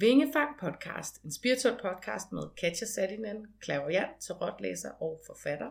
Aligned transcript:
Vingefang 0.00 0.58
podcast, 0.58 1.24
en 1.24 1.32
spirituel 1.32 1.78
podcast 1.82 2.32
med 2.32 2.42
Katja 2.56 2.86
Sadinen, 2.86 3.46
klaverjant, 3.60 4.20
tarotlæser 4.20 4.90
og 4.90 5.20
forfatter. 5.26 5.70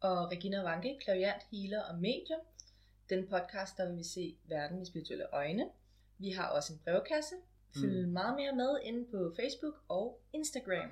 Og 0.00 0.30
Regina 0.32 0.62
Vanke, 0.62 0.98
klaviant, 1.04 1.42
healer 1.52 1.82
og 1.82 1.98
medium. 1.98 2.40
Den 3.10 3.26
podcast, 3.26 3.76
der 3.76 3.88
vil 3.88 3.98
vi 3.98 4.04
se 4.04 4.36
verden 4.48 4.78
med 4.78 4.86
spirituelle 4.86 5.26
øjne. 5.32 5.68
Vi 6.18 6.30
har 6.30 6.48
også 6.48 6.72
en 6.72 6.80
brevkasse. 6.84 7.34
Følg 7.80 8.06
mm. 8.06 8.12
meget 8.12 8.36
mere 8.36 8.54
med 8.56 8.78
inde 8.82 9.04
på 9.10 9.34
Facebook 9.40 9.74
og 9.88 10.20
Instagram. 10.32 10.90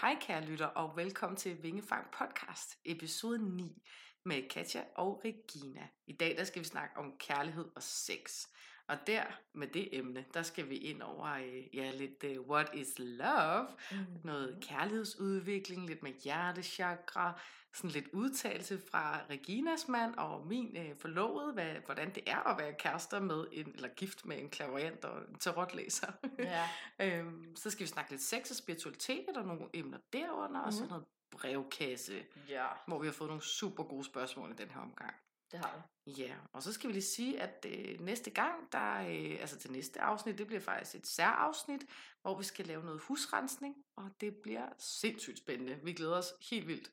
Hej 0.00 0.16
kære 0.20 0.44
lytter, 0.44 0.66
og 0.66 0.96
velkommen 0.96 1.36
til 1.36 1.62
Vingefang 1.62 2.06
podcast, 2.18 2.78
episode 2.84 3.56
9 3.56 3.82
med 4.24 4.48
Katja 4.50 4.82
og 4.94 5.22
Regina. 5.24 5.88
I 6.06 6.12
dag 6.12 6.34
der 6.38 6.44
skal 6.44 6.60
vi 6.62 6.66
snakke 6.66 6.96
om 6.96 7.12
kærlighed 7.18 7.64
og 7.76 7.82
sex. 7.82 8.46
Og 8.88 9.06
der, 9.06 9.22
med 9.52 9.66
det 9.66 9.88
emne, 9.98 10.24
der 10.34 10.42
skal 10.42 10.68
vi 10.68 10.76
ind 10.76 11.02
over 11.02 11.26
øh, 11.26 11.76
ja, 11.76 11.90
lidt 11.90 12.24
uh, 12.24 12.48
what 12.48 12.70
is 12.74 12.98
love, 12.98 13.66
mm. 13.90 13.96
noget 14.24 14.58
kærlighedsudvikling, 14.60 15.86
lidt 15.86 16.02
med 16.02 16.12
hjertechakra, 16.12 17.40
sådan 17.74 17.90
lidt 17.90 18.08
udtalelse 18.12 18.80
fra 18.90 19.20
Reginas 19.30 19.88
mand 19.88 20.14
og 20.14 20.46
min 20.46 20.76
uh, 20.76 20.98
forlovede, 21.00 21.52
hvad, 21.52 21.74
hvordan 21.84 22.14
det 22.14 22.22
er 22.26 22.48
at 22.48 22.58
være 22.58 22.74
kærester 22.78 23.20
med 23.20 23.46
en, 23.52 23.72
eller 23.74 23.88
gift 23.88 24.26
med 24.26 24.38
en 24.38 24.50
klaverant 24.50 25.04
og 25.04 25.18
en 25.28 25.38
tarotlæser. 25.38 26.12
Ja. 26.38 26.68
øhm, 27.18 27.56
så 27.56 27.70
skal 27.70 27.82
vi 27.82 27.88
snakke 27.88 28.10
lidt 28.10 28.22
sex 28.22 28.50
og 28.50 28.56
spiritualitet 28.56 29.36
og 29.36 29.46
nogle 29.46 29.68
emner 29.72 29.98
derunder, 30.12 30.60
mm. 30.60 30.66
og 30.66 30.72
så 30.72 30.78
mm-hmm. 30.78 30.90
noget 30.90 31.04
brevkasse, 31.30 32.24
ja. 32.48 32.66
hvor 32.86 32.98
vi 32.98 33.06
har 33.06 33.12
fået 33.12 33.28
nogle 33.28 33.42
super 33.42 33.84
gode 33.84 34.04
spørgsmål 34.04 34.50
i 34.50 34.54
den 34.54 34.68
her 34.70 34.80
omgang. 34.80 35.14
Det 35.52 35.58
har 35.58 35.76
vi. 35.76 36.12
Ja, 36.12 36.36
og 36.52 36.62
så 36.62 36.72
skal 36.72 36.88
vi 36.88 36.92
lige 36.92 37.02
sige, 37.02 37.40
at 37.40 37.66
øh, 37.68 38.00
næste 38.00 38.30
gang, 38.30 38.72
der, 38.72 38.94
øh, 38.94 39.40
altså 39.40 39.58
til 39.58 39.72
næste 39.72 40.00
afsnit, 40.00 40.38
det 40.38 40.46
bliver 40.46 40.60
faktisk 40.60 40.94
et 40.94 41.06
særafsnit, 41.06 41.86
hvor 42.22 42.38
vi 42.38 42.44
skal 42.44 42.66
lave 42.66 42.84
noget 42.84 43.00
husrensning, 43.00 43.74
og 43.96 44.10
det 44.20 44.36
bliver 44.36 44.68
sindssygt 44.78 45.38
spændende. 45.38 45.80
Vi 45.84 45.92
glæder 45.92 46.16
os 46.16 46.32
helt 46.50 46.66
vildt 46.66 46.92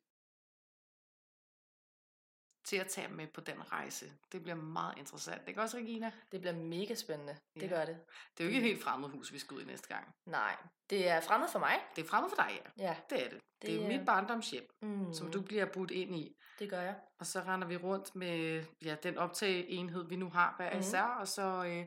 til 2.66 2.78
at 2.78 2.88
tage 2.88 3.08
med 3.08 3.28
på 3.28 3.42
den 3.42 3.72
rejse. 3.72 4.12
Det 4.32 4.44
bliver 4.44 4.56
meget 4.56 4.98
interessant. 4.98 5.48
Det 5.48 5.56
gør 5.56 5.62
også, 5.62 5.78
Regina? 5.78 6.12
Det 6.32 6.42
bliver 6.42 6.56
mega 6.56 6.96
spændende. 6.96 7.38
Det 7.56 7.62
ja. 7.62 7.68
gør 7.68 7.86
det. 7.86 7.98
Det 8.38 8.44
er 8.44 8.44
jo 8.44 8.48
ikke 8.48 8.58
et 8.58 8.64
helt 8.64 8.84
fremmed 8.84 9.10
hus, 9.10 9.34
vi 9.34 9.40
skal 9.40 9.58
ud 9.58 9.62
i 9.62 9.66
næste 9.66 9.88
gang. 9.88 10.16
Nej, 10.26 10.58
det 10.90 11.08
er 11.08 11.22
fremmed 11.22 11.48
for 11.50 11.60
mig. 11.60 11.80
Det 11.96 12.04
er 12.04 12.08
fremmed 12.08 12.30
for 12.30 12.36
dig, 12.36 12.62
ja. 12.78 12.84
ja. 12.84 12.96
Det 13.10 13.26
er 13.26 13.30
det. 13.30 13.42
Det, 13.62 13.70
det 13.70 13.84
er 13.84 13.88
mit 13.88 14.06
barndomshjem, 14.06 14.68
mm. 14.82 15.14
som 15.14 15.32
du 15.32 15.42
bliver 15.42 15.66
budt 15.66 15.92
ind 15.92 16.16
i. 16.16 16.36
Det 16.60 16.70
gør 16.70 16.82
jeg. 16.82 16.96
Og 17.20 17.26
så 17.26 17.40
render 17.40 17.68
vi 17.68 17.78
rundt 17.78 18.16
med 18.16 18.64
ja, 18.86 18.96
den 19.04 19.18
optageenhed, 19.18 20.08
vi 20.08 20.16
nu 20.16 20.30
har 20.30 20.54
hver 20.58 20.74
mm. 20.74 20.80
især, 20.80 21.04
og 21.04 21.28
så 21.28 21.66
øh, 21.66 21.86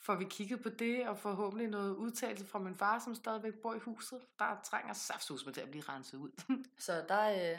får 0.00 0.14
vi 0.14 0.24
kigget 0.24 0.62
på 0.62 0.68
det, 0.68 1.08
og 1.08 1.18
forhåbentlig 1.18 1.68
noget 1.68 1.96
udtalelse 1.96 2.46
fra 2.46 2.58
min 2.58 2.76
far, 2.76 2.98
som 2.98 3.14
stadigvæk 3.14 3.54
bor 3.62 3.74
i 3.74 3.78
huset. 3.78 4.20
Der 4.38 4.60
trænger 4.64 4.92
saftsus 4.92 5.46
med 5.46 5.54
til 5.54 5.60
at 5.60 5.70
blive 5.70 5.84
renset 5.88 6.18
ud. 6.18 6.30
så 6.86 7.04
der... 7.08 7.52
Øh 7.52 7.58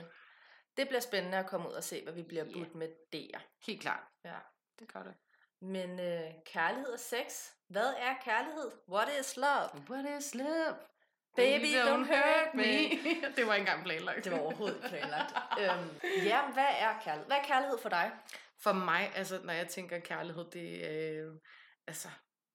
det 0.78 0.88
bliver 0.88 1.02
spændende 1.02 1.38
at 1.38 1.48
komme 1.48 1.70
ud 1.70 1.74
og 1.74 1.84
se, 1.84 2.04
hvad 2.04 2.14
vi 2.14 2.24
bliver 2.24 2.46
yeah. 2.46 2.54
budt 2.54 2.76
med 2.76 2.90
der. 3.14 3.40
Helt 3.66 3.82
klart. 3.82 4.04
Ja, 4.26 4.36
det 4.80 4.94
gør 4.94 5.04
det. 5.04 5.14
Men 5.62 6.00
øh, 6.00 6.32
kærlighed 6.46 6.90
og 6.90 7.00
sex. 7.00 7.52
Hvad 7.68 7.94
er 7.98 8.14
kærlighed? 8.24 8.72
What 8.90 9.10
is 9.20 9.38
love? 9.38 9.70
What 9.90 10.06
is 10.20 10.36
love? 10.36 10.76
Baby, 11.38 11.76
don't, 11.76 12.06
hurt 12.06 12.54
me. 12.54 12.72
det 13.36 13.48
var 13.48 13.54
ikke 13.54 13.64
engang 13.64 13.84
planlagt. 13.84 14.24
Det 14.24 14.32
var 14.32 14.40
overhovedet 14.40 14.82
planlagt. 14.90 15.34
øhm, 15.62 15.90
ja, 16.24 16.40
hvad 16.54 16.72
er 16.80 17.02
kærlighed? 17.04 17.26
Hvad 17.28 17.38
er 17.38 17.44
kærlighed 17.44 17.78
for 17.82 17.90
dig? 17.90 18.12
For 18.60 18.74
mig, 18.74 19.12
altså 19.16 19.40
når 19.44 19.54
jeg 19.54 19.68
tænker 19.68 20.00
kærlighed, 20.00 20.46
det 20.54 20.86
er 20.86 21.26
øh, 21.26 21.34
altså 21.88 22.08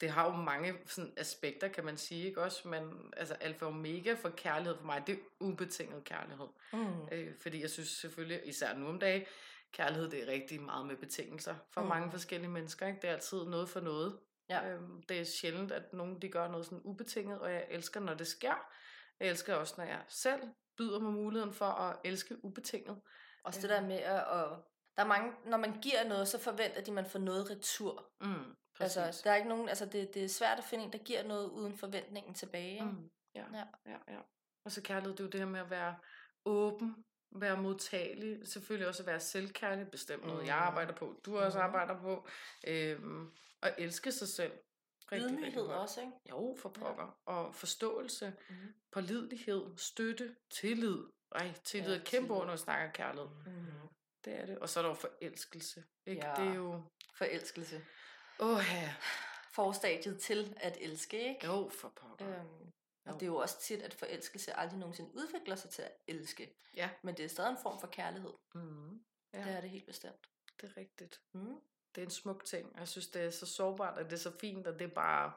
det 0.02 0.10
har 0.10 0.24
jo 0.24 0.36
mange 0.36 0.74
sådan, 0.86 1.12
aspekter, 1.16 1.68
kan 1.68 1.84
man 1.84 1.96
sige, 1.96 2.26
ikke 2.26 2.42
også? 2.42 2.68
Men 2.68 3.12
altså, 3.16 3.34
alfa 3.34 3.64
og 3.64 3.70
omega 3.70 4.14
for 4.14 4.28
kærlighed 4.28 4.76
for 4.76 4.86
mig, 4.86 5.02
det 5.06 5.12
er 5.12 5.18
ubetinget 5.40 6.04
kærlighed. 6.04 6.46
Mm. 6.72 7.08
Øh, 7.12 7.32
fordi 7.40 7.60
jeg 7.60 7.70
synes 7.70 7.88
selvfølgelig, 7.88 8.40
især 8.44 8.74
nu 8.74 8.88
om 8.88 8.98
dagen, 8.98 9.22
kærlighed 9.72 10.10
det 10.10 10.22
er 10.22 10.32
rigtig 10.32 10.62
meget 10.62 10.86
med 10.86 10.96
betingelser 10.96 11.54
for 11.70 11.80
mm. 11.80 11.88
mange 11.88 12.10
forskellige 12.10 12.50
mennesker. 12.50 12.86
Ikke? 12.86 12.98
Det 13.02 13.10
er 13.10 13.14
altid 13.14 13.44
noget 13.44 13.68
for 13.68 13.80
noget. 13.80 14.18
Ja. 14.52 14.70
Øhm, 14.70 15.02
det 15.02 15.20
er 15.20 15.24
sjældent, 15.24 15.72
at 15.72 15.92
nogen 15.92 16.22
de 16.22 16.28
gør 16.28 16.48
noget 16.48 16.66
sådan 16.66 16.80
ubetinget, 16.84 17.40
og 17.40 17.52
jeg 17.52 17.66
elsker, 17.70 18.00
når 18.00 18.14
det 18.14 18.26
sker. 18.26 18.68
Jeg 19.20 19.28
elsker 19.28 19.54
også, 19.54 19.74
når 19.78 19.84
jeg 19.84 20.04
selv 20.08 20.42
byder 20.76 20.98
mig 20.98 21.12
muligheden 21.12 21.54
for 21.54 21.66
at 21.66 21.96
elske 22.04 22.44
ubetinget. 22.44 23.00
Også 23.44 23.60
det 23.60 23.70
der 23.70 23.80
med 23.80 23.96
at, 23.96 24.16
at 24.16 24.46
der 24.96 25.02
er 25.02 25.06
mange, 25.06 25.32
når 25.44 25.56
man 25.56 25.80
giver 25.80 26.08
noget, 26.08 26.28
så 26.28 26.38
forventer 26.38 26.80
de, 26.80 26.90
at 26.90 26.94
man 26.94 27.06
får 27.06 27.18
noget 27.18 27.50
retur. 27.50 28.12
Mm. 28.20 28.54
Altså, 28.80 29.20
der 29.24 29.30
er 29.30 29.36
ikke 29.36 29.48
nogen, 29.48 29.68
altså 29.68 29.86
det, 29.86 30.14
det 30.14 30.24
er 30.24 30.28
svært 30.28 30.58
at 30.58 30.64
finde 30.64 30.84
en, 30.84 30.92
der 30.92 30.98
giver 30.98 31.22
noget 31.22 31.50
uden 31.50 31.78
forventningen 31.78 32.34
tilbage. 32.34 32.84
Mm. 32.84 33.10
Ja, 33.34 33.44
ja. 33.52 33.64
ja, 33.86 33.98
ja. 34.08 34.18
Og 34.64 34.72
så 34.72 34.82
kærlighed, 34.82 35.12
det 35.12 35.20
er 35.20 35.24
jo 35.24 35.30
det 35.30 35.40
her 35.40 35.46
med 35.46 35.60
at 35.60 35.70
være 35.70 35.96
åben, 36.44 37.04
være 37.30 37.62
modtagelig, 37.62 38.48
selvfølgelig 38.48 38.88
også 38.88 39.02
at 39.02 39.06
være 39.06 39.20
selvkærlig, 39.20 39.90
bestemt 39.90 40.24
noget, 40.24 40.42
mm. 40.42 40.46
jeg 40.46 40.56
arbejder 40.56 40.92
på, 40.94 41.20
du 41.24 41.38
også 41.38 41.58
mm. 41.58 41.64
arbejder 41.64 42.00
på, 42.00 42.26
øhm, 42.66 43.32
og 43.62 43.70
elske 43.78 44.12
sig 44.12 44.28
selv. 44.28 44.52
Rigtig, 45.12 45.30
Ydmyghed 45.30 45.62
også, 45.62 46.00
ikke? 46.00 46.12
Jo, 46.30 46.56
for 46.58 46.68
pokker. 46.68 47.20
Ja. 47.26 47.32
Og 47.32 47.54
forståelse, 47.54 48.34
mm. 48.48 48.56
pålidelighed, 48.92 49.76
støtte, 49.76 50.36
tillid. 50.50 50.98
Ej, 51.34 51.52
tillid 51.64 51.92
ja, 51.92 52.00
er 52.00 52.04
kæmpe 52.04 52.34
ord, 52.34 52.46
når 52.46 52.52
vi 52.52 52.58
snakker 52.58 52.92
kærlighed. 52.92 53.28
Mm. 53.46 53.88
Det 54.24 54.34
er 54.34 54.46
det. 54.46 54.58
Og 54.58 54.68
så 54.68 54.80
er 54.80 54.82
der 54.82 54.90
jo 54.90 54.94
forelskelse. 54.94 55.84
Ikke? 56.06 56.26
Ja. 56.26 56.34
Det 56.34 56.48
er 56.48 56.54
jo... 56.54 56.82
Forelskelse. 57.14 57.84
Åh, 58.40 58.60
ja. 58.72 58.94
Forstadiet 59.52 60.20
til 60.20 60.56
at 60.60 60.78
elske, 60.80 61.28
ikke? 61.28 61.46
Jo, 61.46 61.68
for 61.68 61.88
pokker. 61.88 62.40
Øhm, 62.40 62.72
og 63.04 63.14
det 63.14 63.22
er 63.22 63.26
jo 63.26 63.36
også 63.36 63.60
tit, 63.60 63.82
at 63.82 63.94
forelskelse 63.94 64.54
aldrig 64.54 64.78
nogensinde 64.78 65.14
udvikler 65.14 65.56
sig 65.56 65.70
til 65.70 65.82
at 65.82 65.92
elske. 66.06 66.54
Ja. 66.76 66.90
Men 67.02 67.16
det 67.16 67.24
er 67.24 67.28
stadig 67.28 67.50
en 67.50 67.58
form 67.62 67.80
for 67.80 67.86
kærlighed. 67.86 68.32
Mm. 68.54 69.04
Ja. 69.34 69.44
Det 69.44 69.52
er 69.56 69.60
det 69.60 69.70
helt 69.70 69.86
bestemt. 69.86 70.26
Det 70.60 70.70
er 70.70 70.76
rigtigt. 70.76 71.20
Mm. 71.32 71.60
Det 71.94 72.00
er 72.00 72.06
en 72.06 72.10
smuk 72.10 72.44
ting. 72.44 72.76
Jeg 72.78 72.88
synes, 72.88 73.06
det 73.06 73.22
er 73.22 73.30
så 73.30 73.46
sårbart, 73.46 73.98
og 73.98 74.04
det 74.04 74.12
er 74.12 74.16
så 74.16 74.32
fint, 74.40 74.66
og 74.66 74.78
det 74.78 74.84
er 74.84 74.94
bare... 74.94 75.32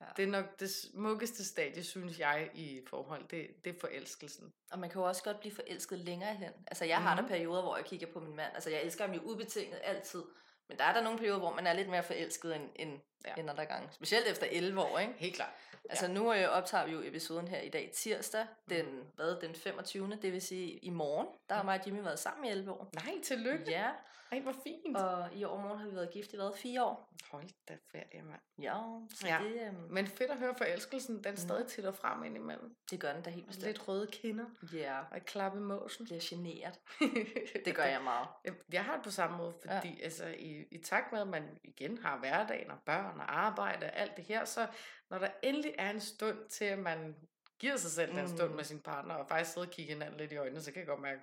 Ja. 0.00 0.06
Det 0.16 0.22
er 0.22 0.26
nok 0.26 0.60
det 0.60 0.70
smukkeste 0.70 1.44
stadie, 1.44 1.84
synes 1.84 2.18
jeg, 2.18 2.50
i 2.54 2.80
forhold. 2.86 3.28
Det, 3.28 3.64
det 3.64 3.74
er 3.74 3.80
forelskelsen. 3.80 4.52
Og 4.70 4.78
man 4.78 4.90
kan 4.90 5.00
jo 5.00 5.08
også 5.08 5.22
godt 5.22 5.40
blive 5.40 5.54
forelsket 5.54 5.98
længere 5.98 6.34
hen. 6.34 6.52
Altså, 6.66 6.84
jeg 6.84 7.02
har 7.02 7.14
mm. 7.14 7.22
der 7.22 7.28
perioder, 7.28 7.62
hvor 7.62 7.76
jeg 7.76 7.84
kigger 7.84 8.06
på 8.12 8.20
min 8.20 8.36
mand. 8.36 8.54
Altså, 8.54 8.70
jeg 8.70 8.82
elsker 8.82 9.06
ham 9.06 9.14
jo 9.14 9.20
ubetinget 9.20 9.80
altid. 9.82 10.22
Men 10.68 10.78
der 10.78 10.84
er 10.84 10.92
der 10.92 11.02
nogle 11.02 11.18
perioder, 11.18 11.38
hvor 11.38 11.54
man 11.54 11.66
er 11.66 11.72
lidt 11.72 11.88
mere 11.88 12.02
forelsket 12.02 12.56
end, 12.56 12.70
end, 12.76 13.00
ja. 13.26 13.34
end 13.40 13.50
andre 13.50 13.66
gange. 13.66 13.88
Specielt 13.92 14.26
efter 14.28 14.46
11 14.50 14.80
år, 14.80 14.98
ikke? 14.98 15.12
Helt 15.16 15.34
klart. 15.34 15.50
Altså 15.90 16.08
nu 16.08 16.32
øh, 16.32 16.48
optager 16.48 16.86
vi 16.86 16.92
jo 16.92 17.00
episoden 17.04 17.48
her 17.48 17.60
i 17.60 17.68
dag 17.68 17.90
tirsdag, 17.94 18.46
den, 18.70 18.86
mm. 18.86 19.02
hvad, 19.14 19.40
den 19.40 19.54
25. 19.54 20.18
Det 20.22 20.32
vil 20.32 20.42
sige 20.42 20.72
i 20.72 20.90
morgen, 20.90 21.26
der 21.48 21.54
har 21.54 21.62
mig 21.62 21.80
og 21.80 21.86
Jimmy 21.86 22.02
været 22.02 22.18
sammen 22.18 22.44
i 22.44 22.50
11 22.50 22.72
år. 22.72 22.90
Nej, 22.94 23.14
tillykke. 23.22 23.70
Ja. 23.70 23.90
Ej, 24.32 24.40
hvor 24.40 24.54
fint. 24.64 24.96
Og 24.96 25.28
i 25.34 25.44
overmorgen 25.44 25.78
har 25.78 25.88
vi 25.88 25.94
været 25.94 26.10
gift 26.10 26.32
i 26.32 26.36
hvad, 26.36 26.52
fire 26.56 26.84
år. 26.84 27.12
Hold 27.30 27.48
da 27.68 27.76
ferie, 27.92 28.22
mand. 28.22 28.40
Ja, 28.58 28.74
så 29.14 29.26
ja. 29.26 29.38
det... 29.42 29.68
Um... 29.68 29.92
Men 29.92 30.06
fedt 30.06 30.30
at 30.30 30.38
høre 30.38 30.54
forelskelsen, 30.58 31.24
den 31.24 31.30
mm. 31.30 31.36
stadig 31.36 31.66
til 31.66 31.86
og 31.86 31.94
frem 31.94 32.24
imellem. 32.24 32.76
Det 32.90 33.00
gør 33.00 33.12
den 33.12 33.22
da 33.22 33.30
helt 33.30 33.46
bestemt. 33.46 33.66
Lidt 33.66 33.88
røde 33.88 34.06
kinder. 34.06 34.44
Ja. 34.72 34.78
Yeah. 34.78 35.04
Og 35.10 35.20
klap 35.20 35.54
motion. 35.54 36.04
Bliver 36.04 36.20
generet. 36.22 36.80
det 37.64 37.74
gør 37.74 37.84
jeg 37.84 38.02
meget. 38.02 38.28
Jeg 38.72 38.84
har 38.84 38.94
det 38.94 39.04
på 39.04 39.10
samme 39.10 39.36
måde, 39.36 39.54
fordi 39.60 39.96
ja. 39.98 40.04
altså, 40.04 40.26
i, 40.26 40.64
i 40.70 40.78
takt 40.78 41.12
med, 41.12 41.20
at 41.20 41.28
man 41.28 41.58
igen 41.64 41.98
har 41.98 42.18
hverdagen 42.18 42.70
og 42.70 42.78
børn 42.86 43.15
og 43.20 43.38
arbejde 43.38 43.86
og 43.86 43.96
alt 43.96 44.16
det 44.16 44.24
her, 44.24 44.44
så 44.44 44.66
når 45.10 45.18
der 45.18 45.28
endelig 45.42 45.74
er 45.78 45.90
en 45.90 46.00
stund 46.00 46.48
til, 46.48 46.64
at 46.64 46.78
man 46.78 47.16
giver 47.58 47.76
sig 47.76 47.90
selv 47.90 48.10
mm. 48.10 48.16
den 48.16 48.36
stund 48.36 48.54
med 48.54 48.64
sin 48.64 48.80
partner, 48.80 49.14
og 49.14 49.28
faktisk 49.28 49.52
sidder 49.52 49.68
og 49.68 49.72
kigger 49.72 49.94
hinanden 49.94 50.20
lidt 50.20 50.32
i 50.32 50.36
øjnene, 50.36 50.62
så 50.62 50.72
kan 50.72 50.80
jeg 50.80 50.86
godt 50.86 51.00
mærke, 51.00 51.20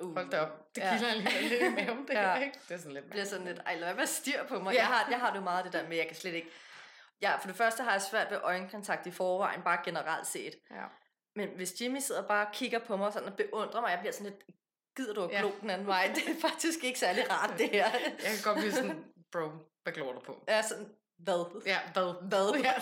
Uh, 0.00 0.14
Hold 0.14 0.30
da 0.30 0.40
op, 0.40 0.74
det 0.74 0.82
kilder 0.82 1.06
ja. 1.06 1.14
alligevel 1.14 1.44
lidt 1.44 1.62
i 1.62 1.68
maven, 1.68 2.08
det 2.08 2.14
ja. 2.14 2.34
her, 2.34 2.40
ikke? 2.42 2.58
Det 2.68 2.74
er 2.74 2.78
sådan 2.78 2.92
lidt... 2.92 3.04
Det 3.04 3.10
bliver 3.10 3.24
sådan 3.24 3.46
lidt, 3.46 3.60
ej 3.66 3.74
lad 3.74 3.94
være 3.94 4.06
styr 4.06 4.44
på 4.48 4.58
mig. 4.58 4.72
Ja. 4.74 4.78
Jeg, 4.78 4.86
har, 4.86 5.10
jeg 5.10 5.20
har 5.20 5.32
det 5.32 5.42
meget 5.42 5.64
det 5.64 5.72
der 5.72 5.88
med, 5.88 5.96
jeg 5.96 6.06
kan 6.06 6.16
slet 6.16 6.34
ikke... 6.34 6.48
Ja, 7.22 7.36
for 7.36 7.46
det 7.46 7.56
første 7.56 7.82
har 7.82 7.92
jeg 7.92 8.02
svært 8.02 8.30
ved 8.30 8.38
øjenkontakt 8.42 9.06
i 9.06 9.10
forvejen, 9.10 9.62
bare 9.62 9.78
generelt 9.84 10.26
set. 10.26 10.54
Ja. 10.70 10.84
Men 11.36 11.48
hvis 11.56 11.80
Jimmy 11.80 11.98
sidder 11.98 12.22
og 12.22 12.28
bare 12.28 12.46
kigger 12.52 12.78
på 12.78 12.96
mig 12.96 13.12
sådan 13.12 13.28
og 13.28 13.36
beundrer 13.36 13.80
mig, 13.80 13.90
jeg 13.90 13.98
bliver 13.98 14.12
sådan 14.12 14.32
lidt, 14.32 14.44
gider 14.96 15.14
du 15.14 15.22
at 15.22 15.30
glo 15.30 15.48
ja. 15.48 15.54
den 15.60 15.70
anden 15.70 15.86
vej? 15.86 16.12
Det 16.14 16.36
er 16.36 16.40
faktisk 16.48 16.84
ikke 16.84 16.98
særlig 16.98 17.30
rart, 17.30 17.58
det 17.58 17.70
her. 17.70 17.90
jeg 17.92 18.30
kan 18.34 18.44
godt 18.44 18.58
blive 18.58 18.72
sådan, 18.72 19.04
bro, 19.32 19.48
hvad 19.82 19.92
glor 19.92 20.12
du 20.12 20.20
på? 20.20 20.44
Ja, 20.48 20.62
sådan, 20.62 20.88
hvad? 21.24 21.62
Ja, 21.66 21.78
hvad? 21.92 22.14
Hvad? 22.30 22.60
Ja, 22.68 22.74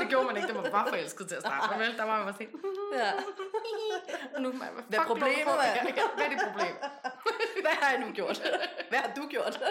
det 0.00 0.08
gjorde 0.08 0.26
man 0.26 0.36
ikke, 0.36 0.48
da 0.48 0.54
man 0.54 0.72
var 0.72 0.88
forelsket 0.88 1.28
til 1.28 1.34
at 1.34 1.42
starte 1.42 1.78
med? 1.78 1.96
Der 1.96 2.04
var 2.04 2.24
man 2.24 2.34
sådan, 2.34 2.48
ja. 2.94 3.12
Og 4.34 4.42
nu, 4.42 4.52
man, 4.52 4.68
hvad, 4.72 4.84
hvad 4.88 4.98
er 4.98 5.06
problemet? 5.06 5.36
Ja, 5.36 5.82
hvad 6.14 6.24
er 6.24 6.28
det 6.28 6.40
problem? 6.48 6.74
hvad 7.64 7.74
har 7.80 7.90
jeg 7.90 8.00
nu 8.00 8.12
gjort? 8.12 8.38
Hvad 8.88 8.98
har 8.98 9.14
du 9.14 9.26
gjort? 9.28 9.62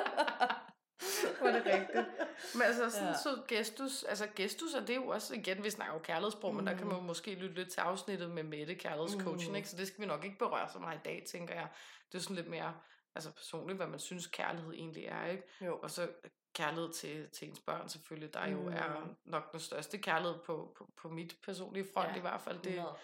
var 1.42 1.52
det 1.52 1.66
rigtigt. 1.66 2.08
Men 2.54 2.62
altså 2.62 2.90
sådan 2.90 3.08
ja. 3.08 3.18
så 3.18 3.42
gestus, 3.48 4.04
altså 4.04 4.28
gestus, 4.36 4.74
og 4.74 4.82
det 4.82 4.90
er 4.90 4.96
jo 4.96 5.08
også, 5.08 5.36
igen, 5.36 5.64
vi 5.64 5.70
snakker 5.70 5.94
jo 5.94 6.00
kærlighedssprog, 6.00 6.52
mm. 6.52 6.58
men 6.58 6.68
der 6.68 6.78
kan 6.78 6.88
man 6.88 6.96
jo 6.96 7.02
måske 7.02 7.36
lytte 7.36 7.56
lidt 7.56 7.72
til 7.72 7.82
afsnittet 7.82 8.30
med 8.30 8.44
Mette, 8.44 8.76
kærlighedscoaching, 8.76 9.52
mm. 9.52 9.56
ikke? 9.56 9.70
så 9.70 9.78
det 9.78 9.88
skal 9.88 10.02
vi 10.02 10.06
nok 10.06 10.26
ikke 10.26 10.38
berøre 10.38 10.70
så 10.74 10.80
meget 10.80 10.98
i 10.98 11.02
dag, 11.06 11.24
tænker 11.32 11.54
jeg. 11.54 11.68
Det 12.12 12.18
er 12.18 12.22
sådan 12.22 12.36
lidt 12.36 12.50
mere, 12.50 12.74
altså 13.16 13.32
personligt, 13.32 13.78
hvad 13.78 13.88
man 13.88 14.00
synes 14.00 14.28
kærlighed 14.28 14.74
egentlig 14.74 15.06
er, 15.06 15.26
ikke? 15.26 15.44
Jo. 15.62 15.80
Og 15.84 15.92
så 15.92 16.08
kærlighed 16.54 16.94
til, 16.94 17.30
til 17.30 17.48
ens 17.48 17.60
børn 17.60 17.90
selvfølgelig, 17.90 18.34
der 18.34 18.48
jo 18.48 18.68
er 18.68 19.00
Mm. 19.06 19.16
nok 19.26 19.52
den 19.52 19.60
største 19.60 19.98
kærlighed 19.98 20.40
på, 20.46 20.74
på, 20.78 20.90
på 20.98 21.10
mit 21.10 21.36
personlige 21.44 21.88
front 21.94 22.10
Ja, 22.10 22.16
i 22.16 22.20
hvert 22.20 22.42
fald. 22.42 22.60
Det 22.60 22.72
100. 22.74 22.96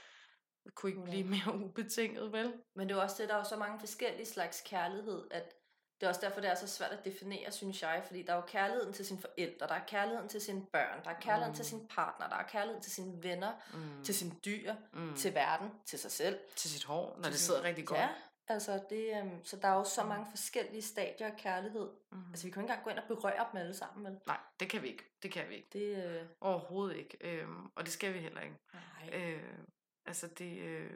kunne 0.75 0.89
ikke 0.91 1.03
blive 1.03 1.23
mere 1.23 1.55
ubetinget, 1.65 2.31
vel? 2.31 2.53
Men 2.75 2.89
det 2.89 2.97
er 2.97 3.01
også 3.01 3.15
det, 3.21 3.29
der 3.29 3.35
er 3.35 3.39
jo 3.39 3.43
så 3.45 3.55
mange 3.55 3.79
forskellige 3.79 4.25
slags 4.25 4.61
kærlighed, 4.65 5.27
at 5.31 5.53
det 6.01 6.05
er 6.05 6.09
også 6.09 6.21
derfor, 6.21 6.41
det 6.41 6.49
er 6.49 6.55
så 6.55 6.67
svært 6.67 6.91
at 6.91 7.05
definere, 7.05 7.51
synes 7.51 7.81
jeg, 7.81 8.03
fordi 8.05 8.21
der 8.23 8.33
er 8.33 8.35
jo 8.37 8.41
kærligheden 8.47 8.93
til 8.93 9.05
sine 9.05 9.21
forældre, 9.21 9.67
der 9.67 9.73
er 9.73 9.85
kærligheden 9.87 10.29
til 10.29 10.41
sine 10.41 10.65
børn, 10.73 11.03
der 11.03 11.09
er 11.09 11.19
kærligheden 11.19 11.51
mm. 11.51 11.55
til 11.55 11.63
Mm. 11.75 11.79
sin 11.79 11.87
partner, 11.87 12.29
der 12.29 12.35
er 12.35 12.43
kærligheden 12.47 12.83
til 12.83 12.91
sine 12.91 13.23
venner, 13.23 13.51
Mm. 13.73 14.03
til 14.03 14.15
sine 14.15 14.31
dyr, 14.45 14.75
mm. 14.93 15.15
til 15.15 15.33
verden, 15.33 15.69
til 15.85 15.99
sig 15.99 16.11
selv. 16.11 16.39
til 16.55 16.69
sit 16.69 16.83
hår, 16.85 17.15
når 17.15 17.23
til 17.23 17.31
det 17.31 17.39
sin- 17.39 17.45
sidder 17.45 17.63
rigtig 17.63 17.87
godt. 17.87 17.99
Ja, 17.99 18.09
altså 18.47 18.83
det, 18.89 19.17
øhm, 19.19 19.43
så 19.43 19.57
der 19.57 19.67
er 19.67 19.73
jo 19.75 19.83
så 19.83 20.01
Mm. 20.03 20.09
mange 20.09 20.25
forskellige 20.29 20.81
stadier 20.81 21.27
af 21.27 21.37
kærlighed. 21.37 21.89
Mm. 22.11 22.29
Altså 22.29 22.47
vi 22.47 22.51
kan 22.51 22.61
jo 22.61 22.65
ikke 22.65 22.71
engang 22.71 22.83
gå 22.83 22.89
ind 22.89 22.99
og 22.99 23.07
berøre 23.07 23.47
dem 23.51 23.59
alle 23.61 23.73
sammen, 23.73 24.05
vel? 24.05 24.19
Nej, 24.27 24.39
det 24.59 24.69
kan 24.69 24.81
vi 24.81 24.87
ikke. 24.87 25.03
Det 25.23 25.31
kan 25.31 25.49
vi 25.49 25.55
ikke. 25.55 25.69
Det, 25.73 26.05
øh, 26.21 26.27
Overhovedet 26.41 26.95
ikke. 26.97 27.17
Øhm, 27.21 27.65
og 27.75 27.85
det 27.85 27.93
skal 27.93 28.13
vi 28.13 28.19
heller 28.19 28.41
ikke. 28.41 28.55
nej. 28.73 29.09
Øh, 29.33 29.57
altså 30.05 30.27
det, 30.27 30.57
øh, 30.59 30.91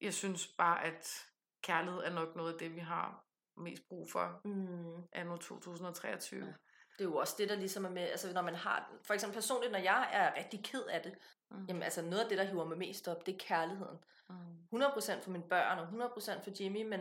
jeg 0.00 0.14
synes 0.14 0.48
bare, 0.58 0.84
at 0.84 1.26
kærlighed 1.62 2.00
er 2.00 2.10
nok 2.14 2.36
noget 2.36 2.52
af 2.52 2.58
det, 2.58 2.74
vi 2.74 2.80
har 2.80 3.24
mest 3.56 3.88
brug 3.88 4.10
for 4.10 4.40
Mm. 4.44 5.02
anno 5.12 5.36
2023. 5.36 6.46
Ja. 6.46 6.52
Det 7.02 7.08
er 7.08 7.12
jo 7.12 7.16
også 7.16 7.34
det, 7.38 7.48
der 7.48 7.54
ligesom 7.54 7.84
er 7.84 7.88
med, 7.90 8.02
altså 8.02 8.32
når 8.32 8.42
man 8.42 8.54
har, 8.54 8.90
for 9.02 9.14
eksempel 9.14 9.34
personligt, 9.34 9.72
når 9.72 9.78
jeg 9.78 10.08
er 10.12 10.38
rigtig 10.38 10.64
ked 10.64 10.82
af 10.82 11.02
det, 11.02 11.14
Mm. 11.50 11.64
jamen 11.68 11.82
altså 11.82 12.02
noget 12.02 12.20
af 12.22 12.28
det, 12.28 12.38
der 12.38 12.44
hiver 12.44 12.64
mig 12.64 12.78
mest 12.78 13.08
op, 13.08 13.26
det 13.26 13.34
er 13.34 13.38
kærligheden. 13.38 13.98
Mm. 14.28 14.34
100% 14.82 15.20
for 15.22 15.30
mine 15.30 15.44
børn 15.48 15.78
og 15.78 15.88
100% 15.88 16.42
for 16.42 16.50
Jimmy, 16.62 16.82
men 16.88 17.00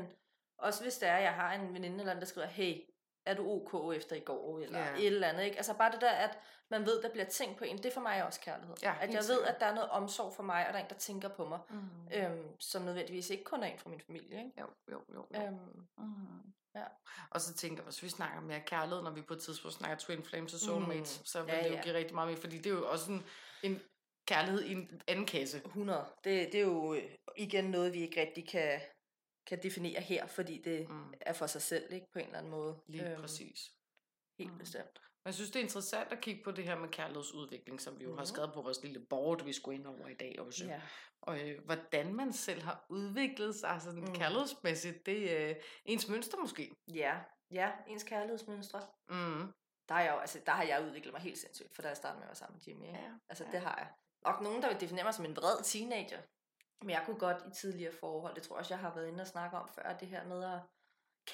også 0.57 0.83
hvis 0.83 0.97
det 0.97 1.09
er, 1.09 1.15
at 1.15 1.23
jeg 1.23 1.33
har 1.33 1.53
en 1.53 1.73
veninde 1.73 1.99
eller 1.99 2.11
anden, 2.11 2.21
der 2.21 2.27
skriver, 2.27 2.47
hey, 2.47 2.75
er 3.25 3.33
du 3.33 3.49
ok 3.51 3.95
efter 3.95 4.15
i 4.15 4.19
går, 4.19 4.59
eller 4.59 4.79
Ja. 4.79 4.93
et 4.95 5.05
eller 5.07 5.27
andet, 5.27 5.43
ikke? 5.43 5.57
Altså 5.57 5.73
bare 5.77 5.91
det 5.91 6.01
der, 6.01 6.11
at 6.11 6.39
man 6.71 6.85
ved, 6.85 7.01
der 7.01 7.09
bliver 7.09 7.25
tænkt 7.25 7.57
på 7.57 7.63
en, 7.63 7.77
det 7.77 7.85
er 7.85 7.91
for 7.93 8.01
mig 8.01 8.23
også 8.25 8.39
kærlighed. 8.41 8.75
Ja, 8.83 8.93
at 9.01 9.13
jeg 9.13 9.23
ved, 9.29 9.41
at 9.43 9.59
der 9.59 9.65
er 9.65 9.73
noget 9.75 9.89
omsorg 9.89 10.33
for 10.35 10.43
mig, 10.43 10.67
og 10.67 10.73
der 10.73 10.79
er 10.79 10.83
en, 10.83 10.89
der 10.89 10.95
tænker 10.95 11.27
på 11.29 11.45
mig, 11.45 11.59
Mm. 11.69 11.77
øhm, 12.15 12.59
som 12.59 12.81
nødvendigvis 12.81 13.29
ikke 13.29 13.43
kun 13.43 13.63
er 13.63 13.67
en 13.67 13.79
fra 13.79 13.89
min 13.89 14.01
familie, 14.01 14.37
ikke? 14.37 14.51
Jo, 14.61 14.65
jo, 14.91 15.01
jo. 15.13 15.25
jo. 15.35 15.41
Øhm, 15.41 15.87
Mm. 15.97 16.53
ja. 16.75 16.83
Og 17.29 17.41
så 17.41 17.53
tænker 17.53 17.77
jeg, 17.77 17.83
hvis 17.83 18.03
vi 18.03 18.09
snakker 18.09 18.41
mere 18.41 18.59
kærlighed, 18.65 19.01
når 19.03 19.11
vi 19.11 19.21
på 19.21 19.33
et 19.33 19.41
tidspunkt 19.41 19.75
snakker 19.77 19.97
Twin 19.97 20.23
Flames 20.23 20.53
og 20.53 20.59
Soulmates, 20.59 21.19
Mm. 21.19 21.25
så 21.25 21.43
vil 21.43 21.53
Ja, 21.53 21.63
det 21.63 21.69
jo 21.69 21.75
ja. 21.75 21.81
give 21.81 21.93
rigtig 21.95 22.15
meget 22.15 22.29
mere, 22.29 22.37
fordi 22.41 22.57
det 22.57 22.65
er 22.65 22.69
jo 22.75 22.89
også 22.91 23.11
en, 23.11 23.25
en 23.63 23.81
kærlighed 24.27 24.61
i 24.63 24.71
en 24.71 25.01
anden 25.07 25.25
kasse. 25.25 25.57
100. 25.65 26.05
Det, 26.23 26.51
det 26.51 26.55
er 26.55 26.61
jo 26.65 26.93
øh, 26.93 27.03
igen 27.37 27.63
noget, 27.65 27.93
vi 27.93 28.01
ikke 28.01 28.21
rigtig 28.21 28.49
kan, 28.49 28.81
kan 29.47 29.63
definere 29.63 30.01
her, 30.01 30.27
fordi 30.27 30.61
det 30.61 30.89
Mm. 30.89 31.13
er 31.21 31.33
for 31.33 31.47
sig 31.47 31.61
selv, 31.61 31.93
ikke? 31.93 32.07
På 32.13 32.19
en 32.19 32.25
eller 32.25 32.37
anden 32.37 32.51
måde. 32.51 32.79
Lige 32.87 33.15
præcis. 33.19 33.71
Helt 34.39 34.51
Mm. 34.51 34.57
bestemt. 34.57 34.99
Men 35.23 35.27
jeg 35.27 35.33
synes, 35.33 35.51
det 35.51 35.59
er 35.59 35.63
interessant 35.63 36.11
at 36.11 36.21
kigge 36.21 36.43
på 36.43 36.51
det 36.51 36.63
her 36.63 36.79
med 36.79 36.89
kærlighedsudvikling, 36.89 37.81
som 37.81 37.99
vi 37.99 38.03
jo 38.03 38.09
mm. 38.11 38.17
har 38.17 38.21
Mhm. 38.23 38.33
skrevet 38.33 38.53
på 38.53 38.61
vores 38.61 38.83
lille 38.83 38.99
board, 39.09 39.43
vi 39.43 39.53
skulle 39.53 39.75
ind 39.77 39.87
over 39.87 40.07
i 40.07 40.13
dag 40.13 40.35
også. 40.39 40.65
Ja. 40.65 40.81
Og 41.21 41.39
øh, 41.49 41.65
hvordan 41.65 42.13
man 42.15 42.33
selv 42.33 42.61
har 42.61 42.85
udviklet 42.89 43.55
sig 43.55 43.79
sådan 43.81 43.99
Mm. 43.99 44.07
mm. 44.07 44.15
kærlighedsmæssigt, 44.15 45.05
det 45.05 45.41
er 45.41 45.49
øh, 45.49 45.55
ens 45.85 46.07
mønster 46.09 46.37
måske. 46.37 46.71
Ja, 46.87 47.19
ja, 47.51 47.71
ens 47.87 48.03
kærlighedsmønstre. 48.03 48.81
Mm. 49.09 49.53
Der, 49.89 49.95
er 49.95 50.01
jeg 50.01 50.11
jo, 50.13 50.19
altså, 50.19 50.39
der 50.45 50.51
har 50.51 50.63
jeg 50.63 50.83
udviklet 50.87 51.13
mig 51.13 51.21
helt 51.21 51.37
sindssygt, 51.37 51.75
for 51.75 51.81
da 51.81 51.87
jeg 51.87 51.97
startede 51.97 52.17
med 52.19 52.23
at 52.23 52.27
være 52.29 52.35
sammen 52.35 52.55
med 52.55 52.61
Jimmy. 52.67 52.85
Ikke? 52.87 52.99
Ja, 52.99 53.11
altså, 53.29 53.43
ja. 53.45 53.51
det 53.51 53.59
har 53.61 53.75
jeg. 53.77 53.89
Og 54.25 54.43
nogen, 54.43 54.61
der 54.61 54.69
vil 54.69 54.79
definere 54.81 55.03
mig 55.03 55.13
som 55.13 55.25
en 55.25 55.35
vred 55.35 55.63
teenager. 55.63 56.21
Men 56.81 56.89
jeg 56.89 57.03
kunne 57.05 57.19
godt 57.19 57.37
i 57.47 57.55
tidligere 57.55 57.93
forhold, 57.99 58.35
det 58.35 58.43
tror 58.43 58.55
jeg 58.55 58.59
også, 58.59 58.73
jeg 58.73 58.79
har 58.81 58.93
været 58.95 59.07
inde 59.07 59.21
og 59.21 59.27
snakke 59.27 59.57
om 59.57 59.69
før, 59.75 59.93
det 59.97 60.07
her 60.07 60.23
med 60.25 60.43
at 60.43 60.59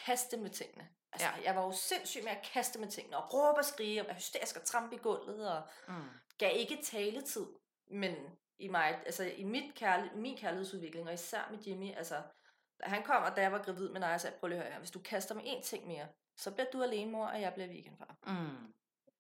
kaste 0.06 0.38
med 0.38 0.50
tingene. 0.50 0.90
Altså, 1.14 1.28
Ja. 1.28 1.44
jeg 1.44 1.56
var 1.56 1.64
jo 1.64 1.72
sindssyg 1.72 2.24
med 2.24 2.32
at 2.32 2.48
kaste 2.54 2.80
med 2.80 2.88
tingene, 2.88 3.18
og 3.18 3.34
råbe 3.34 3.60
og 3.60 3.66
skrige, 3.66 4.02
og 4.02 4.06
være 4.08 4.16
hysterisk 4.16 4.56
og 4.58 4.64
trampe 4.64 4.96
i 4.96 4.98
gulvet, 4.98 5.52
og 5.52 5.62
Mm. 5.88 5.94
gav 6.38 6.52
ikke 6.56 6.80
taletid, 6.84 7.46
men 7.88 8.16
i, 8.60 8.68
mig, 8.68 9.02
altså 9.06 9.24
i 9.24 9.44
mit 9.44 9.76
kærlig, 9.76 10.12
min 10.16 10.38
kærlighedsudvikling, 10.38 11.08
og 11.08 11.14
især 11.14 11.48
med 11.52 11.60
Jimmy, 11.60 11.96
altså, 11.96 12.22
da 12.84 12.90
han 12.90 13.04
kom, 13.04 13.24
og 13.24 13.36
da 13.36 13.42
jeg 13.42 13.52
var 13.52 13.64
gravid 13.64 13.90
med 13.90 14.00
Naja, 14.00 14.18
så 14.18 14.22
sagde 14.22 14.34
jeg, 14.34 14.40
prøv 14.40 14.48
lige 14.48 14.62
at 14.64 14.68
høre 14.72 14.80
hvis 14.80 14.92
du 14.92 15.00
kaster 15.00 15.36
med 15.36 15.44
én 15.44 15.62
ting 15.64 15.88
mere, 15.88 16.08
så 16.38 16.52
bliver 16.52 16.70
du 16.74 16.84
alene 16.84 17.12
mor, 17.12 17.26
og 17.28 17.42
jeg 17.42 17.54
bliver 17.54 17.68
weekendfar. 17.70 18.16
Mm. 18.28 18.74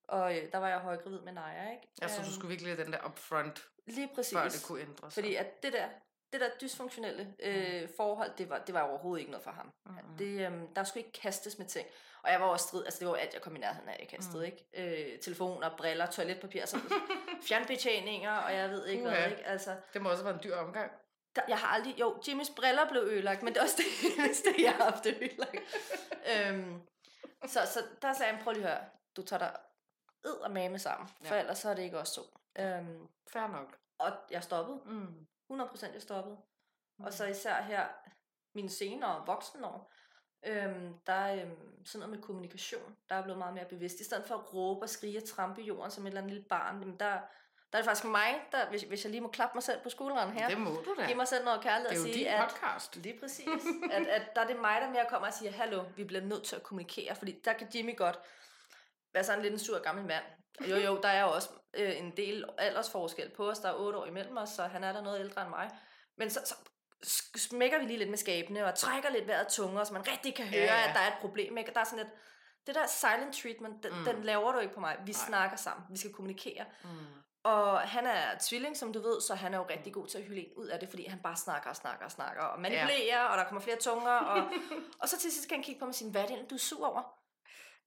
Og 0.07 0.37
øh, 0.37 0.51
der 0.51 0.57
var 0.57 0.67
jeg 0.69 0.79
højgravid 0.79 1.19
med 1.19 1.33
Naja, 1.33 1.71
ikke? 1.71 1.87
Altså, 2.01 2.17
du 2.21 2.23
Øhm, 2.27 2.33
skulle 2.33 2.49
virkelig 2.49 2.75
have 2.75 2.83
den 2.85 2.93
der 2.93 3.05
upfront, 3.05 3.67
Lige 3.85 4.09
præcis. 4.15 4.33
før 4.37 4.49
det 4.49 4.63
kunne 4.67 4.81
ændre 4.81 5.11
sig. 5.11 5.13
Fordi 5.23 5.35
at 5.35 5.63
det 5.63 5.73
der, 5.73 5.89
det 6.33 6.41
der 6.41 6.49
dysfunktionelle 6.61 7.33
øh, 7.39 7.89
forhold, 7.97 8.31
det 8.37 8.49
var, 8.49 8.57
det 8.59 8.73
var 8.75 8.81
overhovedet 8.81 9.19
ikke 9.19 9.31
noget 9.31 9.43
for 9.43 9.51
ham. 9.51 9.71
Mm. 9.85 10.17
Det, 10.17 10.45
øhm, 10.47 10.73
der 10.73 10.83
skulle 10.83 11.05
ikke 11.05 11.19
kastes 11.21 11.57
med 11.57 11.65
ting. 11.65 11.87
Og 12.23 12.31
jeg 12.31 12.41
var 12.41 12.47
også 12.47 12.67
strid, 12.67 12.85
altså 12.85 12.99
det 12.99 13.07
var 13.07 13.15
alt, 13.15 13.33
jeg 13.33 13.41
kom 13.41 13.55
i 13.55 13.59
nærheden 13.59 13.89
af, 13.89 13.97
jeg 13.99 14.07
kastede, 14.07 14.37
Mm. 14.37 14.43
ikke? 14.43 15.13
Øh, 15.13 15.19
telefoner, 15.19 15.77
briller, 15.77 16.05
toiletpapir, 16.05 16.65
så 16.65 16.77
fjernbetjeninger, 17.47 18.31
og 18.37 18.53
jeg 18.55 18.69
ved 18.69 18.85
ikke 18.85 19.03
Uha. 19.03 19.15
hvad, 19.15 19.31
ikke? 19.31 19.45
Altså, 19.45 19.75
Det 19.93 20.01
må 20.01 20.09
også 20.09 20.23
være 20.23 20.33
en 20.33 20.39
dyr 20.43 20.55
omgang. 20.55 20.91
der, 21.35 21.41
jeg 21.47 21.57
har 21.57 21.67
aldrig, 21.67 21.99
jo, 21.99 22.21
Jimmys 22.27 22.49
briller 22.49 22.89
blev 22.89 23.01
ødelagt, 23.01 23.43
men 23.43 23.53
det 23.53 23.59
er 23.59 23.63
også 23.63 23.77
det 23.77 23.85
eneste, 24.17 24.49
jeg 24.59 24.73
har 24.73 24.83
haft 24.91 25.05
ødelagt. 25.05 25.55
øhm, 26.35 26.81
så, 27.47 27.59
så 27.73 27.83
der 28.01 28.13
sagde 28.13 28.33
han, 28.33 28.43
prøv 28.43 28.53
lige 28.53 28.67
at 28.67 28.69
høre, 28.77 28.85
du 29.17 29.21
tager 29.21 29.39
dig 29.39 29.55
ed 30.25 30.31
og 30.33 30.51
mame 30.51 30.79
sammen, 30.79 31.09
for 31.25 31.35
Ja. 31.35 31.39
ellers 31.41 31.57
så 31.57 31.69
er 31.69 31.73
det 31.73 31.83
ikke 31.83 31.99
også 31.99 32.15
to. 32.15 32.21
Øhm, 32.59 33.07
Fair 33.33 33.47
nok. 33.47 33.77
og 33.99 34.11
jeg 34.31 34.43
stoppede, 34.43 34.79
Mm. 34.85 35.27
100% 35.51 35.93
jeg 35.93 36.01
stoppede. 36.01 36.37
Og 36.99 37.13
så 37.13 37.25
især 37.25 37.61
her, 37.61 37.87
mine 38.55 38.69
senere 38.69 39.23
voksenår, 39.25 39.93
øhm, 40.45 40.93
der 41.07 41.13
er 41.13 41.41
øhm, 41.41 41.85
sådan 41.85 41.99
noget 41.99 42.15
med 42.15 42.23
kommunikation, 42.23 42.95
der 43.09 43.15
er 43.15 43.23
blevet 43.23 43.37
meget 43.37 43.53
mere 43.53 43.65
bevidst. 43.65 43.99
I 43.99 44.03
stedet 44.03 44.25
for 44.25 44.35
at 44.35 44.53
råbe 44.53 44.81
og 44.85 44.89
skrige 44.89 45.17
og 45.17 45.23
trampe 45.29 45.61
i 45.61 45.65
jorden 45.65 45.91
som 45.91 46.03
et 46.03 46.07
eller 46.07 46.21
andet 46.21 46.33
lille 46.33 46.47
barn, 46.49 46.79
jamen 46.79 46.99
der, 46.99 47.11
der 47.71 47.77
er 47.77 47.77
det 47.77 47.85
faktisk 47.85 48.05
mig, 48.05 48.41
der, 48.51 48.69
hvis, 48.69 48.81
hvis 48.81 49.03
jeg 49.03 49.11
lige 49.11 49.21
må 49.21 49.27
klappe 49.27 49.55
mig 49.55 49.63
selv 49.63 49.79
på 49.83 49.89
skulderen 49.89 50.31
her, 50.31 50.49
Det 50.49 50.57
må 50.57 50.69
du 50.69 50.95
da. 50.99 51.05
give 51.05 51.15
mig 51.17 51.27
selv 51.27 51.45
noget 51.45 51.61
kærlighed 51.61 51.89
Det 51.89 51.97
er 51.97 52.01
og 52.01 52.07
jo 52.07 52.13
sige, 52.13 52.29
at 52.29 52.49
podcast. 52.49 52.95
Lige 52.95 53.19
præcis. 53.19 53.47
at, 53.91 54.07
at 54.07 54.35
der 54.35 54.41
er 54.41 54.47
det 54.47 54.59
mig, 54.59 54.81
der 54.81 54.89
mere 54.89 55.05
kommer 55.09 55.27
og 55.27 55.33
siger, 55.33 55.51
hallo, 55.51 55.83
vi 55.95 56.03
bliver 56.03 56.21
nødt 56.23 56.43
til 56.43 56.55
at 56.55 56.63
kommunikere, 56.63 57.15
fordi 57.15 57.41
der 57.45 57.53
kan 57.53 57.67
Jimmy 57.75 57.97
godt 57.97 58.19
være 59.13 59.23
sådan 59.23 59.41
lidt 59.41 59.53
en 59.53 59.59
sur 59.59 59.79
gammel 59.79 60.05
mand. 60.05 60.23
Jo, 60.69 60.75
jo, 60.75 60.99
der 61.01 61.09
er 61.09 61.21
jo 61.21 61.31
også 61.31 61.49
øh, 61.73 61.97
en 61.99 62.11
del 62.17 62.45
aldersforskel 62.57 63.29
på 63.29 63.49
os, 63.49 63.59
der 63.59 63.69
er 63.69 63.73
otte 63.75 63.99
år 63.99 64.05
imellem 64.05 64.37
os, 64.37 64.49
så 64.49 64.63
han 64.63 64.83
er 64.83 64.93
der 64.93 65.01
noget 65.01 65.19
ældre 65.19 65.41
end 65.41 65.49
mig. 65.49 65.69
Men 66.17 66.29
så, 66.29 66.39
så 66.45 66.55
smækker 67.35 67.79
vi 67.79 67.85
lige 67.85 67.97
lidt 67.97 68.09
med 68.09 68.17
skabene, 68.17 68.65
og 68.65 68.75
trækker 68.75 69.09
lidt 69.09 69.27
vejret 69.27 69.47
tungere, 69.47 69.85
så 69.85 69.93
man 69.93 70.07
rigtig 70.07 70.35
kan 70.35 70.45
høre, 70.47 70.61
Ja, 70.61 70.75
ja, 70.79 70.89
at 70.89 70.95
der 70.95 71.01
er 71.01 71.07
et 71.07 71.17
problem. 71.21 71.57
Ikke? 71.57 71.69
Og 71.69 71.75
der 71.75 71.81
er 71.81 71.85
sådan 71.85 71.97
lidt, 71.99 72.13
det 72.67 72.75
der 72.75 72.87
silent 72.87 73.35
treatment, 73.35 73.83
den, 73.83 73.91
Mm. 73.91 73.97
mm. 73.99 74.05
den 74.05 74.23
laver 74.23 74.51
du 74.51 74.59
ikke 74.59 74.73
på 74.73 74.79
mig. 74.79 74.97
Vi 75.05 75.11
Nej. 75.11 75.27
snakker 75.27 75.57
sammen, 75.57 75.85
vi 75.89 75.97
skal 75.97 76.13
kommunikere. 76.13 76.65
Mm. 76.83 76.89
Og 77.43 77.79
han 77.79 78.05
er 78.05 78.21
tvilling, 78.41 78.77
som 78.77 78.93
du 78.93 78.99
ved, 79.01 79.21
så 79.21 79.35
han 79.35 79.53
er 79.53 79.57
jo 79.57 79.65
rigtig 79.69 79.93
god 79.93 80.07
til 80.07 80.17
at 80.17 80.23
hylde 80.23 80.39
en 80.41 80.53
ud 80.57 80.67
af 80.67 80.79
det, 80.79 80.89
fordi 80.89 81.05
han 81.05 81.19
bare 81.23 81.35
snakker 81.35 81.69
og 81.69 81.75
snakker 81.75 82.05
og 82.05 82.11
snakker 82.11 82.41
og 82.43 82.59
manipulerer, 82.61 83.05
ja. 83.21 83.25
og 83.25 83.37
der 83.37 83.43
kommer 83.43 83.61
flere 83.61 83.77
tunger. 83.77 84.11
Og, 84.11 84.37
og 85.01 85.09
så 85.09 85.19
til 85.19 85.31
sidst 85.31 85.47
kan 85.49 85.57
han 85.57 85.63
kigge 85.63 85.79
på 85.79 85.85
mig 85.85 85.91
og 85.91 85.95
sige, 85.95 86.11
hvad 86.11 86.21
er 86.23 86.27
det, 86.27 86.49
du 86.49 86.55
er 86.55 86.59
sur 86.59 86.87
over? 86.87 87.01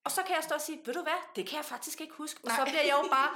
Og 0.05 0.11
så 0.11 0.23
kan 0.23 0.37
jeg 0.37 0.45
stå 0.45 0.55
og 0.55 0.61
sige, 0.61 0.81
ved 0.87 0.95
du 0.95 1.03
hvad, 1.03 1.21
det 1.37 1.47
kan 1.49 1.57
jeg 1.57 1.65
faktisk 1.65 2.01
ikke 2.01 2.15
huske. 2.15 2.41
Og 2.45 2.49
Nej. 2.49 2.57
så 2.57 2.65
bliver 2.65 2.83
jeg 2.83 2.97
jo 3.05 3.09
bare 3.11 3.31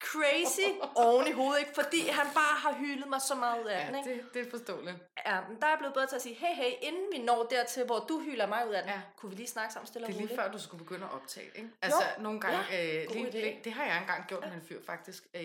crazy 0.00 0.68
oven 0.94 1.26
i 1.26 1.32
hovedet, 1.32 1.60
ikke? 1.60 1.72
fordi 1.74 2.08
han 2.08 2.26
bare 2.34 2.56
har 2.64 2.74
hyldet 2.78 3.08
mig 3.08 3.20
så 3.20 3.34
meget 3.34 3.62
ud 3.62 3.66
af 3.68 3.86
den. 3.86 3.94
Ja, 3.94 4.00
Ikke? 4.10 4.22
det, 4.22 4.34
det 4.34 4.46
er 4.46 4.50
forståeligt. 4.50 4.96
Ja, 5.26 5.40
men 5.48 5.60
der 5.60 5.66
er 5.66 5.70
jeg 5.70 5.78
blevet 5.78 5.94
bedre 5.94 6.06
til 6.06 6.16
at 6.16 6.22
sige, 6.22 6.34
hey, 6.34 6.54
hey, 6.54 6.72
inden 6.82 7.06
vi 7.12 7.18
når 7.18 7.46
dertil, 7.50 7.84
hvor 7.84 7.98
du 8.08 8.20
hylder 8.20 8.46
mig 8.46 8.68
ud 8.68 8.72
af 8.72 8.82
den, 8.82 8.90
Ja. 8.90 8.96
ja. 8.96 9.02
kunne 9.16 9.30
vi 9.30 9.36
lige 9.36 9.46
snakke 9.48 9.72
sammen 9.72 9.86
stille 9.86 10.06
Det 10.06 10.12
er 10.12 10.16
lige 10.18 10.26
roligt? 10.26 10.40
før, 10.40 10.52
du 10.52 10.58
skulle 10.58 10.84
begynde 10.84 11.04
at 11.04 11.12
optage, 11.12 11.46
ikke? 11.54 11.68
Altså, 11.82 12.02
nogle 12.18 12.40
gange, 12.40 12.58
øh, 12.58 13.06
god 13.06 13.14
lige, 13.14 13.30
lige, 13.30 13.60
det 13.64 13.72
har 13.72 13.84
jeg 13.84 13.98
engang 14.00 14.26
gjort 14.28 14.40
med 14.44 14.52
en 14.52 14.62
fyr, 14.68 14.80
faktisk. 14.86 15.26
Øh, 15.34 15.42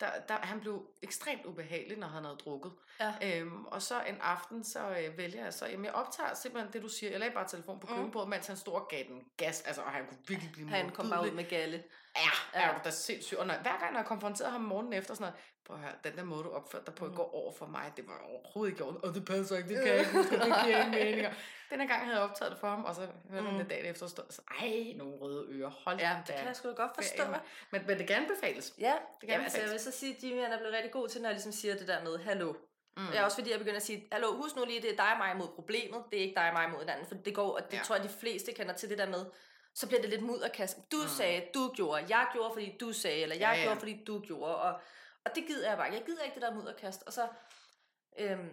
der, 0.00 0.06
der, 0.28 0.34
han 0.34 0.60
blev 0.60 0.86
ekstremt 1.02 1.44
ubehagelig, 1.46 1.98
når 1.98 2.06
han 2.06 2.24
havde 2.24 2.36
drukket. 2.36 2.72
Ja. 3.00 3.12
Øhm, 3.22 3.64
og 3.64 3.82
så 3.82 3.94
en 4.08 4.16
aften, 4.20 4.64
så 4.64 4.80
øh, 4.88 5.18
vælger 5.18 5.44
jeg 5.44 5.54
så, 5.54 5.66
jamen 5.66 5.84
jeg 5.84 5.92
optager 5.94 6.34
simpelthen 6.34 6.72
det, 6.72 6.82
du 6.82 6.88
siger. 6.88 7.10
Jeg 7.10 7.20
lagde 7.20 7.34
bare 7.34 7.48
telefon 7.48 7.80
på 7.80 7.86
Mm. 7.86 7.94
køkkenbordet, 7.94 8.28
mens 8.28 8.46
han 8.46 8.56
stod 8.56 8.74
og 8.74 8.88
gav 8.88 9.04
den 9.08 9.22
gas. 9.36 9.60
Altså, 9.62 9.82
og 9.82 9.90
han 9.90 10.06
kunne 10.06 10.18
virkelig 10.28 10.52
blive 10.52 10.68
Han 10.68 10.90
kom 10.90 11.10
bare 11.10 11.22
ud 11.26 11.30
med 11.30 11.44
galle. 11.48 11.82
Ja, 12.24 12.60
er 12.60 12.72
du 12.74 12.80
da 12.84 12.90
sindssygt. 12.90 13.40
Og 13.40 13.46
når, 13.46 13.54
hver 13.54 13.78
gang, 13.80 13.92
når 13.92 14.00
jeg 14.00 14.06
konfronterede 14.06 14.52
ham 14.52 14.60
morgenen 14.60 14.92
efter, 14.92 15.14
sådan 15.14 15.22
noget, 15.22 15.34
prøv 15.66 15.76
at 15.76 15.82
høre, 15.82 15.92
den 16.04 16.16
der 16.16 16.24
måde, 16.24 16.42
du 16.44 16.50
opførte 16.50 16.84
dig 16.86 16.94
på 16.94 17.04
i 17.06 17.08
Mm. 17.08 17.14
går 17.16 17.34
over 17.34 17.52
for 17.52 17.66
mig, 17.66 17.92
det 17.96 18.06
var 18.08 18.18
overhovedet 18.30 18.72
ikke 18.72 18.84
gjort. 18.84 18.96
Og 19.04 19.14
det 19.14 19.24
passer 19.24 19.56
ikke, 19.56 19.68
det 19.68 19.76
kan 19.78 19.86
jeg 19.86 19.98
ikke 19.98 20.12
huske, 20.12 20.34
det 20.34 20.44
giver 20.64 20.76
ingen 20.84 20.90
mening. 21.00 21.26
Den 21.70 21.80
her 21.80 21.86
gang 21.86 22.04
havde 22.04 22.16
jeg 22.16 22.24
optaget 22.28 22.50
det 22.52 22.60
for 22.60 22.68
ham, 22.68 22.84
og 22.84 22.94
så 22.94 23.00
hørte 23.30 23.42
mm. 23.42 23.46
han 23.50 23.60
det 23.60 23.70
dagen 23.70 23.86
efter, 23.86 24.06
stod, 24.06 24.24
så, 24.30 24.42
ej, 24.60 24.92
nogle 24.96 25.16
røde 25.20 25.46
ører, 25.50 25.70
hold 25.84 25.98
Ja, 25.98 26.10
da. 26.26 26.32
det 26.32 26.34
kan 26.38 26.46
jeg 26.46 26.56
sgu 26.56 26.68
da 26.68 26.74
godt 26.74 26.90
forstå. 26.94 27.30
mand. 27.30 27.42
Men, 27.70 27.82
men 27.86 27.98
det 27.98 28.06
kan 28.06 28.16
anbefales. 28.16 28.74
Ja, 28.78 28.92
kan 29.20 29.28
Jamen, 29.28 29.44
altså, 29.44 29.60
jeg 29.60 29.70
vil 29.70 29.80
så 29.80 29.90
sige, 29.90 30.16
at 30.16 30.22
Jimmy 30.24 30.42
han 30.42 30.52
er 30.52 30.58
blevet 30.58 30.74
rigtig 30.74 30.92
god 30.92 31.08
til, 31.08 31.20
når 31.22 31.28
jeg 31.28 31.34
ligesom 31.34 31.52
siger 31.52 31.74
det 31.76 31.88
der 31.88 32.02
med, 32.04 32.18
hallo. 32.18 32.52
Mm. 32.96 33.06
Det 33.06 33.18
er 33.18 33.24
også 33.24 33.36
fordi, 33.36 33.50
jeg 33.50 33.58
begynder 33.58 33.76
at 33.76 33.82
sige, 33.86 34.08
hallo, 34.12 34.36
husk 34.36 34.56
nu 34.56 34.64
lige, 34.64 34.82
det 34.82 34.90
er 34.92 34.96
dig 34.96 35.12
og 35.12 35.18
mig 35.18 35.36
mod 35.36 35.48
problemet, 35.54 36.02
det 36.10 36.18
er 36.18 36.22
ikke 36.22 36.34
dig 36.34 36.48
og 36.48 36.52
mig 36.54 36.70
mod 36.70 36.78
hinanden, 36.80 37.06
for 37.06 37.14
det 37.14 37.34
går, 37.34 37.56
og 37.56 37.70
det 37.70 37.76
ja. 37.76 37.82
tror 37.82 37.94
jeg, 37.96 38.04
de 38.04 38.08
fleste 38.08 38.52
kender 38.52 38.74
til 38.74 38.88
det 38.90 38.98
der 38.98 39.06
med, 39.06 39.24
så 39.76 39.86
bliver 39.86 40.00
det 40.00 40.10
lidt 40.10 40.22
mudderkast. 40.22 40.76
Du 40.92 40.96
Mm. 41.02 41.08
sagde, 41.08 41.46
du 41.54 41.72
gjorde, 41.76 42.04
jeg 42.08 42.26
gjorde, 42.32 42.50
fordi 42.52 42.76
du 42.80 42.92
sagde, 42.92 43.22
eller 43.22 43.36
jeg 43.36 43.42
Ja, 43.54 43.58
ja, 43.58 43.62
gjorde, 43.62 43.78
fordi 43.78 44.04
du 44.06 44.20
gjorde, 44.20 44.56
og, 44.56 44.72
og 45.24 45.30
det 45.34 45.46
gider 45.46 45.68
jeg 45.68 45.76
bare. 45.78 45.92
Jeg 45.92 46.02
gider 46.06 46.22
ikke 46.22 46.34
det 46.34 46.42
der 46.42 46.54
mudderkast. 46.54 47.02
Og 47.06 47.12
så, 47.12 47.28
øhm, 48.18 48.50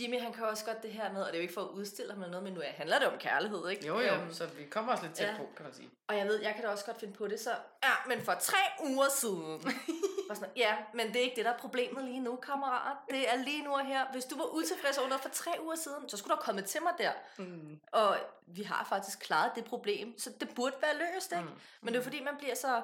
Jimmy, 0.00 0.20
han 0.20 0.32
kan 0.32 0.44
også 0.44 0.64
godt 0.64 0.82
det 0.82 0.92
her 0.92 1.12
med, 1.12 1.20
og 1.20 1.26
det 1.26 1.34
er 1.34 1.38
jo 1.38 1.42
ikke 1.42 1.54
for 1.54 1.60
at 1.60 1.68
udstille 1.68 2.12
ham 2.12 2.22
eller 2.22 2.30
noget, 2.30 2.44
men 2.44 2.52
nu 2.52 2.60
handler 2.76 2.98
det 2.98 3.08
om 3.08 3.18
kærlighed, 3.18 3.68
ikke? 3.68 3.86
Jo, 3.86 4.00
jo, 4.00 4.14
um, 4.14 4.32
så 4.32 4.46
vi 4.46 4.64
kommer 4.64 4.92
også 4.92 5.04
lidt 5.04 5.14
tæt 5.14 5.26
ja. 5.26 5.36
på, 5.36 5.48
kan 5.56 5.64
man 5.64 5.74
sige. 5.74 5.90
Og 6.08 6.16
jeg 6.16 6.26
ved, 6.26 6.42
jeg 6.42 6.54
kan 6.54 6.64
da 6.64 6.70
også 6.70 6.84
godt 6.84 7.00
finde 7.00 7.14
på 7.14 7.28
det, 7.28 7.40
så... 7.40 7.50
Ja, 7.82 7.92
men 8.06 8.20
for 8.20 8.34
tre 8.40 8.58
uger 8.84 9.08
siden... 9.08 9.60
sådan, 10.34 10.48
ja, 10.56 10.76
men 10.94 11.06
det 11.06 11.16
er 11.16 11.20
ikke 11.20 11.36
det, 11.36 11.44
der 11.44 11.50
er 11.50 11.58
problemet 11.58 12.04
lige 12.04 12.20
nu, 12.20 12.36
kammerat. 12.36 12.96
Det 13.10 13.32
er 13.32 13.36
lige 13.36 13.62
nu 13.62 13.72
og 13.72 13.86
her. 13.86 14.06
Hvis 14.12 14.24
du 14.24 14.36
var 14.36 14.44
utilfreds 14.44 14.96
noget 14.96 15.20
for 15.20 15.28
tre 15.28 15.50
uger 15.62 15.76
siden, 15.76 16.08
så 16.08 16.16
skulle 16.16 16.30
du 16.30 16.36
have 16.36 16.44
kommet 16.44 16.64
til 16.64 16.82
mig 16.82 16.92
der. 16.98 17.12
Mm. 17.38 17.80
Og 17.92 18.16
vi 18.46 18.62
har 18.62 18.86
faktisk 18.88 19.18
klaret 19.20 19.52
det 19.54 19.64
problem, 19.64 20.18
så 20.18 20.30
det 20.40 20.48
burde 20.54 20.76
være 20.82 20.94
løst, 20.96 21.32
ikke? 21.32 21.44
Mm. 21.44 21.50
Men 21.80 21.94
det 21.94 22.00
er 22.00 22.04
fordi, 22.04 22.22
man 22.24 22.34
bliver 22.38 22.54
så 22.54 22.82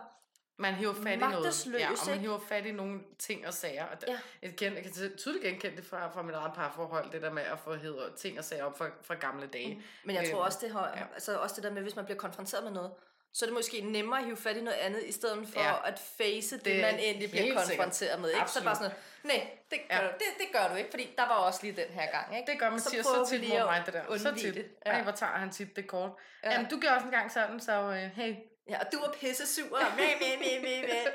man 0.56 0.74
hiver 0.74 0.94
fat 0.94 1.16
i 1.16 1.20
noget. 1.20 1.66
Ja, 1.78 1.90
og 1.90 1.96
man 2.08 2.18
hiver 2.18 2.38
fat 2.48 2.66
i 2.66 2.72
nogle 2.72 3.00
ting 3.18 3.46
og 3.46 3.54
sager. 3.54 3.84
Og 3.84 3.96
ja. 4.08 4.18
jeg, 4.42 4.56
kan, 4.56 4.74
jeg 4.74 4.82
kan 4.82 4.92
tydeligt 5.18 5.44
genkende 5.44 5.76
det 5.76 5.84
fra, 5.84 6.08
fra 6.08 6.22
mit 6.22 6.34
eget 6.34 6.52
parforhold, 6.54 7.12
det 7.12 7.22
der 7.22 7.32
med 7.32 7.42
at 7.42 7.58
få 7.58 7.74
hedder 7.74 8.14
ting 8.16 8.38
og 8.38 8.44
sager 8.44 8.64
op 8.64 8.78
fra, 8.78 8.90
fra 9.02 9.14
gamle 9.14 9.46
dage. 9.46 9.74
Mm. 9.74 9.82
Men 10.04 10.16
jeg 10.16 10.24
tror 10.30 10.38
øhm, 10.38 10.46
også 10.46 10.58
det, 10.62 10.70
har, 10.70 10.92
ja. 10.96 11.04
altså 11.14 11.38
også 11.38 11.56
det 11.56 11.64
der 11.64 11.70
med, 11.70 11.82
hvis 11.82 11.96
man 11.96 12.04
bliver 12.04 12.18
konfronteret 12.18 12.64
med 12.64 12.72
noget, 12.72 12.90
så 13.34 13.44
er 13.44 13.46
det 13.46 13.54
måske 13.54 13.80
nemmere 13.80 14.18
at 14.18 14.24
hive 14.24 14.36
fat 14.36 14.56
i 14.56 14.60
noget 14.60 14.76
andet, 14.76 15.02
i 15.04 15.12
stedet 15.12 15.48
for 15.48 15.60
ja. 15.60 15.88
at 15.88 15.98
face 15.98 16.56
det, 16.56 16.64
det 16.64 16.80
man 16.80 16.98
endelig 16.98 17.30
bliver 17.30 17.54
konfronteret 17.54 17.94
sikkert. 17.94 18.20
med. 18.20 18.28
Ikke? 18.28 18.40
Absolut. 18.40 18.62
Så 18.62 18.64
bare 18.64 18.76
sådan, 18.76 18.96
nej, 19.24 19.50
det 19.70 19.78
gør, 19.90 19.96
ja. 19.96 20.02
du, 20.02 20.12
det, 20.18 20.26
det 20.38 20.48
gør 20.52 20.68
du 20.68 20.74
ikke, 20.74 20.90
fordi 20.90 21.14
der 21.18 21.26
var 21.26 21.34
også 21.34 21.60
lige 21.62 21.76
den 21.76 21.88
her 21.90 22.10
gang. 22.10 22.36
Ikke? 22.38 22.52
Det 22.52 22.60
gør 22.60 22.70
Mathias 22.70 23.06
så, 23.06 23.24
så 23.24 23.30
tit 23.30 23.48
mod 23.48 23.58
mig, 23.58 23.82
det 23.86 23.94
der. 23.94 24.18
Så 24.18 24.34
tit. 24.34 24.56
Ja. 24.56 24.90
Ej, 24.90 25.02
hvor 25.02 25.12
tager 25.12 25.32
han 25.32 25.50
tit 25.50 25.76
det 25.76 25.86
kort. 25.86 26.10
Ja. 26.44 26.52
Jamen, 26.52 26.70
du 26.70 26.80
gør 26.80 26.90
også 26.90 27.06
en 27.06 27.12
gang 27.12 27.32
sådan, 27.32 27.60
så 27.60 27.88
uh, 27.88 27.94
hey, 27.94 28.34
Ja, 28.68 28.78
og 28.80 28.92
du 28.92 28.98
er 28.98 29.12
pisse 29.12 29.46
sur. 29.46 29.78
Mæ, 29.96 30.02
mæ, 30.20 30.36
mæ, 30.38 30.60
mæ, 30.60 30.86
mæ. 30.86 31.10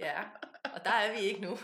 Ja, 0.00 0.24
og 0.74 0.84
der 0.84 0.90
er 0.90 1.12
vi 1.12 1.18
ikke 1.18 1.40
nu. 1.40 1.54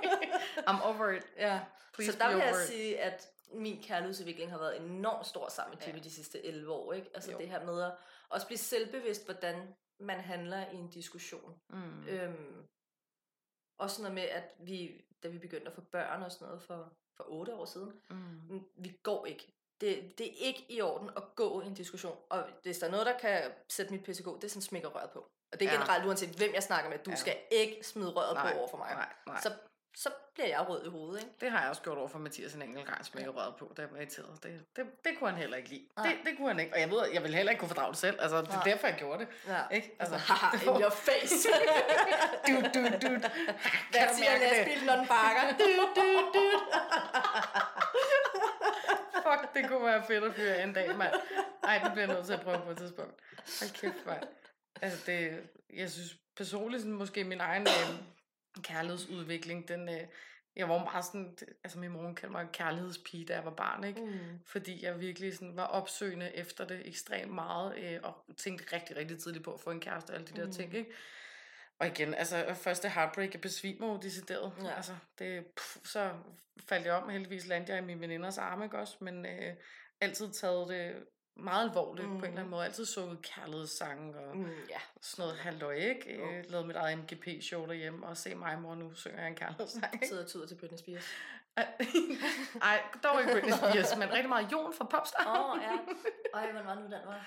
I'm 0.68 0.82
over 0.82 1.10
it. 1.10 1.24
Ja. 1.36 1.60
Please 1.92 2.12
så 2.12 2.18
der 2.18 2.28
vil 2.28 2.38
jeg 2.38 2.50
it. 2.50 2.68
sige, 2.68 3.00
at 3.00 3.28
min 3.52 3.82
kærlighedsudvikling 3.82 4.50
har 4.50 4.58
været 4.58 4.80
enormt 4.80 5.26
stor 5.26 5.48
sammen 5.48 5.78
med 5.86 5.94
ja. 5.94 5.98
de 5.98 6.10
sidste 6.10 6.44
11 6.44 6.72
år. 6.72 6.92
Ikke? 6.92 7.10
Altså 7.14 7.32
jo. 7.32 7.38
det 7.38 7.48
her 7.48 7.64
med 7.64 7.82
at 7.82 7.92
også 8.28 8.46
blive 8.46 8.58
selvbevidst, 8.58 9.24
hvordan 9.24 9.74
man 10.00 10.20
handler 10.20 10.70
i 10.70 10.76
en 10.76 10.90
diskussion. 10.90 11.60
Mm. 11.70 12.06
Øhm, 12.08 12.66
også 13.78 14.02
noget 14.02 14.14
med, 14.14 14.22
at 14.22 14.54
vi, 14.58 15.04
da 15.22 15.28
vi 15.28 15.38
begyndte 15.38 15.66
at 15.66 15.72
få 15.72 15.80
børn 15.80 16.22
og 16.22 16.32
sådan 16.32 16.46
noget 16.46 16.62
for, 16.62 16.92
for 17.16 17.24
8 17.28 17.54
år 17.54 17.64
siden, 17.64 17.92
mm. 18.10 18.60
vi 18.76 18.98
går 19.02 19.26
ikke 19.26 19.55
det, 19.80 20.18
det 20.18 20.26
er 20.26 20.34
ikke 20.38 20.66
i 20.68 20.80
orden 20.80 21.10
at 21.16 21.22
gå 21.34 21.62
i 21.62 21.66
en 21.66 21.74
diskussion. 21.74 22.16
Og 22.30 22.44
hvis 22.62 22.78
der 22.78 22.86
er 22.86 22.90
noget, 22.90 23.06
der 23.06 23.18
kan 23.18 23.42
sætte 23.68 23.92
mit 23.92 24.02
PCK, 24.02 24.24
det 24.24 24.44
er 24.44 24.48
sådan 24.48 24.62
smækker 24.62 24.88
røret 24.88 25.10
på. 25.10 25.18
Og 25.52 25.60
det 25.60 25.68
er 25.68 25.72
ja. 25.72 25.78
generelt 25.78 26.04
uanset 26.04 26.28
hvem 26.28 26.54
jeg 26.54 26.62
snakker 26.62 26.90
med. 26.90 26.98
Du 26.98 27.10
ja. 27.10 27.16
skal 27.16 27.36
ikke 27.50 27.78
smide 27.82 28.10
røret 28.10 28.34
nej, 28.34 28.52
på 28.52 28.58
over 28.58 28.68
for 28.68 28.76
mig. 28.76 28.90
Nej, 28.94 29.08
nej. 29.26 29.40
Så, 29.40 29.52
så 29.94 30.10
bliver 30.34 30.48
jeg 30.48 30.68
rød 30.68 30.86
i 30.86 30.88
hovedet. 30.88 31.22
Ikke? 31.22 31.34
Det 31.40 31.50
har 31.50 31.60
jeg 31.60 31.70
også 31.70 31.82
gjort 31.82 31.98
over 31.98 32.08
for 32.08 32.18
Mathias 32.18 32.54
en 32.54 32.62
enkelt 32.62 32.86
gang, 32.86 33.04
smækker 33.04 33.32
ja. 33.32 33.40
røret 33.40 33.56
på, 33.56 33.72
da 33.76 33.82
jeg 33.82 33.90
var 33.90 33.96
irriteret. 33.96 34.42
Det, 34.42 34.64
det, 34.76 34.84
det 35.04 35.12
kunne 35.18 35.30
han 35.30 35.38
heller 35.38 35.56
ikke 35.56 35.68
lide. 35.68 35.84
Det, 35.96 36.12
det 36.24 36.36
kunne 36.36 36.48
han 36.48 36.60
ikke. 36.60 36.74
Og 36.74 36.80
jeg 36.80 36.90
ved, 36.90 36.98
jeg 37.12 37.22
vil 37.22 37.34
heller 37.34 37.50
ikke 37.50 37.60
kunne 37.60 37.68
fordrage 37.68 37.92
det 37.92 37.98
selv. 37.98 38.20
Altså, 38.20 38.42
det 38.42 38.50
er 38.50 38.62
derfor, 38.62 38.86
jeg 38.86 38.96
gjorde 38.98 39.18
det. 39.18 39.28
Ja. 39.46 39.62
Ikke? 39.70 39.96
Altså, 40.00 40.16
haha, 40.16 40.56
in 40.62 40.82
your 40.82 40.90
face. 40.90 41.48
du, 42.48 42.54
du, 42.74 42.80
du. 43.02 43.10
Hvad 43.90 44.08
siger 44.16 44.38
lastbilen, 44.38 44.86
når 44.86 44.96
den 44.96 45.06
bakker? 45.06 45.42
du, 45.58 45.68
du, 45.96 46.06
du 46.34 46.42
det 49.56 49.68
kunne 49.68 49.84
være 49.84 50.04
fedt 50.06 50.24
at 50.24 50.34
fyre 50.34 50.62
en 50.62 50.72
dag, 50.72 50.96
mand. 50.96 51.14
Ej, 51.64 51.80
det 51.84 51.92
bliver 51.92 52.06
jeg 52.06 52.14
nødt 52.14 52.26
til 52.26 52.32
at 52.32 52.40
prøve 52.40 52.62
på 52.64 52.70
et 52.70 52.78
tidspunkt. 52.78 53.14
Hold 53.60 53.72
kæft, 53.80 54.06
mand. 54.06 54.22
Altså, 54.82 55.02
det, 55.06 55.42
jeg 55.74 55.90
synes 55.90 56.16
personligt, 56.36 56.82
sådan, 56.82 56.96
måske 56.96 57.24
min 57.24 57.40
egen 57.40 57.62
øh, 57.62 58.62
kærlighedsudvikling, 58.62 59.68
den, 59.68 59.88
øh, 59.88 60.00
jeg 60.56 60.68
var 60.68 60.84
meget 60.84 61.04
sådan, 61.04 61.36
altså 61.64 61.78
min 61.78 61.90
mor 61.90 62.02
kaldte 62.02 62.32
mig 62.32 62.42
en 62.42 62.48
kærlighedspige, 62.52 63.24
da 63.24 63.34
jeg 63.34 63.44
var 63.44 63.50
barn, 63.50 63.84
ikke? 63.84 64.00
Mm. 64.00 64.18
Fordi 64.44 64.84
jeg 64.84 65.00
virkelig 65.00 65.34
sådan 65.34 65.56
var 65.56 65.66
opsøgende 65.66 66.36
efter 66.36 66.66
det 66.66 66.88
ekstremt 66.88 67.32
meget, 67.32 67.78
øh, 67.78 67.98
og 68.02 68.36
tænkte 68.36 68.76
rigtig, 68.76 68.96
rigtig 68.96 69.18
tidligt 69.18 69.44
på 69.44 69.52
at 69.52 69.60
få 69.60 69.70
en 69.70 69.80
kæreste 69.80 70.10
og 70.10 70.14
alle 70.14 70.26
de 70.26 70.40
der 70.40 70.46
mm. 70.46 70.52
ting, 70.52 70.74
ikke? 70.74 70.90
Og 71.78 71.86
igen, 71.86 72.14
altså 72.14 72.54
første 72.54 72.88
heartbreak, 72.88 73.32
jeg 73.32 73.40
besvimer 73.40 73.86
jo 73.86 73.96
decideret. 73.96 74.52
Ja. 74.62 74.76
Altså, 74.76 74.92
det, 75.18 75.46
pff, 75.46 75.76
så 75.84 76.10
faldt 76.68 76.86
jeg 76.86 76.94
om, 76.94 77.08
heldigvis 77.08 77.46
landte 77.46 77.72
jeg 77.72 77.82
i 77.82 77.86
min 77.86 78.00
veninders 78.00 78.38
arme, 78.38 78.64
ikke 78.64 78.78
også? 78.78 78.96
Men 79.00 79.26
øh, 79.26 79.54
altid 80.00 80.32
taget 80.32 80.68
det 80.68 80.94
meget 81.36 81.68
alvorligt 81.68 82.08
mm. 82.08 82.18
på 82.18 82.24
en 82.24 82.24
eller 82.24 82.28
anden 82.28 82.44
mm. 82.44 82.50
måde. 82.50 82.64
Altid 82.64 82.84
sunget 82.84 83.22
kærlighedssange 83.22 84.18
og 84.18 84.36
mm, 84.36 84.44
yeah. 84.44 84.80
sådan 85.00 85.22
noget 85.22 85.36
halløj, 85.38 85.74
ikke? 85.74 86.20
Oh. 86.22 86.50
Lavet 86.50 86.66
mit 86.66 86.76
eget 86.76 86.98
MGP-show 86.98 87.66
derhjemme, 87.66 88.06
og 88.06 88.16
se 88.16 88.34
mig 88.34 88.58
mor, 88.60 88.74
nu 88.74 88.94
synger 88.94 89.18
jeg 89.18 89.28
en 89.28 89.34
kærlighedssang. 89.34 89.94
Ikke? 89.94 90.08
Sidder 90.08 90.22
og 90.22 90.28
tyder 90.28 90.46
til 90.46 90.54
Britney 90.54 90.78
Spears. 90.78 91.04
Ej, 92.62 92.82
dog 93.02 93.20
ikke 93.20 93.32
Britney 93.32 93.52
Spears, 93.52 93.96
men 93.96 94.12
rigtig 94.12 94.28
meget 94.28 94.52
Jon 94.52 94.74
fra 94.74 94.84
Popstar. 94.84 95.38
Åh, 95.38 95.50
oh, 95.50 95.58
ja. 95.62 95.72
Ej, 96.38 96.52
hvor 96.52 96.62
var 96.62 96.74
nu 96.74 96.82
den 96.82 96.92
var? 97.06 97.26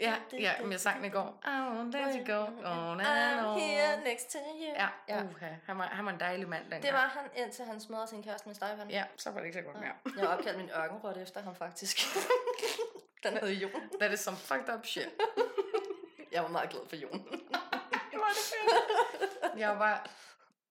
Ja, 0.00 0.16
ja, 0.32 0.62
men 0.62 0.72
jeg 0.72 0.80
sang 0.80 0.96
den 0.96 1.04
i 1.04 1.08
går. 1.08 1.40
Won't 1.44 1.92
let 1.92 2.16
you 2.16 2.36
go 2.36 2.42
on 2.42 3.00
and 3.00 3.46
on. 3.46 3.56
I'm 3.56 3.60
here 3.60 4.04
next 4.04 4.30
to 4.30 4.38
you. 4.38 4.72
Ja, 4.74 4.88
ja. 5.08 5.22
Uh, 5.22 5.42
han, 5.66 5.78
var, 5.78 5.84
han 5.84 6.04
var 6.04 6.12
en 6.12 6.20
dejlig 6.20 6.48
mand 6.48 6.62
dengang. 6.62 6.82
Det 6.82 6.92
var 6.92 7.06
han, 7.06 7.30
indtil 7.44 7.64
han 7.64 7.80
smadrede 7.80 8.08
sin 8.08 8.22
kæreste 8.22 8.48
med 8.48 8.54
stegepande. 8.54 8.92
Ja, 8.92 9.04
så 9.16 9.30
var 9.30 9.40
det 9.40 9.46
ikke 9.46 9.58
så 9.58 9.64
godt 9.64 9.80
mere. 9.80 9.92
Jeg 10.04 10.28
har 10.28 10.34
opkaldt 10.36 10.58
min 10.58 10.70
ørkenrot 10.70 11.16
efter 11.16 11.42
ham 11.42 11.54
faktisk. 11.54 11.98
Den 13.24 13.36
hed 13.36 13.50
Jon. 13.50 13.90
That 14.00 14.12
is 14.12 14.20
some 14.20 14.36
fucked 14.36 14.74
up 14.74 14.86
shit. 14.86 15.08
jeg 16.32 16.42
var 16.42 16.48
meget 16.48 16.70
glad 16.70 16.82
for 16.88 16.96
Jon. 16.96 17.26
var 18.12 18.28
det 18.28 18.44
fedt. 18.52 19.58
Jeg 19.60 19.78
var 19.78 20.10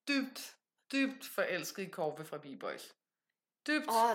dybt, 0.07 0.55
dybt 0.91 1.25
forelsket 1.35 1.83
i 1.83 1.89
Korve 1.89 2.25
fra 2.25 2.37
B-Boys. 2.37 2.93
Dybt. 3.67 3.87
Åh, 3.89 4.09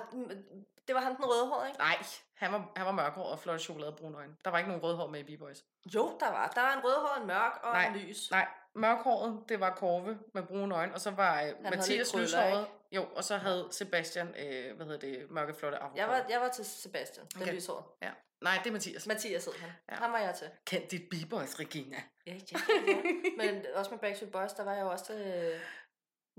det 0.89 0.95
var 0.95 1.01
han 1.01 1.17
den 1.17 1.25
røde 1.25 1.47
hår, 1.47 1.65
ikke? 1.65 1.79
Nej, 1.79 1.97
han 2.35 2.53
var, 2.53 2.73
han 2.77 2.87
var 2.87 2.93
mørkhåret 2.93 3.33
og 3.33 3.39
flot 3.39 3.61
chokoladebrun 3.61 4.15
øjne. 4.15 4.37
Der 4.45 4.51
var 4.51 4.59
ikke 4.59 4.69
nogen 4.69 4.83
rødhår 4.83 5.07
med 5.07 5.29
i 5.29 5.37
B-Boys. 5.37 5.65
Jo, 5.95 6.17
der 6.21 6.31
var. 6.31 6.49
Der 6.49 6.61
var 6.61 6.73
en 6.73 6.85
rødhåret, 6.85 7.21
en 7.21 7.27
mørk 7.27 7.61
og 7.63 7.73
nej, 7.73 7.87
en 7.87 7.97
lys. 7.97 8.31
Nej, 8.31 8.49
mørkhåret, 8.75 9.45
det 9.49 9.61
var 9.61 9.75
Korve 9.75 10.19
med 10.35 10.43
brune 10.43 10.75
øjne, 10.75 10.95
og 10.95 11.01
så 11.01 11.11
var 11.11 11.53
uh, 11.59 11.63
Mathias 11.63 12.15
lyshåret. 12.15 12.67
Jo, 12.93 13.07
og 13.17 13.25
så 13.25 13.37
havde 13.37 13.69
Sebastian, 13.71 14.35
øh, 14.39 14.77
hvad 14.77 14.87
hedder 14.87 15.01
det, 15.01 15.31
mørke 15.31 15.55
flotte 15.55 15.79
afhåret. 15.79 15.99
Jeg 15.99 16.09
var, 16.09 16.25
jeg 16.29 16.41
var 16.41 16.49
til 16.49 16.65
Sebastian, 16.65 17.27
den 17.35 17.43
okay. 17.43 17.55
lyshåret. 17.55 17.85
Ja. 18.03 18.11
Nej, 18.41 18.61
det 18.65 18.67
er 18.67 18.73
Mathias. 18.73 19.07
Mathias 19.07 19.45
hed 19.45 19.55
han. 19.55 19.71
Ja. 19.91 19.95
Han 19.95 20.13
var 20.13 20.19
jeg 20.19 20.35
til. 20.35 20.51
Kend 20.67 20.89
dit 20.89 21.03
B-Boys, 21.11 21.61
Regina. 21.61 21.97
Ja, 22.27 22.33
ja, 22.33 22.59
ja. 22.87 22.97
Men 23.37 23.65
også 23.75 23.91
med 23.91 23.99
Backstreet 23.99 24.33
Boys, 24.33 24.53
der 24.53 24.65
var 24.65 24.75
jeg 24.75 24.83
jo 24.83 24.91
også 24.91 25.05
til 25.05 25.53
uh, 25.55 25.61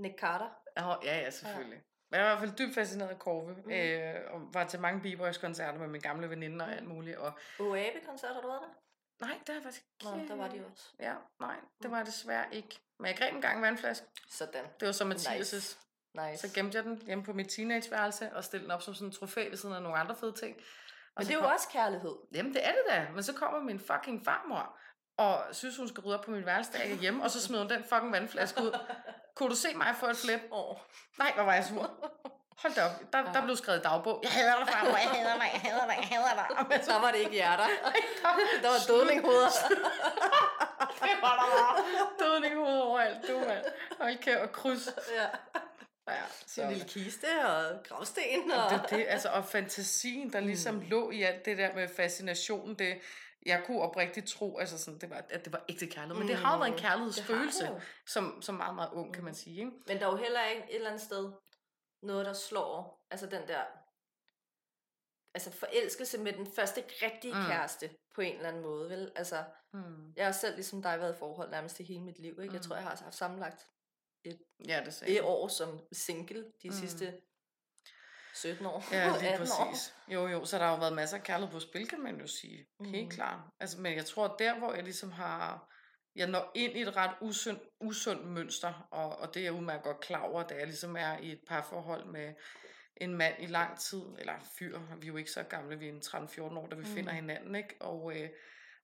Nick 0.03 0.19
Carter. 0.19 0.49
Ja, 0.77 0.95
ja, 1.03 1.29
selvfølgelig. 1.29 1.77
Ja. 1.77 1.88
Jeg 2.11 2.19
var 2.19 2.25
i 2.25 2.29
hvert 2.29 2.39
fald 2.39 2.57
dybt 2.57 2.75
fascineret 2.75 3.09
af 3.09 3.19
Korve, 3.19 3.55
mm. 3.65 3.71
øh, 3.71 4.33
og 4.33 4.53
var 4.53 4.63
til 4.63 4.79
mange 4.79 5.01
B-Boys-koncerter 5.01 5.79
med 5.79 5.87
min 5.87 6.01
gamle 6.01 6.29
veninde 6.29 6.65
og 6.65 6.71
alt 6.71 6.87
muligt. 6.87 7.17
Og... 7.17 7.33
OAB-koncerter, 7.59 8.33
har 8.33 8.41
du 8.41 8.47
været 8.47 8.61
der? 8.61 9.25
Nej, 9.25 9.37
det 9.39 9.47
har 9.47 9.53
jeg 9.53 9.63
faktisk 9.63 9.85
ikke. 9.85 10.17
Nå, 10.17 10.27
der 10.27 10.35
var 10.35 10.47
de 10.47 10.65
også. 10.71 10.83
Ja, 10.99 11.13
nej, 11.39 11.55
det 11.83 11.91
var 11.91 12.03
desværre 12.03 12.45
ikke. 12.51 12.79
Men 12.99 13.07
jeg 13.07 13.17
greb 13.17 13.35
en 13.35 13.41
gang 13.41 13.61
vandflaske. 13.61 14.05
Sådan. 14.29 14.65
Det 14.79 14.85
var 14.85 14.91
så 14.91 15.03
Mathias' 15.03 15.37
nice. 15.37 15.77
nice. 16.13 16.47
Så 16.47 16.53
gemte 16.55 16.77
jeg 16.77 16.83
den 16.83 17.01
hjemme 17.05 17.23
på 17.23 17.33
mit 17.33 17.49
teenageværelse 17.49 18.35
og 18.35 18.43
stillede 18.43 18.63
den 18.63 18.71
op 18.71 18.81
som 18.81 18.93
sådan 18.93 19.07
en 19.07 19.11
trofæ 19.11 19.49
ved 19.49 19.57
siden 19.57 19.75
af 19.75 19.81
nogle 19.81 19.97
andre 19.97 20.15
fede 20.15 20.33
ting. 20.33 20.57
Og 20.57 20.63
Men 21.17 21.27
det 21.27 21.33
er 21.33 21.37
jo 21.37 21.41
kom... 21.41 21.51
også 21.51 21.69
kærlighed. 21.69 22.15
Jamen, 22.33 22.53
det 22.53 22.67
er 22.67 22.71
det 22.71 22.81
da. 22.89 23.07
Men 23.13 23.23
så 23.23 23.33
kommer 23.33 23.59
min 23.59 23.79
fucking 23.79 24.25
farmor 24.25 24.79
og 25.19 25.55
synes, 25.55 25.77
hun 25.77 25.87
skal 25.87 26.01
rydde 26.01 26.17
op 26.17 26.25
på 26.25 26.31
min 26.31 26.45
værelse, 26.45 26.71
der 26.73 26.95
hjemme, 26.95 27.23
og 27.23 27.31
så 27.31 27.41
smider 27.41 27.61
hun 27.61 27.71
den 27.71 27.83
fucking 27.83 28.11
vandflaske 28.11 28.63
ud. 28.63 28.71
Kunne 29.35 29.49
du 29.49 29.55
se 29.55 29.73
mig 29.75 29.95
få 29.99 30.05
et 30.05 30.17
flip? 30.17 30.41
Oh. 30.51 30.75
Nej, 31.17 31.31
hvor 31.35 31.43
var 31.43 31.53
jeg 31.53 31.65
sur. 31.65 31.91
Hold 32.57 32.73
da 32.73 32.85
op, 32.85 32.91
der, 33.13 33.19
ja. 33.19 33.33
der 33.33 33.43
blev 33.43 33.55
skrevet 33.55 33.83
dagbog. 33.83 34.19
Jeg 34.23 34.31
hader 34.31 34.55
dig, 34.59 34.67
far, 34.67 34.85
jeg 34.85 35.09
hader 35.09 35.33
dig, 35.33 35.49
jeg 35.53 35.61
hader 35.61 35.85
dig, 35.85 35.97
jeg 36.01 36.07
hader 36.07 36.33
dig. 36.69 36.83
Så 36.87 36.93
var 36.93 37.11
det 37.11 37.19
ikke 37.19 37.31
hjerter. 37.31 37.67
der 38.63 38.69
var 38.69 38.81
dødninghoveder. 38.87 39.49
det 41.03 41.15
var 41.21 41.35
der 41.39 41.47
bare. 41.57 41.75
Dødninghoveder 42.19 42.81
overalt, 42.81 43.27
du 43.27 43.39
mand. 43.39 43.65
Hold 43.99 44.17
kæft, 44.17 44.37
og 44.37 44.51
kryds. 44.51 44.89
Ja. 45.15 45.27
Ja, 46.07 46.21
så. 46.47 46.61
En 46.61 46.69
lille 46.69 46.85
kiste 46.85 47.25
og 47.45 47.83
gravsten. 47.83 48.51
Og... 48.51 48.69
Det, 48.69 48.89
det, 48.89 49.05
altså, 49.09 49.29
og 49.29 49.45
fantasien, 49.45 50.33
der 50.33 50.39
ligesom 50.39 50.75
mm. 50.75 50.81
lå 50.81 51.11
i 51.11 51.23
alt 51.23 51.45
det 51.45 51.57
der 51.57 51.75
med 51.75 51.87
fascination, 51.95 52.75
det, 52.75 52.97
jeg 53.45 53.63
kunne 53.65 53.81
oprigtigt 53.81 54.27
tro, 54.27 54.57
altså 54.57 54.77
sådan, 54.77 54.99
det 54.99 55.09
var, 55.09 55.25
at 55.29 55.45
det 55.45 55.53
var 55.53 55.65
ægte 55.69 55.87
kærlighed. 55.87 56.15
Men 56.15 56.23
mm. 56.23 56.27
det 56.27 56.37
har 56.37 56.53
jo 56.53 56.57
været 56.57 56.69
en 56.69 56.75
mm. 56.75 56.79
kærlighedsfølelse, 56.79 57.81
som, 58.07 58.41
som 58.41 58.55
meget, 58.55 58.75
meget 58.75 58.89
ung, 58.93 59.13
kan 59.13 59.23
man 59.23 59.35
sige. 59.35 59.59
Ikke? 59.59 59.71
Men 59.87 59.97
der 59.97 60.07
er 60.07 60.11
jo 60.11 60.17
heller 60.17 60.45
ikke 60.45 60.63
et 60.69 60.75
eller 60.75 60.89
andet 60.89 61.03
sted 61.03 61.31
noget, 62.01 62.25
der 62.25 62.33
slår, 62.33 63.05
altså 63.11 63.25
den 63.25 63.47
der, 63.47 63.61
altså 65.33 65.51
forelskelse 65.51 66.17
med 66.17 66.33
den 66.33 66.47
første 66.55 66.83
rigtige 67.01 67.33
mm. 67.33 67.45
kæreste, 67.45 67.89
på 68.15 68.21
en 68.21 68.35
eller 68.35 68.49
anden 68.49 68.63
måde, 68.63 68.89
vel? 68.89 69.11
Altså, 69.15 69.43
mm. 69.73 70.13
jeg 70.15 70.25
har 70.25 70.31
selv 70.31 70.55
ligesom 70.55 70.81
dig 70.81 70.99
været 70.99 71.15
i 71.15 71.17
forhold 71.17 71.49
nærmest 71.49 71.79
i 71.79 71.83
hele 71.83 72.01
mit 72.01 72.19
liv, 72.19 72.31
ikke? 72.31 72.49
Mm. 72.49 72.53
Jeg 72.53 72.61
tror, 72.61 72.75
jeg 72.75 72.83
har 72.83 72.95
haft 73.03 73.15
sammenlagt 73.15 73.67
et, 74.23 74.41
ja, 74.67 74.81
det 74.85 75.03
et 75.07 75.21
år 75.21 75.47
som 75.47 75.79
single 75.91 76.51
de 76.63 76.69
mm. 76.69 76.73
sidste 76.73 77.21
17 78.35 78.65
år. 78.65 78.85
Ja, 78.91 79.17
lige 79.21 79.37
præcis. 79.37 79.95
År. 80.07 80.13
Jo, 80.13 80.27
jo, 80.27 80.45
så 80.45 80.57
der 80.57 80.63
har 80.63 80.71
jo 80.71 80.79
været 80.79 80.93
masser 80.93 81.17
af 81.17 81.23
kærlighed 81.23 81.53
på 81.53 81.59
spil, 81.59 81.87
kan 81.87 81.99
man 81.99 82.19
jo 82.19 82.27
sige. 82.27 82.67
Mm. 82.79 82.85
Helt 82.85 83.13
klart. 83.13 83.39
Altså, 83.59 83.81
men 83.81 83.95
jeg 83.95 84.05
tror, 84.05 84.35
der 84.39 84.59
hvor 84.59 84.73
jeg 84.73 84.83
ligesom 84.83 85.11
har 85.11 85.69
jeg 86.15 86.27
når 86.27 86.51
ind 86.55 86.77
i 86.77 86.81
et 86.81 86.95
ret 86.95 87.15
usund, 87.21 87.59
usund 87.79 88.23
mønster, 88.23 88.87
og, 88.91 89.19
og 89.19 89.33
det 89.33 89.39
er 89.39 89.43
jeg 89.43 89.53
udmærket 89.53 89.83
godt 89.83 89.99
klar 89.99 90.21
over, 90.21 90.43
da 90.43 90.55
jeg 90.55 90.67
ligesom 90.67 90.95
er 90.95 91.17
i 91.17 91.31
et 91.31 91.41
parforhold 91.47 92.05
med 92.05 92.33
en 92.97 93.15
mand 93.15 93.35
i 93.39 93.45
lang 93.45 93.79
tid, 93.79 94.01
eller 94.19 94.33
fyr, 94.59 94.79
vi 94.99 95.07
er 95.07 95.07
jo 95.07 95.17
ikke 95.17 95.31
så 95.31 95.43
gamle, 95.43 95.79
vi 95.79 95.87
er 95.87 95.93
en 95.93 96.01
13-14 96.05 96.41
år, 96.41 96.67
da 96.67 96.75
vi 96.75 96.81
mm. 96.81 96.87
finder 96.87 97.11
hinanden, 97.11 97.55
ikke? 97.55 97.75
Og, 97.79 98.17
øh, 98.17 98.29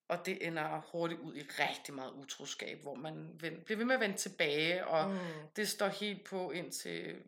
og 0.07 0.25
det 0.25 0.47
ender 0.47 0.81
hurtigt 0.91 1.21
ud 1.21 1.35
i 1.35 1.41
rigtig 1.41 1.93
meget 1.93 2.11
utroskab, 2.11 2.81
hvor 2.81 2.95
man 2.95 3.29
vend, 3.39 3.65
bliver 3.65 3.77
ved 3.77 3.85
med 3.85 3.95
at 3.95 4.01
vende 4.01 4.17
tilbage, 4.17 4.87
og 4.87 5.11
mm. 5.11 5.17
det 5.55 5.67
står 5.67 5.87
helt 5.87 6.23
på 6.23 6.51
indtil, 6.51 7.23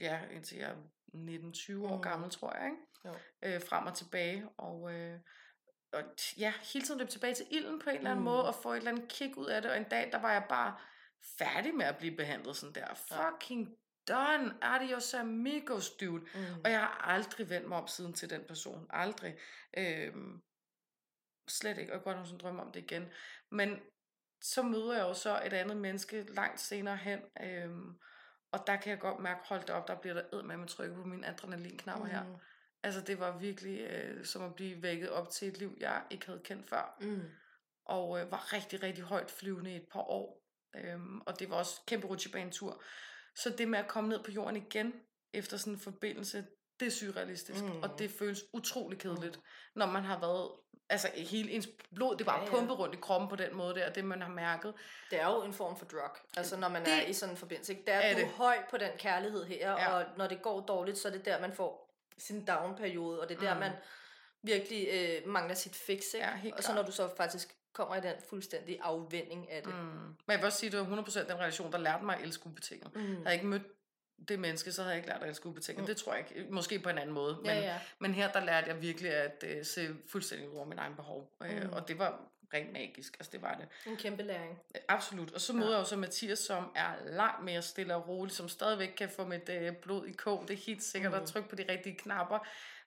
ja, 0.00 0.20
indtil 0.32 0.58
jeg 0.58 0.74
19-20 1.14 1.84
år 1.84 1.96
mm. 1.96 2.02
gammel, 2.02 2.30
tror 2.30 2.56
jeg, 2.56 2.64
ikke? 2.64 2.82
Jo. 3.04 3.14
Øh, 3.42 3.60
frem 3.68 3.86
og 3.86 3.94
tilbage, 3.94 4.48
og, 4.56 4.94
øh, 4.94 5.20
og 5.92 6.02
ja, 6.38 6.52
hele 6.72 6.86
tiden 6.86 6.98
løbe 6.98 7.10
tilbage 7.10 7.34
til 7.34 7.46
ilden 7.50 7.80
på 7.80 7.90
en 7.90 7.96
eller 7.96 8.10
anden 8.10 8.24
mm. 8.24 8.30
måde, 8.30 8.46
og 8.46 8.54
få 8.54 8.72
et 8.72 8.76
eller 8.76 8.90
andet 8.90 9.08
kick 9.08 9.36
ud 9.36 9.46
af 9.46 9.62
det, 9.62 9.70
og 9.70 9.76
en 9.76 9.88
dag, 9.88 10.12
der 10.12 10.18
var 10.18 10.32
jeg 10.32 10.46
bare 10.48 10.76
færdig 11.38 11.74
med 11.74 11.86
at 11.86 11.98
blive 11.98 12.16
behandlet 12.16 12.56
sådan 12.56 12.74
der. 12.74 12.94
Fucking 12.94 13.76
done, 14.08 14.54
adios 14.62 15.14
amigos, 15.14 15.90
dude. 15.90 16.24
Mm. 16.34 16.60
Og 16.64 16.70
jeg 16.70 16.80
har 16.80 17.00
aldrig 17.04 17.50
vendt 17.50 17.68
mig 17.68 17.78
om 17.78 17.86
siden 17.86 18.12
til 18.12 18.30
den 18.30 18.44
person. 18.48 18.86
Aldrig. 18.90 19.38
Øhm, 19.76 20.42
slet 21.48 21.78
ikke, 21.78 21.92
og 21.92 21.96
jeg 21.96 22.04
godt 22.04 22.16
have 22.16 22.26
sådan 22.26 22.38
drømme 22.38 22.62
om 22.62 22.72
det 22.72 22.80
igen. 22.80 23.08
Men 23.50 23.80
så 24.40 24.62
møder 24.62 24.92
jeg 24.92 25.02
jo 25.02 25.14
så 25.14 25.42
et 25.46 25.52
andet 25.52 25.76
menneske 25.76 26.22
langt 26.22 26.60
senere 26.60 26.96
hen, 26.96 27.20
øhm, 27.42 27.98
og 28.54 28.66
der 28.66 28.76
kan 28.76 28.90
jeg 28.90 29.00
godt 29.00 29.20
mærke, 29.20 29.40
hold 29.48 29.70
op, 29.70 29.88
der 29.88 29.94
bliver 29.94 30.14
der 30.14 30.22
ed 30.32 30.42
med 30.42 30.62
at 30.62 30.68
trykke 30.68 30.94
på 30.94 31.04
mine 31.04 31.26
adrenalinknapper 31.26 32.04
mm. 32.04 32.10
her. 32.10 32.24
Altså 32.82 33.00
det 33.00 33.20
var 33.20 33.38
virkelig 33.38 33.80
øh, 33.80 34.24
som 34.24 34.42
at 34.42 34.54
blive 34.54 34.82
vækket 34.82 35.10
op 35.10 35.30
til 35.30 35.48
et 35.48 35.58
liv, 35.58 35.76
jeg 35.80 36.02
ikke 36.10 36.26
havde 36.26 36.40
kendt 36.44 36.68
før. 36.68 36.96
Mm. 37.00 37.22
Og 37.84 38.20
øh, 38.20 38.30
var 38.30 38.52
rigtig, 38.52 38.82
rigtig 38.82 39.04
højt 39.04 39.30
flyvende 39.30 39.72
i 39.72 39.76
et 39.76 39.88
par 39.92 40.00
år. 40.00 40.42
Øhm, 40.76 41.20
og 41.20 41.38
det 41.38 41.50
var 41.50 41.56
også 41.56 41.80
kæmpe 41.86 42.06
rutsjebanetur. 42.06 42.82
Så 43.36 43.50
det 43.58 43.68
med 43.68 43.78
at 43.78 43.88
komme 43.88 44.10
ned 44.10 44.24
på 44.24 44.30
jorden 44.30 44.56
igen, 44.56 44.92
efter 45.32 45.56
sådan 45.56 45.72
en 45.72 45.78
forbindelse, 45.78 46.46
det 46.80 46.86
er 46.86 46.90
surrealistisk. 46.90 47.64
Mm. 47.64 47.82
Og 47.82 47.98
det 47.98 48.10
føles 48.10 48.44
utrolig 48.52 48.98
kedeligt, 48.98 49.36
mm. 49.36 49.42
når 49.74 49.86
man 49.86 50.04
har 50.04 50.20
været 50.20 50.50
altså 50.88 51.08
hele 51.16 51.50
ens 51.50 51.68
blod, 51.94 52.16
det 52.16 52.26
bare 52.26 52.38
ja, 52.38 52.44
ja. 52.44 52.50
pumpet 52.50 52.78
rundt 52.78 52.94
i 52.94 52.98
kroppen 53.02 53.28
på 53.28 53.36
den 53.36 53.56
måde 53.56 53.74
der, 53.74 53.92
det 53.92 54.04
man 54.04 54.22
har 54.22 54.28
mærket. 54.28 54.74
Det 55.10 55.20
er 55.20 55.26
jo 55.26 55.42
en 55.42 55.52
form 55.52 55.76
for 55.76 55.84
drug, 55.84 56.16
altså 56.36 56.56
når 56.56 56.68
man 56.68 56.84
det, 56.84 56.92
er 56.92 57.02
i 57.02 57.12
sådan 57.12 57.34
en 57.34 57.38
forbindelse. 57.38 57.72
Ikke? 57.72 57.84
Der 57.86 57.92
er, 57.92 58.00
er 58.00 58.14
du 58.14 58.20
det. 58.20 58.28
høj 58.28 58.56
på 58.70 58.76
den 58.76 58.90
kærlighed 58.98 59.44
her, 59.44 59.70
ja. 59.70 59.92
og 59.92 60.04
når 60.16 60.26
det 60.26 60.42
går 60.42 60.60
dårligt, 60.60 60.98
så 60.98 61.08
er 61.08 61.12
det 61.12 61.24
der, 61.24 61.40
man 61.40 61.52
får 61.52 61.94
sin 62.18 62.44
down-periode, 62.44 63.20
og 63.20 63.28
det 63.28 63.36
er 63.36 63.40
der, 63.40 63.54
mm. 63.54 63.60
man 63.60 63.72
virkelig 64.42 64.88
øh, 64.92 65.28
mangler 65.28 65.54
sit 65.54 65.76
fix. 65.76 66.14
Ikke? 66.14 66.26
Ja, 66.44 66.50
og 66.56 66.64
så 66.64 66.74
når 66.74 66.82
du 66.82 66.92
så 66.92 67.08
faktisk 67.16 67.56
kommer 67.72 67.96
i 67.96 68.00
den 68.00 68.14
fuldstændig 68.28 68.78
afvending 68.82 69.50
af 69.50 69.62
det. 69.62 69.74
Mm. 69.74 69.80
Men 69.80 70.16
jeg 70.28 70.38
vil 70.38 70.46
også 70.46 70.58
sige, 70.58 70.68
at 70.68 70.72
det 70.72 70.90
var 70.90 71.02
100% 71.02 71.28
den 71.28 71.38
relation, 71.38 71.72
der 71.72 71.78
lærte 71.78 72.04
mig 72.04 72.16
at 72.16 72.22
elske 72.22 72.46
ubetinget. 72.46 72.96
Mm. 72.96 73.12
Jeg 73.12 73.22
har 73.24 73.30
ikke 73.30 73.46
mødt 73.46 73.62
det 74.28 74.38
menneske, 74.38 74.72
så 74.72 74.82
havde 74.82 74.92
jeg 74.92 74.98
ikke 74.98 75.08
lært 75.08 75.22
at 75.22 75.28
elske 75.28 75.46
ubetinget. 75.46 75.82
Mm. 75.82 75.86
Det 75.86 75.96
tror 75.96 76.14
jeg 76.14 76.26
ikke. 76.36 76.50
Måske 76.50 76.78
på 76.78 76.88
en 76.88 76.98
anden 76.98 77.14
måde. 77.14 77.36
Men, 77.36 77.46
ja, 77.46 77.60
ja. 77.60 77.78
men 77.98 78.14
her, 78.14 78.32
der 78.32 78.44
lærte 78.44 78.68
jeg 78.68 78.82
virkelig 78.82 79.10
at 79.10 79.44
uh, 79.46 79.64
se 79.64 79.88
fuldstændig 80.08 80.48
over 80.48 80.64
min 80.64 80.78
egen 80.78 80.94
behov. 80.94 81.30
Øh, 81.42 81.62
mm. 81.62 81.72
Og 81.72 81.88
det 81.88 81.98
var 81.98 82.20
rent 82.54 82.72
magisk. 82.72 83.16
Altså, 83.16 83.30
det 83.32 83.42
var 83.42 83.54
det. 83.54 83.92
En 83.92 83.96
kæmpe 83.96 84.22
læring. 84.22 84.58
Absolut. 84.88 85.32
Og 85.32 85.40
så 85.40 85.52
møder 85.52 85.66
ja. 85.66 85.72
jeg 85.72 85.80
jo 85.80 85.84
så 85.84 85.96
Mathias, 85.96 86.38
som 86.38 86.72
er 86.74 86.92
langt 87.06 87.44
mere 87.44 87.62
stille 87.62 87.94
og 87.94 88.08
rolig, 88.08 88.34
som 88.34 88.48
stadigvæk 88.48 88.94
kan 88.96 89.08
få 89.08 89.24
mit 89.24 89.48
uh, 89.48 89.76
blod 89.76 90.06
i 90.06 90.12
kog. 90.12 90.44
Det 90.48 90.54
er 90.54 90.62
helt 90.66 90.82
sikkert 90.82 91.12
mm. 91.12 91.18
at 91.18 91.28
trykke 91.28 91.48
på 91.48 91.56
de 91.56 91.64
rigtige 91.68 91.96
knapper. 91.96 92.38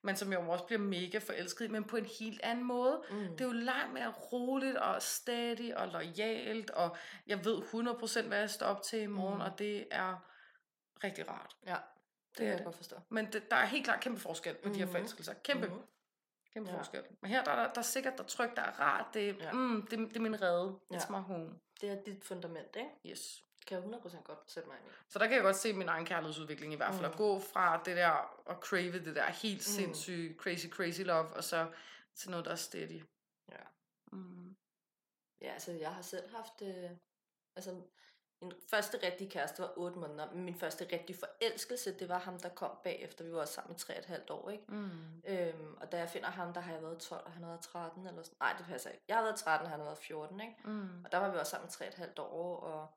Men 0.01 0.15
som 0.15 0.31
jeg 0.31 0.39
også 0.39 0.63
bliver 0.63 0.79
mega 0.79 1.17
forelsket 1.17 1.65
i, 1.65 1.67
men 1.67 1.83
på 1.83 1.97
en 1.97 2.07
helt 2.19 2.41
anden 2.43 2.65
måde. 2.65 3.01
Mm. 3.11 3.17
Det 3.17 3.41
er 3.41 3.45
jo 3.45 3.51
langt 3.51 3.93
mere 3.93 4.11
roligt 4.11 4.77
og 4.77 5.01
steady 5.01 5.73
og 5.73 5.87
lojalt, 5.87 6.69
og 6.69 6.97
jeg 7.27 7.45
ved 7.45 7.57
100% 7.57 8.27
hvad 8.27 8.39
jeg 8.39 8.49
står 8.49 8.65
op 8.65 8.81
til 8.81 9.01
i 9.01 9.05
morgen, 9.05 9.35
mm. 9.35 9.41
og 9.41 9.59
det 9.59 9.87
er 9.91 10.23
rigtig 11.03 11.29
rart. 11.29 11.55
Ja, 11.65 11.71
det, 11.71 11.79
det 12.37 12.45
kan 12.45 12.47
jeg 12.47 12.63
godt 12.63 12.75
forstå. 12.75 12.95
Men 13.09 13.33
det, 13.33 13.51
der 13.51 13.57
er 13.57 13.65
helt 13.65 13.85
klart 13.85 13.99
kæmpe 13.99 14.19
forskel 14.19 14.53
på 14.53 14.59
mm-hmm. 14.63 14.73
de 14.73 14.79
her 14.79 14.85
mhm. 14.85 14.93
forelskelser. 14.93 15.33
Kæmpe, 15.33 15.67
mm-hmm. 15.67 15.83
kæmpe 16.53 16.71
ja. 16.71 16.77
forskel. 16.77 17.03
Men 17.21 17.31
her 17.31 17.43
der, 17.43 17.55
der, 17.55 17.73
der 17.73 17.79
er 17.79 17.81
sikkert, 17.81 18.17
der 18.17 18.23
tryk, 18.23 18.55
der 18.55 18.61
er 18.61 18.79
rart. 18.79 19.13
Det, 19.13 19.37
ja. 19.39 19.51
mm, 19.51 19.87
det, 19.89 19.99
det 19.99 20.17
er 20.17 20.21
min 20.21 20.41
redde. 20.41 20.79
Ja. 20.91 20.97
It's 20.97 21.11
my 21.11 21.21
home. 21.21 21.59
Det 21.81 21.89
er 21.89 22.03
dit 22.03 22.23
fundament, 22.23 22.75
ikke? 22.75 22.89
Yes. 23.05 23.43
Kan 23.67 23.77
jeg 23.77 23.99
100% 23.99 24.21
godt 24.21 24.51
sætte 24.51 24.69
mig 24.69 24.77
ind 24.77 24.87
i. 24.87 24.89
Så 25.09 25.19
der 25.19 25.27
kan 25.27 25.35
jeg 25.35 25.43
godt 25.43 25.55
se 25.55 25.73
min 25.73 25.87
egen 25.87 26.05
kærlighedsudvikling 26.05 26.73
i 26.73 26.75
hvert 26.75 26.93
fald. 26.93 27.05
Mm. 27.05 27.11
At 27.11 27.17
gå 27.17 27.39
fra 27.39 27.81
det 27.85 27.97
der, 27.97 28.09
og 28.45 28.55
crave 28.55 29.05
det 29.05 29.15
der 29.15 29.29
helt 29.29 29.57
mm. 29.57 29.61
sindssyge, 29.61 30.35
crazy, 30.37 30.67
crazy 30.67 31.01
love, 31.01 31.27
og 31.27 31.43
så 31.43 31.71
til 32.15 32.31
noget, 32.31 32.45
der 32.45 32.51
er 32.51 32.55
steady. 32.55 33.03
Ja. 33.51 33.63
Mm. 34.11 34.55
Ja, 35.41 35.51
altså 35.53 35.71
jeg 35.71 35.93
har 35.93 36.01
selv 36.01 36.35
haft, 36.35 36.61
øh, 36.61 36.89
altså 37.55 37.81
min 38.41 38.53
første 38.69 38.99
rigtige 39.03 39.29
kæreste 39.29 39.61
var 39.61 39.73
8 39.77 39.99
måneder, 39.99 40.31
men 40.31 40.43
min 40.43 40.55
første 40.55 40.87
rigtige 40.91 41.17
forelskelse, 41.17 41.99
det 41.99 42.09
var 42.09 42.17
ham, 42.17 42.39
der 42.39 42.49
kom 42.49 42.71
bagefter. 42.83 43.23
Vi 43.23 43.33
var 43.33 43.45
sammen 43.45 43.75
i 43.75 43.79
3,5 43.79 44.31
år, 44.33 44.49
ikke? 44.49 44.63
Mm. 44.67 45.21
Øhm, 45.25 45.77
og 45.81 45.91
da 45.91 45.97
jeg 45.97 46.09
finder 46.09 46.29
ham, 46.29 46.53
der 46.53 46.61
har 46.61 46.73
jeg 46.73 46.81
været 46.81 46.99
12, 46.99 47.25
og 47.25 47.31
han 47.31 47.43
har 47.43 47.49
været 47.49 47.61
13, 47.61 48.07
eller 48.07 48.23
sådan. 48.23 48.37
Nej, 48.39 48.53
det 48.57 48.65
passer 48.65 48.89
ikke. 48.89 49.03
Jeg 49.07 49.15
har 49.15 49.23
været 49.23 49.35
13, 49.35 49.65
og 49.65 49.71
han 49.71 49.79
har 49.79 49.85
været 49.85 49.97
14, 49.97 50.41
ikke? 50.41 50.55
Mm. 50.65 51.05
Og 51.05 51.11
der 51.11 51.17
var 51.17 51.31
vi 51.31 51.37
også 51.37 51.49
sammen 51.49 51.69
i 51.69 51.83
3,5 51.83 52.21
år, 52.21 52.59
og, 52.59 52.87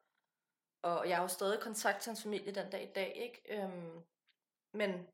og 0.82 1.08
jeg 1.08 1.16
har 1.16 1.22
jo 1.22 1.28
stadig 1.28 1.60
kontakt 1.60 2.00
til 2.00 2.10
hans 2.10 2.22
familie 2.22 2.54
den 2.54 2.70
dag 2.70 2.82
i 2.82 2.92
dag, 2.92 3.12
ikke? 3.16 3.62
Øhm, 3.62 4.02
men 4.74 5.06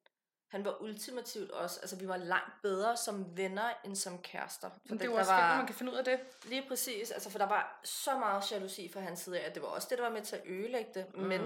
han 0.49 0.65
var 0.65 0.83
ultimativt 0.83 1.51
også, 1.51 1.81
altså 1.81 1.97
vi 1.97 2.09
var 2.09 2.17
langt 2.17 2.63
bedre 2.63 2.97
som 2.97 3.37
venner 3.37 3.71
end 3.85 3.97
som 3.97 4.19
kærester. 4.19 4.69
For 4.71 4.79
Men 4.85 4.99
det, 4.99 5.01
det 5.01 5.11
var 5.11 5.19
også 5.19 5.33
var, 5.33 5.57
man 5.57 5.67
kan 5.67 5.75
finde 5.75 5.93
ud 5.93 5.97
af 5.97 6.05
det. 6.05 6.21
Lige 6.45 6.65
præcis, 6.69 7.11
altså 7.11 7.31
for 7.31 7.39
der 7.39 7.47
var 7.47 7.81
så 7.85 8.19
meget 8.19 8.53
jalousi 8.53 8.91
fra 8.93 9.01
hans 9.01 9.21
side 9.21 9.41
af, 9.41 9.47
at 9.47 9.55
det 9.55 9.63
var 9.63 9.69
også 9.69 9.89
det, 9.91 9.99
der 9.99 10.05
var 10.05 10.11
med 10.11 10.23
til 10.23 10.37
at 10.37 10.43
ødelægge 10.47 10.91
det. 10.95 11.15
Mm. 11.15 11.23
Men 11.23 11.41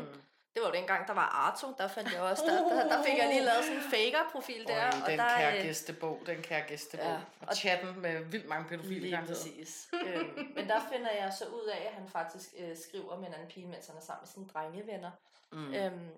det 0.54 0.62
var 0.62 0.68
jo 0.68 0.74
dengang, 0.74 1.06
der 1.08 1.14
var 1.14 1.28
Arto, 1.46 1.74
der 1.78 1.88
fandt 1.88 2.12
jeg 2.12 2.20
også, 2.20 2.42
der, 2.46 2.74
der, 2.74 2.96
der 2.96 3.04
fik 3.04 3.18
jeg 3.18 3.28
lige 3.28 3.44
lavet 3.44 3.64
sådan 3.64 3.76
en 3.76 3.82
faker-profil 3.82 4.66
der. 4.66 4.86
Og 4.86 5.10
den 5.10 5.18
der, 5.18 5.36
kære 5.36 5.56
øh, 5.56 5.62
gæstebog, 5.62 6.22
den 6.26 6.42
kære 6.42 6.62
gæstebog. 6.68 7.06
Ja, 7.06 7.14
og, 7.14 7.48
og 7.48 7.56
chatten 7.56 8.00
med 8.00 8.24
vildt 8.24 8.48
mange 8.48 8.68
pædofile. 8.68 9.00
Lige 9.00 9.22
præcis. 9.26 9.88
øhm, 10.06 10.52
men 10.56 10.68
der 10.68 10.80
finder 10.92 11.10
jeg 11.10 11.32
så 11.38 11.44
ud 11.44 11.66
af, 11.66 11.86
at 11.86 11.92
han 11.92 12.08
faktisk 12.08 12.54
øh, 12.58 12.76
skriver 12.76 13.18
med 13.18 13.28
en 13.28 13.34
anden 13.34 13.48
pige, 13.48 13.66
mens 13.66 13.86
han 13.86 13.96
er 13.96 14.00
sammen 14.00 14.22
med 14.22 14.28
sine 14.28 14.46
drengevenner. 14.54 15.10
Mm. 15.52 15.74
Øhm, 15.74 16.10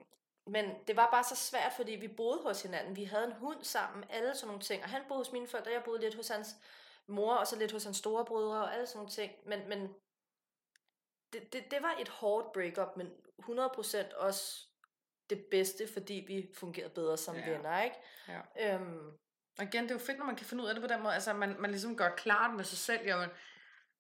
men 0.47 0.75
det 0.87 0.97
var 0.97 1.11
bare 1.11 1.25
så 1.25 1.37
svært, 1.37 1.73
fordi 1.73 1.93
vi 1.93 2.09
boede 2.09 2.43
hos 2.43 2.63
hinanden. 2.63 2.97
Vi 2.97 3.05
havde 3.05 3.25
en 3.25 3.33
hund 3.33 3.65
sammen, 3.65 4.05
alle 4.11 4.35
sådan 4.35 4.47
nogle 4.47 4.63
ting. 4.63 4.83
Og 4.83 4.89
han 4.89 5.03
boede 5.09 5.21
hos 5.21 5.33
mine 5.33 5.47
forældre, 5.47 5.73
jeg 5.73 5.83
boede 5.85 6.01
lidt 6.01 6.15
hos 6.15 6.29
hans 6.29 6.57
mor, 7.07 7.35
og 7.35 7.47
så 7.47 7.57
lidt 7.57 7.73
hos 7.73 7.85
hans 7.85 7.97
store 7.97 8.25
brødre, 8.25 8.63
og 8.63 8.75
alle 8.75 8.87
sådan 8.87 8.99
nogle 8.99 9.11
ting. 9.11 9.33
Men, 9.47 9.69
men 9.69 9.95
det, 11.33 11.53
det, 11.53 11.71
det 11.71 11.83
var 11.83 11.97
et 12.01 12.09
hårdt 12.09 12.53
breakup, 12.53 12.97
men 12.97 13.11
100% 13.43 14.17
også 14.17 14.67
det 15.31 15.45
bedste, 15.51 15.89
fordi 15.93 16.25
vi 16.27 16.55
fungerede 16.55 16.95
bedre 16.95 17.17
som 17.17 17.37
ja. 17.37 17.51
venner, 17.51 17.83
ikke? 17.83 17.97
Ja. 18.29 18.75
Øhm, 18.75 19.11
og 19.59 19.65
igen, 19.65 19.83
det 19.85 19.91
er 19.91 19.95
jo 19.95 19.99
fedt, 20.07 20.19
når 20.19 20.27
man 20.27 20.37
kan 20.37 20.47
finde 20.47 20.63
ud 20.63 20.69
af 20.69 20.75
det 20.75 20.83
på 20.83 20.95
den 20.95 21.03
måde. 21.03 21.15
Altså, 21.15 21.33
man, 21.33 21.57
man 21.59 21.71
ligesom 21.71 21.97
gør 21.97 22.11
klart 22.11 22.55
med 22.55 22.65
sig 22.65 22.79
selv, 22.79 23.07
jamen, 23.07 23.29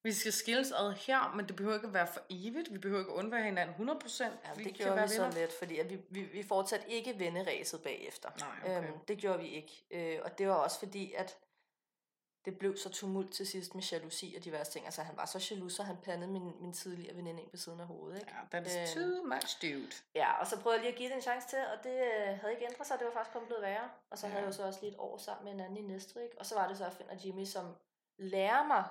vi 0.04 0.12
skal 0.12 0.32
skilles 0.32 0.72
ad 0.72 0.92
her, 0.92 1.32
men 1.36 1.48
det 1.48 1.56
behøver 1.56 1.74
ikke 1.74 1.86
at 1.86 1.94
være 1.94 2.06
for 2.06 2.20
evigt. 2.30 2.72
Vi 2.72 2.78
behøver 2.78 3.00
ikke 3.00 3.12
at 3.12 3.16
undvære 3.16 3.42
hinanden 3.42 3.90
100%. 3.90 4.24
Ja, 4.24 4.30
vi 4.56 4.64
det 4.64 4.74
gjorde 4.74 5.02
vi 5.02 5.08
så 5.08 5.30
let, 5.34 5.52
fordi 5.58 5.78
at 5.78 5.90
vi, 5.90 6.00
vi, 6.10 6.22
vi 6.22 6.42
fortsatte 6.42 6.90
ikke 6.90 7.18
venneræset 7.18 7.82
bagefter. 7.82 8.28
Nej, 8.38 8.76
okay. 8.78 8.88
øhm, 8.88 8.98
det 9.08 9.18
gjorde 9.18 9.38
vi 9.38 9.48
ikke. 9.48 9.84
Øh, 9.90 10.18
og 10.24 10.38
det 10.38 10.48
var 10.48 10.54
også 10.54 10.78
fordi, 10.78 11.12
at 11.12 11.38
det 12.44 12.58
blev 12.58 12.76
så 12.76 12.88
tumult 12.90 13.32
til 13.32 13.46
sidst 13.46 13.74
med 13.74 13.82
jalousi 13.82 14.34
og 14.38 14.44
diverse 14.44 14.72
ting. 14.72 14.84
Altså 14.84 15.02
han 15.02 15.16
var 15.16 15.26
så 15.26 15.48
jaloux, 15.50 15.72
så 15.72 15.82
han 15.82 15.96
pandede 15.96 16.30
min, 16.30 16.52
min 16.60 16.72
tidligere 16.72 17.16
veninde 17.16 17.42
ind 17.42 17.50
på 17.50 17.56
siden 17.56 17.80
af 17.80 17.86
hovedet. 17.86 18.18
Ikke? 18.18 18.32
Ja, 18.52 18.60
that's 18.60 18.98
øhm, 18.98 19.10
too 19.10 19.24
much, 19.24 19.62
dude. 19.62 19.92
Ja, 20.14 20.40
og 20.40 20.46
så 20.46 20.60
prøvede 20.60 20.76
jeg 20.76 20.82
lige 20.82 20.92
at 20.92 20.98
give 20.98 21.08
det 21.08 21.16
en 21.16 21.22
chance 21.22 21.48
til, 21.48 21.58
og 21.58 21.84
det 21.84 21.96
øh, 21.96 22.38
havde 22.40 22.52
ikke 22.52 22.66
ændret 22.70 22.86
sig. 22.86 22.98
Det 22.98 23.06
var 23.06 23.12
faktisk 23.12 23.36
kun 23.36 23.46
blevet 23.46 23.62
værre. 23.62 23.90
Og 24.10 24.18
så 24.18 24.26
ja. 24.26 24.30
havde 24.30 24.44
jeg 24.44 24.52
jo 24.52 24.56
så 24.56 24.66
også 24.66 24.80
lige 24.82 24.92
et 24.92 24.98
år 24.98 25.18
sammen 25.18 25.44
med 25.44 25.52
en 25.52 25.60
anden 25.60 25.76
i 25.76 25.92
Næstrik. 25.92 26.30
Og 26.38 26.46
så 26.46 26.54
var 26.54 26.68
det 26.68 26.78
så, 26.78 26.84
at 26.84 26.92
finder 26.92 27.14
Jimmy, 27.24 27.44
som 27.44 27.76
lærer 28.18 28.66
mig 28.66 28.84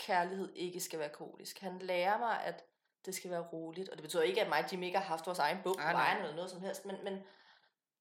kærlighed 0.00 0.52
ikke 0.54 0.80
skal 0.80 0.98
være 0.98 1.08
kaotisk. 1.08 1.60
Han 1.60 1.78
lærer 1.78 2.18
mig, 2.18 2.44
at 2.44 2.64
det 3.06 3.14
skal 3.14 3.30
være 3.30 3.40
roligt. 3.42 3.88
Og 3.88 3.96
det 3.96 4.02
betyder 4.02 4.22
ikke, 4.22 4.40
at 4.40 4.48
mig 4.48 4.64
og 4.64 4.72
Jim 4.72 4.82
ikke 4.82 4.98
har 4.98 5.04
haft 5.04 5.26
vores 5.26 5.38
egen 5.38 5.58
bog 5.64 5.76
på 5.76 5.92
vejen 5.92 6.18
eller 6.18 6.34
noget 6.34 6.50
som 6.50 6.60
helst, 6.60 6.86
men, 6.86 6.96
men 7.04 7.14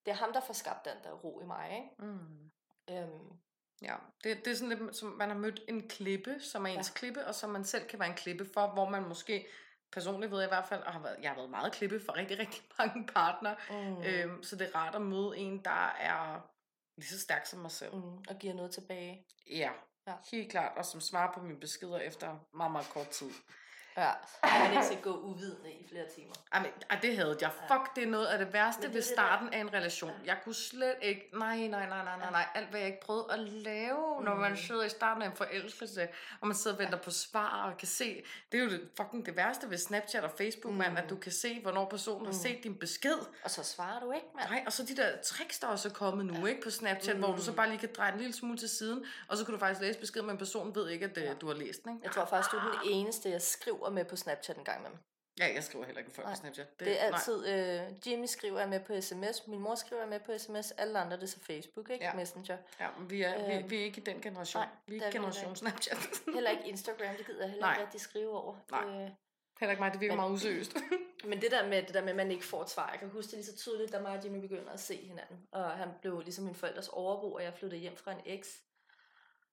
det 0.05 0.11
er 0.11 0.15
ham, 0.15 0.33
der 0.33 0.41
får 0.41 0.53
skabt 0.53 0.85
den 0.85 1.03
der 1.03 1.11
ro 1.11 1.41
i 1.41 1.45
mig. 1.45 1.71
Ikke? 1.71 2.11
Mm. 2.11 2.51
Øhm. 2.89 3.39
Ja, 3.81 3.95
det, 4.23 4.45
det 4.45 4.51
er 4.51 4.55
sådan 4.55 4.77
lidt, 4.77 4.95
som 4.95 5.09
man 5.09 5.29
har 5.29 5.37
mødt 5.37 5.61
en 5.67 5.87
klippe, 5.87 6.39
som 6.39 6.65
er 6.65 6.69
ens 6.69 6.89
ja. 6.89 6.93
klippe, 6.93 7.25
og 7.25 7.35
som 7.35 7.49
man 7.49 7.63
selv 7.63 7.87
kan 7.87 7.99
være 7.99 8.09
en 8.09 8.15
klippe 8.15 8.49
for, 8.53 8.67
hvor 8.67 8.89
man 8.89 9.07
måske 9.07 9.47
personligt 9.91 10.31
ved 10.31 10.39
jeg 10.39 10.47
i 10.47 10.53
hvert 10.53 10.65
fald, 10.65 10.83
og 10.83 10.93
har 10.93 10.99
været, 10.99 11.17
jeg 11.21 11.29
har 11.29 11.35
været 11.35 11.49
meget 11.49 11.71
klippe 11.71 11.99
for 12.05 12.15
rigtig, 12.17 12.39
rigtig 12.39 12.63
mange 12.79 13.07
partner. 13.07 13.55
Mm. 13.69 14.03
Øhm, 14.03 14.43
så 14.43 14.55
det 14.55 14.67
er 14.67 14.75
rart 14.75 14.95
at 14.95 15.01
møde 15.01 15.37
en, 15.37 15.63
der 15.65 15.87
er 15.99 16.41
lige 16.95 17.09
så 17.09 17.19
stærk 17.19 17.45
som 17.45 17.59
mig 17.59 17.71
selv. 17.71 17.95
Mm, 17.95 18.17
og 18.29 18.35
giver 18.39 18.53
noget 18.53 18.71
tilbage. 18.71 19.25
Ja, 19.49 19.71
Ja. 20.07 20.13
Helt 20.31 20.51
klart, 20.51 20.77
og 20.77 20.85
som 20.85 21.01
svarer 21.01 21.33
på 21.33 21.41
mine 21.41 21.59
beskeder 21.59 21.99
efter 21.99 22.37
meget, 22.53 22.71
meget 22.71 22.89
kort 22.89 23.09
tid. 23.09 23.31
Ja, 23.97 24.11
man 24.43 24.71
ikke 24.71 24.85
skal 24.85 25.01
gå 25.01 25.17
uvidende 25.17 25.71
i 25.71 25.87
flere 25.89 26.05
timer. 26.15 26.33
Ej, 26.53 26.61
men, 26.61 26.71
ej, 26.89 26.99
det 27.01 27.17
havde 27.17 27.37
jeg. 27.41 27.51
Fuck, 27.67 27.95
det 27.95 28.03
er 28.03 28.07
noget 28.07 28.25
af 28.25 28.37
det 28.39 28.53
værste 28.53 28.81
det 28.81 28.93
ved 28.93 29.01
starten 29.01 29.53
af 29.53 29.59
en 29.59 29.73
relation. 29.73 30.11
Jeg 30.25 30.37
kunne 30.43 30.55
slet 30.55 30.95
ikke, 31.01 31.29
nej, 31.33 31.57
nej, 31.57 31.89
nej, 31.89 32.03
nej, 32.03 32.17
nej, 32.17 32.31
nej, 32.31 32.45
alt 32.55 32.69
hvad 32.69 32.79
jeg 32.79 32.87
ikke 32.87 33.01
prøvede 33.01 33.25
at 33.29 33.39
lave, 33.39 34.19
mm. 34.19 34.25
når 34.25 34.35
man 34.35 34.57
sidder 34.57 34.83
i 34.83 34.89
starten 34.89 35.21
af 35.23 35.27
en 35.27 35.35
forelskelse, 35.35 36.07
og 36.41 36.47
man 36.47 36.55
sidder 36.55 36.77
og 36.77 36.83
venter 36.83 36.97
på 36.97 37.11
svar 37.11 37.63
og 37.71 37.77
kan 37.77 37.87
se, 37.87 38.23
det 38.51 38.59
er 38.59 38.63
jo 38.63 38.69
det, 38.69 38.89
fucking 38.97 39.25
det 39.25 39.35
værste 39.35 39.69
ved 39.69 39.77
Snapchat 39.77 40.23
og 40.23 40.31
Facebook, 40.37 40.71
mm. 40.71 40.77
man, 40.77 40.97
at 40.97 41.09
du 41.09 41.15
kan 41.15 41.31
se, 41.31 41.61
hvornår 41.61 41.89
personen 41.89 42.21
mm. 42.21 42.25
har 42.25 42.33
set 42.33 42.63
din 42.63 42.75
besked. 42.75 43.17
Og 43.43 43.51
så 43.51 43.63
svarer 43.63 43.99
du 43.99 44.11
ikke, 44.11 44.27
mand. 44.35 44.49
Nej, 44.49 44.63
og 44.65 44.73
så 44.73 44.83
de 44.85 44.95
der 44.95 45.17
tricks, 45.23 45.59
der 45.59 45.67
også 45.67 45.89
er 45.89 45.93
kommet 45.93 46.25
nu, 46.25 46.33
ja. 46.33 46.45
ikke, 46.45 46.61
på 46.61 46.69
Snapchat, 46.69 47.15
mm. 47.15 47.23
hvor 47.23 47.35
du 47.35 47.41
så 47.41 47.53
bare 47.53 47.69
lige 47.69 47.79
kan 47.79 47.89
dreje 47.97 48.11
en 48.11 48.17
lille 48.17 48.33
smule 48.33 48.57
til 48.57 48.69
siden, 48.69 49.05
og 49.27 49.37
så 49.37 49.45
kan 49.45 49.53
du 49.53 49.59
faktisk 49.59 49.81
læse 49.81 49.99
besked, 49.99 50.21
men 50.21 50.37
personen 50.37 50.75
ved 50.75 50.89
ikke, 50.89 51.05
at 51.05 51.17
ja. 51.17 51.33
du 51.33 51.47
har 51.47 51.53
læst 51.53 51.83
den, 51.83 51.91
ikke? 51.91 52.01
Jeg 52.03 52.11
tror 52.11 52.25
faktisk, 52.25 52.51
du 52.51 52.57
er 52.57 52.79
den 52.81 52.91
eneste, 52.91 53.29
jeg 53.29 53.41
skriver 53.41 53.88
med 53.89 54.05
på 54.05 54.15
Snapchat 54.15 54.57
en 54.57 54.63
gang 54.63 54.81
med 54.81 54.89
dem. 54.89 54.99
Ja, 55.39 55.53
jeg 55.53 55.63
skriver 55.63 55.85
heller 55.85 55.99
ikke 55.99 56.11
folk 56.11 56.27
på 56.27 56.35
Snapchat. 56.35 56.79
Det, 56.79 56.87
det 56.87 57.03
er 57.03 57.05
altid, 57.05 57.47
øh, 57.47 58.07
Jimmy 58.07 58.25
skriver 58.25 58.59
jeg 58.59 58.69
med 58.69 58.79
på 58.79 59.01
sms, 59.01 59.47
min 59.47 59.59
mor 59.59 59.75
skriver 59.75 60.01
jeg 60.01 60.09
med 60.09 60.19
på 60.19 60.37
sms, 60.37 60.71
alle 60.71 60.99
andre 60.99 61.15
det 61.15 61.23
er 61.23 61.27
så 61.27 61.39
Facebook, 61.39 61.89
ikke? 61.89 62.05
Ja. 62.05 62.13
Messenger. 62.13 62.57
Ja, 62.79 62.87
men 62.97 63.09
vi 63.09 63.21
er, 63.21 63.43
øh, 63.43 63.63
vi, 63.63 63.67
vi 63.67 63.81
er 63.81 63.83
ikke 63.83 64.01
i 64.01 64.03
den 64.03 64.21
generation. 64.21 64.61
Nej, 64.61 64.69
vi 64.87 64.97
er 64.97 65.05
ikke 65.05 65.17
generation 65.17 65.55
Snapchat. 65.55 65.97
heller 66.35 66.49
ikke 66.49 66.67
Instagram, 66.67 67.15
det 67.17 67.25
gider 67.25 67.41
jeg 67.41 67.49
heller 67.49 67.71
ikke 67.71 67.81
rigtig 67.83 68.01
skrive 68.01 68.31
over. 68.31 68.55
Nej. 68.71 68.85
Det, 68.85 69.15
Heller 69.59 69.71
ikke 69.71 69.81
mig, 69.81 69.93
det 69.93 70.01
virker 70.01 70.15
men, 70.15 70.21
meget 70.21 70.31
useriøst. 70.31 70.77
men 71.29 71.41
det 71.41 71.51
der, 71.51 71.67
med, 71.67 71.83
det 71.83 71.93
der 71.93 72.01
med, 72.01 72.09
at 72.09 72.15
man 72.15 72.31
ikke 72.31 72.45
får 72.45 72.61
et 72.61 72.69
svar, 72.69 72.89
jeg 72.91 72.99
kan 72.99 73.09
huske 73.09 73.29
det 73.29 73.37
lige 73.37 73.45
så 73.45 73.57
tydeligt, 73.57 73.91
da 73.91 73.99
mig 73.99 74.17
og 74.17 74.23
Jimmy 74.25 74.39
begynder 74.39 74.71
at 74.71 74.79
se 74.79 74.95
hinanden. 74.95 75.47
Og 75.51 75.71
han 75.71 75.89
blev 76.01 76.21
ligesom 76.21 76.45
min 76.45 76.55
forældres 76.55 76.87
overbo, 76.87 77.33
og 77.33 77.43
jeg 77.43 77.53
flyttede 77.53 77.81
hjem 77.81 77.97
fra 77.97 78.11
en 78.11 78.21
eks. 78.25 78.61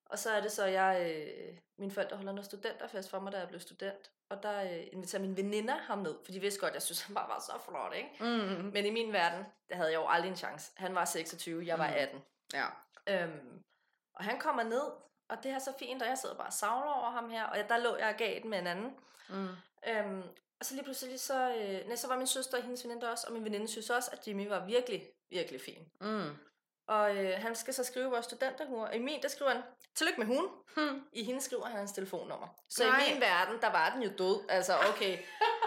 Og 0.06 0.18
så 0.18 0.30
er 0.30 0.40
det 0.40 0.52
så, 0.52 0.64
jeg, 0.64 1.12
øh, 1.12 1.58
mine 1.78 1.92
forældre 1.92 2.16
holder 2.16 2.32
noget 2.32 2.46
studenterfest 2.46 3.10
for 3.10 3.20
mig, 3.20 3.32
da 3.32 3.38
jeg 3.38 3.48
blev 3.48 3.60
student. 3.60 4.10
Og 4.28 4.42
der 4.42 4.62
øh, 4.62 4.86
inviterer 4.92 5.22
mine 5.22 5.36
veninder 5.36 5.76
ham 5.76 5.98
ned, 5.98 6.14
for 6.24 6.32
de 6.32 6.40
vidste 6.40 6.60
godt, 6.60 6.74
jeg 6.74 6.82
synes, 6.82 7.02
han 7.02 7.14
bare 7.14 7.28
var 7.28 7.40
så 7.40 7.52
flot, 7.68 7.94
ikke? 7.94 8.10
Mm-hmm. 8.20 8.70
Men 8.72 8.86
i 8.86 8.90
min 8.90 9.12
verden, 9.12 9.44
der 9.68 9.76
havde 9.76 9.90
jeg 9.90 9.96
jo 9.96 10.06
aldrig 10.08 10.30
en 10.30 10.36
chance. 10.36 10.72
Han 10.76 10.94
var 10.94 11.04
26, 11.04 11.66
jeg 11.66 11.78
var 11.78 11.86
18. 11.86 12.18
Mm. 12.18 12.22
Ja. 12.54 12.66
Øhm, 13.08 13.62
og 14.14 14.24
han 14.24 14.38
kommer 14.38 14.62
ned, 14.62 14.82
og 15.28 15.42
det 15.42 15.50
er 15.50 15.58
så 15.58 15.72
fint, 15.78 16.02
og 16.02 16.08
jeg 16.08 16.18
sidder 16.18 16.34
bare 16.34 16.46
og 16.46 16.52
savler 16.52 16.92
over 16.92 17.10
ham 17.10 17.30
her, 17.30 17.44
og 17.44 17.56
der 17.68 17.78
lå 17.78 17.96
jeg 17.96 18.08
og 18.08 18.16
gav 18.16 18.40
den 18.42 18.50
med 18.50 18.58
en 18.58 18.66
anden. 18.66 18.96
Mm. 19.28 19.48
Øhm, 19.88 20.22
og 20.60 20.66
så 20.66 20.74
lige 20.74 20.84
pludselig, 20.84 21.20
så, 21.20 21.54
øh, 21.54 21.86
nej, 21.86 21.96
så 21.96 22.08
var 22.08 22.16
min 22.16 22.26
søster 22.26 22.56
og 22.56 22.62
hendes 22.62 22.84
veninde 22.84 23.10
også, 23.10 23.26
og 23.26 23.32
min 23.32 23.44
veninde 23.44 23.68
synes 23.68 23.90
også, 23.90 24.10
at 24.12 24.28
Jimmy 24.28 24.48
var 24.48 24.66
virkelig, 24.66 25.08
virkelig 25.30 25.60
fin. 25.60 25.88
Mm. 26.00 26.30
Og 26.88 27.16
øh, 27.16 27.32
han 27.38 27.54
skal 27.54 27.74
så 27.74 27.84
skrive 27.84 28.10
vores 28.10 28.24
studenterhur. 28.24 28.88
I 28.88 28.98
min, 28.98 29.22
der 29.22 29.28
skriver 29.28 29.50
han, 29.50 29.62
tillykke 29.94 30.20
med 30.20 30.26
hun. 30.26 30.48
Hmm. 30.76 31.02
I 31.12 31.24
hende 31.24 31.40
skriver 31.40 31.66
han 31.66 31.76
hans 31.76 31.92
telefonnummer. 31.92 32.48
Så 32.70 32.84
Nej. 32.84 33.00
i 33.00 33.12
min 33.12 33.20
verden, 33.20 33.60
der 33.60 33.70
var 33.70 33.90
den 33.90 34.02
jo 34.02 34.10
død. 34.18 34.44
Altså, 34.48 34.72
okay, 34.88 35.18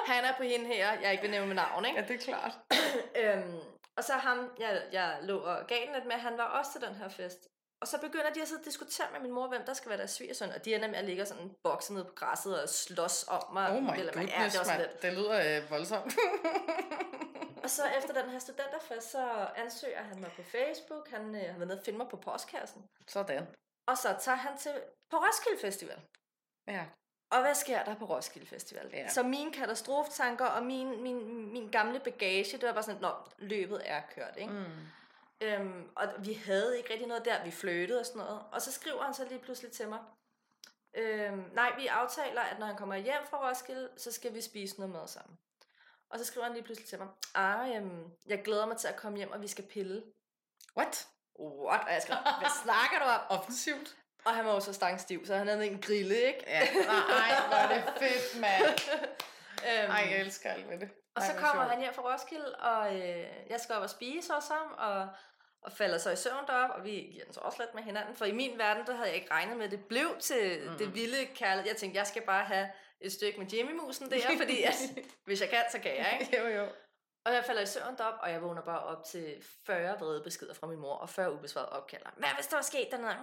han 0.05 0.25
er 0.25 0.33
på 0.37 0.43
hende 0.43 0.65
her, 0.65 0.99
jeg 1.01 1.11
ikke 1.11 1.21
vil 1.21 1.31
nævne 1.31 1.47
med 1.47 1.55
navn, 1.55 1.85
ikke? 1.85 1.99
Ja, 1.99 2.07
det 2.07 2.13
er 2.15 2.19
klart. 2.19 2.51
øhm, 3.21 3.59
og 3.97 4.03
så 4.03 4.13
ham, 4.13 4.51
jeg, 4.59 4.81
jeg 4.91 5.17
lå 5.21 5.37
og 5.39 5.67
gav 5.67 5.77
den 5.85 5.93
lidt 5.93 6.05
med, 6.05 6.15
han 6.15 6.37
var 6.37 6.43
også 6.43 6.71
til 6.71 6.81
den 6.81 6.95
her 6.95 7.09
fest. 7.09 7.47
Og 7.81 7.87
så 7.87 7.97
begynder 8.01 8.29
de 8.29 8.41
at 8.41 8.47
sidde 8.47 8.59
og 8.59 8.65
diskutere 8.65 9.07
med 9.13 9.19
min 9.19 9.31
mor, 9.31 9.47
hvem 9.47 9.61
der 9.65 9.73
skal 9.73 9.89
være 9.89 9.97
deres 9.97 10.11
svigersøn. 10.11 10.49
Og 10.49 10.65
de 10.65 10.75
ender 10.75 10.87
med 10.87 10.95
at 10.95 11.05
ligge 11.05 11.25
sådan 11.25 11.51
bokse 11.63 11.93
ned 11.93 12.03
på 12.05 12.13
græsset 12.15 12.63
og 12.63 12.69
slås 12.69 13.25
om 13.27 13.53
mig. 13.53 13.71
Oh 13.71 13.83
my 13.83 13.87
goodness, 13.87 14.33
ja, 14.33 14.59
det, 14.59 14.67
man. 14.67 14.87
det 15.01 15.13
lyder 15.13 15.57
øh, 15.57 15.71
voldsomt. 15.71 16.13
og 17.69 17.73
så 17.73 17.85
efter 17.97 18.13
den 18.21 18.29
her 18.29 18.39
studenterfest, 18.39 19.11
så 19.11 19.47
ansøger 19.55 20.01
han 20.01 20.19
mig 20.19 20.31
på 20.35 20.43
Facebook. 20.43 21.09
Han 21.09 21.35
øh, 21.35 21.41
har 21.41 21.57
været 21.57 21.67
nede 21.67 21.79
og 21.79 21.85
finde 21.85 21.97
mig 21.97 22.09
på 22.09 22.17
postkassen. 22.17 22.85
Sådan. 23.07 23.47
Og 23.85 23.97
så 23.97 24.15
tager 24.19 24.35
han 24.35 24.57
til 24.57 24.81
på 25.09 25.17
Roskilde 25.17 25.61
Festival. 25.61 26.01
Ja. 26.67 26.85
Og 27.31 27.41
hvad 27.41 27.55
sker 27.55 27.83
der 27.83 27.95
på 27.95 28.05
Roskilde 28.05 28.47
Festival? 28.47 28.89
Ja. 28.93 29.09
Så 29.09 29.23
mine 29.23 29.53
katastroftanker 29.53 30.45
og 30.45 30.63
min, 30.63 31.03
min, 31.03 31.51
min 31.51 31.71
gamle 31.71 31.99
bagage, 31.99 32.57
det 32.57 32.67
var 32.67 32.73
bare 32.73 32.83
sådan, 32.83 33.01
når 33.01 33.31
løbet 33.37 33.81
er 33.85 34.01
kørt, 34.15 34.37
ikke? 34.37 34.53
Mm. 34.53 34.87
Øhm, 35.41 35.89
og 35.95 36.07
vi 36.19 36.33
havde 36.33 36.77
ikke 36.77 36.89
rigtig 36.91 37.07
noget 37.07 37.25
der, 37.25 37.43
vi 37.43 37.51
fløtede 37.51 37.99
og 37.99 38.05
sådan 38.05 38.21
noget. 38.21 38.41
Og 38.51 38.61
så 38.61 38.71
skriver 38.71 39.03
han 39.03 39.13
så 39.13 39.25
lige 39.25 39.39
pludselig 39.39 39.71
til 39.71 39.87
mig, 39.89 39.99
øhm, 40.93 41.49
nej, 41.53 41.75
vi 41.77 41.87
aftaler, 41.87 42.41
at 42.41 42.59
når 42.59 42.65
han 42.65 42.75
kommer 42.75 42.95
hjem 42.95 43.25
fra 43.29 43.49
Roskilde, 43.49 43.89
så 43.97 44.11
skal 44.11 44.33
vi 44.33 44.41
spise 44.41 44.79
noget 44.79 44.93
mad 44.93 45.07
sammen. 45.07 45.37
Og 46.09 46.19
så 46.19 46.25
skriver 46.25 46.45
han 46.45 46.53
lige 46.53 46.63
pludselig 46.63 46.89
til 46.89 46.97
mig, 46.99 47.07
ah, 47.35 47.75
øhm, 47.75 48.03
jeg 48.27 48.41
glæder 48.43 48.65
mig 48.65 48.77
til 48.77 48.87
at 48.87 48.95
komme 48.95 49.17
hjem, 49.17 49.31
og 49.31 49.41
vi 49.41 49.47
skal 49.47 49.63
pille. 49.63 50.03
What? 50.77 51.07
What? 51.39 51.81
Og 51.81 51.93
jeg 51.93 52.01
skrev, 52.01 52.17
hvad 52.39 52.49
snakker 52.63 52.99
du 52.99 53.05
om? 53.05 53.39
Offensivt. 53.39 53.95
Og 54.25 54.35
han 54.35 54.45
var 54.45 54.51
også 54.51 54.73
stangstiv, 54.73 55.25
så 55.25 55.35
han 55.35 55.47
havde 55.47 55.67
en 55.67 55.81
grille, 55.81 56.15
ikke? 56.15 56.43
Ja, 56.47 56.59
nej, 56.73 57.47
hvor 57.47 57.57
er 57.57 57.67
det 57.73 57.93
fedt, 57.99 58.41
mand. 58.41 58.63
øhm, 59.67 59.91
Ej, 59.91 60.07
jeg 60.11 60.19
elsker 60.19 60.49
alt 60.49 60.69
med 60.69 60.79
det. 60.79 60.89
Og 61.15 61.21
så 61.21 61.33
kommer 61.37 61.63
han 61.63 61.79
hjem 61.79 61.93
fra 61.93 62.13
Roskilde, 62.13 62.55
og 62.55 62.95
øh, 62.95 63.25
jeg 63.49 63.59
skal 63.59 63.75
op 63.75 63.81
og 63.81 63.89
spise 63.89 64.35
også 64.35 64.47
sammen, 64.47 64.79
og 64.79 65.07
og 65.61 65.71
falder 65.71 65.97
så 65.97 66.11
i 66.11 66.15
søvn 66.15 66.47
derop, 66.47 66.69
og 66.69 66.83
vi 66.83 66.91
giver 66.91 67.23
den 67.25 67.33
så 67.33 67.39
også 67.39 67.57
lidt 67.61 67.75
med 67.75 67.83
hinanden. 67.83 68.15
For 68.15 68.25
i 68.25 68.31
min 68.31 68.57
verden, 68.57 68.85
der 68.85 68.93
havde 68.93 69.07
jeg 69.07 69.15
ikke 69.15 69.31
regnet 69.31 69.57
med, 69.57 69.65
at 69.65 69.71
det 69.71 69.85
blev 69.85 70.17
til 70.19 70.69
mm. 70.69 70.77
det 70.77 70.95
vilde 70.95 71.25
kærlighed. 71.35 71.67
Jeg 71.71 71.77
tænkte, 71.77 71.97
jeg 71.97 72.07
skal 72.07 72.21
bare 72.21 72.43
have 72.45 72.69
et 73.01 73.11
stykke 73.11 73.39
med 73.39 73.47
Jimmy-musen 73.47 74.11
der, 74.11 74.37
fordi 74.37 74.63
at, 74.63 74.73
hvis 75.27 75.41
jeg 75.41 75.49
kan, 75.49 75.63
så 75.71 75.79
kan 75.79 75.97
jeg, 75.97 76.17
ikke? 76.21 76.39
jo, 76.39 76.47
jo. 76.47 76.67
Og 77.25 77.33
jeg 77.33 77.43
falder 77.45 77.61
i 77.61 77.65
søvn 77.65 77.97
derop, 77.97 78.13
og 78.21 78.31
jeg 78.31 78.41
vågner 78.41 78.61
bare 78.61 78.83
op 78.83 79.03
til 79.03 79.43
40 79.65 79.99
vrede 79.99 80.23
beskeder 80.23 80.53
fra 80.53 80.67
min 80.67 80.79
mor, 80.79 80.93
og 80.95 81.09
40 81.09 81.33
ubesvarede 81.33 81.69
opkalder. 81.69 82.09
Hvad 82.17 82.29
hvis 82.35 82.47
der 82.47 82.55
var 82.55 82.61
sket 82.61 82.87
dernede? 82.91 83.15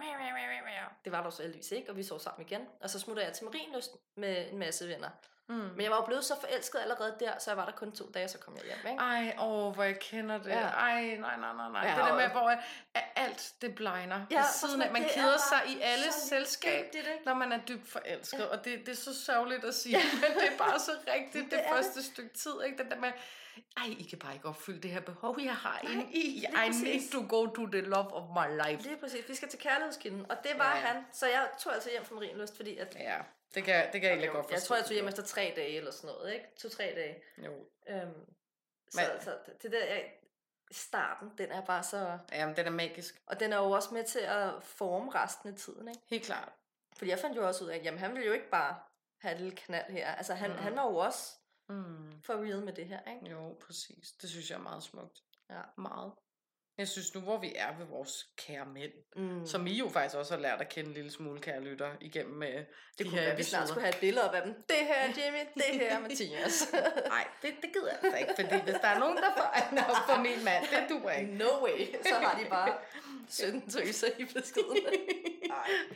Det 1.05 1.11
var 1.11 1.23
der 1.23 1.29
så 1.29 1.41
heldigvis 1.41 1.71
ikke, 1.71 1.89
og 1.89 1.97
vi 1.97 2.03
så 2.03 2.19
sammen 2.19 2.47
igen. 2.47 2.67
Og 2.81 2.89
så 2.89 2.99
smutter 2.99 3.23
jeg 3.23 3.33
til 3.33 3.45
Marienlyst 3.45 3.91
med 4.17 4.51
en 4.51 4.57
masse 4.57 4.87
venner. 4.87 5.09
Mm. 5.49 5.55
Men 5.55 5.81
jeg 5.81 5.91
var 5.91 5.97
jo 5.97 6.05
blevet 6.05 6.25
så 6.25 6.39
forelsket 6.39 6.79
allerede 6.79 7.15
der, 7.19 7.31
så 7.39 7.51
jeg 7.51 7.57
var 7.57 7.65
der 7.65 7.71
kun 7.71 7.91
to 7.91 8.09
dage, 8.13 8.27
så 8.27 8.37
kom 8.37 8.55
jeg 8.55 8.63
hjem. 8.63 8.91
Ikke? 8.91 9.03
Ej, 9.03 9.35
åh, 9.39 9.73
hvor 9.73 9.83
jeg 9.83 9.99
kender 9.99 10.37
det. 10.37 10.49
Ja. 10.49 10.67
Ej, 10.67 11.01
nej, 11.01 11.37
nej, 11.37 11.53
nej, 11.53 11.71
nej. 11.71 11.81
Ja, 11.81 11.95
det 11.95 12.05
der 12.05 12.15
med, 12.15 12.29
hvor 12.29 12.53
alt 13.15 13.53
det 13.61 13.75
blegner. 13.75 14.25
Ja, 14.31 14.43
siden 14.53 14.81
af, 14.81 14.91
man 14.91 15.03
keder 15.13 15.37
sig 15.37 15.61
i 15.67 15.81
alle 15.81 16.11
selskab, 16.11 16.93
det, 16.93 17.01
når 17.25 17.33
man 17.33 17.51
er 17.51 17.59
dybt 17.67 17.89
forelsket. 17.89 18.39
Ja. 18.39 18.45
Og 18.45 18.65
det, 18.65 18.79
det 18.79 18.89
er 18.89 18.95
så 18.95 19.23
sørgeligt 19.25 19.65
at 19.65 19.75
sige, 19.75 19.97
ja. 19.97 20.03
men 20.21 20.39
det 20.39 20.53
er 20.53 20.57
bare 20.57 20.79
så 20.79 20.91
rigtigt 21.07 21.51
det, 21.51 21.51
det 21.51 21.65
første 21.69 21.99
det. 21.99 22.05
stykke 22.05 22.33
tid. 22.33 22.53
Ikke? 22.65 22.77
Den 22.83 22.91
der 22.91 22.97
med, 22.97 23.11
ej, 23.77 23.85
I 23.99 24.03
kan 24.03 24.19
bare 24.19 24.33
ikke 24.33 24.47
opfylde 24.47 24.81
det 24.81 24.91
her 24.91 25.01
behov, 25.01 25.39
jeg 25.39 25.55
har 25.55 25.79
Nej, 25.83 26.05
i. 26.11 26.45
I 26.65 26.69
need 26.69 27.11
to 27.11 27.37
go 27.37 27.45
to 27.45 27.65
the 27.65 27.81
love 27.81 28.13
of 28.13 28.23
my 28.29 28.67
life. 28.67 28.83
Lige 28.83 28.97
præcis. 28.97 29.29
Vi 29.29 29.35
skal 29.35 29.49
til 29.49 29.59
kærlighedskinden. 29.59 30.31
Og 30.31 30.37
det 30.43 30.51
var 30.57 30.75
ja. 30.75 30.81
han. 30.81 31.05
Så 31.13 31.25
jeg 31.27 31.47
tog 31.59 31.73
altså 31.73 31.89
hjem 31.89 32.05
fra 32.05 32.15
Marienlyst, 32.15 32.55
fordi 32.55 32.77
at... 32.77 32.95
Ja, 32.99 33.17
det 33.55 33.63
kan, 33.63 33.93
det 33.93 34.01
kan 34.01 34.03
jeg 34.03 34.09
egentlig 34.09 34.31
godt 34.31 34.45
forstå. 34.45 34.55
Jeg 34.55 34.63
tror, 34.63 34.75
jeg 34.75 34.85
tog 34.85 34.93
hjem 34.93 35.07
efter 35.07 35.23
tre 35.23 35.53
dage 35.55 35.77
eller 35.77 35.91
sådan 35.91 36.15
noget, 36.15 36.33
ikke? 36.33 36.45
To-tre 36.57 36.83
dage. 36.83 37.23
Jo. 37.45 37.53
Øhm, 37.89 38.25
så, 38.89 39.01
Men, 39.01 39.21
så 39.21 39.37
det 39.61 39.71
der, 39.71 39.85
jeg, 39.85 40.13
starten, 40.71 41.31
den 41.37 41.51
er 41.51 41.65
bare 41.65 41.83
så... 41.83 42.19
Jamen, 42.31 42.55
den 42.55 42.65
er 42.65 42.71
magisk. 42.71 43.21
Og 43.25 43.39
den 43.39 43.53
er 43.53 43.57
jo 43.57 43.71
også 43.71 43.93
med 43.93 44.03
til 44.03 44.19
at 44.19 44.63
forme 44.63 45.11
resten 45.11 45.49
af 45.49 45.55
tiden, 45.55 45.87
ikke? 45.87 46.01
Helt 46.07 46.25
klart. 46.25 46.53
Fordi 46.97 47.11
jeg 47.11 47.19
fandt 47.19 47.37
jo 47.37 47.47
også 47.47 47.63
ud 47.63 47.69
af, 47.69 47.81
jamen 47.83 47.99
han 47.99 48.13
ville 48.13 48.27
jo 48.27 48.33
ikke 48.33 48.49
bare 48.49 48.79
have 49.21 49.33
et 49.33 49.41
lille 49.41 49.55
knald 49.55 49.91
her. 49.91 50.15
Altså 50.15 50.33
han, 50.33 50.51
mm. 50.51 50.57
han 50.57 50.75
var 50.75 50.87
jo 50.87 50.95
også 50.95 51.35
mm. 51.69 52.21
for 52.21 52.33
real 52.33 52.61
med 52.61 52.73
det 52.73 52.87
her, 52.87 52.99
ikke? 53.13 53.29
Jo, 53.29 53.57
præcis. 53.65 54.11
Det 54.11 54.29
synes 54.29 54.49
jeg 54.49 54.57
er 54.57 54.61
meget 54.61 54.83
smukt. 54.83 55.23
Ja. 55.49 55.61
Meget. 55.77 56.11
Jeg 56.77 56.87
synes 56.87 57.13
nu, 57.15 57.21
hvor 57.21 57.37
vi 57.37 57.53
er 57.55 57.77
ved 57.77 57.85
vores 57.85 58.27
kære 58.37 58.65
mænd, 58.65 58.91
mm. 59.15 59.45
som 59.45 59.67
I 59.67 59.73
jo 59.73 59.89
faktisk 59.89 60.15
også 60.15 60.33
har 60.33 60.41
lært 60.41 60.61
at 60.61 60.69
kende 60.69 60.89
en 60.89 60.93
lille 60.93 61.11
smule, 61.11 61.39
kære 61.39 61.61
lytter, 61.61 61.91
igennem 62.01 62.35
med 62.35 62.53
det 62.53 62.65
de 62.99 63.03
kunne 63.03 63.19
her 63.19 63.27
være, 63.27 63.37
vi 63.37 63.43
snart 63.43 63.67
skulle 63.67 63.81
have 63.81 63.93
et 63.93 63.99
billede 63.99 64.29
af 64.29 64.41
dem. 64.41 64.53
Det 64.53 64.77
her 64.77 65.03
Jimmy, 65.03 65.39
det 65.53 65.79
her 65.79 65.99
Mathias. 66.07 66.73
Nej, 67.07 67.27
det, 67.41 67.53
det 67.61 67.73
gider 67.73 67.87
jeg 67.87 67.99
altså 68.03 68.17
ikke, 68.17 68.33
fordi 68.35 68.63
hvis 68.63 68.75
der 68.81 68.87
er 68.87 68.99
nogen, 68.99 69.17
der 69.17 69.33
får 69.37 69.43
op 69.89 70.09
for 70.09 70.21
min 70.21 70.43
mand, 70.45 70.65
det 70.65 70.89
du 70.89 71.09
ikke. 71.09 71.33
No 71.33 71.63
way. 71.63 71.95
Så 72.03 72.15
har 72.15 72.39
de 72.39 72.49
bare 72.49 72.73
17 73.29 73.69
tøser 73.69 74.07
i 74.17 74.25
beskeden. 74.25 74.77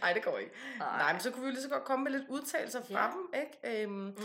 Nej, 0.02 0.14
det 0.14 0.24
går 0.24 0.38
ikke. 0.38 0.52
Ej. 0.82 0.98
Nej, 0.98 1.14
men 1.14 1.22
så 1.22 1.32
kunne 1.32 1.42
vi 1.42 1.48
jo 1.48 1.52
lige 1.52 1.64
så 1.64 1.70
godt 1.70 1.84
komme 1.84 2.04
med 2.04 2.12
lidt 2.12 2.30
udtalelser 2.30 2.82
fra 2.82 3.06
ja. 3.06 3.12
dem, 3.12 3.42
ikke? 3.42 3.84
Øhm, 3.84 3.94
mm. 3.94 4.16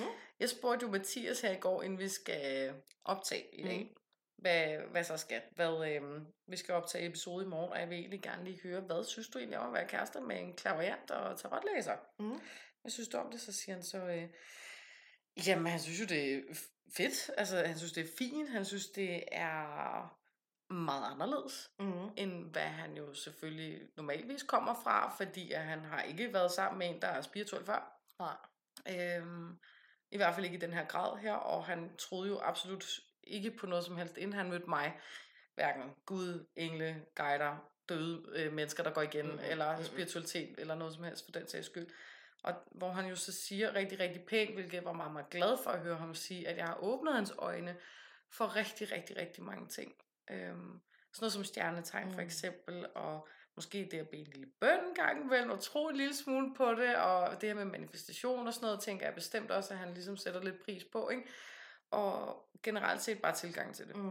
Jeg 0.40 0.48
spurgte 0.48 0.86
jo 0.86 0.92
Mathias 0.92 1.40
her 1.40 1.50
i 1.50 1.56
går, 1.56 1.82
inden 1.82 1.98
vi 1.98 2.08
skal 2.08 2.72
optage 3.04 3.44
i 3.52 3.62
dag. 3.62 3.78
Mm 3.78 4.02
hvad, 4.46 4.78
hvad 4.90 5.04
så 5.04 5.16
skal. 5.16 5.42
Hvad, 5.54 5.90
øh, 5.90 6.22
vi 6.46 6.56
skal 6.56 6.74
optage 6.74 7.06
episode 7.06 7.44
i 7.44 7.48
morgen, 7.48 7.72
og 7.72 7.80
jeg 7.80 7.88
vil 7.90 7.98
egentlig 7.98 8.22
gerne 8.22 8.44
lige 8.44 8.60
høre, 8.62 8.80
hvad 8.80 9.04
synes 9.04 9.28
du 9.28 9.38
egentlig 9.38 9.58
om 9.58 9.66
at 9.66 9.74
være 9.74 9.88
kærester 9.88 10.20
med 10.20 10.40
en 10.40 10.56
klaverant 10.56 11.10
og 11.10 11.38
tarotlæser? 11.38 11.96
Mm. 12.18 12.40
Hvad 12.80 12.90
synes 12.90 13.08
du 13.08 13.16
om 13.16 13.30
det? 13.30 13.40
Så 13.40 13.52
siger 13.52 13.74
han 13.74 13.84
så, 13.84 13.98
øh, 13.98 14.28
jamen 15.46 15.66
han 15.66 15.80
synes 15.80 16.00
jo, 16.00 16.04
det 16.04 16.34
er 16.34 16.40
fedt. 16.96 17.30
Altså 17.36 17.56
han 17.66 17.78
synes, 17.78 17.92
det 17.92 18.04
er 18.04 18.12
fint. 18.18 18.50
Han 18.50 18.64
synes, 18.64 18.86
det 18.86 19.24
er 19.32 20.16
meget 20.72 21.12
anderledes, 21.12 21.70
mm. 21.78 22.08
end 22.16 22.50
hvad 22.50 22.62
han 22.62 22.96
jo 22.96 23.14
selvfølgelig 23.14 23.80
normalvis 23.96 24.42
kommer 24.42 24.74
fra, 24.84 25.16
fordi 25.16 25.52
at 25.52 25.64
han 25.64 25.84
har 25.84 26.02
ikke 26.02 26.32
været 26.32 26.50
sammen 26.50 26.78
med 26.78 26.88
en, 26.88 27.02
der 27.02 27.08
er 27.08 27.22
spirituel 27.22 27.66
før. 27.66 28.00
Nej. 28.18 28.36
Øhm, 28.88 29.58
I 30.10 30.16
hvert 30.16 30.34
fald 30.34 30.44
ikke 30.44 30.56
i 30.56 30.60
den 30.60 30.72
her 30.72 30.86
grad 30.86 31.18
her, 31.18 31.32
og 31.32 31.64
han 31.64 31.96
troede 31.96 32.28
jo 32.28 32.40
absolut 32.42 32.84
ikke 33.26 33.50
på 33.50 33.66
noget 33.66 33.84
som 33.84 33.96
helst, 33.96 34.16
inden 34.16 34.32
han 34.32 34.48
mødte 34.48 34.68
mig. 34.68 35.00
Hverken 35.54 35.82
Gud, 36.06 36.46
engle, 36.56 37.04
guider, 37.14 37.70
døde 37.88 38.22
øh, 38.34 38.52
mennesker, 38.52 38.82
der 38.82 38.90
går 38.90 39.02
igen, 39.02 39.26
mm-hmm. 39.26 39.44
eller 39.50 39.82
spiritualitet, 39.82 40.54
eller 40.58 40.74
noget 40.74 40.94
som 40.94 41.04
helst 41.04 41.24
for 41.24 41.32
den 41.32 41.48
sags 41.48 41.66
skyld. 41.66 41.86
Og 42.42 42.54
hvor 42.70 42.90
han 42.90 43.06
jo 43.06 43.16
så 43.16 43.32
siger 43.32 43.74
rigtig, 43.74 44.00
rigtig 44.00 44.22
pænt, 44.22 44.54
hvilket 44.54 44.84
var 44.84 44.92
meget, 44.92 45.12
meget 45.12 45.30
glad 45.30 45.58
for 45.64 45.70
at 45.70 45.80
høre 45.80 45.96
ham 45.96 46.14
sige, 46.14 46.48
at 46.48 46.56
jeg 46.56 46.66
har 46.66 46.78
åbnet 46.82 47.14
hans 47.14 47.32
øjne 47.38 47.76
for 48.30 48.56
rigtig, 48.56 48.92
rigtig, 48.92 49.16
rigtig 49.16 49.44
mange 49.44 49.68
ting. 49.68 49.92
Øhm, 50.30 50.80
sådan 51.12 51.20
noget 51.20 51.32
som 51.32 51.44
stjernetegn 51.44 52.10
for 52.10 52.20
mm. 52.20 52.26
eksempel, 52.26 52.86
og 52.94 53.28
måske 53.56 53.88
det 53.90 53.98
at 53.98 54.08
bede 54.08 54.20
en 54.20 54.26
lille 54.26 54.46
bøn 54.60 54.84
en 54.88 54.94
gang 54.94 55.24
imellem, 55.24 55.50
og 55.50 55.60
tro 55.60 55.88
en 55.88 55.96
lille 55.96 56.14
smule 56.14 56.54
på 56.54 56.74
det, 56.74 56.96
og 56.96 57.40
det 57.40 57.48
her 57.48 57.54
med 57.54 57.64
manifestation 57.64 58.46
og 58.46 58.54
sådan 58.54 58.66
noget, 58.66 58.80
tænker 58.80 59.06
jeg 59.06 59.14
bestemt 59.14 59.50
også, 59.50 59.74
at 59.74 59.78
han 59.78 59.94
ligesom 59.94 60.16
sætter 60.16 60.42
lidt 60.42 60.64
pris 60.64 60.84
på, 60.92 61.08
ikke? 61.08 61.22
Og 61.90 62.42
generelt 62.62 63.02
set 63.02 63.22
bare 63.22 63.34
tilgang 63.34 63.74
til 63.74 63.88
det. 63.88 63.96
Mm. 63.96 64.10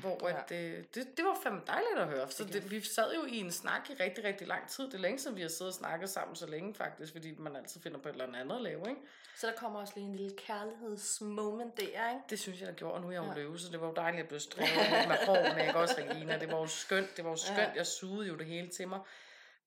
Hvor 0.00 0.28
ja. 0.28 0.42
at, 0.42 0.52
øh, 0.52 0.84
det, 0.94 1.16
det 1.16 1.24
var 1.24 1.38
fandme 1.42 1.62
dejligt 1.66 1.98
at 1.98 2.06
høre. 2.08 2.30
Så 2.30 2.44
det, 2.44 2.70
vi 2.70 2.80
sad 2.80 3.14
jo 3.14 3.24
i 3.24 3.36
en 3.36 3.52
snak 3.52 3.90
i 3.90 3.94
rigtig, 3.94 4.24
rigtig 4.24 4.46
lang 4.46 4.68
tid. 4.68 4.84
Det 4.84 4.94
er 4.94 4.98
længe 4.98 5.18
siden, 5.18 5.36
vi 5.36 5.42
har 5.42 5.48
siddet 5.48 5.72
og 5.72 5.74
snakket 5.74 6.10
sammen 6.10 6.36
så 6.36 6.46
længe 6.46 6.74
faktisk, 6.74 7.12
fordi 7.12 7.34
man 7.38 7.56
altid 7.56 7.80
finder 7.80 7.98
på 7.98 8.08
et 8.08 8.12
eller 8.12 8.24
andet 8.24 8.56
at 8.56 8.62
lave. 8.62 8.88
Ikke? 8.88 9.00
Så 9.36 9.46
der 9.46 9.52
kommer 9.52 9.80
også 9.80 9.92
lige 9.96 10.06
en 10.06 10.16
lille 10.16 10.36
kærlighedsmoment 10.36 11.76
der, 11.76 11.84
ikke? 11.84 12.22
Det 12.30 12.38
synes 12.38 12.60
jeg, 12.60 12.68
der 12.68 12.74
gjorde, 12.74 12.94
og 12.94 13.00
nu 13.00 13.08
er 13.08 13.12
jeg 13.12 13.22
jo 13.22 13.28
ja. 13.28 13.34
løve, 13.34 13.58
så 13.58 13.72
det 13.72 13.80
var 13.80 13.86
jo 13.86 13.94
dejligt 13.94 14.22
at 14.22 14.28
blive 14.28 14.40
strevet 14.40 15.08
med 15.08 15.16
hårene, 15.26 15.66
ikke 15.66 15.78
også, 15.78 15.94
Regina? 15.98 16.38
Det 16.38 16.52
var 16.52 16.58
jo 16.58 16.66
skønt, 16.66 17.16
det 17.16 17.24
var 17.24 17.30
jo 17.30 17.36
skønt, 17.36 17.58
ja. 17.58 17.72
jeg 17.76 17.86
sugede 17.86 18.28
jo 18.28 18.36
det 18.36 18.46
hele 18.46 18.68
til 18.68 18.88
mig. 18.88 19.00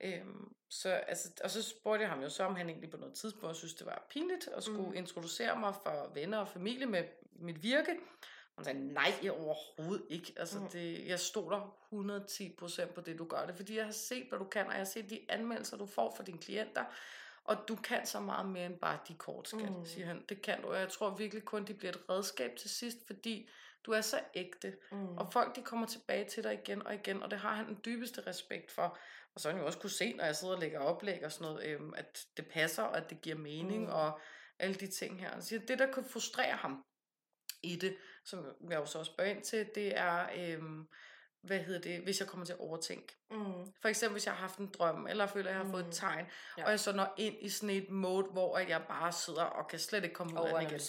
Øhm, 0.03 0.53
så, 0.69 0.89
altså, 0.89 1.29
og 1.43 1.49
så 1.49 1.63
spurgte 1.63 2.01
jeg 2.01 2.09
ham 2.09 2.21
jo 2.21 2.29
så, 2.29 2.43
om 2.43 2.55
han 2.55 2.69
egentlig 2.69 2.89
på 2.89 2.97
noget 2.97 3.13
tidspunkt 3.13 3.55
synes, 3.55 3.73
det 3.73 3.85
var 3.85 4.05
pinligt 4.09 4.47
at 4.47 4.63
skulle 4.63 4.89
mm. 4.89 4.95
introducere 4.95 5.59
mig 5.59 5.75
for 5.83 6.11
venner 6.13 6.37
og 6.37 6.47
familie 6.47 6.85
med 6.85 7.03
mit 7.33 7.63
virke. 7.63 7.97
Han 8.55 8.65
sagde, 8.65 8.93
nej, 8.93 9.13
overhovedet 9.29 10.05
ikke. 10.09 10.33
Altså, 10.37 10.59
mm. 10.59 10.67
det, 10.67 11.07
jeg 11.07 11.19
stoler 11.19 11.77
110% 11.93 12.93
på 12.93 13.01
det, 13.01 13.19
du 13.19 13.25
gør 13.25 13.45
det, 13.45 13.55
fordi 13.55 13.77
jeg 13.77 13.85
har 13.85 13.91
set, 13.91 14.29
hvad 14.29 14.39
du 14.39 14.45
kan, 14.45 14.65
og 14.65 14.71
jeg 14.71 14.79
har 14.79 14.85
set 14.85 15.09
de 15.09 15.19
anmeldelser, 15.29 15.77
du 15.77 15.85
får 15.85 16.13
fra 16.17 16.23
dine 16.23 16.37
klienter, 16.37 16.85
og 17.43 17.57
du 17.67 17.75
kan 17.75 18.05
så 18.05 18.19
meget 18.19 18.49
mere 18.49 18.65
end 18.65 18.77
bare 18.77 18.99
de 19.07 19.13
kort, 19.13 19.47
skal, 19.47 19.71
mm. 19.71 19.85
siger 19.85 20.05
han. 20.05 20.25
Det 20.29 20.41
kan 20.41 20.61
du, 20.61 20.67
og 20.67 20.79
jeg 20.79 20.89
tror 20.89 21.09
virkelig 21.09 21.45
kun, 21.45 21.65
de 21.65 21.73
bliver 21.73 21.91
et 21.91 22.09
redskab 22.09 22.55
til 22.55 22.69
sidst, 22.69 22.97
fordi 23.07 23.49
du 23.83 23.91
er 23.91 24.01
så 24.01 24.19
ægte, 24.35 24.77
mm. 24.91 25.17
og 25.17 25.33
folk 25.33 25.55
de 25.55 25.61
kommer 25.61 25.87
tilbage 25.87 26.25
til 26.25 26.43
dig 26.43 26.53
igen 26.53 26.87
og 26.87 26.93
igen, 26.93 27.23
og 27.23 27.31
det 27.31 27.39
har 27.39 27.55
han 27.55 27.67
den 27.67 27.79
dybeste 27.85 28.27
respekt 28.27 28.71
for. 28.71 28.97
Og 29.35 29.41
så 29.41 29.51
har 29.51 29.59
jo 29.59 29.65
også 29.65 29.79
kunne 29.79 29.89
se, 29.89 30.13
når 30.13 30.23
jeg 30.23 30.35
sidder 30.35 30.53
og 30.53 30.59
lægger 30.59 30.79
oplæg 30.79 31.25
og 31.25 31.31
sådan 31.31 31.51
noget, 31.53 31.67
øhm, 31.67 31.93
at 31.97 32.25
det 32.37 32.47
passer, 32.47 32.83
og 32.83 32.97
at 32.97 33.09
det 33.09 33.21
giver 33.21 33.35
mening, 33.35 33.83
mm. 33.83 33.91
og 33.91 34.19
alle 34.59 34.75
de 34.75 34.87
ting 34.87 35.19
her. 35.19 35.31
Han 35.31 35.41
siger, 35.41 35.59
det 35.65 35.79
der 35.79 35.93
kan 35.93 36.05
frustrere 36.05 36.55
ham 36.55 36.85
i 37.63 37.75
det, 37.75 37.97
som 38.25 38.45
jeg 38.69 38.79
jo 38.79 38.85
så 38.85 38.99
også 38.99 39.11
spørger 39.11 39.31
ind 39.31 39.43
til, 39.43 39.69
det 39.75 39.97
er, 39.97 40.29
øhm, 40.37 40.87
hvad 41.41 41.59
hedder 41.59 41.81
det, 41.81 42.01
hvis 42.03 42.19
jeg 42.19 42.27
kommer 42.27 42.45
til 42.45 42.53
at 42.53 42.59
overtænke. 42.59 43.17
Mm. 43.31 43.73
For 43.81 43.87
eksempel, 43.89 44.13
hvis 44.13 44.25
jeg 44.25 44.33
har 44.33 44.41
haft 44.41 44.59
en 44.59 44.67
drøm, 44.67 45.07
eller 45.07 45.27
føler, 45.27 45.49
at 45.49 45.51
jeg 45.51 45.59
har 45.59 45.65
mm. 45.65 45.71
fået 45.71 45.81
et 45.81 45.87
mm. 45.87 45.91
tegn, 45.91 46.25
ja. 46.57 46.63
og 46.63 46.69
jeg 46.71 46.79
så 46.79 46.91
når 46.91 47.13
ind 47.17 47.35
i 47.41 47.49
sådan 47.49 47.75
et 47.75 47.89
mode, 47.89 48.27
hvor 48.31 48.57
jeg 48.57 48.83
bare 48.87 49.11
sidder 49.11 49.43
og 49.43 49.67
kan 49.67 49.79
slet 49.79 50.03
ikke 50.03 50.15
komme 50.15 50.33
ud 50.33 50.47
af 50.47 50.53
det 50.59 50.71
igen. 50.71 50.79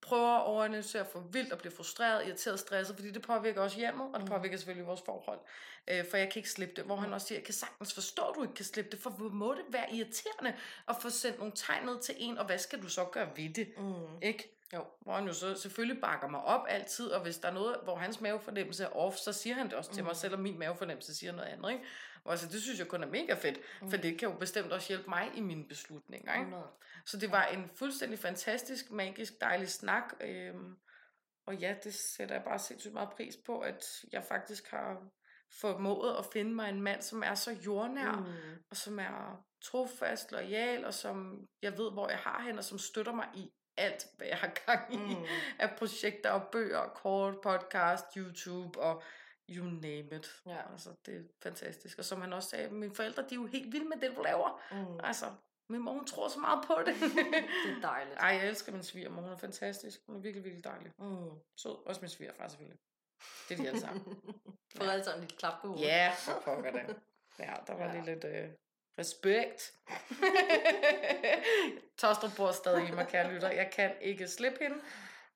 Prøver 0.00 0.36
at 0.36 0.44
overanalysere 0.44 1.06
for 1.12 1.20
vildt 1.20 1.52
og 1.52 1.58
blive 1.58 1.72
frustreret, 1.72 2.26
irriteret, 2.26 2.60
stresset, 2.60 2.96
fordi 2.96 3.10
det 3.10 3.22
påvirker 3.22 3.60
også 3.60 3.76
hjemmet, 3.76 4.06
og 4.14 4.20
det 4.20 4.28
mm. 4.28 4.34
påvirker 4.34 4.56
selvfølgelig 4.56 4.86
vores 4.86 5.02
forhold. 5.06 5.38
Øh, 5.88 6.04
for 6.10 6.16
jeg 6.16 6.30
kan 6.32 6.40
ikke 6.40 6.50
slippe 6.50 6.74
det. 6.76 6.84
Hvor 6.84 6.96
mm. 6.96 7.02
han 7.02 7.12
også 7.12 7.26
siger, 7.26 7.38
jeg 7.38 7.44
kan 7.44 7.54
sagtens 7.54 7.94
forstå, 7.94 8.22
at 8.22 8.34
du 8.36 8.42
ikke 8.42 8.54
kan 8.54 8.64
slippe 8.64 8.90
det, 8.90 9.00
for 9.00 9.10
hvor 9.10 9.28
må 9.28 9.54
det 9.54 9.64
være 9.68 9.92
irriterende 9.92 10.54
at 10.88 10.96
få 11.00 11.10
sendt 11.10 11.38
nogle 11.38 11.52
tegn 11.56 11.86
ned 11.86 12.00
til 12.00 12.14
en, 12.18 12.38
og 12.38 12.46
hvad 12.46 12.58
skal 12.58 12.82
du 12.82 12.88
så 12.88 13.04
gøre 13.04 13.28
ved 13.36 13.54
det? 13.54 13.68
Mm. 13.78 14.22
Ikke? 14.22 14.52
Jo, 14.74 14.84
hvor 15.00 15.12
han 15.12 15.26
jo 15.26 15.32
så 15.32 15.54
selvfølgelig 15.54 16.00
bakker 16.00 16.28
mig 16.28 16.42
op 16.42 16.66
altid, 16.68 17.08
og 17.08 17.20
hvis 17.20 17.38
der 17.38 17.48
er 17.48 17.52
noget, 17.52 17.76
hvor 17.82 17.96
hans 17.96 18.20
mavefornemmelse 18.20 18.84
er 18.84 18.96
off, 18.96 19.16
så 19.16 19.32
siger 19.32 19.54
han 19.54 19.66
det 19.66 19.74
også 19.74 19.90
mm. 19.90 19.94
til 19.94 20.04
mig, 20.04 20.10
mm. 20.10 20.14
selvom 20.14 20.40
min 20.40 20.58
mavefornemmelse 20.58 21.14
siger 21.14 21.32
noget 21.32 21.48
andet. 21.48 21.70
Ikke? 21.70 21.84
Og 22.26 22.32
altså, 22.32 22.48
det 22.48 22.62
synes 22.62 22.78
jeg 22.78 22.88
kun 22.88 23.02
er 23.02 23.06
mega 23.06 23.34
fedt, 23.34 23.60
mm. 23.82 23.90
for 23.90 23.96
det 23.96 24.18
kan 24.18 24.28
jo 24.28 24.34
bestemt 24.34 24.72
også 24.72 24.88
hjælpe 24.88 25.08
mig 25.08 25.30
i 25.34 25.40
mine 25.40 25.64
beslutninger. 25.68 26.34
Ikke? 26.34 26.56
Mm. 26.56 26.62
Så 27.06 27.16
det 27.16 27.30
var 27.30 27.44
en 27.44 27.70
fuldstændig 27.74 28.18
fantastisk, 28.18 28.90
magisk, 28.90 29.40
dejlig 29.40 29.68
snak. 29.68 30.12
Øhm, 30.20 30.76
og 31.46 31.54
ja, 31.56 31.74
det 31.84 31.94
sætter 31.94 32.34
jeg 32.34 32.44
bare 32.44 32.58
sindssygt 32.58 32.94
meget 32.94 33.10
pris 33.10 33.36
på, 33.46 33.60
at 33.60 33.84
jeg 34.12 34.24
faktisk 34.24 34.70
har 34.70 35.02
formået 35.60 36.16
at 36.18 36.24
finde 36.32 36.54
mig 36.54 36.68
en 36.68 36.82
mand, 36.82 37.02
som 37.02 37.22
er 37.22 37.34
så 37.34 37.50
jordnær, 37.50 38.12
mm. 38.12 38.64
og 38.70 38.76
som 38.76 38.98
er 38.98 39.44
trofast, 39.64 40.32
lojal, 40.32 40.84
og 40.84 40.94
som 40.94 41.46
jeg 41.62 41.78
ved, 41.78 41.92
hvor 41.92 42.08
jeg 42.08 42.18
har 42.18 42.42
hende, 42.42 42.58
og 42.58 42.64
som 42.64 42.78
støtter 42.78 43.12
mig 43.12 43.28
i 43.34 43.50
alt, 43.76 44.06
hvad 44.16 44.26
jeg 44.26 44.36
har 44.36 44.52
gang 44.66 44.94
i 44.94 44.96
mm. 44.96 45.24
af 45.58 45.76
projekter 45.78 46.30
og 46.30 46.48
bøger, 46.52 46.88
kort, 46.88 47.34
podcast, 47.42 48.04
YouTube 48.16 48.80
og 48.80 49.02
you 49.48 49.64
name 49.64 50.08
it. 50.16 50.42
Ja. 50.46 50.72
Altså, 50.72 50.90
det 51.06 51.16
er 51.16 51.22
fantastisk. 51.42 51.98
Og 51.98 52.04
som 52.04 52.20
han 52.20 52.32
også 52.32 52.48
sagde, 52.48 52.70
mine 52.70 52.94
forældre, 52.94 53.22
de 53.22 53.28
er 53.30 53.34
jo 53.34 53.46
helt 53.46 53.72
vilde 53.72 53.88
med 53.88 53.96
det, 53.96 54.16
du 54.16 54.22
laver. 54.22 54.62
Mm. 54.70 55.00
Altså, 55.02 55.26
min 55.68 55.80
mor, 55.80 55.92
hun 55.92 56.06
tror 56.06 56.28
så 56.28 56.38
meget 56.38 56.64
på 56.66 56.74
det. 56.86 56.94
det 57.64 57.76
er 57.76 57.80
dejligt. 57.82 58.16
Ej, 58.18 58.28
jeg 58.28 58.48
elsker 58.48 58.72
min 58.72 58.82
svigermor. 58.82 59.22
Hun 59.22 59.32
er 59.32 59.36
fantastisk. 59.36 60.00
Hun 60.06 60.16
er 60.16 60.20
virkelig, 60.20 60.44
virkelig 60.44 60.64
dejlig. 60.64 60.92
Mm. 60.98 61.30
Så 61.56 61.68
også 61.68 62.00
min 62.00 62.10
svigerfar 62.10 62.48
selvfølgelig. 62.48 62.78
Det 63.48 63.58
er 63.58 63.62
de 63.62 63.68
alle 63.68 63.80
sammen. 63.80 64.04
Får 64.76 64.84
ja. 64.84 64.90
alle 64.90 65.04
sammen 65.04 65.20
lidt 65.20 65.38
klap 65.38 65.60
på 65.60 65.68
hovedet. 65.68 65.86
Ja, 65.86 66.12
for 66.18 66.40
pokker 66.44 66.70
det. 66.70 66.96
Ja, 67.38 67.54
der 67.66 67.74
var 67.74 67.84
ja. 67.84 67.92
lige 67.92 68.04
lidt... 68.04 68.24
Øh, 68.24 68.50
Respekt. 68.98 69.72
Tostrup 71.98 72.30
bor 72.36 72.52
stadig 72.52 72.88
i 72.88 72.90
mig, 72.90 73.08
kære 73.08 73.32
lytter. 73.32 73.50
Jeg 73.50 73.70
kan 73.72 73.94
ikke 74.00 74.28
slippe 74.28 74.58
hende. 74.60 74.76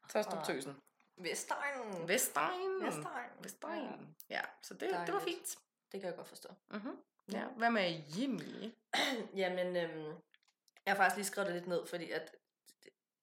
Tostrup 0.08 0.44
Tøsen. 0.44 0.76
Vestegn. 1.22 2.08
Vestegn. 2.08 2.82
Vestegn. 2.82 3.30
Vestegn. 3.42 4.16
Ja, 4.30 4.40
så 4.62 4.74
det, 4.74 4.90
det 5.06 5.14
var 5.14 5.20
fint. 5.20 5.58
Det 5.92 6.00
kan 6.00 6.08
jeg 6.08 6.16
godt 6.16 6.28
forstå. 6.28 6.48
Mm-hmm. 6.70 6.96
Ja, 7.32 7.44
hvad 7.56 7.70
med 7.70 8.02
Jimmy? 8.18 8.74
Jamen, 9.42 9.76
øhm, 9.76 10.14
jeg 10.86 10.94
har 10.94 10.96
faktisk 10.96 11.16
lige 11.16 11.26
skrevet 11.26 11.46
det 11.46 11.54
lidt 11.56 11.66
ned, 11.66 11.86
fordi 11.86 12.10
at 12.10 12.34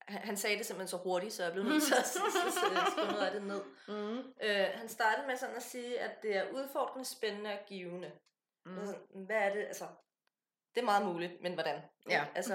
han 0.08 0.38
sagde 0.38 0.58
det 0.58 0.66
simpelthen 0.66 0.88
så 0.88 0.98
hurtigt, 0.98 1.34
så 1.34 1.44
jeg 1.44 1.52
blev 1.52 1.64
nødt 1.64 1.84
til 1.84 1.94
at 1.94 2.06
skrive 2.06 3.12
noget 3.12 3.26
af 3.26 3.32
det 3.32 3.44
ned. 3.44 3.62
Mm. 3.88 4.18
Øh, 4.42 4.68
han 4.74 4.90
startede 4.90 5.28
med 5.28 5.38
sådan 5.38 5.56
at 5.56 5.64
sige, 5.64 6.00
at 6.00 6.22
det 6.22 6.38
er 6.38 6.52
udfordrende, 6.52 7.06
spændende 7.06 7.52
og 7.52 7.60
givende. 7.68 8.12
Mm. 8.66 8.80
Altså, 8.80 8.96
hvad 9.14 9.36
er 9.36 9.54
det? 9.54 9.66
Altså, 9.66 9.88
det 10.76 10.82
er 10.82 10.86
meget 10.86 11.06
muligt, 11.06 11.42
men 11.42 11.54
hvordan? 11.54 11.82
Ja. 12.10 12.26
Altså, 12.36 12.54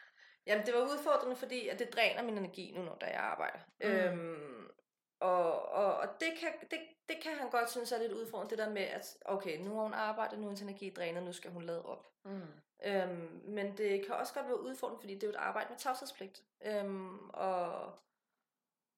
jamen, 0.46 0.66
det 0.66 0.74
var 0.74 0.80
udfordrende, 0.80 1.36
fordi 1.36 1.68
at 1.68 1.78
det 1.78 1.92
dræner 1.92 2.22
min 2.22 2.38
energi 2.38 2.72
nu, 2.76 2.82
når 2.82 3.06
jeg 3.06 3.20
arbejder. 3.20 3.58
Mm. 3.80 3.90
Øhm, 3.90 4.53
og, 5.30 5.68
og, 5.68 5.96
og 5.96 6.08
det, 6.20 6.32
kan, 6.40 6.52
det, 6.70 6.78
det 7.08 7.16
kan 7.22 7.32
han 7.32 7.50
godt 7.50 7.70
synes 7.70 7.92
er 7.92 7.98
lidt 7.98 8.12
udfordrende, 8.12 8.50
det 8.50 8.58
der 8.58 8.70
med, 8.70 8.82
at 8.82 9.16
okay, 9.24 9.58
nu 9.58 9.74
har 9.74 9.82
hun 9.82 9.94
arbejdet, 9.94 10.38
nu 10.38 10.44
er 10.44 10.48
hendes 10.48 10.62
energi 10.62 10.90
drænet, 10.90 11.22
nu 11.22 11.32
skal 11.32 11.50
hun 11.50 11.62
lade 11.62 11.84
op. 11.84 12.06
Mm. 12.24 12.40
Øhm, 12.84 13.42
men 13.44 13.76
det 13.76 14.06
kan 14.06 14.14
også 14.14 14.34
godt 14.34 14.46
være 14.46 14.60
udfordrende, 14.60 15.00
fordi 15.00 15.14
det 15.14 15.22
er 15.22 15.26
jo 15.26 15.32
et 15.32 15.46
arbejde 15.48 15.70
med 15.70 15.78
tavshedspligt. 15.78 16.42
Øhm, 16.64 17.28
og, 17.28 17.86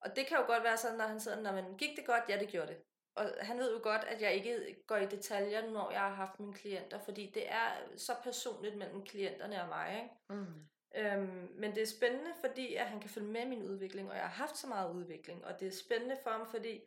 og 0.00 0.16
det 0.16 0.26
kan 0.26 0.36
jo 0.36 0.46
godt 0.46 0.62
være 0.62 0.76
sådan, 0.76 0.98
når 0.98 1.04
han 1.04 1.20
sidder, 1.20 1.40
når 1.40 1.52
man 1.52 1.76
gik 1.76 1.96
det 1.96 2.06
godt? 2.06 2.24
Ja, 2.28 2.38
det 2.38 2.48
gjorde 2.48 2.68
det 2.68 2.82
og 3.16 3.30
han 3.40 3.58
ved 3.58 3.72
jo 3.72 3.80
godt, 3.82 4.04
at 4.04 4.22
jeg 4.22 4.34
ikke 4.34 4.76
går 4.86 4.96
i 4.96 5.06
detaljer, 5.06 5.70
når 5.70 5.90
jeg 5.90 6.00
har 6.00 6.14
haft 6.14 6.40
mine 6.40 6.54
klienter, 6.54 6.98
fordi 6.98 7.30
det 7.34 7.52
er 7.52 7.68
så 7.96 8.12
personligt 8.22 8.76
mellem 8.76 9.04
klienterne 9.04 9.62
og 9.62 9.68
mig. 9.68 10.02
Ikke? 10.02 10.40
Mm. 10.42 10.68
Øhm, 10.96 11.48
men 11.54 11.74
det 11.74 11.82
er 11.82 11.86
spændende, 11.86 12.32
fordi 12.40 12.74
at 12.74 12.86
han 12.86 13.00
kan 13.00 13.10
følge 13.10 13.28
med 13.28 13.46
min 13.46 13.62
udvikling, 13.62 14.10
og 14.10 14.16
jeg 14.16 14.24
har 14.24 14.46
haft 14.46 14.56
så 14.56 14.66
meget 14.66 14.94
udvikling, 14.94 15.44
og 15.44 15.60
det 15.60 15.68
er 15.68 15.72
spændende 15.72 16.16
for 16.22 16.30
ham, 16.30 16.46
fordi 16.50 16.80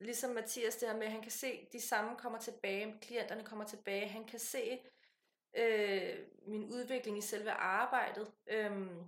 ligesom 0.00 0.30
Mathias 0.30 0.76
der 0.76 0.96
med, 0.96 1.02
at 1.02 1.12
han 1.12 1.22
kan 1.22 1.30
se, 1.30 1.68
de 1.72 1.80
samme 1.80 2.16
kommer 2.16 2.38
tilbage, 2.38 2.98
klienterne 3.00 3.44
kommer 3.44 3.64
tilbage, 3.64 4.08
han 4.08 4.24
kan 4.24 4.38
se 4.38 4.80
øh, 5.56 6.18
min 6.46 6.64
udvikling 6.64 7.18
i 7.18 7.20
selve 7.20 7.50
arbejdet, 7.50 8.32
øhm, 8.46 9.04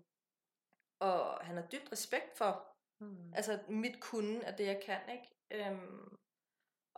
og 0.98 1.44
han 1.46 1.56
har 1.56 1.66
dybt 1.66 1.92
respekt 1.92 2.36
for 2.36 2.76
mm. 3.00 3.32
altså 3.34 3.58
mit 3.68 4.00
kunde 4.00 4.44
af 4.44 4.54
det, 4.54 4.66
jeg 4.66 4.82
kan. 4.86 5.00
Ikke? 5.12 5.68
Øhm, 5.70 6.16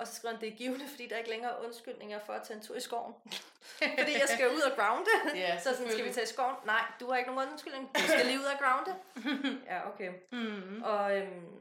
og 0.03 0.09
så 0.09 0.15
skriver 0.15 0.35
han, 0.35 0.41
det 0.41 0.53
er 0.53 0.57
givende, 0.57 0.89
fordi 0.89 1.07
der 1.07 1.15
er 1.15 1.19
ikke 1.19 1.31
længere 1.31 1.65
undskyldninger 1.65 2.19
for 2.19 2.33
at 2.33 2.43
tage 2.43 2.57
en 2.57 2.63
tur 2.63 2.77
i 2.77 2.81
skoven. 2.81 3.15
fordi 3.99 4.13
jeg 4.21 4.29
skal 4.29 4.49
ud 4.49 4.61
og 4.61 4.77
grounde. 4.79 5.11
Ja, 5.45 5.61
så 5.61 5.77
sådan, 5.77 5.93
skal 5.93 6.05
vi 6.05 6.13
tage 6.13 6.25
i 6.25 6.33
skoven? 6.35 6.57
Nej, 6.65 6.85
du 7.01 7.11
har 7.11 7.17
ikke 7.17 7.31
nogen 7.31 7.49
undskyldning. 7.51 7.91
Du 7.95 8.01
skal 8.01 8.27
lige 8.27 8.39
ud 8.39 8.45
og 8.45 8.59
grounde. 8.63 8.93
ja, 9.71 9.89
okay. 9.91 10.13
Mm-hmm. 10.33 10.83
Og 10.83 11.17
øhm, 11.19 11.59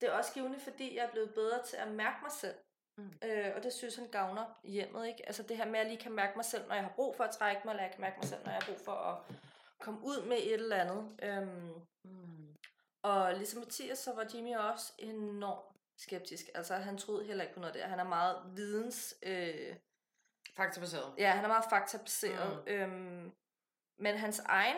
det 0.00 0.08
er 0.08 0.12
også 0.12 0.32
givende, 0.32 0.60
fordi 0.60 0.96
jeg 0.96 1.04
er 1.04 1.10
blevet 1.10 1.34
bedre 1.34 1.62
til 1.62 1.76
at 1.76 1.88
mærke 1.88 2.16
mig 2.22 2.32
selv. 2.32 2.54
Mm. 2.98 3.12
Øh, 3.24 3.52
og 3.56 3.62
det 3.62 3.72
synes 3.72 3.96
han 3.96 4.06
gavner 4.06 4.44
hjemmet. 4.64 5.06
Ikke? 5.06 5.26
Altså 5.26 5.42
det 5.42 5.56
her 5.56 5.66
med, 5.66 5.74
at 5.74 5.80
jeg 5.80 5.86
lige 5.86 6.02
kan 6.02 6.12
mærke 6.12 6.32
mig 6.36 6.44
selv, 6.44 6.68
når 6.68 6.74
jeg 6.74 6.84
har 6.84 6.92
brug 6.96 7.16
for 7.16 7.24
at 7.24 7.30
trække 7.30 7.62
mig, 7.64 7.72
eller 7.72 7.82
jeg 7.82 7.92
kan 7.92 8.00
mærke 8.00 8.16
mig 8.20 8.28
selv, 8.28 8.44
når 8.44 8.50
jeg 8.50 8.60
har 8.62 8.72
brug 8.72 8.84
for 8.84 8.92
at 8.92 9.16
komme 9.80 10.00
ud 10.02 10.26
med 10.26 10.36
et 10.36 10.52
eller 10.52 10.76
andet. 10.76 11.16
Øhm, 11.22 11.74
mm. 12.04 12.54
Og 13.02 13.34
ligesom 13.34 13.60
Mathias, 13.60 13.98
så 13.98 14.14
var 14.14 14.26
Jimmy 14.34 14.56
også 14.56 14.92
enormt 14.98 15.77
skeptisk. 15.98 16.44
Altså, 16.54 16.74
han 16.74 16.98
troede 16.98 17.24
heller 17.24 17.44
ikke 17.44 17.54
på 17.54 17.60
noget 17.60 17.74
der. 17.74 17.86
Han 17.86 17.98
er 17.98 18.04
meget 18.04 18.36
videns... 18.56 19.14
Øh, 19.22 19.76
faktabaseret. 20.56 21.14
Ja, 21.18 21.30
han 21.30 21.44
er 21.44 21.48
meget 21.48 21.64
faktabaseret. 21.70 22.62
Mm. 22.66 22.72
Øhm, 22.72 23.32
men 23.98 24.16
hans 24.16 24.38
egen 24.38 24.76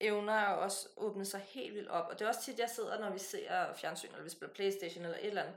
evner 0.00 0.32
er 0.32 0.52
også 0.52 0.88
åbnet 0.96 1.26
sig 1.26 1.40
helt 1.40 1.74
vildt 1.74 1.88
op. 1.88 2.08
Og 2.08 2.18
det 2.18 2.24
er 2.24 2.28
også 2.28 2.42
tit, 2.42 2.58
jeg 2.58 2.70
sidder, 2.70 3.00
når 3.00 3.10
vi 3.10 3.18
ser 3.18 3.74
fjernsyn, 3.74 4.08
eller 4.08 4.22
vi 4.22 4.30
spiller 4.30 4.54
Playstation, 4.54 5.04
eller 5.04 5.18
et 5.18 5.26
eller 5.26 5.42
andet. 5.42 5.56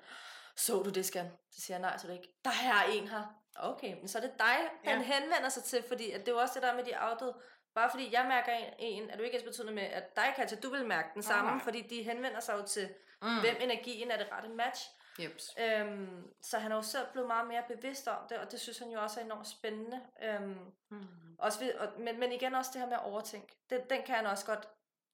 Så 0.55 0.83
du 0.83 0.89
det, 0.89 1.05
skal? 1.05 1.31
Så 1.51 1.61
siger 1.61 1.77
jeg, 1.77 1.81
nej, 1.81 1.97
så 1.97 2.07
det 2.07 2.13
ikke. 2.13 2.33
Der 2.43 2.49
er 2.49 2.83
en 2.91 3.07
her. 3.07 3.35
Okay, 3.55 3.95
men 3.99 4.07
så 4.07 4.17
er 4.17 4.21
det 4.21 4.33
dig, 4.39 4.57
han 4.83 5.01
ja. 5.01 5.13
henvender 5.13 5.49
sig 5.49 5.63
til, 5.63 5.83
fordi 5.87 6.11
at 6.11 6.19
det 6.19 6.27
er 6.27 6.31
jo 6.31 6.37
også 6.37 6.53
det 6.53 6.63
der 6.63 6.75
med 6.75 6.83
de 6.83 6.97
afdøde 6.97 7.35
bare 7.75 7.89
fordi 7.89 8.13
jeg 8.13 8.25
mærker 8.27 8.51
en, 8.51 8.73
en 8.79 9.09
er 9.09 9.17
du 9.17 9.23
ikke 9.23 9.37
ens 9.37 9.43
betydende 9.43 9.73
med, 9.73 9.83
at 9.83 10.15
dig, 10.15 10.33
Katja, 10.35 10.57
du 10.63 10.69
vil 10.69 10.85
mærke 10.85 11.09
den 11.13 11.23
samme, 11.23 11.51
oh, 11.51 11.61
fordi 11.61 11.81
de 11.81 12.03
henvender 12.03 12.39
sig 12.39 12.53
jo 12.53 12.65
til, 12.65 12.89
mm. 13.21 13.39
hvem 13.39 13.55
energien 13.61 14.11
er 14.11 14.17
det 14.17 14.27
rette 14.31 14.49
match. 14.49 14.89
Yep. 15.19 15.39
Øhm, 15.59 16.33
så 16.41 16.59
han 16.59 16.71
er 16.71 16.75
jo 16.75 16.81
selv 16.81 17.07
blevet 17.11 17.27
meget 17.27 17.47
mere 17.47 17.63
bevidst 17.67 18.07
om 18.07 18.27
det, 18.29 18.37
og 18.37 18.51
det 18.51 18.59
synes 18.59 18.79
han 18.79 18.89
jo 18.91 19.01
også 19.01 19.19
er 19.19 19.23
enormt 19.25 19.47
spændende. 19.47 20.01
Øhm, 20.23 20.57
mm. 20.91 21.35
også 21.39 21.59
ved, 21.59 21.73
og, 21.73 22.01
men, 22.01 22.19
men 22.19 22.31
igen 22.31 22.55
også 22.55 22.71
det 22.73 22.81
her 22.81 22.87
med 22.87 22.97
at 22.97 23.03
overtænke. 23.03 23.57
Den, 23.69 23.81
den 23.89 24.03
kan 24.05 24.15
han 24.15 24.25
også 24.25 24.45
godt 24.45 24.67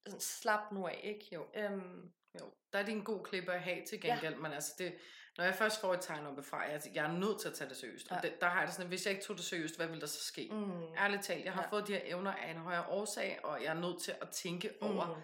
sådan, 0.06 0.20
slappe 0.20 0.74
nu 0.74 0.86
af, 0.86 1.00
ikke? 1.02 1.28
Jo. 1.32 1.46
Øhm, 1.54 2.12
jo. 2.40 2.52
Der 2.72 2.78
er 2.78 2.82
det 2.82 2.92
en 2.92 3.04
god 3.04 3.24
klip 3.24 3.48
at 3.48 3.60
have 3.60 3.84
til 3.84 4.00
gengæld, 4.00 4.34
ja. 4.34 4.40
men 4.40 4.52
altså 4.52 4.74
det, 4.78 4.98
når 5.38 5.44
jeg 5.44 5.54
først 5.54 5.80
får 5.80 5.94
et 5.94 6.00
tegn 6.00 6.26
op 6.26 6.44
fra, 6.44 6.58
jeg, 6.58 6.82
jeg 6.94 7.04
er 7.04 7.12
nødt 7.12 7.40
til 7.40 7.48
at 7.48 7.54
tage 7.54 7.68
det 7.68 7.76
seriøst. 7.76 8.10
Ja. 8.10 8.16
Og 8.16 8.22
det, 8.22 8.40
der 8.40 8.46
har 8.46 8.58
jeg 8.58 8.66
det 8.66 8.74
sådan, 8.74 8.86
at 8.86 8.90
hvis 8.90 9.06
jeg 9.06 9.12
ikke 9.12 9.24
tog 9.24 9.36
det 9.36 9.44
seriøst, 9.44 9.76
hvad 9.76 9.86
ville 9.86 10.00
der 10.00 10.06
så 10.06 10.24
ske? 10.24 10.48
Mm. 10.52 10.94
Ærligt 10.94 11.22
talt, 11.22 11.44
jeg 11.44 11.52
har 11.52 11.62
ja. 11.62 11.68
fået 11.68 11.86
de 11.86 11.92
her 11.92 12.00
evner 12.04 12.32
af 12.32 12.50
en 12.50 12.56
højere 12.56 12.86
årsag, 12.86 13.40
og 13.44 13.62
jeg 13.62 13.70
er 13.76 13.80
nødt 13.80 14.02
til 14.02 14.14
at 14.20 14.28
tænke 14.30 14.72
mm. 14.80 14.86
over 14.86 15.22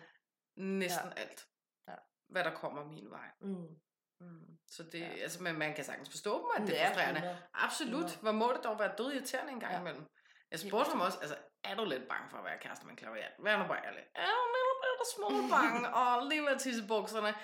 næsten 0.57 1.09
ja. 1.17 1.21
alt, 1.21 1.47
ja. 1.89 1.95
hvad 2.29 2.45
der 2.45 2.55
kommer 2.55 2.85
min 2.85 3.11
vej. 3.11 3.31
Mm. 3.41 3.79
Mm. 4.23 4.53
Så 4.77 4.83
det, 4.93 5.01
ja. 5.01 5.23
altså, 5.25 5.43
men 5.43 5.59
man 5.59 5.75
kan 5.75 5.85
sagtens 5.85 6.11
forstå 6.11 6.33
dem, 6.39 6.63
at 6.63 6.69
det 6.69 6.81
er 6.81 6.87
frustrerende. 6.87 7.39
Absolut. 7.55 8.11
Ja. 8.11 8.21
Hvor 8.23 8.33
må 8.33 8.53
det 8.57 8.65
dog 8.65 8.79
være 8.79 8.93
død 8.99 9.13
irriterende 9.13 9.53
en 9.53 9.61
gang 9.61 9.73
ja. 9.73 9.81
imellem. 9.81 10.05
Jeg 10.51 10.61
spurgte 10.61 10.91
ham 10.91 11.01
også, 11.01 11.19
altså, 11.21 11.37
er 11.65 11.75
du 11.75 11.85
lidt 11.85 12.09
bange 12.09 12.31
for 12.31 12.37
at 12.37 12.45
være 12.45 12.59
kæreste 12.61 12.85
med 12.85 12.93
en 12.93 12.97
klaverjant? 12.97 13.35
Vær 13.39 13.59
nu 13.59 13.65
bare 13.69 13.87
ærlig. 13.87 14.05
Er 14.15 14.27
du 14.27 14.45
lidt, 14.55 15.09
små 15.17 15.29
bange, 15.57 15.95
og 15.95 16.27
lige 16.31 16.43
med 16.43 16.59
tissebukserne, 16.59 17.35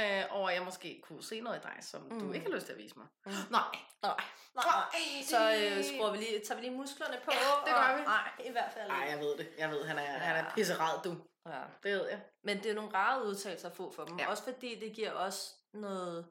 øh, 0.00 0.24
og 0.30 0.54
jeg 0.54 0.62
måske 0.62 1.00
kunne 1.04 1.22
se 1.22 1.40
noget 1.40 1.58
i 1.58 1.62
dig, 1.62 1.76
som 1.80 2.02
mm. 2.02 2.20
du 2.20 2.32
ikke 2.32 2.46
har 2.46 2.54
lyst 2.54 2.66
til 2.66 2.72
at 2.72 2.78
vise 2.78 2.94
mig. 2.98 3.06
Mm. 3.26 3.32
Nej. 3.50 3.60
Nej. 4.02 4.20
Nej. 4.54 4.64
Nej. 4.64 5.22
Så 5.32 5.40
øh, 5.60 5.84
skruer 5.84 6.10
vi 6.12 6.18
lige, 6.18 6.40
tager 6.46 6.60
vi 6.60 6.66
lige 6.66 6.76
musklerne 6.76 7.16
på. 7.24 7.30
Ja, 7.32 7.50
det 7.66 7.72
gør 7.80 7.96
vi. 7.96 8.02
Nej, 8.02 8.28
i 8.48 8.50
hvert 8.50 8.72
fald. 8.72 8.88
Nej, 8.88 9.06
jeg 9.10 9.18
ved 9.18 9.36
det. 9.36 9.48
Jeg 9.58 9.70
ved, 9.70 9.84
han 9.84 9.98
er, 9.98 10.02
ja. 10.02 10.18
han 10.18 10.44
er 10.44 10.50
pisserad, 10.54 11.02
du. 11.04 11.12
Ja. 11.48 11.62
Det 11.82 11.92
ved 11.92 12.08
jeg. 12.08 12.20
Men 12.44 12.62
det 12.62 12.70
er 12.70 12.74
nogle 12.74 12.94
rare 12.94 13.24
udtalelser 13.24 13.68
at 13.68 13.76
få 13.76 13.92
for 13.92 14.04
dem. 14.04 14.18
Ja. 14.18 14.30
Også 14.30 14.44
fordi 14.44 14.80
det 14.80 14.92
giver 14.96 15.12
os 15.12 15.54
noget 15.74 16.30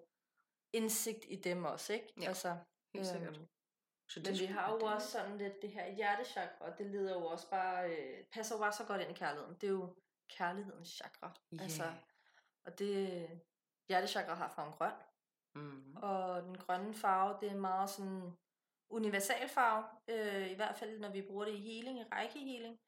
indsigt 0.74 1.26
i 1.28 1.36
dem 1.36 1.66
også, 1.66 1.94
ikke? 1.94 2.14
Ja, 2.22 2.28
altså, 2.28 2.58
helt 2.94 3.08
sikkert. 3.08 3.38
Øhm, 3.38 3.48
så 4.10 4.22
men 4.26 4.40
vi 4.40 4.46
har 4.46 4.72
jo 4.72 4.80
det. 4.80 4.94
også 4.94 5.12
sådan 5.12 5.38
lidt 5.38 5.62
det 5.62 5.70
her 5.70 5.96
hjertechakra, 5.96 6.66
og 6.66 6.78
det 6.78 6.86
leder 6.86 7.14
jo 7.14 7.26
også 7.26 7.50
bare, 7.50 7.90
øh, 7.92 8.26
passer 8.32 8.56
jo 8.56 8.60
bare 8.60 8.74
så 8.74 8.86
godt 8.86 9.02
ind 9.02 9.12
i 9.12 9.14
kærligheden. 9.14 9.56
Det 9.56 9.68
er 9.68 9.72
jo 9.72 9.96
kærlighedens 10.30 10.90
chakra. 10.90 11.32
Yeah. 11.54 11.64
Altså, 11.64 11.94
og 12.66 12.80
det, 12.80 13.30
hjertechakra 13.88 14.34
har 14.34 14.50
farven 14.50 14.74
grøn. 14.74 14.94
Mm. 15.56 15.96
Og 15.96 16.44
den 16.44 16.58
grønne 16.58 16.94
farve, 16.94 17.38
det 17.42 17.52
er 17.52 17.56
meget 17.56 17.90
sådan 17.90 18.38
universal 18.90 19.50
farve, 19.50 19.86
øh, 20.08 20.52
i 20.52 20.54
hvert 20.54 20.76
fald 20.76 21.00
når 21.00 21.10
vi 21.10 21.22
bruger 21.22 21.46
det 21.46 21.54
i 21.54 21.58
healing, 21.58 22.00
i 22.00 22.04
rækkehealing. 22.04 22.80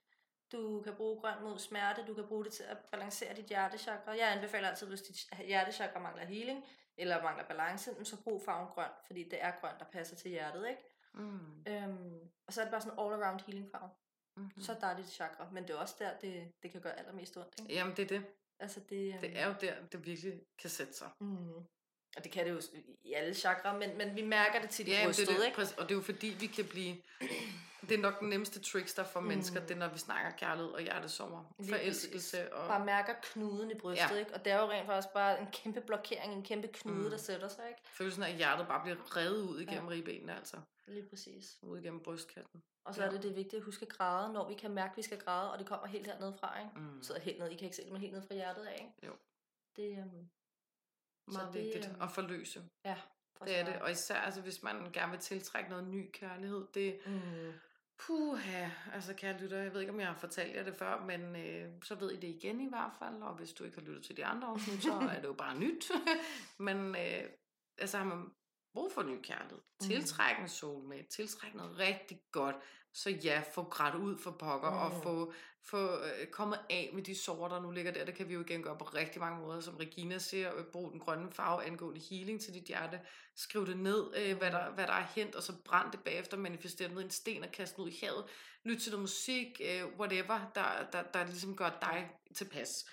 Du 0.52 0.82
kan 0.82 0.96
bruge 0.96 1.22
grøn 1.22 1.44
mod 1.44 1.60
smerte, 1.60 2.06
du 2.08 2.14
kan 2.14 2.28
bruge 2.28 2.46
det 2.46 2.54
til 2.54 2.64
at 2.64 2.78
balancere 2.92 3.36
dit 3.36 3.46
hjertechakra. 3.46 4.12
Jeg 4.12 4.32
anbefaler 4.32 4.70
altid, 4.70 4.88
hvis 4.88 5.02
dit 5.02 5.18
hjertechakra 5.46 6.00
mangler 6.00 6.26
healing, 6.26 6.66
eller 6.98 7.24
mangler 7.24 7.46
balance, 7.46 8.06
så 8.06 8.24
brug 8.24 8.46
farven 8.46 8.68
grøn, 8.68 8.90
fordi 9.06 9.24
det 9.24 9.44
er 9.44 9.52
grøn, 9.62 9.74
der 9.80 9.86
passer 9.86 10.16
til 10.16 10.32
hjertet, 10.32 10.68
ikke? 10.70 10.82
Mm. 11.14 11.64
Øhm, 11.68 12.20
og 12.48 12.54
så 12.54 12.62
er 12.62 12.66
det 12.66 12.72
bare 12.72 12.82
sådan 12.82 13.00
all-around 13.00 13.46
healing 13.46 13.72
farve. 13.72 13.90
Mm-hmm. 14.38 14.62
Så 14.62 14.78
er 14.82 14.96
dit 14.96 15.10
chakra, 15.10 15.50
men 15.52 15.64
det 15.64 15.70
er 15.70 15.78
også 15.78 15.96
der, 16.00 16.18
det, 16.18 16.52
det 16.64 16.72
kan 16.72 16.82
gøre 16.82 17.00
allermest 17.00 17.38
ondt, 17.38 17.60
ikke? 17.60 17.74
Jamen, 17.74 17.96
det 17.96 18.04
er 18.04 18.08
det. 18.08 18.26
Altså, 18.60 18.80
det, 18.90 19.14
um... 19.14 19.20
det 19.22 19.40
er 19.40 19.48
jo 19.48 19.54
der, 19.62 19.74
det 19.92 20.06
virkelig 20.06 20.42
kan 20.58 20.70
sætte 20.70 20.94
sig. 20.94 21.10
Mm. 21.22 21.56
Og 22.18 22.24
det 22.24 22.32
kan 22.32 22.46
det 22.46 22.52
jo 22.52 22.62
i 23.04 23.14
alle 23.14 23.34
chakra, 23.34 23.78
men, 23.78 23.98
men 23.98 24.16
vi 24.16 24.22
mærker 24.22 24.62
det 24.62 24.70
tit 24.70 24.88
i 24.88 24.92
ja, 24.92 25.06
brystet, 25.06 25.28
det, 25.28 25.38
det, 25.38 25.46
ikke? 25.46 25.62
Og 25.78 25.84
det 25.84 25.92
er 25.92 25.96
jo 25.96 26.02
fordi, 26.02 26.28
vi 26.28 26.48
kan 26.48 26.66
blive... 26.70 26.96
Det 27.90 27.98
er 27.98 28.02
nok 28.02 28.20
den 28.20 28.30
nemmeste 28.30 28.60
trickster 28.60 29.04
for 29.04 29.20
mm. 29.20 29.28
mennesker, 29.28 29.60
det 29.60 29.72
er, 29.72 29.76
når 29.76 29.88
vi 29.88 29.98
snakker 29.98 30.32
kærlighed 30.32 30.72
og 30.72 30.82
hjertesommer. 30.82 31.54
Forelskelse 31.70 32.54
og... 32.54 32.68
Bare 32.68 32.86
mærker 32.86 33.14
knuden 33.22 33.72
i 33.72 33.74
brystet, 33.74 34.16
ja. 34.16 34.20
ikke? 34.20 34.34
Og 34.34 34.46
det 34.46 34.54
er 34.54 34.62
jo 34.62 34.70
rent 34.72 34.86
faktisk 34.86 35.14
bare 35.14 35.42
en 35.42 35.48
kæmpe 35.52 35.82
blokering, 35.82 36.34
en 36.34 36.44
kæmpe 36.44 36.68
knude, 36.68 37.04
mm. 37.04 37.10
der 37.10 37.18
sætter 37.18 37.48
sig, 37.48 37.68
ikke? 37.70 37.82
Følelsen 37.86 38.24
af, 38.24 38.30
at 38.30 38.36
hjertet 38.36 38.68
bare 38.68 38.82
bliver 38.84 39.18
revet 39.18 39.42
ud 39.42 39.60
igennem 39.60 39.90
ja. 39.90 39.90
ribbenene, 39.90 40.36
altså. 40.36 40.58
Lige 40.88 41.10
præcis. 41.10 41.60
Ud 41.62 41.80
igennem 41.80 42.04
brystkatten. 42.04 42.64
Og 42.86 42.96
så 42.96 43.02
ja. 43.02 43.08
er 43.08 43.12
det 43.12 43.24
det 43.24 43.36
vigtigt 43.36 43.60
at 43.60 43.64
huske 43.64 43.86
at 43.86 43.90
græde, 43.90 44.34
når 44.34 44.48
vi 44.48 44.54
kan 44.54 44.72
mærke, 44.72 44.92
at 44.92 44.98
vi 44.98 45.02
skal 45.02 45.20
græde, 45.20 45.52
og 45.52 45.60
det 45.60 45.68
kommer 45.68 45.88
helt 45.88 46.06
hernede 46.06 46.34
fra, 46.40 46.60
ikke? 46.60 46.80
Mm. 46.80 47.04
Så 47.04 47.20
helt 47.20 47.40
ned, 47.40 47.48
I 47.48 47.56
kan 47.56 47.64
ikke 47.64 47.76
se 47.76 47.84
det, 47.84 47.92
men 47.92 48.02
helt 48.02 48.14
ned 48.14 48.22
fra 48.22 48.34
hjertet 48.34 48.66
af, 48.66 48.74
ikke? 48.80 49.08
Jo. 49.08 49.14
Det, 49.76 50.04
um, 50.04 50.30
meget 51.34 51.54
det, 51.54 51.64
vigtigt 51.64 51.90
um, 51.96 52.02
at 52.02 52.12
forløse. 52.12 52.64
Ja. 52.86 52.96
For 53.38 53.46
det 53.46 53.60
er 53.60 53.66
det, 53.66 53.82
og 53.82 53.92
især 53.92 54.16
altså, 54.16 54.42
hvis 54.42 54.64
man 54.64 54.92
gerne 54.92 55.12
vil 55.12 55.20
tiltrække 55.20 55.70
noget 55.70 55.88
ny 55.88 56.10
kærlighed, 56.14 56.68
det, 56.74 57.00
mm. 57.06 57.54
Puha, 57.98 58.70
altså 58.94 59.14
kære 59.14 59.38
lytter, 59.38 59.58
jeg 59.58 59.74
ved 59.74 59.82
ikke, 59.82 59.94
om 59.94 60.00
jeg 60.00 60.08
har 60.08 60.16
fortalt 60.16 60.56
jer 60.56 60.64
det 60.64 60.76
før, 60.76 61.06
men 61.06 61.36
øh, 61.36 61.70
så 61.84 61.96
ved 61.96 62.12
I 62.12 62.16
det 62.16 62.28
igen 62.28 62.62
i 62.62 62.70
hvert 62.70 62.92
fald, 63.00 63.22
og 63.22 63.36
hvis 63.36 63.54
du 63.54 63.64
ikke 63.64 63.78
har 63.78 63.86
lyttet 63.86 64.04
til 64.04 64.18
de 64.18 64.26
andre 64.26 64.48
afsnit, 64.48 64.84
så 64.84 64.94
er 64.94 65.22
det 65.22 65.28
jo 65.28 65.34
bare 65.34 65.60
nyt. 65.60 65.92
men 66.68 66.96
øh, 66.96 67.30
altså 67.78 67.98
har 67.98 68.06
man 68.06 68.32
brug 68.76 68.92
for 68.92 69.04
ny 69.04 69.22
kærlighed, 69.22 69.58
mm. 69.58 69.88
tiltrække 69.88 70.42
en 70.42 70.50
soulmate, 70.50 71.08
tiltrække 71.10 71.58
noget 71.58 71.80
rigtig 71.80 72.22
godt, 72.32 72.56
så 72.94 73.10
ja, 73.10 73.44
få 73.54 73.64
grædt 73.64 73.96
ud 73.96 74.18
for 74.18 74.32
pokker, 74.32 74.70
mm. 74.70 74.78
og 74.78 75.04
få, 75.04 75.34
få 75.62 76.04
øh, 76.04 76.28
kommet 76.32 76.60
af 76.70 76.90
med 76.94 77.04
de 77.04 77.16
sår, 77.16 77.48
der 77.48 77.62
nu 77.62 77.72
ligger 77.72 77.92
der. 77.92 78.06
Det 78.06 78.16
kan 78.16 78.30
vi 78.30 78.34
jo 78.34 78.42
igen 78.42 78.64
gøre 78.64 78.78
på 78.78 78.84
rigtig 78.84 79.22
mange 79.22 79.42
måder, 79.42 79.60
som 79.60 79.76
Regina 79.76 80.18
siger, 80.18 80.56
øh, 80.56 80.64
brug 80.64 80.92
den 80.92 81.00
grønne 81.00 81.32
farve 81.32 81.64
angående 81.64 82.02
healing 82.10 82.42
til 82.42 82.54
dit 82.54 82.64
hjerte. 82.64 83.00
Skriv 83.36 83.68
det 83.68 83.78
ned, 83.78 84.06
øh, 84.18 84.38
hvad, 84.38 84.52
der, 84.52 84.72
hvad 84.72 84.88
der 84.88 84.94
er 84.94 85.08
hent, 85.16 85.36
og 85.36 85.44
så 85.44 85.54
brænd 85.66 85.92
det 85.92 86.00
bagefter, 86.00 86.38
manifester 86.38 86.90
ned 86.90 87.02
en 87.02 87.10
sten 87.10 87.44
og 87.44 87.52
kast 87.52 87.80
ud 87.80 87.90
i 87.90 87.98
havet. 88.02 88.26
Lyt 88.64 88.82
til 88.82 88.92
noget 88.92 89.02
musik, 89.02 89.62
øh, 89.64 90.00
whatever, 90.00 90.52
der, 90.56 90.66
der, 90.92 91.04
der 91.04 91.26
ligesom 91.26 91.56
gør 91.56 91.70
dig 91.82 92.12
tilpas. 92.36 92.86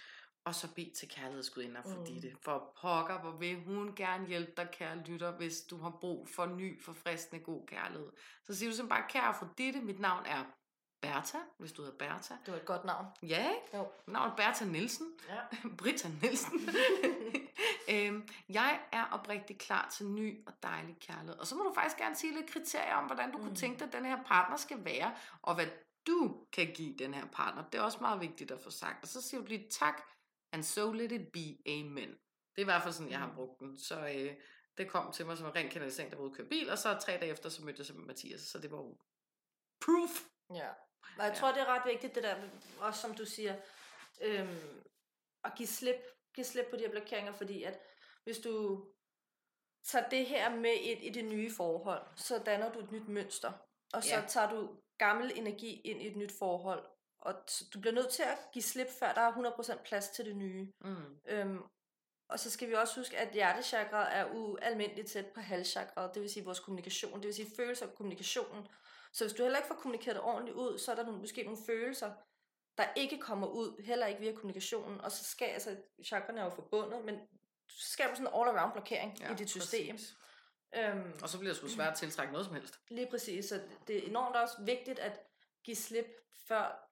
Og 0.45 0.55
så 0.55 0.75
bed 0.75 0.95
til 0.95 1.09
kærlighedsgudinder 1.09 1.83
for 1.83 1.99
mm. 1.99 2.05
det. 2.05 2.37
For 2.41 2.73
pokker, 2.81 3.19
hvor 3.19 3.31
vil 3.31 3.65
hun 3.65 3.95
gerne 3.95 4.27
hjælpe 4.27 4.53
dig, 4.57 4.69
kære 4.73 4.99
lytter, 4.99 5.37
hvis 5.37 5.61
du 5.61 5.77
har 5.77 5.91
brug 6.01 6.29
for 6.29 6.47
ny, 6.47 6.83
forfriskende, 6.83 7.45
god 7.45 7.67
kærlighed. 7.67 8.11
Så 8.45 8.55
siger 8.55 8.71
du 8.71 8.77
simpelthen 8.77 9.03
bare, 9.03 9.11
kære 9.23 9.35
for 9.39 9.49
det, 9.59 9.83
mit 9.83 10.01
navn 10.01 10.27
er 10.27 10.45
Bertha, 11.03 11.39
hvis 11.59 11.73
du 11.73 11.83
hedder 11.83 11.99
Bertha. 11.99 12.35
Det 12.47 12.53
var 12.53 12.59
et 12.59 12.65
godt 12.65 12.85
navn. 12.85 13.07
Ja, 13.23 13.51
jo. 13.75 13.87
navnet 14.07 14.37
Bertha 14.37 14.65
Nielsen. 14.65 15.07
Ja. 15.29 15.41
Britta 15.79 16.09
Nielsen. 16.23 16.61
øhm, 17.93 18.29
jeg 18.49 18.81
er 18.93 19.05
oprigtig 19.13 19.59
klar 19.59 19.89
til 19.93 20.07
ny 20.07 20.47
og 20.47 20.53
dejlig 20.63 20.97
kærlighed. 21.01 21.39
Og 21.39 21.47
så 21.47 21.55
må 21.55 21.65
du 21.65 21.73
faktisk 21.75 21.97
gerne 21.97 22.15
sige 22.15 22.35
lidt 22.35 22.51
kriterier 22.51 22.95
om, 22.95 23.05
hvordan 23.05 23.33
du 23.33 23.39
mm. 23.39 23.45
kunne 23.45 23.57
tænke 23.57 23.79
dig, 23.79 23.87
at 23.87 23.93
den 23.93 24.05
her 24.05 24.23
partner 24.27 24.57
skal 24.57 24.85
være, 24.85 25.15
og 25.43 25.55
hvad 25.55 25.67
du 26.07 26.37
kan 26.53 26.73
give 26.75 26.95
den 26.99 27.15
her 27.15 27.27
partner. 27.27 27.65
Det 27.73 27.79
er 27.79 27.83
også 27.83 27.99
meget 28.01 28.21
vigtigt 28.21 28.51
at 28.51 28.61
få 28.61 28.71
sagt. 28.71 29.03
Og 29.03 29.09
så 29.09 29.23
siger 29.23 29.41
du 29.41 29.47
lige 29.47 29.69
tak, 29.71 30.03
and 30.53 30.63
so 30.63 30.93
let 30.93 31.13
it 31.13 31.33
be, 31.33 31.71
amen. 31.73 32.09
Det 32.55 32.59
er 32.59 32.63
i 32.63 32.65
hvert 32.65 32.83
fald 32.83 32.95
sådan, 32.95 33.11
jeg 33.11 33.19
har 33.19 33.29
mm. 33.29 33.35
brugt 33.35 33.61
den. 33.61 33.79
Så 33.79 34.09
øh, 34.09 34.35
det 34.79 34.89
kom 34.89 35.13
til 35.13 35.27
mig 35.27 35.39
som 35.39 35.47
en 35.47 35.55
ren 35.55 35.71
kanalisering, 35.71 36.11
der 36.11 36.17
var 36.17 36.25
ude 36.25 36.35
køre 36.35 36.47
bil, 36.47 36.71
og 36.71 36.79
så 36.79 36.99
tre 37.03 37.13
dage 37.13 37.33
efter, 37.33 37.49
så 37.49 37.65
mødte 37.65 37.81
jeg 37.81 37.87
sig 37.87 37.97
med 37.97 38.05
Mathias, 38.05 38.41
så 38.41 38.59
det 38.59 38.71
var 38.71 38.79
jo 38.79 38.99
proof. 39.81 40.25
Ja, 40.55 40.69
og 41.19 41.25
jeg 41.25 41.29
ja. 41.29 41.35
tror, 41.35 41.53
det 41.53 41.61
er 41.61 41.67
ret 41.67 41.93
vigtigt, 41.93 42.15
det 42.15 42.23
der, 42.23 42.37
også 42.81 43.01
som 43.01 43.15
du 43.15 43.25
siger, 43.25 43.57
øhm, 44.21 44.83
at 45.45 45.53
give 45.57 45.69
slip, 45.69 46.01
give 46.35 46.45
slip 46.45 46.67
på 46.71 46.77
de 46.77 46.81
her 46.81 46.91
blokeringer, 46.91 47.33
fordi 47.33 47.63
at 47.63 47.81
hvis 48.25 48.39
du 48.39 48.87
tager 49.85 50.09
det 50.09 50.27
her 50.27 50.57
med 50.57 50.75
ind 50.81 51.05
i 51.05 51.11
det 51.11 51.25
nye 51.25 51.51
forhold, 51.51 52.07
så 52.17 52.43
danner 52.47 52.73
du 52.73 52.79
et 52.79 52.93
nyt 52.93 53.09
mønster, 53.09 53.53
og 53.93 54.03
så 54.03 54.15
ja. 54.15 54.25
tager 54.29 54.51
du 54.51 54.77
gammel 54.99 55.33
energi 55.35 55.81
ind 55.81 56.03
i 56.03 56.07
et 56.07 56.17
nyt 56.17 56.33
forhold, 56.39 56.87
og 57.23 57.35
du 57.75 57.81
bliver 57.81 57.95
nødt 57.95 58.09
til 58.09 58.23
at 58.23 58.39
give 58.53 58.63
slip, 58.63 58.89
før 58.99 59.13
der 59.13 59.21
er 59.21 59.33
100% 59.33 59.83
plads 59.83 60.09
til 60.09 60.25
det 60.25 60.37
nye. 60.37 60.73
Mm. 60.81 61.21
Øhm, 61.27 61.63
og 62.29 62.41
så 62.41 62.51
skal 62.51 62.69
vi 62.69 62.75
også 62.75 63.01
huske, 63.01 63.19
at 63.19 63.33
hjertechakra 63.33 64.13
er 64.13 64.25
ualmindeligt 64.33 65.09
tæt 65.09 65.27
på 65.27 65.41
halschakra, 65.41 66.13
det 66.15 66.23
vil 66.23 66.31
sige 66.31 66.45
vores 66.45 66.61
kommunikation, 66.61 67.15
det 67.15 67.27
vil 67.27 67.35
sige 67.35 67.51
følelser 67.57 67.87
og 67.87 67.95
kommunikationen. 67.95 68.69
Så 69.13 69.25
hvis 69.25 69.33
du 69.33 69.43
heller 69.43 69.59
ikke 69.59 69.69
får 69.69 69.75
kommunikeret 69.75 70.17
det 70.17 70.25
ordentligt 70.25 70.57
ud, 70.57 70.79
så 70.79 70.91
er 70.91 70.95
der 70.95 71.05
nogle, 71.05 71.21
måske 71.21 71.43
nogle 71.43 71.59
følelser, 71.67 72.13
der 72.79 72.85
ikke 72.97 73.19
kommer 73.19 73.47
ud, 73.47 73.83
heller 73.83 74.07
ikke 74.07 74.21
via 74.21 74.33
kommunikationen, 74.33 75.01
og 75.01 75.13
så 75.13 75.25
skal, 75.25 75.47
altså, 75.47 75.77
chakraerne 76.05 76.41
er 76.41 76.45
jo 76.45 76.51
forbundet, 76.51 77.05
men 77.05 77.21
så 77.69 77.93
skal 77.93 78.11
du 78.11 78.15
sådan 78.15 78.27
en 78.27 78.33
all-around 78.33 78.73
blokering 78.73 79.21
ja, 79.21 79.33
i 79.33 79.35
dit 79.35 79.51
system. 79.51 79.99
Øhm, 80.77 81.13
og 81.23 81.29
så 81.29 81.39
bliver 81.39 81.53
det 81.53 81.57
sgu 81.57 81.69
svært 81.69 81.93
at 81.93 81.99
tiltrække 81.99 82.33
noget 82.33 82.47
som 82.47 82.55
helst. 82.55 82.81
Lige 82.89 83.11
præcis, 83.11 83.45
så 83.45 83.61
det 83.87 83.97
er 83.97 84.09
enormt 84.09 84.37
også 84.37 84.55
vigtigt 84.63 84.99
at 84.99 85.21
give 85.65 85.77
slip, 85.77 86.07
før 86.49 86.92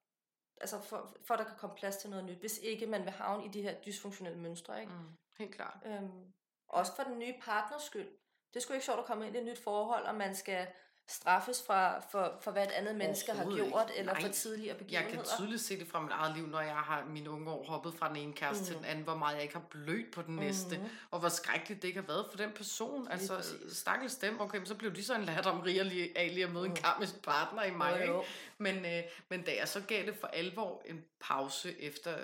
altså 0.61 0.81
for, 0.81 1.17
for 1.27 1.35
at 1.35 1.39
der 1.39 1.45
kan 1.45 1.57
komme 1.59 1.77
plads 1.77 1.97
til 1.97 2.11
noget 2.11 2.25
nyt, 2.25 2.39
hvis 2.39 2.59
ikke 2.59 2.87
man 2.87 3.03
vil 3.05 3.11
havne 3.11 3.45
i 3.45 3.49
de 3.49 3.63
her 3.63 3.81
dysfunktionelle 3.81 4.39
mønstre. 4.39 4.81
Ikke? 4.81 4.93
Mm, 4.93 5.17
helt 5.39 5.55
klart. 5.55 5.79
Øhm, 5.87 6.33
også 6.69 6.97
for 6.97 7.03
den 7.03 7.19
nye 7.19 7.35
partners 7.43 7.83
skyld. 7.83 8.09
Det 8.55 8.63
skulle 8.63 8.77
ikke 8.77 8.85
sjovt 8.85 8.99
at 8.99 9.05
komme 9.05 9.27
ind 9.27 9.37
i 9.37 9.39
et 9.39 9.45
nyt 9.45 9.59
forhold, 9.59 10.05
og 10.05 10.15
man 10.15 10.35
skal 10.35 10.67
straffes 11.11 11.63
fra, 11.67 12.01
for, 12.01 12.39
for 12.41 12.51
hvad 12.51 12.65
et 12.65 12.71
andet 12.71 12.97
menneske 12.97 13.33
har 13.33 13.45
gjort, 13.45 13.87
ikke. 13.89 14.01
eller 14.01 14.13
Nej. 14.13 14.23
for 14.23 14.29
tidligere 14.29 14.77
begivenheder. 14.79 15.17
Jeg 15.17 15.25
kan 15.25 15.37
tydeligt 15.37 15.63
se 15.63 15.79
det 15.79 15.89
fra 15.89 16.01
mit 16.01 16.13
eget 16.13 16.37
liv, 16.37 16.47
når 16.47 16.61
jeg 16.61 16.77
har 16.77 17.05
mine 17.05 17.31
unge 17.31 17.51
år 17.51 17.65
hoppet 17.65 17.95
fra 17.95 18.09
den 18.09 18.17
ene 18.17 18.33
kæreste 18.33 18.63
mm. 18.63 18.67
til 18.67 18.77
den 18.77 18.85
anden, 18.85 19.05
hvor 19.05 19.15
meget 19.15 19.35
jeg 19.35 19.43
ikke 19.43 19.55
har 19.55 19.65
blødt 19.71 20.13
på 20.13 20.23
den 20.23 20.35
mm. 20.35 20.41
næste, 20.41 20.81
og 21.11 21.21
hvor 21.21 21.29
skrækkeligt 21.29 21.83
det 21.83 21.89
ikke 21.89 22.01
har 22.01 22.07
været 22.07 22.27
for 22.31 22.37
den 22.37 22.53
person. 22.53 23.03
Lige 23.03 23.13
altså, 23.13 23.55
stakkels 23.69 24.17
dem, 24.17 24.41
okay, 24.41 24.65
så 24.65 24.75
blev 24.75 24.95
de 24.95 25.05
så 25.05 25.15
en 25.15 25.25
lattermrig 25.25 25.81
af 26.17 26.35
lige 26.35 26.45
at 26.45 26.53
møde 26.53 26.65
mm. 26.65 26.71
en 26.71 26.77
karmisk 26.77 27.23
partner 27.23 27.63
i 27.63 27.71
mig. 27.71 28.03
Jo, 28.07 28.13
jo. 28.13 28.25
Men, 28.59 28.77
øh, 28.87 29.03
men 29.29 29.43
da 29.43 29.55
jeg 29.59 29.69
så 29.69 29.81
gav 29.81 30.07
det 30.07 30.17
for 30.17 30.27
alvor 30.27 30.83
en 30.85 31.05
pause 31.21 31.81
efter 31.81 32.17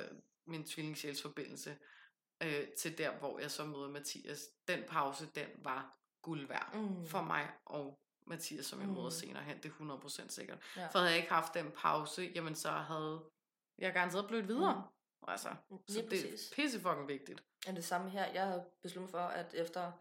min 0.47 0.65
tvillingssjælsforbindelse, 0.65 1.77
øh, 2.43 2.69
til 2.79 2.99
der, 2.99 3.11
hvor 3.11 3.39
jeg 3.39 3.51
så 3.51 3.65
møder 3.65 3.89
Mathias, 3.89 4.41
den 4.69 4.79
pause, 4.89 5.27
den 5.35 5.47
var 5.63 5.97
guld 6.23 6.49
værd 6.49 6.71
mm. 6.75 7.07
for 7.07 7.23
mig 7.23 7.49
og 7.65 7.99
Mathias, 8.27 8.67
som 8.67 8.81
jeg 8.81 8.89
møder 8.89 9.05
mm. 9.05 9.11
senere 9.11 9.43
hen, 9.43 9.57
det 9.63 9.73
er 9.81 9.97
100% 9.97 10.29
sikkert. 10.29 10.59
Ja. 10.77 10.87
For 10.87 10.99
havde 10.99 11.11
jeg 11.11 11.19
ikke 11.19 11.33
haft 11.33 11.55
den 11.55 11.71
pause, 11.71 12.33
jamen 12.35 12.55
så 12.55 12.71
havde 12.71 13.21
jeg 13.79 13.93
garanteret 13.93 14.49
videre. 14.49 14.75
Mm. 14.75 15.29
Altså, 15.29 15.49
mm, 15.71 15.79
så 15.89 16.05
det 16.11 16.25
er 16.25 16.55
pisse 16.55 16.81
fucking 16.81 17.09
vigtigt. 17.09 17.43
Er 17.67 17.73
det 17.73 17.85
samme 17.85 18.11
her? 18.11 18.33
Jeg 18.33 18.47
har 18.47 18.65
besluttet 18.83 19.11
for, 19.11 19.19
at 19.19 19.55
efter 19.55 19.93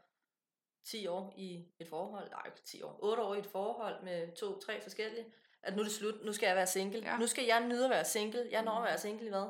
10 0.86 1.08
år 1.08 1.34
i 1.38 1.66
et 1.80 1.88
forhold, 1.90 2.30
nej 2.30 2.42
ikke 2.46 2.62
10 2.66 2.82
år, 2.82 3.00
8 3.04 3.24
år 3.24 3.36
i 3.36 3.40
et 3.40 3.46
forhold 3.46 4.04
med 4.04 4.36
to, 4.36 4.60
tre 4.60 4.82
forskellige, 4.82 5.26
at 5.64 5.76
nu 5.76 5.80
er 5.80 5.84
det 5.84 5.94
slut, 5.94 6.26
nu 6.26 6.34
skal 6.34 6.48
jeg 6.48 6.56
være 6.56 6.68
single. 6.68 7.00
Ja. 7.00 7.18
Nu 7.18 7.28
skal 7.28 7.46
jeg 7.46 7.68
nyde 7.68 7.84
at 7.84 7.90
være 7.90 8.06
single. 8.06 8.48
Jeg 8.52 8.64
når 8.64 8.72
at 8.72 8.82
mm. 8.82 8.86
være 8.86 8.98
single 8.98 9.26
i 9.26 9.30
hvad? 9.30 9.50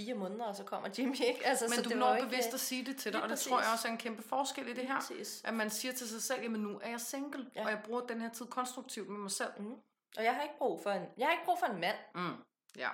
Fire 0.00 0.14
måneder, 0.14 0.44
og 0.44 0.56
så 0.56 0.64
kommer 0.64 0.88
Jimmy, 0.98 1.20
ikke? 1.20 1.46
Altså, 1.46 1.64
Men 1.64 1.74
så 1.74 1.82
du 1.82 1.88
det 1.88 1.98
når 1.98 2.16
bevidst 2.20 2.46
ikke... 2.46 2.54
at 2.54 2.60
sige 2.60 2.84
det 2.84 2.96
til 2.96 3.12
dig, 3.12 3.22
og 3.22 3.28
det 3.28 3.36
præcis. 3.36 3.48
tror 3.48 3.60
jeg 3.60 3.68
også 3.72 3.88
er 3.88 3.92
en 3.92 3.98
kæmpe 3.98 4.22
forskel 4.22 4.68
i 4.68 4.72
det 4.72 4.86
her. 4.86 5.00
Præcis. 5.00 5.42
At 5.44 5.54
man 5.54 5.70
siger 5.70 5.92
til 5.92 6.08
sig 6.08 6.22
selv, 6.22 6.42
jamen 6.42 6.60
nu 6.60 6.80
er 6.82 6.90
jeg 6.90 7.00
single, 7.00 7.46
ja. 7.56 7.64
og 7.64 7.70
jeg 7.70 7.80
bruger 7.84 8.00
den 8.00 8.20
her 8.20 8.30
tid 8.30 8.46
konstruktivt 8.46 9.08
med 9.08 9.18
mig 9.18 9.30
selv. 9.30 9.50
Mm. 9.58 9.74
Og 10.16 10.24
jeg 10.24 10.34
har 10.34 10.42
ikke 10.42 10.58
brug 10.58 10.82
for 10.82 10.90
en, 10.90 11.02
jeg 11.18 11.26
har 11.26 11.32
ikke 11.32 11.44
brug 11.44 11.58
for 11.58 11.66
en 11.66 11.80
mand. 11.80 11.96
Mm. 12.14 12.34
Ja. 12.76 12.88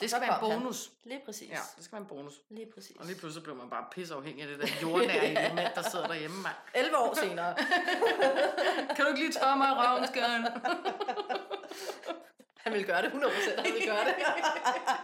Det 0.00 0.10
skal 0.10 0.22
være 0.22 0.34
en 0.34 0.40
bonus. 0.40 0.86
Han. 0.86 1.10
Lige 1.10 1.22
præcis. 1.24 1.50
Ja, 1.50 1.60
det 1.76 1.84
skal 1.84 1.92
være 1.92 2.02
en 2.02 2.06
bonus. 2.08 2.34
Lige 2.50 2.70
præcis. 2.74 2.96
Og 2.96 3.06
lige 3.06 3.18
pludselig 3.18 3.42
bliver 3.42 3.56
man 3.56 3.70
bare 3.70 3.84
pisseafhængig 3.92 4.42
af 4.42 4.48
det 4.48 4.58
der 4.60 4.68
jordnære 4.82 5.24
ja. 5.24 5.46
element, 5.46 5.74
der 5.74 5.82
sidder 5.82 6.06
derhjemme, 6.06 6.42
mand. 6.42 6.56
11 6.74 6.98
år 6.98 7.14
senere. 7.14 7.54
kan 8.94 9.04
du 9.04 9.06
ikke 9.06 9.20
lige 9.20 9.32
tørre 9.32 9.56
mig 9.56 9.68
i 9.68 9.72
røven, 9.72 10.04
Han 12.64 12.72
vil 12.72 12.86
gøre 12.86 13.02
det 13.02 13.08
100%, 13.08 13.60
han 13.62 13.72
vil 13.74 13.86
gøre 13.86 14.04
det. 14.04 14.14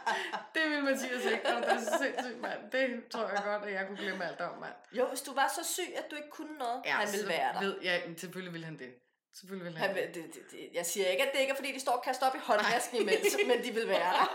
Mathias 0.87 1.25
og 1.55 1.63
det 1.63 1.73
er 1.77 1.81
så 1.81 1.99
sindssygt, 2.03 2.41
mand. 2.41 2.61
Det 2.73 3.09
tror 3.13 3.29
jeg 3.29 3.43
godt, 3.45 3.63
at 3.69 3.73
jeg 3.73 3.87
kunne 3.87 3.99
glemme 3.99 4.25
alt 4.29 4.41
om, 4.41 4.59
mand. 4.61 4.75
Jo, 4.99 5.09
hvis 5.09 5.21
du 5.21 5.33
var 5.35 5.49
så 5.59 5.63
syg, 5.75 5.91
at 5.97 6.11
du 6.11 6.17
ikke 6.17 6.31
kunne 6.31 6.59
noget, 6.59 6.83
ja, 6.85 6.91
han 6.91 7.09
ville 7.13 7.29
være 7.29 7.53
der. 7.55 7.61
Ved, 7.61 7.81
ja, 7.83 8.01
selvfølgelig 8.17 8.53
vil 8.53 8.65
han 8.65 8.79
det. 8.79 8.91
Selvfølgelig 9.39 9.67
vil 9.67 9.79
han, 9.79 9.89
han 9.89 9.97
det, 9.97 10.15
det, 10.15 10.51
det. 10.51 10.69
Jeg 10.75 10.87
siger 10.87 11.07
ikke, 11.07 11.23
at 11.27 11.33
det 11.33 11.41
ikke 11.41 11.51
er, 11.51 11.57
fordi 11.57 11.73
de 11.73 11.81
står 11.81 11.93
og 11.93 12.03
kaster 12.05 12.27
op 12.27 12.35
i 12.35 12.39
håndvasken 12.43 12.97
imens, 13.01 13.37
men 13.51 13.65
de 13.65 13.71
vil 13.71 13.89
være 13.89 14.13
der. 14.17 14.27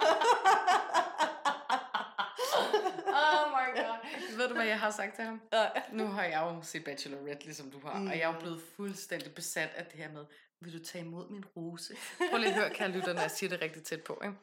oh 3.21 3.45
my 3.57 3.67
god. 3.79 3.97
Ved 4.37 4.47
du, 4.47 4.53
hvad 4.53 4.65
jeg 4.65 4.79
har 4.79 4.91
sagt 4.91 5.15
til 5.15 5.23
ham? 5.23 5.41
Nu 5.91 6.05
har 6.05 6.23
jeg 6.23 6.39
jo 6.41 6.61
set 6.63 6.83
Bachelorette, 6.83 7.45
ligesom 7.45 7.71
du 7.71 7.79
har, 7.79 7.99
mm. 7.99 8.07
og 8.07 8.13
jeg 8.13 8.21
er 8.21 8.33
jo 8.33 8.39
blevet 8.39 8.61
fuldstændig 8.75 9.35
besat 9.35 9.69
af 9.75 9.85
det 9.85 9.93
her 9.93 10.11
med, 10.11 10.25
vil 10.61 10.73
du 10.79 10.83
tage 10.83 11.05
imod 11.05 11.29
min 11.29 11.45
rose? 11.45 11.95
Prøv 12.29 12.39
lige 12.39 12.49
at 12.49 12.55
høre, 12.55 12.69
kære 12.69 12.89
lytter, 12.89 13.13
når 13.13 13.21
jeg 13.21 13.31
siger 13.31 13.49
det 13.49 13.61
rigtig 13.61 13.83
tæt 13.83 14.03
på, 14.03 14.21
ikke? 14.23 14.35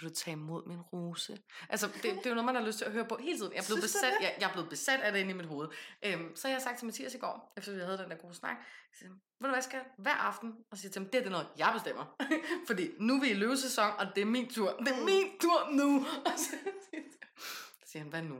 Vil 0.00 0.08
du 0.08 0.14
tage 0.14 0.32
imod 0.32 0.66
min 0.66 0.80
rose? 0.80 1.38
Altså, 1.68 1.86
det, 1.86 2.02
det 2.02 2.26
er 2.26 2.30
jo 2.30 2.34
noget, 2.34 2.44
man 2.44 2.54
har 2.54 2.66
lyst 2.66 2.78
til 2.78 2.84
at 2.84 2.92
høre 2.92 3.04
på 3.04 3.16
hele 3.16 3.38
tiden. 3.38 3.52
Jeg 3.52 3.60
er 3.60 3.66
blevet, 3.66 3.82
besat, 3.82 4.12
jeg, 4.20 4.34
jeg 4.40 4.48
er 4.48 4.52
blevet 4.52 4.68
besat 4.68 5.00
af 5.00 5.12
det 5.12 5.20
inde 5.20 5.30
i 5.30 5.34
mit 5.34 5.46
hoved. 5.46 5.68
Øhm, 6.02 6.36
så 6.36 6.48
jeg 6.48 6.54
har 6.54 6.62
sagt 6.62 6.78
til 6.78 6.86
Mathias 6.86 7.14
i 7.14 7.18
går, 7.18 7.52
efter 7.56 7.72
vi 7.72 7.80
havde 7.80 7.98
den 7.98 8.10
der 8.10 8.16
gode 8.16 8.34
snak, 8.34 8.56
siger, 8.98 9.10
ved 9.10 9.48
du 9.48 9.48
hvad, 9.48 9.62
skal 9.62 9.80
hver 9.98 10.14
aften, 10.14 10.54
og 10.70 10.78
siger 10.78 10.92
til 10.92 11.00
ham, 11.02 11.08
det 11.10 11.18
er 11.18 11.22
det 11.22 11.32
noget, 11.32 11.48
jeg 11.58 11.70
bestemmer. 11.74 12.16
Fordi 12.68 12.90
nu 12.98 13.14
er 13.14 13.20
vi 13.20 13.30
i 13.30 13.34
løvesæson, 13.34 13.90
og 13.98 14.06
det 14.14 14.20
er 14.20 14.26
min 14.26 14.50
tur. 14.50 14.70
Det 14.76 14.88
er 14.88 15.04
min 15.04 15.38
tur 15.40 15.70
nu. 15.70 16.06
Og 16.26 16.32
så 16.36 16.56
siger 17.86 18.02
han, 18.02 18.10
hvad 18.10 18.22
nu? 18.22 18.38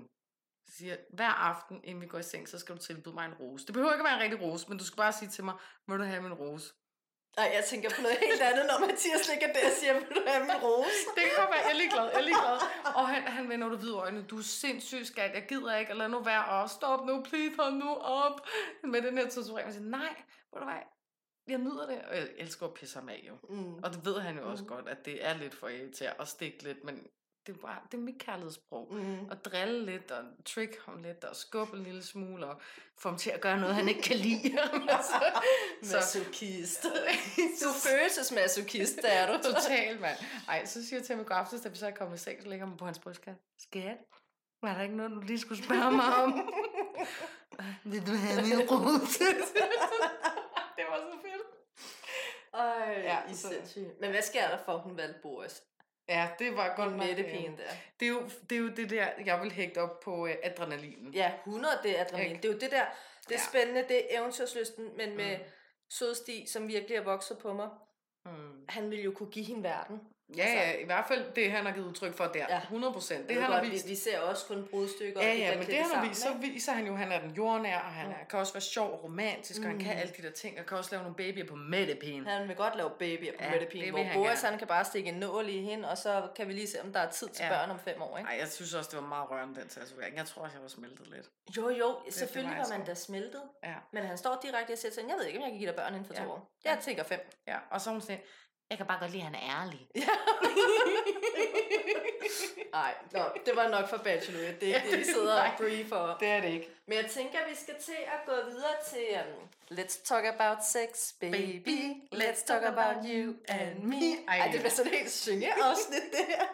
Så 0.66 0.76
siger 0.76 0.96
hver 1.12 1.30
aften, 1.30 1.80
inden 1.84 2.02
vi 2.02 2.06
går 2.06 2.18
i 2.18 2.22
seng, 2.22 2.48
så 2.48 2.58
skal 2.58 2.76
du 2.76 2.80
tilbyde 2.80 3.14
mig 3.14 3.26
en 3.26 3.34
rose. 3.34 3.66
Det 3.66 3.74
behøver 3.74 3.92
ikke 3.92 4.02
at 4.02 4.10
være 4.10 4.16
en 4.16 4.22
rigtig 4.22 4.48
rose, 4.48 4.68
men 4.68 4.78
du 4.78 4.84
skal 4.84 4.96
bare 4.96 5.12
sige 5.12 5.28
til 5.28 5.44
mig, 5.44 5.54
må 5.88 5.96
du 5.96 6.02
have 6.02 6.22
min 6.22 6.32
rose? 6.32 6.74
Nej, 7.36 7.50
jeg 7.56 7.64
tænker 7.64 7.90
på 7.96 8.00
noget 8.02 8.18
helt 8.18 8.42
andet, 8.42 8.64
når 8.70 8.78
Mathias 8.86 9.28
ligger 9.30 9.48
der 9.52 9.66
og 9.70 9.74
siger, 9.80 9.92
vil 9.94 10.08
du 10.18 10.22
have 10.26 10.44
min 10.44 10.58
rose? 10.64 11.04
det 11.16 11.24
kan 11.36 11.46
være, 11.52 11.62
jeg 11.64 11.72
er 11.74 11.78
ligeglad, 11.82 12.06
jeg 12.12 12.20
er 12.22 12.26
ligeglad. 12.30 12.58
Og 12.98 13.08
han, 13.08 13.22
han 13.22 13.48
vender 13.48 13.68
du 13.68 13.76
hvide 13.76 13.96
øjne, 14.04 14.22
du 14.22 14.38
er 14.38 14.42
sindssygt 14.42 15.06
skat, 15.06 15.34
jeg 15.34 15.46
gider 15.48 15.76
ikke, 15.76 15.94
lad 15.94 16.08
nu 16.08 16.20
være, 16.22 16.44
og 16.44 16.70
stop 16.70 17.06
nu, 17.06 17.22
please, 17.28 17.56
hold 17.58 17.74
nu 17.74 17.90
op. 17.94 18.46
Med 18.84 19.02
den 19.02 19.18
her 19.18 19.28
tatovering, 19.28 19.66
jeg 19.66 19.74
siger, 19.74 19.88
nej, 19.88 20.14
hvor 20.50 20.58
du 20.58 20.64
hvad, 20.64 20.82
jeg 21.48 21.58
nyder 21.58 21.86
det, 21.86 21.98
og 22.08 22.16
jeg 22.16 22.28
elsker 22.36 22.66
at 22.66 22.74
pisse 22.74 22.98
ham 22.98 23.08
af 23.08 23.24
jo. 23.28 23.34
Mm. 23.48 23.74
Og 23.74 23.90
det 23.92 24.04
ved 24.04 24.20
han 24.20 24.36
jo 24.36 24.44
mm. 24.44 24.50
også 24.50 24.64
godt, 24.64 24.88
at 24.88 25.04
det 25.04 25.26
er 25.26 25.34
lidt 25.34 25.54
for 25.54 25.70
til 25.96 26.08
at 26.20 26.28
stikke 26.28 26.62
lidt, 26.62 26.84
men 26.84 27.06
det 27.46 27.56
er, 27.56 27.58
bare, 27.58 27.78
det 27.92 27.98
er 27.98 28.02
mit 28.02 28.18
kærlighedssprog. 28.18 28.94
Mm. 28.94 29.30
At 29.30 29.44
drille 29.44 29.86
lidt, 29.86 30.10
og 30.10 30.24
trick 30.44 30.78
ham 30.86 31.02
lidt, 31.02 31.24
og 31.24 31.36
skubbe 31.36 31.76
en 31.76 31.82
lille 31.82 32.02
smule, 32.02 32.46
og 32.46 32.60
få 32.98 33.08
ham 33.08 33.18
til 33.18 33.30
at 33.30 33.40
gøre 33.40 33.60
noget, 33.60 33.74
han 33.74 33.88
ikke 33.88 34.02
kan 34.02 34.16
lide. 34.16 34.58
altså, 34.96 35.14
masochist. 35.82 36.82
du 37.62 37.68
følelsesmasochist, 37.88 38.98
der 39.02 39.08
er 39.08 39.32
du. 39.32 39.42
Totalt, 39.52 40.00
mand. 40.00 40.18
Ej, 40.48 40.64
så 40.64 40.86
siger 40.86 40.98
jeg 40.98 41.06
til 41.06 41.14
ham 41.14 41.24
i 41.24 41.26
går 41.28 41.34
aftes, 41.34 41.60
da 41.60 41.68
vi 41.68 41.76
så 41.76 41.86
er 41.86 41.90
kommet 41.90 42.16
i 42.16 42.20
seng, 42.20 42.42
så 42.42 42.48
ligger 42.48 42.66
man 42.66 42.76
på 42.76 42.84
hans 42.84 42.98
brystkast. 42.98 43.40
Skat, 43.58 43.96
var 44.62 44.74
der 44.74 44.82
ikke 44.82 44.96
noget, 44.96 45.12
du 45.12 45.20
lige 45.20 45.40
skulle 45.40 45.64
spørge 45.64 45.90
mig 45.90 46.14
om? 46.16 46.50
Vil 47.84 48.06
du 48.06 48.12
have 48.12 48.42
min 48.42 48.70
rose? 48.70 49.24
det 50.76 50.84
var 50.88 50.96
så 50.96 51.18
fedt. 51.22 51.46
Ej, 52.54 53.02
ja, 53.02 53.18
I 53.30 53.34
så... 53.34 53.54
Men 54.00 54.10
hvad 54.10 54.22
sker 54.22 54.48
der 54.48 54.58
for, 54.64 54.72
at 54.72 54.80
hun 54.80 54.96
valgte 54.96 55.20
Boris? 55.22 55.62
Ja, 56.08 56.28
det 56.38 56.56
var 56.56 56.76
godt 56.76 56.92
med 56.92 57.16
det 57.16 57.26
pæne 57.26 57.56
der. 57.56 57.62
Det 58.00 58.06
er, 58.06 58.12
jo, 58.12 58.22
det 58.50 58.56
er 58.56 58.60
jo 58.60 58.68
det 58.68 58.90
der, 58.90 59.08
jeg 59.24 59.40
vil 59.42 59.52
hægte 59.52 59.78
op 59.78 60.00
på 60.00 60.22
uh, 60.22 60.30
adrenalinen. 60.42 61.14
Ja, 61.14 61.32
100 61.46 61.78
det 61.82 61.98
er 61.98 62.04
adrenalin. 62.04 62.36
Det 62.36 62.44
er 62.44 62.52
jo 62.52 62.58
det 62.58 62.70
der, 62.70 62.84
det 63.28 63.34
er 63.34 63.38
ja. 63.38 63.48
spændende, 63.48 63.84
det 63.88 63.96
er 63.96 64.20
eventyrslysten, 64.20 64.96
men 64.96 65.16
med 65.16 65.38
mm. 65.38 65.44
sødstig, 65.90 66.48
som 66.48 66.68
virkelig 66.68 66.96
er 66.96 67.02
vokset 67.02 67.38
på 67.38 67.52
mig. 67.52 67.68
Mm. 68.26 68.64
Han 68.68 68.90
ville 68.90 69.04
jo 69.04 69.12
kunne 69.12 69.30
give 69.30 69.44
hende 69.44 69.62
verden. 69.62 70.00
Ja, 70.36 70.42
altså, 70.42 70.58
ja, 70.58 70.82
i 70.82 70.84
hvert 70.84 71.04
fald 71.08 71.24
det, 71.36 71.52
han 71.52 71.66
har 71.66 71.72
givet 71.72 71.86
udtryk 71.86 72.14
for 72.14 72.24
der. 72.24 72.46
Ja. 72.48 72.58
100 72.58 72.92
procent. 72.92 73.28
Det, 73.28 73.42
han 73.42 73.52
har 73.52 73.62
vist. 73.62 73.86
Vi, 73.86 73.90
vi 73.90 73.96
ser 73.96 74.20
også 74.20 74.46
kun 74.46 74.68
brudstykker. 74.70 75.22
Ja, 75.22 75.34
ja, 75.34 75.58
men 75.58 75.66
det, 75.66 75.74
han 75.74 75.90
har 75.94 76.08
vist, 76.08 76.20
så 76.20 76.28
viser 76.40 76.72
han 76.72 76.86
jo, 76.86 76.92
at 76.92 76.98
han 76.98 77.12
er 77.12 77.20
den 77.20 77.30
jordnær, 77.30 77.78
og 77.78 77.92
han 77.92 78.10
er, 78.10 78.24
kan 78.30 78.38
også 78.38 78.52
være 78.52 78.60
sjov 78.60 78.92
og 78.92 79.04
romantisk, 79.04 79.60
mm. 79.60 79.64
og 79.64 79.70
han 79.70 79.78
kan 79.78 79.92
mm. 79.92 80.00
alle 80.00 80.12
de 80.16 80.22
der 80.22 80.30
ting, 80.30 80.60
og 80.60 80.66
kan 80.66 80.78
også 80.78 80.90
lave 80.90 81.02
nogle 81.02 81.16
babyer 81.16 81.46
på 81.46 81.54
mættepin. 81.54 82.26
Han 82.26 82.48
vil 82.48 82.56
godt 82.56 82.76
lave 82.76 82.90
babyer 82.90 83.32
på 83.38 83.44
ja, 83.44 83.50
mættepin, 83.50 83.90
hvor 83.90 84.06
Boris 84.14 84.42
han 84.42 84.58
kan 84.58 84.66
bare 84.66 84.84
stikke 84.84 85.08
en 85.08 85.14
nål 85.14 85.48
i 85.48 85.62
hende, 85.62 85.90
og 85.90 85.98
så 85.98 86.28
kan 86.36 86.48
vi 86.48 86.52
lige 86.52 86.66
se, 86.66 86.82
om 86.82 86.92
der 86.92 87.00
er 87.00 87.10
tid 87.10 87.28
til 87.28 87.44
ja. 87.44 87.48
børn 87.48 87.70
om 87.70 87.78
fem 87.78 88.02
år. 88.02 88.18
Ikke? 88.18 88.30
Ej, 88.30 88.36
jeg 88.40 88.48
synes 88.48 88.74
også, 88.74 88.90
det 88.92 89.02
var 89.02 89.08
meget 89.08 89.30
rørende, 89.30 89.60
den 89.60 89.68
tatovering. 89.68 90.16
Jeg 90.16 90.26
tror 90.26 90.42
også, 90.42 90.56
jeg 90.56 90.62
var 90.62 90.68
smeltet 90.68 91.06
lidt. 91.06 91.30
Jo, 91.56 91.68
jo, 91.68 91.98
det, 92.06 92.14
selvfølgelig 92.14 92.56
det 92.56 92.62
var, 92.62 92.68
var 92.68 92.78
man 92.78 92.86
da 92.86 92.94
smeltet. 92.94 93.42
Ja. 93.64 93.74
Men 93.92 94.04
han 94.04 94.18
står 94.18 94.40
direkte 94.42 94.72
og 94.72 94.78
siger 94.78 94.92
sådan, 94.92 95.10
jeg 95.10 95.16
ved 95.18 95.26
ikke, 95.26 95.38
om 95.38 95.42
jeg 95.42 95.50
kan 95.50 95.58
give 95.58 95.68
dig 95.68 95.76
børn 95.76 95.92
inden 95.92 96.06
for 96.06 96.14
ja. 96.14 96.24
to 96.24 96.30
år. 96.30 96.50
Jeg 96.64 96.78
tænker 96.82 97.02
fem. 97.02 97.30
Ja, 97.46 97.58
og 97.70 97.80
så 97.80 97.90
hun 97.90 98.00
jeg 98.74 98.78
kan 98.78 98.86
bare 98.86 98.98
godt 99.00 99.10
lide, 99.10 99.22
at 99.22 99.26
han 99.30 99.34
er 99.34 99.62
ærlig. 99.62 99.80
Ja. 99.94 100.08
Nej, 102.72 102.94
det 103.46 103.56
var 103.56 103.68
nok 103.68 103.88
for 103.88 103.96
bachelor. 103.96 104.40
Det 104.60 104.68
er 104.70 104.76
ikke 104.76 104.90
det, 104.90 104.98
vi 104.98 105.04
sidder 105.04 105.42
og 105.42 105.50
briefer. 105.58 106.16
Det 106.20 106.28
er 106.28 106.40
det 106.40 106.48
ikke. 106.48 106.68
Men 106.86 106.98
jeg 106.98 107.06
tænker, 107.10 107.38
at 107.38 107.50
vi 107.50 107.56
skal 107.56 107.74
til 107.80 108.00
at 108.06 108.20
gå 108.26 108.50
videre 108.50 108.74
til 108.90 109.06
um, 109.20 109.78
Let's 109.78 110.04
talk 110.04 110.24
about 110.24 110.64
sex, 110.64 111.12
baby. 111.20 111.32
baby. 111.32 111.78
Let's 112.14 112.44
talk 112.46 112.62
about 112.62 112.96
you 113.04 113.34
and 113.48 113.82
me. 113.82 113.96
Ej, 114.28 114.38
Ej 114.38 114.48
det 114.52 114.60
bliver 114.60 114.70
sådan 114.70 114.92
helt 114.92 115.10
synge-afsnit, 115.10 116.02
det 116.12 116.24
her. 116.28 116.44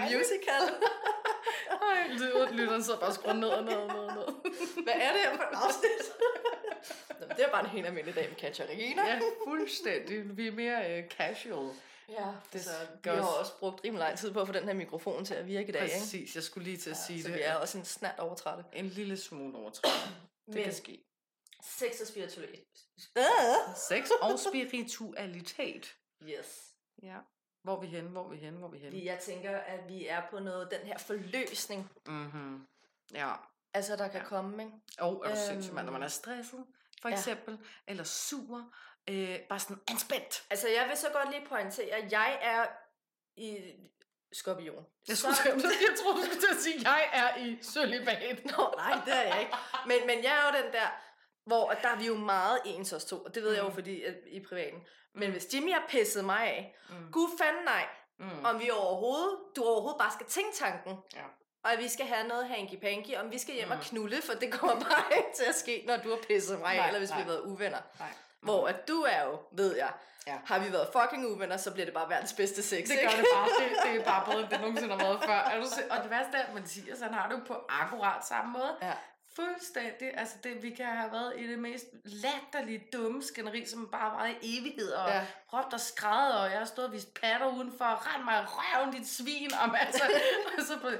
Musical. 0.18 0.62
Ej, 1.70 2.08
lytteren 2.52 2.84
sidder 2.84 3.00
bare 3.00 3.12
og 3.24 3.36
ned 3.36 3.48
og 3.48 3.64
ned 3.64 3.86
ned. 3.86 4.07
Hvad 4.84 4.94
er 4.94 5.12
det 5.12 5.20
her 5.20 5.36
for 5.36 5.42
et 5.42 5.48
afsnit? 5.52 6.04
det 7.36 7.44
er 7.44 7.50
bare 7.50 7.64
en 7.64 7.70
helt 7.70 7.86
almindelig 7.86 8.14
dag 8.14 8.28
med 8.28 8.36
Katja 8.36 8.64
Regina. 8.64 9.06
ja, 9.06 9.20
fuldstændig. 9.46 10.36
Vi 10.36 10.46
er 10.46 10.52
mere 10.52 10.98
uh, 10.98 11.08
casual. 11.08 11.70
Ja, 12.08 12.26
det 12.52 12.64
så 12.64 12.70
vi 13.02 13.10
har 13.10 13.22
også 13.22 13.58
brugt 13.58 13.84
rimelig 13.84 14.00
lang 14.00 14.18
tid 14.18 14.32
på 14.32 14.40
at 14.40 14.46
få 14.46 14.52
den 14.52 14.64
her 14.64 14.74
mikrofon 14.74 15.24
til 15.24 15.34
at 15.34 15.46
virke 15.46 15.68
i 15.68 15.72
dag. 15.72 15.80
Præcis, 15.82 16.14
ikke? 16.14 16.32
jeg 16.34 16.42
skulle 16.42 16.64
lige 16.64 16.76
til 16.76 16.90
at 16.90 16.96
ja, 16.96 17.02
sige 17.06 17.22
så 17.22 17.28
det. 17.28 17.36
vi 17.36 17.40
er 17.42 17.54
også 17.54 17.78
en 17.78 17.84
snart 17.84 18.18
overtrætte. 18.18 18.64
En 18.72 18.86
lille 18.86 19.16
smule 19.16 19.58
overtrætte. 19.58 19.98
Det 20.46 20.54
Men, 20.54 20.64
kan 20.64 20.74
ske. 20.74 21.04
Sex 21.62 22.00
og 22.00 22.06
spiritualitet. 22.06 22.64
Sex 23.88 24.10
og 24.22 24.38
spiritualitet. 24.38 25.96
Yes. 26.22 26.74
Ja. 27.02 27.16
Hvor 27.62 27.76
er 27.76 27.80
vi 27.80 27.86
henne, 27.86 28.08
hvor 28.10 28.24
er 28.24 28.28
vi 28.28 28.36
henne, 28.36 28.58
hvor 28.58 28.66
er 28.68 28.70
vi 28.72 28.78
henne? 28.78 29.04
Jeg 29.04 29.18
tænker, 29.18 29.58
at 29.58 29.88
vi 29.88 30.06
er 30.06 30.22
på 30.30 30.38
noget, 30.38 30.70
den 30.70 30.80
her 30.80 30.98
forløsning. 30.98 31.90
Mhm. 32.06 32.66
Ja. 33.14 33.32
Altså, 33.78 33.96
der 33.96 34.08
kan 34.08 34.20
ja. 34.20 34.26
komme, 34.26 34.62
ikke? 34.62 34.74
Åh, 35.00 35.08
oh, 35.08 35.14
er 35.14 35.18
du 35.18 35.28
øhm, 35.28 35.36
sindssygt, 35.36 35.74
Når 35.74 35.92
man 35.92 36.02
er 36.02 36.08
stresset, 36.08 36.64
for 37.02 37.08
eksempel, 37.08 37.54
ja. 37.54 37.90
eller 37.92 38.04
sur, 38.04 38.72
øh, 39.10 39.40
bare 39.48 39.58
sådan 39.58 39.80
anspændt. 39.90 40.44
Altså, 40.50 40.68
jeg 40.68 40.88
vil 40.88 40.96
så 40.96 41.10
godt 41.12 41.30
lige 41.30 41.46
pointere, 41.46 41.86
at 41.86 42.12
jeg 42.12 42.38
er 42.42 42.66
i 43.36 43.74
skorpion. 44.32 44.86
Jeg, 45.08 45.16
skulle, 45.16 45.36
så... 45.36 45.42
jeg 45.88 45.98
troede, 46.02 46.18
du 46.18 46.24
skulle 46.24 46.40
til 46.40 46.54
at 46.54 46.60
sige, 46.60 46.76
at 46.76 46.84
jeg 46.84 47.08
er 47.12 47.36
i 47.36 47.58
sølibat. 47.62 48.44
Nå, 48.56 48.74
nej, 48.76 49.00
det 49.04 49.14
er 49.14 49.22
jeg 49.22 49.40
ikke. 49.40 49.52
Men, 49.86 50.06
men 50.06 50.24
jeg 50.24 50.32
er 50.38 50.42
jo 50.46 50.64
den 50.64 50.72
der, 50.72 50.88
Hvor 51.44 51.70
at 51.70 51.78
der 51.82 51.88
er 51.88 51.98
vi 51.98 52.06
jo 52.06 52.14
meget 52.14 52.58
ens 52.64 52.92
os 52.92 53.04
to, 53.04 53.16
og 53.24 53.34
det 53.34 53.42
ved 53.42 53.50
mm. 53.50 53.56
jeg 53.56 53.64
jo 53.64 53.70
fordi 53.70 54.02
at, 54.02 54.14
i 54.26 54.40
privaten. 54.40 54.80
Men 55.14 55.30
hvis 55.30 55.54
Jimmy 55.54 55.72
har 55.72 55.84
pisset 55.88 56.24
mig 56.24 56.42
af, 56.42 56.76
mm. 56.90 57.12
gud 57.12 57.38
fanden 57.38 57.64
nej, 57.64 57.86
mm. 58.18 58.44
om 58.44 58.60
vi 58.60 58.70
overhovedet, 58.70 59.38
du 59.56 59.64
overhovedet 59.64 59.98
bare 59.98 60.12
skal 60.12 60.26
tænke 60.26 60.56
tanken. 60.56 60.96
Ja. 61.14 61.24
Og 61.68 61.78
vi 61.78 61.88
skal 61.88 62.06
have 62.06 62.28
noget 62.28 62.46
hanky-panky, 62.48 63.16
om 63.16 63.32
vi 63.32 63.38
skal 63.38 63.54
hjem 63.54 63.68
mm. 63.68 63.72
og 63.72 63.80
knulle, 63.80 64.22
for 64.22 64.32
det 64.32 64.52
kommer 64.52 64.80
bare 64.90 65.16
ikke 65.16 65.28
til 65.36 65.44
at 65.44 65.54
ske, 65.54 65.84
når 65.86 65.96
du 65.96 66.08
har 66.08 66.18
pisset 66.28 66.60
mig 66.60 66.78
af, 66.78 66.86
eller 66.86 66.98
hvis 66.98 67.10
nej. 67.10 67.18
vi 67.18 67.22
har 67.22 67.30
været 67.30 67.40
uvenner. 67.40 67.78
Nej. 67.98 68.08
Hvor 68.40 68.68
at 68.68 68.88
du 68.88 69.00
er 69.00 69.22
jo, 69.24 69.38
ved 69.52 69.76
jeg, 69.76 69.92
ja. 70.26 70.36
har 70.44 70.58
vi 70.58 70.72
været 70.72 70.88
fucking 70.92 71.26
uvenner, 71.26 71.56
så 71.56 71.70
bliver 71.70 71.84
det 71.84 71.94
bare 71.94 72.08
verdens 72.08 72.32
bedste 72.32 72.62
sex. 72.62 72.88
Det 72.88 72.98
gør 73.02 73.08
det 73.08 73.26
bare. 73.34 73.48
Det, 73.48 73.76
det 73.84 74.00
er 74.00 74.04
bare 74.04 74.24
bedre, 74.26 74.40
end 74.40 74.48
det 74.50 74.60
nogensinde 74.64 74.96
har 74.96 75.04
været 75.04 75.24
før. 75.24 75.34
Er 75.34 75.60
du 75.60 75.66
og 75.90 76.02
det 76.02 76.10
værste 76.10 76.36
er, 76.36 76.42
at 76.42 76.54
Mathias, 76.54 77.00
han 77.00 77.14
har 77.14 77.28
det 77.28 77.34
jo 77.34 77.40
på 77.46 77.56
akkurat 77.68 78.26
samme 78.26 78.52
måde. 78.52 78.76
Ja. 78.82 78.92
Fuldstændig. 79.36 80.18
Altså, 80.18 80.34
det, 80.44 80.62
vi 80.62 80.70
kan 80.70 80.86
have 80.86 81.12
været 81.12 81.32
i 81.36 81.46
det 81.48 81.58
mest 81.58 81.86
latterlige 82.04 82.84
dumme 82.92 83.22
skænderi, 83.22 83.66
som 83.66 83.88
bare 83.92 84.12
var 84.12 84.26
i 84.26 84.58
evighed, 84.58 84.90
og 84.92 85.08
ja. 85.08 85.26
råbt 85.52 85.74
og 85.74 85.80
skrædder, 85.80 86.36
og 86.36 86.50
jeg 86.50 86.58
har 86.58 86.64
stået 86.64 86.86
og 86.86 86.92
vist 86.92 87.14
patter 87.14 87.46
udenfor, 87.46 87.84
og 87.84 88.06
rent 88.06 88.24
mig 88.24 88.46
røven, 88.48 88.92
dit 88.92 89.08
svin, 89.08 89.52
og, 89.54 89.80
altså, 89.80 90.02
og 90.58 90.64
så 90.64 90.98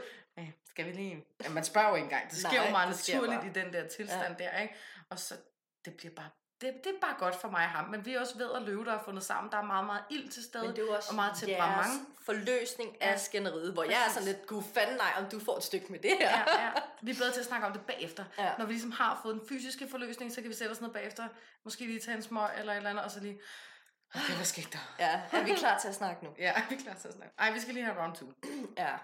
skal 0.79 0.87
vi 0.87 0.93
lige... 0.93 1.25
Ja, 1.45 1.49
man 1.49 1.65
spørger 1.65 1.89
jo 1.89 1.95
ikke 1.95 2.05
engang. 2.05 2.31
Det 2.31 2.39
sker 2.39 2.53
Nej, 2.53 2.67
jo 2.67 2.71
meget 2.71 2.89
naturligt 2.89 3.45
i 3.45 3.61
den 3.61 3.73
der 3.73 3.89
tilstand 3.89 4.37
ja. 4.41 4.45
der, 4.45 4.59
ikke? 4.59 4.75
Og 5.11 5.19
så, 5.19 5.35
det 5.85 5.95
bliver 5.95 6.15
bare 6.15 6.31
det, 6.61 6.75
det 6.85 6.91
er 6.95 7.01
bare 7.01 7.15
godt 7.19 7.35
for 7.35 7.51
mig 7.51 7.65
og 7.65 7.71
ham, 7.71 7.89
men 7.89 8.07
vi 8.07 8.15
er 8.15 8.21
også 8.21 8.39
ved 8.39 8.51
at 8.57 8.63
løbe, 8.63 8.85
der 8.85 8.93
er 8.93 9.05
fundet 9.05 9.25
sammen. 9.25 9.53
Der 9.53 9.59
er 9.59 9.63
meget, 9.63 9.87
meget 9.87 10.03
ild 10.11 10.29
til 10.29 10.45
stede, 10.45 10.67
men 10.67 10.77
det 10.77 10.89
er 10.91 10.97
også 10.97 11.09
og 11.09 11.15
meget 11.15 11.37
temperament. 11.37 12.09
forløsning 12.27 13.03
af 13.03 13.21
skænderiet, 13.21 13.73
hvor 13.73 13.83
Præcis. 13.83 13.97
jeg 13.97 14.07
er 14.07 14.11
sådan 14.13 14.29
lidt, 14.29 14.47
gud 14.47 14.63
fanden 14.75 14.97
nej, 14.97 15.13
om 15.17 15.25
du 15.31 15.41
får 15.41 15.57
et 15.57 15.63
stykke 15.63 15.87
med 15.93 15.99
det 15.99 16.11
her. 16.21 16.31
Ja, 16.31 16.65
ja. 16.65 16.71
Vi 17.03 17.11
er 17.11 17.15
bedre 17.15 17.33
til 17.33 17.41
at 17.41 17.47
snakke 17.47 17.67
om 17.67 17.73
det 17.73 17.81
bagefter. 17.81 18.25
Ja. 18.39 18.51
Når 18.59 18.65
vi 18.65 18.73
ligesom 18.73 18.93
har 18.93 19.21
fået 19.23 19.35
den 19.35 19.49
fysiske 19.49 19.89
forløsning, 19.91 20.33
så 20.33 20.41
kan 20.41 20.51
vi 20.51 20.55
sætte 20.55 20.73
os 20.73 20.81
ned 20.81 20.91
bagefter, 20.91 21.29
måske 21.65 21.87
lige 21.87 22.01
tage 22.01 22.17
en 22.17 22.23
smøg 22.23 22.49
eller 22.59 22.73
et 22.73 22.77
eller 22.77 22.91
andet, 22.91 23.05
og 23.05 23.11
så 23.11 23.21
lige, 23.21 23.41
okay, 24.15 24.35
hvad 24.35 24.45
skete 24.45 24.69
der? 24.73 24.95
Ja, 24.99 25.21
er 25.33 25.45
vi 25.45 25.55
klar 25.55 25.79
til 25.79 25.89
at 25.89 25.95
snakke 25.95 26.25
nu? 26.25 26.31
Ja, 26.39 26.53
er 26.53 26.63
vi 26.69 26.77
klar 26.77 26.95
til 26.95 27.09
at 27.09 27.15
snakke? 27.15 27.35
Ej, 27.39 27.51
vi 27.51 27.61
skal 27.61 27.75
lige 27.75 27.85
have 27.85 28.03
round 28.03 28.15
two. 28.17 28.33
ja. 28.77 28.97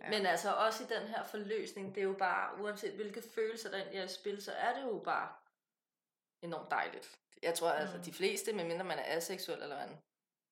Ja. 0.00 0.10
Men 0.10 0.26
altså 0.26 0.52
også 0.52 0.84
i 0.84 0.86
den 0.86 1.08
her 1.08 1.24
forløsning, 1.24 1.94
det 1.94 2.00
er 2.00 2.04
jo 2.04 2.16
bare, 2.18 2.60
uanset 2.60 2.92
hvilke 2.92 3.22
følelser 3.22 3.70
der 3.70 3.78
er 3.78 4.04
i 4.04 4.08
spil, 4.08 4.42
så 4.42 4.52
er 4.52 4.74
det 4.74 4.82
jo 4.82 4.98
bare 5.04 5.28
enormt 6.42 6.70
dejligt. 6.70 7.18
Jeg 7.42 7.54
tror, 7.54 7.72
mm. 7.72 7.80
altså 7.80 7.98
de 7.98 8.12
fleste, 8.12 8.52
medmindre 8.52 8.84
man 8.84 8.98
er 8.98 9.16
aseksuel 9.16 9.62
eller 9.62 9.76
man 9.76 9.88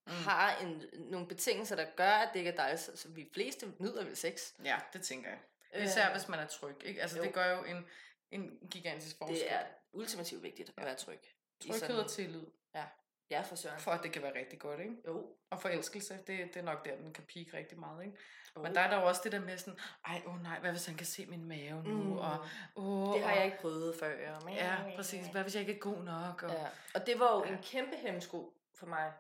mm. 0.07 0.12
har 0.12 0.57
en, 0.57 0.84
nogle 0.93 1.28
betingelser, 1.28 1.76
der 1.76 1.86
gør, 1.97 2.11
at 2.11 2.28
det 2.32 2.38
ikke 2.38 2.51
er 2.51 2.57
dejligt. 2.57 2.80
Så, 2.82 2.97
så 2.97 3.09
vi 3.09 3.30
fleste 3.34 3.72
nyder 3.78 4.05
vel 4.05 4.16
sex. 4.16 4.53
Ja, 4.64 4.78
det 4.93 5.03
tænker 5.03 5.30
jeg. 5.30 5.38
Især 5.84 6.07
øh, 6.07 6.12
hvis 6.12 6.28
man 6.28 6.38
er 6.38 6.47
tryg. 6.47 6.84
Ikke? 6.84 7.03
Altså 7.03 7.16
jo. 7.16 7.24
det 7.24 7.32
gør 7.32 7.57
jo 7.57 7.64
en, 7.64 7.86
en 8.30 8.59
gigantisk 8.70 9.18
forskel. 9.18 9.38
Det 9.38 9.53
er 9.53 9.64
ultimativt 9.93 10.43
vigtigt 10.43 10.72
at 10.76 10.84
være 10.84 10.95
tryg. 10.95 11.20
Tryghed 11.61 11.99
og 11.99 12.11
tillid. 12.11 12.47
Ja. 12.74 12.84
Ja, 13.31 13.41
for 13.41 13.55
søren. 13.55 13.81
For 13.81 13.91
at 13.91 14.03
det 14.03 14.12
kan 14.12 14.23
være 14.23 14.39
rigtig 14.39 14.59
godt, 14.59 14.81
ikke? 14.81 14.97
Jo. 15.07 15.37
Og 15.51 15.61
forelskelse, 15.61 16.14
det, 16.14 16.55
det 16.55 16.57
er 16.57 16.62
nok 16.62 16.85
der, 16.85 16.97
den 16.97 17.12
kan 17.12 17.25
pike 17.25 17.57
rigtig 17.57 17.79
meget, 17.79 18.05
ikke? 18.05 18.16
Oh. 18.55 18.62
Men 18.62 18.75
der 18.75 18.81
er 18.81 18.91
der 18.91 19.01
jo 19.01 19.07
også 19.07 19.20
det 19.25 19.33
der 19.33 19.41
med 19.41 19.59
sådan, 19.59 19.79
ej, 20.07 20.23
åh 20.27 20.35
oh 20.35 20.43
nej, 20.43 20.61
hvad 20.61 20.70
hvis 20.70 20.87
han 20.87 20.97
kan 20.97 21.07
se 21.07 21.27
min 21.27 21.45
mave 21.45 21.83
nu? 21.83 22.03
Mm. 22.03 22.12
Og, 22.12 22.47
oh, 22.77 23.14
det 23.14 23.25
har 23.25 23.35
jeg 23.35 23.45
ikke 23.45 23.59
prøvet 23.59 23.97
før. 24.01 24.41
Men, 24.45 24.55
ja, 24.55 24.77
præcis. 24.97 25.27
Hvad 25.27 25.43
hvis 25.43 25.55
jeg 25.55 25.61
ikke 25.61 25.73
er 25.73 25.79
god 25.79 26.03
nok? 26.03 26.43
Og, 26.43 26.51
ja. 26.51 26.66
og 26.95 27.07
det 27.07 27.18
var 27.18 27.37
jo 27.37 27.45
ja. 27.45 27.51
en 27.51 27.59
kæmpe 27.62 27.97
hemmesko 27.97 28.55
for 28.79 28.87
mig, 28.87 29.12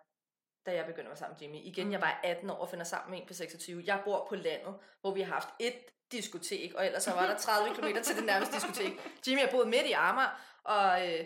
da 0.66 0.74
jeg 0.74 0.86
begyndte 0.86 1.02
at 1.02 1.08
være 1.08 1.16
sammen 1.16 1.36
med 1.40 1.48
Jimmy. 1.48 1.66
Igen, 1.66 1.86
mm. 1.86 1.92
jeg 1.92 2.00
var 2.00 2.20
18 2.24 2.50
år 2.50 2.54
og 2.54 2.68
finder 2.68 2.84
sammen 2.84 3.10
med 3.10 3.20
en 3.20 3.26
på 3.26 3.34
26. 3.34 3.82
Jeg 3.86 4.02
bor 4.04 4.26
på 4.28 4.34
landet, 4.34 4.74
hvor 5.00 5.14
vi 5.14 5.20
har 5.20 5.32
haft 5.32 5.48
et 5.60 5.74
diskotek, 6.12 6.74
og 6.74 6.86
ellers 6.86 7.02
så 7.02 7.12
var 7.12 7.26
der 7.26 7.38
30 7.38 7.74
km 7.74 8.02
til 8.04 8.16
det 8.16 8.24
nærmeste 8.24 8.54
diskotek. 8.54 8.92
Jimmy 9.26 9.40
har 9.40 9.50
boet 9.50 9.68
midt 9.68 9.86
i 9.86 9.92
Amager, 9.92 10.40
og 10.64 11.08
øh, 11.08 11.24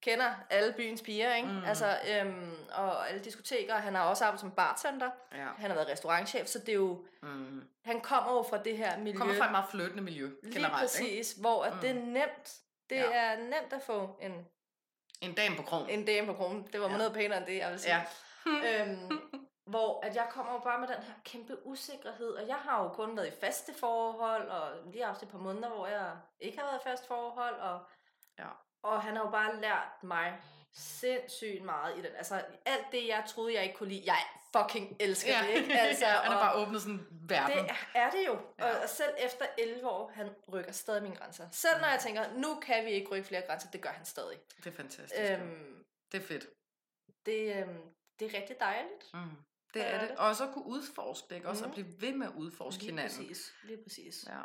kender 0.00 0.34
alle 0.50 0.72
byens 0.72 1.02
piger, 1.02 1.34
ikke? 1.34 1.48
Mm. 1.48 1.64
Altså, 1.64 1.98
øhm, 2.08 2.56
og 2.72 3.08
alle 3.08 3.24
diskoteker. 3.24 3.74
Han 3.74 3.94
har 3.94 4.04
også 4.04 4.24
arbejdet 4.24 4.40
som 4.40 4.50
bartender. 4.50 5.10
Ja. 5.32 5.46
Han 5.56 5.70
har 5.70 5.74
været 5.74 5.88
restaurantchef, 5.88 6.46
så 6.46 6.58
det 6.58 6.68
er 6.68 6.72
jo... 6.72 7.06
Mm. 7.22 7.62
Han 7.84 8.00
kommer 8.00 8.32
jo 8.32 8.42
fra 8.42 8.62
det 8.62 8.76
her 8.76 8.98
miljø. 8.98 9.18
Kommer 9.18 9.34
fra 9.34 9.44
et 9.44 9.50
meget 9.50 9.66
flyttende 9.70 10.02
miljø, 10.02 10.30
generelt, 10.42 10.54
Lige 10.54 10.70
præcis, 10.70 11.30
ikke? 11.30 11.40
hvor 11.40 11.64
at 11.64 11.74
mm. 11.74 11.80
det 11.80 11.90
er 11.90 11.94
nemt. 11.94 12.58
Det 12.90 12.96
ja. 12.96 13.10
er 13.12 13.36
nemt 13.36 13.72
at 13.72 13.82
få 13.82 14.18
en... 14.22 14.46
En 15.20 15.34
dame 15.34 15.56
på 15.56 15.62
krogen. 15.62 15.90
En 15.90 16.04
dame 16.04 16.26
på 16.26 16.32
krogen. 16.32 16.68
Det 16.72 16.80
var 16.80 16.90
ja. 16.90 16.96
noget 16.96 17.12
pænere 17.12 17.38
end 17.38 17.46
det, 17.46 17.56
jeg 17.56 17.70
vil 17.70 17.80
sige. 17.80 17.96
Ja. 17.96 18.82
øhm, 18.82 19.20
hvor 19.66 20.06
at 20.06 20.16
jeg 20.16 20.26
kommer 20.30 20.52
jo 20.52 20.58
bare 20.58 20.80
med 20.80 20.88
den 20.88 21.02
her 21.02 21.14
kæmpe 21.24 21.66
usikkerhed, 21.66 22.30
og 22.30 22.48
jeg 22.48 22.56
har 22.56 22.82
jo 22.82 22.88
kun 22.88 23.16
været 23.16 23.28
i 23.28 23.40
faste 23.40 23.74
forhold, 23.74 24.48
og 24.48 24.70
lige 24.92 25.04
haft 25.04 25.22
et 25.22 25.28
par 25.28 25.38
måneder, 25.38 25.68
hvor 25.68 25.86
jeg 25.86 26.16
ikke 26.40 26.58
har 26.58 26.66
været 26.66 26.80
i 26.80 26.88
fast 26.88 27.06
forhold, 27.06 27.54
og 27.54 27.80
ja. 28.38 28.48
Og 28.82 29.02
han 29.02 29.16
har 29.16 29.24
jo 29.24 29.30
bare 29.30 29.60
lært 29.60 30.02
mig 30.02 30.40
sindssygt 30.72 31.64
meget 31.64 31.98
i 31.98 32.02
den. 32.02 32.16
Altså, 32.16 32.44
alt 32.66 32.86
det, 32.92 33.08
jeg 33.08 33.24
troede, 33.28 33.54
jeg 33.54 33.62
ikke 33.62 33.76
kunne 33.76 33.88
lide, 33.88 34.02
jeg 34.06 34.18
fucking 34.56 34.96
elsker 35.00 35.32
ja. 35.32 35.46
det, 35.46 35.62
ikke? 35.62 35.74
Altså, 35.80 36.06
ja, 36.06 36.12
han 36.12 36.32
har 36.32 36.40
bare 36.40 36.62
åbnet 36.62 36.82
sådan 36.82 37.06
verden. 37.10 37.64
Det 37.64 37.76
er 37.94 38.10
det 38.10 38.26
jo. 38.26 38.38
Ja. 38.58 38.82
Og 38.82 38.88
selv 38.88 39.14
efter 39.18 39.46
11 39.58 39.88
år, 39.88 40.10
han 40.14 40.28
rykker 40.52 40.72
stadig 40.72 41.02
mine 41.02 41.16
grænser. 41.16 41.48
Selv 41.52 41.80
når 41.80 41.88
jeg 41.88 42.00
tænker, 42.00 42.32
nu 42.32 42.60
kan 42.60 42.84
vi 42.84 42.90
ikke 42.90 43.08
rykke 43.10 43.28
flere 43.28 43.42
grænser, 43.42 43.70
det 43.70 43.80
gør 43.80 43.90
han 43.90 44.04
stadig. 44.04 44.38
Det 44.56 44.66
er 44.66 44.76
fantastisk. 44.76 45.30
Øhm, 45.30 45.84
det 46.12 46.22
er 46.22 46.26
fedt. 46.26 46.46
Det, 47.26 47.56
øhm, 47.56 47.80
det 48.18 48.34
er 48.34 48.38
rigtig 48.38 48.56
dejligt. 48.60 49.14
Mm. 49.14 49.20
Det 49.74 49.82
er, 49.82 49.86
er 49.86 50.00
det. 50.00 50.10
det. 50.10 50.18
Og 50.18 50.36
så 50.36 50.46
kunne 50.46 50.66
udforske 50.66 51.34
ikke? 51.34 51.48
Også 51.48 51.64
mm. 51.64 51.70
at 51.70 51.74
blive 51.74 52.00
ved 52.00 52.12
med 52.12 52.26
at 52.26 52.32
udforske 52.36 52.82
lige 52.82 52.90
hinanden. 52.90 53.18
Præcis. 53.18 53.54
Lige 53.62 53.82
præcis. 53.82 54.24
Ja. 54.28 54.40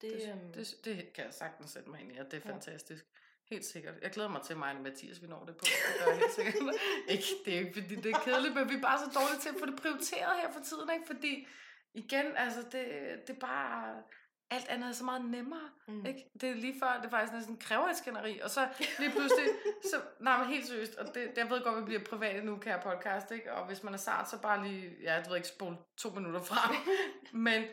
Det, 0.00 0.12
det, 0.12 0.30
øhm, 0.30 0.52
det, 0.52 0.74
det, 0.84 1.12
kan 1.12 1.24
jeg 1.24 1.34
sagtens 1.34 1.70
sætte 1.70 1.90
mig 1.90 2.00
ind 2.00 2.12
i, 2.12 2.18
og 2.18 2.24
det 2.30 2.34
er 2.34 2.48
ja. 2.48 2.54
fantastisk. 2.54 3.04
Helt 3.50 3.64
sikkert. 3.64 3.94
Jeg 4.02 4.10
glæder 4.10 4.28
mig 4.28 4.42
til 4.42 4.56
mig 4.56 4.74
og 4.76 4.82
Mathias, 4.82 5.22
vi 5.22 5.26
når 5.26 5.44
det 5.44 5.56
på. 5.56 5.64
Det 5.64 6.04
gør 6.04 6.10
jeg 6.10 6.20
helt 6.20 6.32
sikkert. 6.32 6.54
ikke, 7.08 7.24
det 7.44 7.54
er 7.54 7.58
ikke, 7.58 7.72
fordi 7.72 7.94
det 7.94 8.12
er 8.12 8.18
kedeligt, 8.18 8.54
men 8.54 8.68
vi 8.68 8.74
er 8.74 8.80
bare 8.80 8.98
så 8.98 9.20
dårlige 9.20 9.40
til 9.40 9.48
at 9.48 9.54
få 9.58 9.66
det 9.66 9.76
prioriteret 9.82 10.36
her 10.40 10.52
for 10.52 10.60
tiden, 10.60 10.90
ikke? 10.94 11.06
Fordi, 11.06 11.46
igen, 11.94 12.26
altså, 12.36 12.60
det, 12.62 12.84
det 13.26 13.36
er 13.36 13.40
bare... 13.40 14.02
Alt 14.50 14.68
andet 14.68 14.88
er 14.88 14.92
så 14.92 15.04
meget 15.04 15.24
nemmere, 15.24 15.70
mm. 15.88 16.06
ikke? 16.06 16.30
Det 16.40 16.50
er 16.50 16.54
lige 16.54 16.80
før, 16.80 17.00
det 17.02 17.10
faktisk 17.10 17.32
næsten 17.32 17.56
kræver 17.56 17.88
et 17.88 17.96
skænderi, 17.96 18.38
og 18.38 18.50
så 18.50 18.68
lige 18.98 19.10
pludselig, 19.10 19.48
så, 19.82 19.96
nej, 20.20 20.38
men 20.38 20.48
helt 20.48 20.66
seriøst, 20.66 20.94
og 20.94 21.14
det, 21.14 21.32
jeg 21.36 21.50
ved 21.50 21.64
godt, 21.64 21.76
at 21.76 21.80
vi 21.80 21.84
bliver 21.84 22.04
private 22.04 22.44
nu, 22.44 22.60
her 22.64 22.82
podcast, 22.82 23.30
ikke? 23.30 23.52
Og 23.52 23.66
hvis 23.66 23.82
man 23.82 23.94
er 23.94 23.98
sart, 23.98 24.30
så 24.30 24.40
bare 24.42 24.68
lige, 24.68 24.90
ja, 25.02 25.14
jeg 25.14 25.24
ved 25.28 25.36
ikke, 25.36 25.48
spole 25.48 25.76
to 25.98 26.10
minutter 26.10 26.40
frem. 26.40 26.76
men 27.46 27.64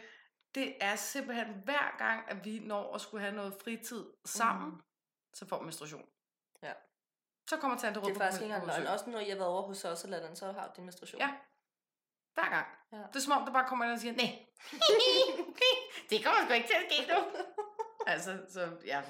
det 0.55 0.73
er 0.81 0.95
simpelthen 0.95 1.47
hver 1.65 1.95
gang, 1.97 2.23
at 2.27 2.45
vi 2.45 2.59
når 2.59 2.95
at 2.95 3.01
skulle 3.01 3.23
have 3.23 3.35
noget 3.35 3.53
fritid 3.63 4.03
sammen, 4.25 4.69
mm 4.69 4.81
så 5.35 5.45
får 5.45 5.61
menstruation. 5.61 6.09
Ja. 6.63 6.73
Så 7.49 7.57
kommer 7.57 7.77
tante 7.77 8.01
Det 8.01 8.09
er 8.09 8.15
faktisk 8.15 8.41
ikke 8.41 8.53
engang 8.53 8.67
løgn. 8.67 8.87
Også 8.87 9.09
når 9.09 9.19
jeg 9.19 9.31
har 9.31 9.35
været 9.35 9.49
over 9.49 9.61
hos 9.61 9.85
os 9.85 10.03
eller 10.03 10.27
den, 10.27 10.35
så 10.35 10.51
har 10.51 10.73
du 10.77 10.81
menstruation. 10.81 11.21
Ja. 11.21 11.35
Hver 12.33 12.49
gang. 12.49 12.67
Ja. 12.91 12.97
Det 12.97 13.15
er 13.15 13.19
som 13.19 13.31
om, 13.31 13.45
der 13.45 13.53
bare 13.53 13.67
kommer 13.67 13.85
ind 13.85 13.93
og 13.93 13.99
siger, 13.99 14.13
nej, 14.13 14.45
det 16.09 16.23
kommer 16.23 16.39
sgu 16.45 16.53
ikke 16.53 16.67
til 16.67 16.75
at 16.75 16.85
ske 16.91 17.13
nu. 17.13 17.19
altså, 18.07 18.45
så 18.49 18.77
ja, 18.85 19.03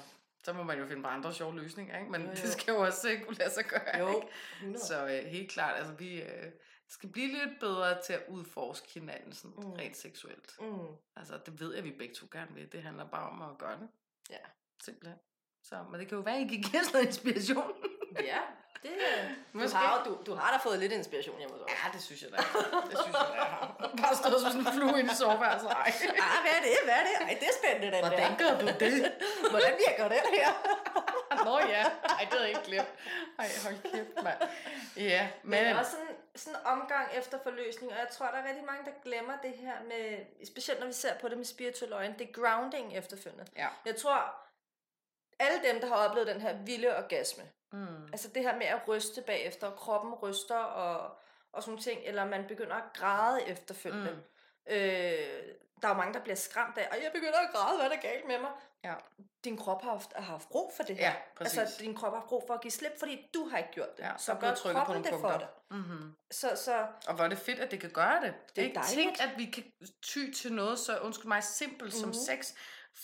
så 0.44 0.52
må 0.52 0.62
man 0.62 0.78
jo 0.78 0.86
finde 0.86 1.02
på 1.02 1.08
andre 1.08 1.34
sjove 1.34 1.56
løsninger, 1.56 1.98
ikke? 1.98 2.10
Men 2.10 2.22
jo, 2.22 2.28
jo. 2.28 2.34
det 2.34 2.52
skal 2.52 2.72
jo 2.72 2.80
også 2.80 3.08
ikke 3.08 3.24
kunne 3.24 3.36
lade 3.36 3.50
sig 3.50 3.64
gøre, 3.64 3.98
jo. 3.98 4.22
Ikke? 4.62 4.78
Så 4.78 5.04
uh, 5.04 5.10
helt 5.10 5.50
klart, 5.50 5.76
altså 5.78 5.92
vi 5.92 6.22
uh, 6.22 6.52
skal 6.88 7.08
blive 7.08 7.28
lidt 7.28 7.60
bedre 7.60 8.02
til 8.02 8.12
at 8.12 8.22
udforske 8.28 8.88
hinanden 8.94 9.32
sådan 9.32 9.56
mm. 9.56 9.72
rent 9.72 9.96
seksuelt. 9.96 10.60
Mm. 10.60 10.86
Altså, 11.16 11.40
det 11.46 11.60
ved 11.60 11.74
jeg, 11.74 11.84
vi 11.84 11.90
begge 11.90 12.14
to 12.14 12.26
gerne 12.32 12.54
vil. 12.54 12.72
Det 12.72 12.82
handler 12.82 13.08
bare 13.08 13.30
om 13.30 13.42
at 13.42 13.58
gøre 13.58 13.78
det. 13.80 13.88
Ja. 14.30 14.38
Simpelthen. 14.82 15.18
Så, 15.68 15.76
men 15.90 16.00
det 16.00 16.08
kan 16.08 16.16
jo 16.18 16.22
være, 16.22 16.36
at 16.36 16.50
I 16.50 16.76
os 16.80 16.88
noget 16.92 17.06
inspiration. 17.06 17.72
ja, 18.30 18.40
det, 18.82 18.92
du, 19.52 19.76
har, 19.76 20.04
du, 20.04 20.18
du 20.26 20.34
har 20.34 20.48
da 20.54 20.58
fået 20.68 20.78
lidt 20.78 20.92
inspiration 20.92 21.38
hjemme 21.38 21.54
hos 21.54 21.62
os. 21.62 21.70
Ja, 21.70 21.92
det 21.92 22.02
synes 22.02 22.22
jeg 22.22 22.30
da. 22.32 22.36
Det 22.90 22.96
synes 23.02 23.16
jeg 23.18 23.26
da, 23.32 23.34
jeg 23.42 23.50
har. 23.54 23.90
Bare 24.02 24.14
stået 24.16 24.40
som 24.42 24.50
sådan 24.50 24.66
en 24.66 24.72
flue 24.76 24.98
inde 25.00 25.12
i 25.12 25.16
soveværelset. 25.22 25.70
Ej. 25.70 25.92
Ah, 26.26 26.38
hvad 26.44 26.54
er 26.58 26.62
det? 26.66 26.74
Hvad 26.84 26.94
er 27.00 27.04
det? 27.08 27.14
Ej, 27.28 27.36
det 27.40 27.48
er 27.52 27.56
spændende, 27.60 27.88
den 27.96 28.00
Hvordan 28.06 28.30
der. 28.30 28.38
gør 28.42 28.52
du 28.60 28.66
det? 28.84 29.12
Hvordan 29.50 29.72
virker 29.86 30.04
det 30.14 30.22
her? 30.36 30.50
Nå 31.44 31.58
ja, 31.58 31.82
ej, 32.16 32.22
det 32.28 32.32
havde 32.32 32.42
jeg 32.42 32.48
ikke 32.48 32.66
glemt. 32.70 32.92
Ej, 33.38 33.48
hold 33.64 33.76
kæft, 33.92 34.24
mand. 34.24 34.38
Ja, 34.96 35.28
men... 35.42 35.64
men 35.64 35.76
også 35.76 35.90
sådan, 35.90 36.16
sådan 36.36 36.60
en 36.60 36.66
omgang 36.66 37.06
efter 37.18 37.38
forløsning, 37.42 37.92
og 37.92 37.98
jeg 37.98 38.08
tror, 38.08 38.26
der 38.26 38.38
er 38.42 38.48
rigtig 38.48 38.64
mange, 38.64 38.84
der 38.84 38.90
glemmer 39.04 39.32
det 39.42 39.52
her 39.64 39.76
med, 39.88 40.04
specielt 40.46 40.80
når 40.80 40.86
vi 40.86 40.92
ser 40.92 41.14
på 41.20 41.28
det 41.28 41.36
med 41.36 41.44
spirituelle 41.44 41.96
øjne, 41.96 42.14
det 42.18 42.28
er 42.28 42.32
grounding 42.32 42.96
efterfølgende. 42.96 43.46
Ja. 43.56 43.68
Jeg 43.86 43.96
tror, 43.96 44.45
alle 45.38 45.62
dem, 45.68 45.80
der 45.80 45.86
har 45.88 46.08
oplevet 46.08 46.28
den 46.28 46.40
her 46.40 46.56
vilde 46.64 46.96
orgasme, 46.96 47.44
mm. 47.72 48.04
altså 48.12 48.28
det 48.28 48.42
her 48.42 48.56
med 48.56 48.66
at 48.66 48.88
ryste 48.88 49.22
bagefter, 49.22 49.66
og 49.66 49.76
kroppen 49.76 50.14
ryster 50.14 50.56
og, 50.56 51.18
og 51.52 51.62
sådan 51.62 51.78
ting, 51.78 52.00
eller 52.04 52.24
man 52.24 52.44
begynder 52.48 52.74
at 52.76 52.92
græde 52.94 53.48
efterfølgende. 53.48 54.12
Mm. 54.12 54.72
Øh, 54.72 55.56
der 55.82 55.88
er 55.88 55.92
jo 55.92 55.98
mange, 55.98 56.14
der 56.14 56.20
bliver 56.20 56.36
skræmt 56.36 56.78
af, 56.78 56.88
og 56.90 56.96
jeg 57.02 57.10
begynder 57.14 57.38
at 57.38 57.54
græde, 57.54 57.76
hvad 57.76 57.86
er 57.86 57.90
der 57.90 58.00
galt 58.00 58.26
med 58.26 58.38
mig? 58.38 58.50
Ja. 58.84 58.94
Din 59.44 59.56
krop 59.56 59.82
har 59.82 59.90
haft, 59.90 60.12
har 60.16 60.22
haft 60.22 60.48
brug 60.48 60.72
for 60.76 60.82
det 60.82 60.96
her. 60.96 61.06
Ja, 61.06 61.14
præcis. 61.36 61.58
Altså, 61.58 61.76
din 61.78 61.94
krop 61.94 62.12
har 62.12 62.24
brug 62.28 62.44
for 62.46 62.54
at 62.54 62.60
give 62.60 62.70
slip, 62.70 62.98
fordi 62.98 63.30
du 63.34 63.48
har 63.48 63.58
ikke 63.58 63.70
gjort 63.70 63.96
det. 63.96 64.02
Ja, 64.02 64.12
så 64.18 64.34
gør 64.34 64.54
kroppen 64.54 65.04
det 65.04 65.14
for 65.20 65.38
dig. 65.38 65.48
Mm-hmm. 65.70 66.14
Så, 66.30 66.52
så, 66.56 66.86
og 67.08 67.14
hvor 67.14 67.24
er 67.24 67.28
det 67.28 67.38
fedt, 67.38 67.60
at 67.60 67.70
det 67.70 67.80
kan 67.80 67.90
gøre 67.90 68.20
det. 68.20 68.34
Det 68.56 68.62
er 68.62 68.66
ikke 68.66 68.80
tænkt, 68.94 69.20
at 69.20 69.30
vi 69.36 69.44
kan 69.44 69.64
ty 70.02 70.30
til 70.36 70.52
noget 70.52 70.78
så, 70.78 70.98
undskyld 70.98 71.28
mig, 71.28 71.42
simpelt 71.42 71.94
mm-hmm. 71.94 72.12
som 72.14 72.24
sex, 72.26 72.54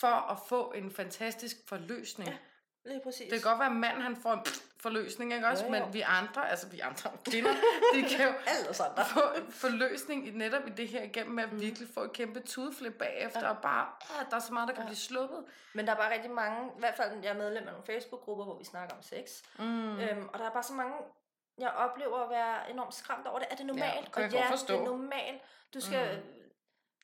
for 0.00 0.30
at 0.32 0.38
få 0.48 0.72
en 0.72 0.90
fantastisk 0.90 1.56
forløsning. 1.68 2.30
Ja. 2.30 2.36
Lige 2.84 3.00
præcis. 3.04 3.30
Det 3.30 3.42
kan 3.42 3.50
godt 3.50 3.58
være, 3.58 3.70
at 3.70 3.76
manden 3.76 4.02
han 4.02 4.16
får 4.16 4.32
en 4.32 4.40
forløsning, 4.80 5.34
ikke 5.34 5.46
også? 5.46 5.64
Jo, 5.64 5.74
jo. 5.74 5.84
Men 5.84 5.94
vi 5.94 6.00
andre, 6.00 6.50
altså 6.50 6.68
vi 6.68 6.80
andre 6.80 7.10
kvinder, 7.30 7.50
de 7.94 8.02
kan 8.02 8.26
jo 8.26 8.34
andre. 8.48 9.04
få 9.04 9.50
forløsning 9.50 10.28
i 10.28 10.30
netop 10.30 10.66
i 10.66 10.70
det 10.70 10.88
her 10.88 11.02
igennem, 11.02 11.38
at 11.38 11.52
mm. 11.52 11.60
virkelig 11.60 11.88
få 11.94 12.00
et 12.00 12.12
kæmpe 12.12 12.40
tudeflip 12.40 12.94
bagefter, 12.98 13.40
ja. 13.40 13.50
og 13.50 13.62
bare, 13.62 13.86
ah, 14.18 14.30
der 14.30 14.36
er 14.36 14.40
så 14.40 14.52
meget, 14.52 14.68
der 14.68 14.74
kan 14.74 14.82
ja. 14.82 14.88
blive 14.88 14.96
sluppet. 14.96 15.44
Men 15.74 15.86
der 15.86 15.92
er 15.92 15.96
bare 15.96 16.14
rigtig 16.14 16.30
mange, 16.30 16.68
i 16.76 16.78
hvert 16.78 16.94
fald 16.96 17.22
jeg 17.22 17.30
er 17.30 17.38
medlem 17.38 17.66
af 17.66 17.72
nogle 17.72 17.86
Facebook-grupper, 17.86 18.44
hvor 18.44 18.58
vi 18.58 18.64
snakker 18.64 18.96
om 18.96 19.02
sex, 19.02 19.42
mm. 19.58 20.00
øhm, 20.00 20.28
og 20.32 20.38
der 20.38 20.44
er 20.44 20.52
bare 20.52 20.62
så 20.62 20.72
mange 20.72 20.94
jeg 21.58 21.70
oplever 21.70 22.18
at 22.18 22.30
være 22.30 22.70
enormt 22.70 22.94
skræmt 22.94 23.26
over 23.26 23.38
det. 23.38 23.48
Er 23.50 23.56
det 23.56 23.66
normalt? 23.66 24.16
Ja, 24.16 24.24
og 24.24 24.32
ja, 24.32 24.50
forstå. 24.50 24.74
det 24.74 24.80
er 24.80 24.84
normalt. 24.84 25.42
Du 25.74 25.80
skal 25.80 26.16
mm. 26.16 26.41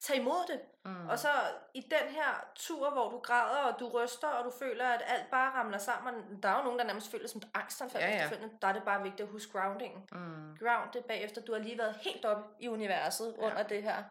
Tage 0.01 0.20
imod 0.20 0.46
det. 0.49 0.61
Mm. 0.84 1.09
Og 1.09 1.18
så 1.18 1.28
i 1.74 1.80
den 1.80 2.14
her 2.14 2.44
tur, 2.55 2.90
hvor 2.90 3.11
du 3.11 3.18
græder, 3.18 3.59
og 3.59 3.80
du 3.80 3.88
ryster, 3.88 4.28
og 4.28 4.44
du 4.44 4.53
føler, 4.59 4.84
at 4.84 5.03
alt 5.07 5.30
bare 5.30 5.51
ramler 5.51 5.78
sammen. 5.78 6.14
Der 6.42 6.49
er 6.49 6.57
jo 6.57 6.62
nogen, 6.62 6.78
der 6.78 6.84
nærmest 6.84 7.11
føler 7.11 7.28
som 7.28 7.38
et 7.38 7.49
angstanfald 7.55 8.03
ja, 8.03 8.16
ja. 8.16 8.30
Der 8.62 8.68
er 8.68 8.72
det 8.72 8.82
bare 8.82 9.03
vigtigt 9.03 9.20
at 9.20 9.32
huske 9.32 9.53
grounding. 9.53 10.09
Mm. 10.12 10.57
Ground 10.61 10.92
det 10.92 11.05
bagefter. 11.05 11.40
Du 11.42 11.53
har 11.53 11.61
lige 11.61 11.78
været 11.78 11.96
helt 12.01 12.24
oppe 12.24 12.42
i 12.61 12.68
universet 12.68 13.34
ja. 13.38 13.46
under 13.46 13.62
det 13.62 13.82
her 13.82 14.03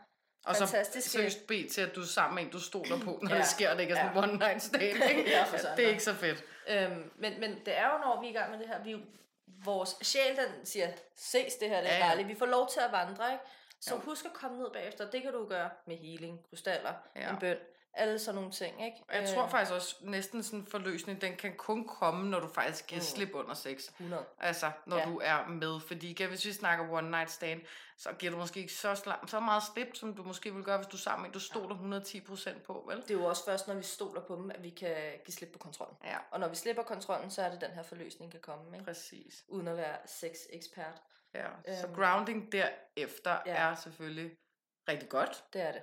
og 0.47 0.55
så 0.55 0.85
seriøst 0.99 1.47
bed 1.47 1.69
til, 1.69 1.81
at 1.81 1.95
du 1.95 2.01
er 2.01 2.05
sammen 2.05 2.35
med 2.35 2.43
en, 2.43 2.49
du 2.49 2.59
stoler 2.59 2.99
på, 2.99 3.19
når 3.21 3.31
ja. 3.31 3.38
det 3.38 3.45
sker, 3.45 3.73
det 3.73 3.81
ikke 3.81 3.93
er 3.93 3.97
sådan 3.97 4.15
ja. 4.15 4.23
one 4.23 4.38
night 4.38 4.63
stand. 4.63 4.83
Ikke? 5.09 5.29
ja, 5.29 5.45
det 5.77 5.85
er 5.85 5.89
ikke 5.89 6.03
så 6.03 6.13
fedt. 6.13 6.43
Øhm, 6.69 7.11
men, 7.15 7.39
men 7.39 7.51
det 7.65 7.77
er 7.77 7.85
jo, 7.91 7.97
når 7.97 8.21
vi 8.21 8.27
er 8.27 8.31
i 8.31 8.33
gang 8.33 8.51
med 8.51 8.59
det 8.59 8.67
her, 8.67 8.83
vi 8.83 8.95
vores 9.63 9.95
sjæl, 10.01 10.35
den 10.35 10.65
siger, 10.65 10.88
ses 11.15 11.53
det 11.53 11.69
her, 11.69 11.81
det 11.81 11.91
er 11.91 11.97
ja, 11.97 12.19
ja. 12.19 12.23
Vi 12.23 12.35
får 12.39 12.45
lov 12.45 12.69
til 12.69 12.79
at 12.79 12.91
vandre, 12.91 13.31
ikke? 13.31 13.43
Så 13.80 13.95
jo. 13.95 14.01
husk 14.01 14.25
at 14.25 14.34
komme 14.34 14.57
ned 14.57 14.67
bagefter. 14.73 15.09
Det 15.09 15.21
kan 15.21 15.34
du 15.34 15.45
gøre 15.45 15.69
med 15.86 15.97
healing, 15.97 16.49
krystaller, 16.49 16.93
ja. 17.15 17.30
en 17.30 17.38
bøn, 17.39 17.57
alle 17.97 18.19
sådan 18.19 18.36
nogle 18.36 18.51
ting, 18.51 18.86
ikke? 18.86 18.97
Jeg 19.13 19.21
øh. 19.21 19.36
tror 19.36 19.47
faktisk 19.47 19.73
også, 19.73 19.95
næsten 20.01 20.43
sådan 20.43 20.65
forløsning, 20.65 21.21
den 21.21 21.36
kan 21.36 21.55
kun 21.57 21.88
komme, 21.88 22.30
når 22.30 22.39
du 22.39 22.47
faktisk 22.47 22.88
kan 22.88 22.97
mm. 22.97 23.03
slippe 23.03 23.36
under 23.36 23.53
sex. 23.53 23.88
100. 23.88 24.25
Altså, 24.39 24.71
når 24.86 24.97
ja. 24.97 25.05
du 25.05 25.21
er 25.23 25.47
med. 25.47 25.80
Fordi 25.80 26.09
igen, 26.09 26.30
hvis 26.30 26.45
vi 26.45 26.53
snakker 26.53 26.91
one 26.91 27.11
night 27.11 27.32
stand, 27.32 27.61
så 27.97 28.09
giver 28.19 28.32
du 28.32 28.38
måske 28.38 28.59
ikke 28.59 28.73
så, 28.73 28.95
slam, 28.95 29.28
så 29.28 29.39
meget 29.39 29.63
slip, 29.73 29.95
som 29.95 30.13
du 30.15 30.23
måske 30.23 30.53
vil 30.53 30.63
gøre, 30.63 30.78
hvis 30.78 30.88
du 30.88 30.97
sammen 30.97 31.28
med 31.28 31.34
du 31.34 31.39
stoler 31.39 31.75
110% 31.75 32.59
på, 32.59 32.84
vel? 32.88 33.01
Det 33.01 33.11
er 33.11 33.13
jo 33.13 33.25
også 33.25 33.45
først, 33.45 33.67
når 33.67 33.75
vi 33.75 33.84
stoler 33.84 34.21
på 34.21 34.36
dem, 34.36 34.51
at 34.51 34.63
vi 34.63 34.69
kan 34.69 34.95
give 35.25 35.34
slip 35.34 35.49
på 35.53 35.59
kontrollen. 35.59 35.97
Ja. 36.03 36.17
Og 36.32 36.39
når 36.39 36.47
vi 36.47 36.55
slipper 36.55 36.84
kontrollen, 36.84 37.32
så 37.32 37.41
er 37.41 37.49
det 37.51 37.61
den 37.61 37.71
her 37.71 37.84
forløsning 37.84 38.32
kan 38.32 38.39
komme, 38.39 38.78
ikke? 38.78 38.86
Præcis. 38.86 39.45
Uden 39.47 39.67
at 39.67 39.78
være 39.78 39.97
sex-ekspert. 40.05 41.01
Ja, 41.34 41.47
øhm, 41.47 41.78
så 41.82 41.88
grounding 41.95 42.51
derefter 42.51 43.39
ja. 43.45 43.55
er 43.55 43.75
selvfølgelig 43.75 44.38
rigtig 44.89 45.09
godt. 45.09 45.45
Det 45.53 45.61
er 45.61 45.71
det. 45.71 45.82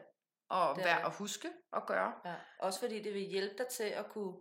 Og 0.50 0.76
værd 0.76 1.06
at 1.06 1.14
huske 1.14 1.48
at 1.72 1.86
gøre. 1.86 2.14
Ja. 2.24 2.34
Også 2.58 2.80
fordi 2.80 3.02
det 3.02 3.14
vil 3.14 3.22
hjælpe 3.22 3.54
dig 3.58 3.66
til 3.66 3.84
at 3.84 4.08
kunne 4.08 4.34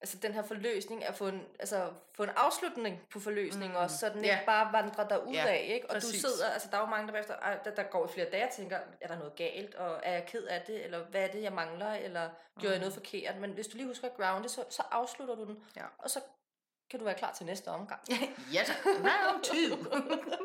altså 0.00 0.18
den 0.22 0.32
her 0.32 0.42
forløsning, 0.42 1.04
at 1.04 1.14
få 1.14 1.28
en, 1.28 1.46
altså, 1.60 1.92
få 2.16 2.22
en 2.22 2.30
afslutning 2.36 3.02
på 3.10 3.20
forløsningen 3.20 3.70
mm. 3.70 3.82
også, 3.82 3.98
så 3.98 4.08
den 4.08 4.24
ja. 4.24 4.34
ikke 4.34 4.46
bare 4.46 4.72
vandrer 4.72 5.08
der 5.08 5.16
ud 5.16 5.34
ja, 5.34 5.46
af, 5.46 5.66
ikke? 5.74 5.90
Og 5.90 5.94
præcis. 5.94 6.22
du 6.22 6.28
sidder, 6.28 6.50
altså 6.50 6.68
der 6.70 6.76
er 6.76 6.80
jo 6.80 6.86
mange, 6.86 7.12
der, 7.12 7.18
efter, 7.18 7.34
der, 7.64 7.74
der 7.74 7.82
går 7.82 8.06
i 8.06 8.12
flere 8.12 8.30
dage 8.30 8.44
og 8.44 8.50
tænker, 8.50 8.78
er 9.00 9.08
der 9.08 9.18
noget 9.18 9.34
galt, 9.36 9.74
og 9.74 10.00
er 10.02 10.12
jeg 10.12 10.26
ked 10.26 10.44
af 10.44 10.62
det, 10.66 10.84
eller 10.84 11.04
hvad 11.04 11.22
er 11.22 11.28
det, 11.28 11.42
jeg 11.42 11.52
mangler, 11.52 11.92
eller 11.92 12.28
mm. 12.28 12.60
gjorde 12.60 12.72
jeg 12.72 12.80
noget 12.80 12.94
forkert, 12.94 13.36
men 13.36 13.50
hvis 13.50 13.66
du 13.66 13.76
lige 13.76 13.86
husker 13.86 14.08
at 14.08 14.16
grounde, 14.16 14.48
så, 14.48 14.64
så 14.70 14.82
afslutter 14.90 15.34
du 15.34 15.44
den, 15.44 15.64
ja. 15.76 15.84
og 15.98 16.10
så 16.10 16.20
kan 16.90 16.98
du 16.98 17.04
være 17.04 17.18
klar 17.18 17.32
til 17.32 17.46
næste 17.46 17.68
omgang. 17.68 18.00
ja, 18.54 18.62
round 18.86 19.44
two. 19.44 19.92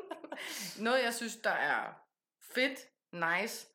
noget, 0.84 1.04
jeg 1.04 1.14
synes, 1.14 1.36
der 1.36 1.50
er 1.50 1.94
fedt, 2.40 2.80
nice, 3.12 3.68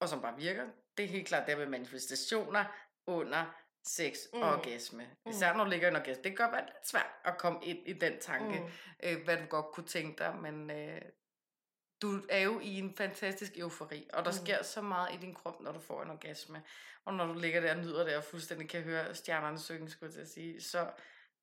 og 0.00 0.08
som 0.08 0.20
bare 0.20 0.36
virker, 0.36 0.66
det 0.96 1.04
er 1.04 1.08
helt 1.08 1.28
klart 1.28 1.46
det 1.46 1.58
med 1.58 1.66
manifestationer 1.66 2.64
under 3.06 3.44
sex 3.84 4.16
mm. 4.32 4.42
og 4.42 4.48
orgasme. 4.48 5.06
Mm. 5.24 5.30
Især 5.30 5.54
når 5.54 5.64
du 5.64 5.70
ligger 5.70 5.88
en 5.88 5.96
orgasme. 5.96 6.22
Det 6.22 6.36
kan 6.36 6.46
godt 6.46 6.52
være 6.52 6.64
lidt 6.64 6.88
svært 6.88 7.10
at 7.24 7.38
komme 7.38 7.58
ind 7.62 7.78
i 7.86 7.92
den 7.92 8.20
tanke, 8.20 8.60
mm. 8.60 8.68
øh, 9.02 9.24
hvad 9.24 9.36
du 9.36 9.44
godt 9.44 9.66
kunne 9.66 9.86
tænke 9.86 10.18
dig, 10.18 10.36
men 10.36 10.70
øh, 10.70 11.00
du 12.02 12.20
er 12.28 12.38
jo 12.38 12.60
i 12.60 12.78
en 12.78 12.94
fantastisk 12.96 13.58
eufori, 13.58 14.08
og 14.12 14.24
der 14.24 14.30
mm. 14.30 14.36
sker 14.36 14.62
så 14.62 14.82
meget 14.82 15.14
i 15.14 15.16
din 15.16 15.34
krop, 15.34 15.60
når 15.60 15.72
du 15.72 15.80
får 15.80 16.02
en 16.02 16.10
orgasme. 16.10 16.62
Og 17.04 17.14
når 17.14 17.26
du 17.26 17.38
ligger 17.38 17.60
der 17.60 17.74
og 17.74 17.80
nyder 17.80 18.04
det, 18.04 18.16
og 18.16 18.24
fuldstændig 18.24 18.68
kan 18.68 18.82
høre 18.82 19.14
stjernerne 19.14 19.58
synge, 19.58 19.90
skulle 19.90 20.12
jeg 20.18 20.26
sige, 20.26 20.62
så 20.62 20.90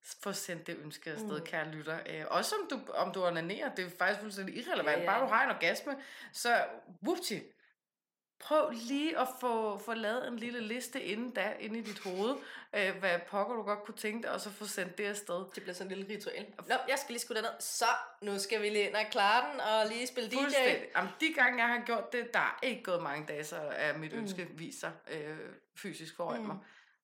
få 0.04 0.34
sendt 0.34 0.68
det 0.68 0.78
ønske 0.84 1.12
afsted, 1.12 1.39
mm. 1.39 1.45
kære 1.45 1.72
lytter. 1.72 1.99
Øh, 2.06 2.26
også 2.28 2.56
om 2.56 2.68
du, 2.70 2.91
om 2.93 3.14
du 3.14 3.26
onanerer, 3.26 3.76
det 3.76 3.86
er 3.86 3.89
faktisk 3.97 4.22
fuldstændig 4.22 4.58
irrelevant. 4.58 4.97
Ja, 4.97 5.04
ja. 5.04 5.06
Bare 5.06 5.22
du 5.22 5.26
har 5.26 5.43
en 5.43 5.49
orgasme, 5.49 5.95
så 6.32 6.66
whoopty, 7.04 7.39
prøv 8.41 8.70
lige 8.70 9.20
at 9.20 9.28
få, 9.39 9.78
få 9.78 9.93
lavet 9.93 10.28
en 10.28 10.38
lille 10.38 10.60
liste 10.62 11.04
inden 11.04 11.32
da, 11.32 11.54
inde 11.60 11.80
i 11.80 11.82
dit 11.82 11.99
hoved, 11.99 12.36
øh, 12.76 12.95
hvad 12.99 13.20
pokker 13.28 13.56
du 13.56 13.62
godt 13.62 13.84
kunne 13.84 13.97
tænke 13.97 14.24
dig, 14.24 14.32
og 14.32 14.41
så 14.41 14.49
få 14.49 14.66
sendt 14.66 14.97
det 14.97 15.04
afsted. 15.04 15.45
Det 15.56 15.64
bliver 15.64 15.74
sådan 15.74 15.91
en 15.91 15.97
lille 15.97 16.14
ritual. 16.14 16.45
Nå, 16.68 16.76
jeg 16.88 16.97
skal 16.97 17.14
lige 17.14 17.20
skulle 17.20 17.41
ned. 17.41 17.49
Så, 17.60 17.86
nu 18.22 18.39
skal 18.39 18.62
vi 18.62 18.70
lige 18.70 18.88
ind 18.88 18.95
og 18.95 19.06
klare 19.12 19.52
den, 19.52 19.60
og 19.60 19.91
lige 19.91 20.08
spille 20.08 20.30
DJ. 20.30 20.36
Jamen, 20.95 21.12
de 21.20 21.34
gange, 21.34 21.64
jeg 21.64 21.68
har 21.68 21.86
gjort 21.86 22.14
det, 22.14 22.34
der 22.34 22.39
er 22.39 22.60
ikke 22.64 22.84
gået 22.84 23.04
mange 23.04 23.26
dage, 23.28 23.43
så 23.43 23.56
er 23.56 23.97
mit 23.97 24.14
mm. 24.14 24.20
ønske 24.20 24.47
viser 24.52 24.91
øh, 25.12 25.38
fysisk 25.76 26.16
foran 26.16 26.41
mm. 26.41 26.47
mig. 26.47 26.58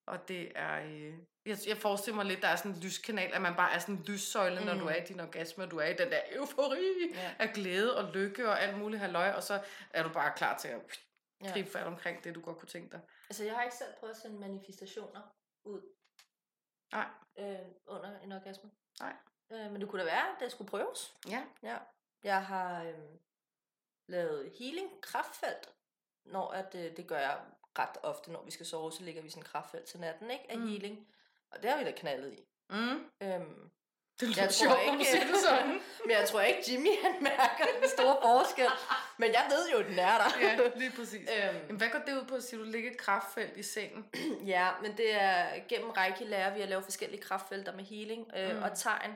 Og 0.08 0.28
det 0.28 0.52
er... 0.56 0.82
Øh, 0.86 1.14
jeg, 1.46 1.58
jeg 1.68 1.78
forestiller 1.78 2.16
mig 2.16 2.26
lidt, 2.26 2.42
der 2.42 2.48
er 2.48 2.56
sådan 2.56 2.72
en 2.72 2.80
lyskanal, 2.80 3.34
at 3.34 3.42
man 3.42 3.56
bare 3.56 3.74
er 3.74 3.80
sådan 3.80 3.96
en 3.96 4.04
lyssøjle, 4.04 4.60
mm. 4.60 4.66
når 4.66 4.74
du 4.74 4.80
mm. 4.80 4.88
er 4.88 4.96
i 4.96 5.06
din 5.06 5.20
orgasme, 5.20 5.64
og 5.64 5.72
du 5.72 5.78
er 5.78 5.86
i 5.86 5.94
den 5.94 6.12
der 6.12 6.22
eufori 6.32 7.12
ja. 7.14 7.36
af 7.40 7.54
glæde 7.54 7.98
og 7.98 8.14
lykke 8.14 8.50
og 8.50 8.62
alt 8.62 8.78
muligt 8.78 9.02
halløj, 9.02 9.30
og 9.32 9.44
så 9.44 9.64
er 9.90 10.04
du 10.04 10.10
bare 10.14 10.34
klar 10.36 10.58
til 10.58 10.68
at 10.68 10.82
ja. 11.44 11.52
gribe 11.52 11.70
fat 11.70 11.88
omkring 11.88 12.24
det, 12.24 12.36
du 12.36 12.42
godt 12.42 12.58
kunne 12.58 12.68
tænke 12.68 12.92
dig. 12.92 13.02
Altså, 13.30 13.44
jeg 13.44 13.56
har 13.56 13.64
ikke 13.64 13.76
selv 13.76 13.94
prøvet 14.00 14.14
at 14.14 14.20
sende 14.20 14.40
manifestationer 14.40 15.36
ud. 15.64 15.82
Nej. 16.92 17.08
Øh, 17.40 17.68
under 17.88 18.20
en 18.20 18.32
orgasme. 18.32 18.72
Nej. 19.00 19.16
Øh, 19.52 19.72
men 19.72 19.82
det 19.82 19.90
kunne 19.90 20.02
da 20.02 20.06
være, 20.06 20.28
at 20.34 20.40
det 20.40 20.52
skulle 20.52 20.70
prøves. 20.70 21.16
Ja. 21.28 21.46
Ja. 21.64 21.78
Jeg 22.24 22.46
har 22.46 22.84
øh, 22.84 23.10
lavet 24.10 24.52
healing 24.60 25.02
kraftfelt, 25.02 25.74
når 26.26 26.52
at, 26.52 26.76
øh, 26.76 26.98
det 26.98 27.08
gør 27.08 27.20
jeg 27.20 27.46
ret 27.80 27.98
ofte, 28.04 28.32
når 28.32 28.44
vi 28.46 28.52
skal 28.52 28.66
sove, 28.66 28.92
så 28.92 29.04
ligger 29.04 29.22
vi 29.22 29.30
sådan 29.30 29.44
kraftfelt 29.44 29.86
til 29.86 30.00
natten, 30.00 30.32
ikke? 30.32 30.46
Af 30.50 30.58
mm. 30.58 30.68
healing. 30.68 31.08
Og 31.52 31.64
det 31.64 31.70
har 31.70 31.78
vi 31.78 31.84
da 31.84 31.92
knaldet 31.92 32.34
i. 32.34 32.44
Mm. 32.70 33.04
Øhm, 33.22 33.70
det 34.20 34.28
lyder 34.28 34.50
sjovt, 34.50 34.86
når 34.88 34.94
du 34.98 35.04
siger 35.04 35.26
det 35.26 35.38
sådan. 35.50 35.80
men 36.06 36.12
jeg 36.12 36.28
tror 36.28 36.42
ikke, 36.42 36.72
Jimmy 36.72 37.02
han 37.04 37.24
mærker 37.24 37.66
den 37.82 37.90
store 37.90 38.18
forskel. 38.22 38.66
Men 39.18 39.32
jeg 39.32 39.46
ved 39.50 39.72
jo, 39.72 39.78
at 39.78 39.86
den 39.86 40.00
er 40.00 40.18
der. 40.18 40.40
ja, 40.42 40.58
lige 40.76 40.92
præcis. 40.92 41.30
Øhm, 41.38 41.56
men 41.68 41.76
hvad 41.78 41.90
går 41.90 42.00
det 42.00 42.22
ud 42.22 42.26
på 42.26 42.36
at 42.36 42.50
du 42.52 42.64
ligger 42.64 42.92
et 42.92 42.98
kraftfelt 42.98 43.58
i 43.58 43.64
sengen? 43.64 44.06
ja, 44.54 44.70
men 44.82 44.98
det 44.98 45.22
er 45.22 45.46
gennem 45.70 45.90
Reiki 45.90 46.24
lærer 46.24 46.54
vi 46.54 46.62
at 46.62 46.70
lave 46.70 46.84
forskellige 46.84 47.22
kraftfelter 47.22 47.76
med 47.76 47.84
healing 47.84 48.32
øh, 48.38 48.56
mm. 48.56 48.64
og 48.64 48.78
tegn. 48.78 49.14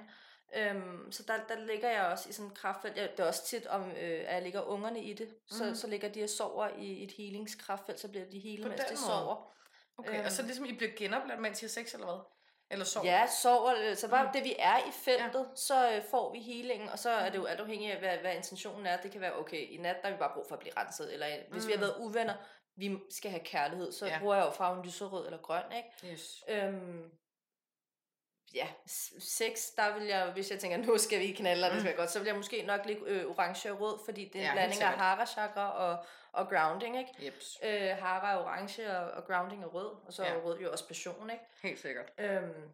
Øhm, 0.55 1.11
så 1.11 1.23
der, 1.23 1.33
der 1.49 1.55
ligger 1.65 1.89
jeg 1.89 2.05
også 2.05 2.29
i 2.29 2.31
sådan 2.31 2.51
et 2.51 2.57
kraftfelt. 2.57 2.97
Jeg, 2.97 3.11
det 3.11 3.19
er 3.19 3.27
også 3.27 3.45
tit, 3.45 3.67
om, 3.67 3.89
øh, 3.89 4.23
at 4.27 4.33
jeg 4.33 4.41
ligger 4.41 4.61
ungerne 4.61 5.03
i 5.03 5.13
det. 5.13 5.29
Så, 5.47 5.65
mm. 5.65 5.75
så 5.75 5.87
ligger 5.87 6.09
de 6.09 6.23
og 6.23 6.29
sover 6.29 6.67
i 6.77 7.03
et 7.03 7.11
healingskraftfelt, 7.11 7.99
så 7.99 8.07
bliver 8.07 8.25
de 8.25 8.39
healet, 8.39 8.67
mens 8.67 8.81
de 8.81 8.97
sover. 8.97 9.53
Okay, 9.97 10.17
øhm, 10.17 10.25
og 10.25 10.31
så 10.31 10.41
ligesom 10.41 10.65
I 10.65 10.73
bliver 10.73 10.91
genopladt, 10.97 11.41
mens 11.41 11.61
I 11.61 11.65
har 11.65 11.69
sex, 11.69 11.93
eller 11.93 12.05
hvad? 12.05 12.19
Eller 12.71 12.85
sover? 12.85 13.05
Ja, 13.05 13.27
sover. 13.41 13.95
Så 13.95 14.09
bare 14.09 14.25
mm. 14.25 14.31
det 14.33 14.43
vi 14.43 14.55
er 14.59 14.77
i 14.77 14.91
feltet, 14.91 15.39
ja. 15.39 15.55
så 15.55 15.95
øh, 15.95 16.03
får 16.11 16.31
vi 16.33 16.39
healingen, 16.39 16.89
og 16.89 16.99
så 16.99 17.09
er 17.09 17.29
det 17.29 17.37
jo 17.37 17.45
alt 17.45 17.59
afhængigt 17.59 17.93
af, 17.93 17.99
hvad, 17.99 18.17
hvad 18.17 18.35
intentionen 18.35 18.85
er. 18.85 19.01
Det 19.01 19.11
kan 19.11 19.21
være, 19.21 19.39
okay, 19.39 19.67
i 19.69 19.77
nat 19.77 19.95
der 20.01 20.07
er 20.07 20.11
vi 20.11 20.17
bare 20.17 20.31
brug 20.33 20.45
for 20.47 20.55
at 20.55 20.59
blive 20.59 20.73
renset, 20.77 21.13
eller 21.13 21.27
hvis 21.51 21.63
mm. 21.63 21.67
vi 21.67 21.73
har 21.73 21.77
mm. 21.77 21.81
været 21.81 21.97
uvenner, 21.99 22.33
vi 22.75 22.97
skal 23.09 23.31
have 23.31 23.43
kærlighed, 23.43 23.91
så 23.91 24.05
ja. 24.05 24.19
bruger 24.19 24.35
jeg 24.35 24.45
jo 24.45 24.51
farven 24.51 24.85
lyserød 24.85 25.25
eller 25.25 25.41
grøn, 25.41 25.63
ikke? 25.77 26.13
Yes. 26.13 26.43
Øhm, 26.47 27.11
ja, 28.53 28.67
sex, 29.19 29.59
der 29.75 29.93
vil 29.93 30.07
jeg, 30.07 30.31
hvis 30.31 30.51
jeg 30.51 30.59
tænker, 30.59 30.77
nu 30.77 30.97
skal 30.97 31.19
vi 31.19 31.31
knalde, 31.31 31.67
mm. 31.67 31.73
det 31.73 31.81
skal 31.81 31.95
godt, 31.95 32.11
så 32.11 32.19
vil 32.19 32.25
jeg 32.25 32.35
måske 32.35 32.63
nok 32.63 32.85
ligge 32.85 33.01
øh, 33.05 33.25
orange 33.25 33.71
og 33.71 33.81
rød, 33.81 33.99
fordi 34.05 34.25
det 34.33 34.35
er 34.35 34.39
en 34.39 34.45
ja, 34.45 34.53
blanding 34.53 34.81
af 34.81 34.93
hara 34.93 35.25
chakra 35.25 35.71
og, 35.71 36.05
og 36.31 36.49
grounding, 36.49 36.99
ikke? 36.99 37.11
Yep. 37.23 37.33
Øh, 37.63 37.97
hara 37.97 38.33
er 38.33 38.37
orange, 38.37 38.97
og, 38.97 39.11
og 39.11 39.25
grounding 39.27 39.63
er 39.63 39.67
rød, 39.67 39.95
og 40.07 40.13
så 40.13 40.23
ja. 40.23 40.29
er 40.29 40.41
rød 40.41 40.59
jo 40.59 40.71
også 40.71 40.87
passion, 40.87 41.29
ikke? 41.29 41.43
Helt 41.63 41.79
sikkert. 41.79 42.11
Øhm, 42.17 42.69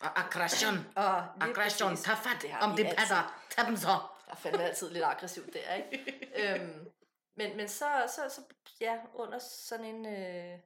og 0.00 0.20
aggression. 0.20 0.76
Og 0.96 1.44
aggression, 1.44 1.96
tag 1.96 2.16
fat 2.16 2.42
det 2.42 2.50
om 2.60 2.76
det 2.76 2.86
padder. 2.86 3.42
Tag 3.50 3.66
dem 3.66 3.76
så. 3.76 3.86
Der 4.26 4.32
er 4.32 4.36
fandme 4.36 4.62
altid 4.62 4.90
lidt 4.90 5.04
aggressivt 5.04 5.54
der, 5.54 5.74
ikke? 5.74 6.14
øhm, 6.54 6.88
men, 7.36 7.56
men 7.56 7.68
så, 7.68 7.86
så, 8.06 8.34
så, 8.34 8.40
ja, 8.80 8.96
under 9.14 9.38
sådan 9.38 9.84
en... 9.84 10.06
Øh, 10.06 10.58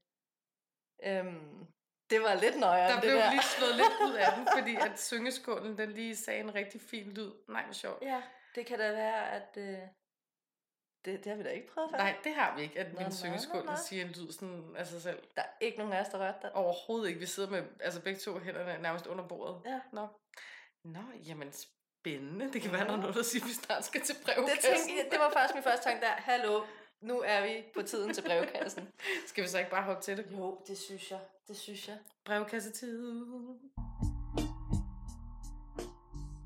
øhm, 1.05 1.67
det 2.13 2.23
var 2.23 2.35
lidt 2.35 2.59
nøjere. 2.59 2.93
Der 2.93 3.01
blev 3.01 3.13
det 3.13 3.23
der. 3.23 3.31
lige 3.31 3.43
slået 3.43 3.75
lidt 3.77 3.95
ud 4.07 4.15
af 4.15 4.33
den, 4.37 4.49
fordi 4.57 4.77
at 4.77 5.01
syngeskålen, 5.01 5.79
den 5.79 5.93
lige 5.93 6.17
sagde 6.17 6.41
en 6.41 6.55
rigtig 6.55 6.81
fin 6.81 7.13
lyd. 7.13 7.31
Nej, 7.49 7.65
hvor 7.65 7.73
sjovt. 7.73 8.03
Ja, 8.03 8.23
det 8.55 8.67
kan 8.67 8.79
da 8.79 8.93
være, 8.93 9.31
at... 9.31 9.57
Øh, 9.57 9.79
det, 11.05 11.25
det 11.25 11.27
har 11.27 11.37
vi 11.37 11.43
da 11.43 11.49
ikke 11.49 11.73
prøvet 11.75 11.91
før. 11.91 11.99
Nej, 11.99 12.17
det 12.25 12.35
har 12.35 12.57
vi 12.57 12.63
ikke, 12.63 12.81
at 12.81 12.99
min 12.99 13.13
syngeskål 13.13 13.69
siger 13.89 14.05
en 14.05 14.11
lyd 14.11 14.33
sådan 14.33 14.75
af 14.77 14.87
sig 14.87 15.03
selv. 15.03 15.23
Der 15.37 15.43
er 15.43 15.47
ikke 15.61 15.79
nogen 15.79 15.93
af 15.93 16.01
os, 16.01 16.09
der 16.09 16.19
rørte 16.19 16.39
den. 16.43 16.51
Overhovedet 16.55 17.09
ikke. 17.09 17.21
Vi 17.21 17.27
sidder 17.27 17.51
med 17.51 17.63
altså 17.81 18.01
begge 18.03 18.21
to 18.21 18.39
hænderne 18.39 18.83
nærmest 18.83 19.07
under 19.07 19.29
bordet. 19.29 19.63
Ja. 19.67 19.81
Nå. 19.93 20.07
Nå, 20.85 21.01
jamen 21.27 21.53
spændende. 21.53 22.53
Det 22.53 22.63
kan 22.63 22.73
være, 22.73 22.85
der 22.85 22.93
er 22.93 22.97
noget, 22.97 23.15
der 23.15 23.23
siger, 23.23 23.45
at 23.45 23.49
vi 23.49 23.55
snart 23.55 23.85
skal 23.85 24.01
til 24.01 24.17
brev. 24.25 24.37
Det, 24.37 24.59
tænkte, 24.61 25.11
det 25.11 25.19
var 25.19 25.31
faktisk 25.31 25.55
min 25.55 25.63
første 25.63 25.89
tanke 25.89 26.01
der. 26.07 26.13
Hallo, 26.13 26.65
nu 27.03 27.21
er 27.21 27.43
vi 27.47 27.65
på 27.75 27.83
tiden 27.83 28.15
til 28.15 28.23
brevkassen. 28.23 28.89
Skal 29.27 29.45
vi 29.45 29.49
så 29.49 29.59
ikke 29.59 29.71
bare 29.71 29.83
hoppe 29.83 30.03
til 30.03 30.17
det? 30.17 30.27
Jo, 30.33 30.61
det 30.67 30.79
synes 30.79 31.11
jeg. 31.11 31.21
Det 31.49 31.57
synes 31.57 31.89
jeg. 31.89 31.99
Brevkassetid. 32.25 32.99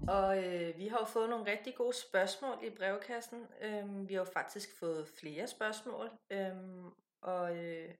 Og 0.08 0.44
øh, 0.44 0.78
vi 0.78 0.88
har 0.88 0.98
jo 0.98 1.04
fået 1.04 1.30
nogle 1.30 1.50
rigtig 1.50 1.74
gode 1.74 1.96
spørgsmål 1.96 2.58
i 2.64 2.70
brevkassen. 2.70 3.46
Øhm, 3.60 4.08
vi 4.08 4.14
har 4.14 4.20
jo 4.20 4.30
faktisk 4.32 4.78
fået 4.78 5.08
flere 5.08 5.46
spørgsmål. 5.46 6.10
Øhm, 6.30 6.90
og 7.22 7.56
øh, 7.56 7.94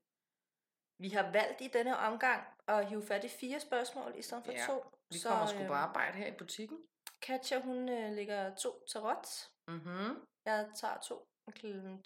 vi 0.99 1.09
har 1.09 1.31
valgt 1.33 1.61
i 1.61 1.69
denne 1.69 1.97
omgang 1.97 2.43
at 2.69 2.87
hive 2.87 3.03
fat 3.03 3.25
i 3.25 3.29
fire 3.29 3.61
spørgsmål 3.61 4.13
i 4.17 4.23
stedet 4.23 4.45
for 4.45 4.53
Ja, 4.53 4.67
to. 4.67 4.85
Vi 5.11 5.19
kommer 5.27 5.47
sgu 5.47 5.67
på 5.67 5.73
arbejde 5.73 6.17
her 6.17 6.27
i 6.27 6.37
butikken. 6.39 6.79
Katja, 7.23 7.61
hun 7.61 7.89
øh, 7.89 8.13
lægger 8.13 8.55
to 8.55 8.85
tarot. 8.93 9.27
Mhm. 9.69 10.27
Jeg 10.47 10.69
tager 10.75 10.99
to 11.01 11.29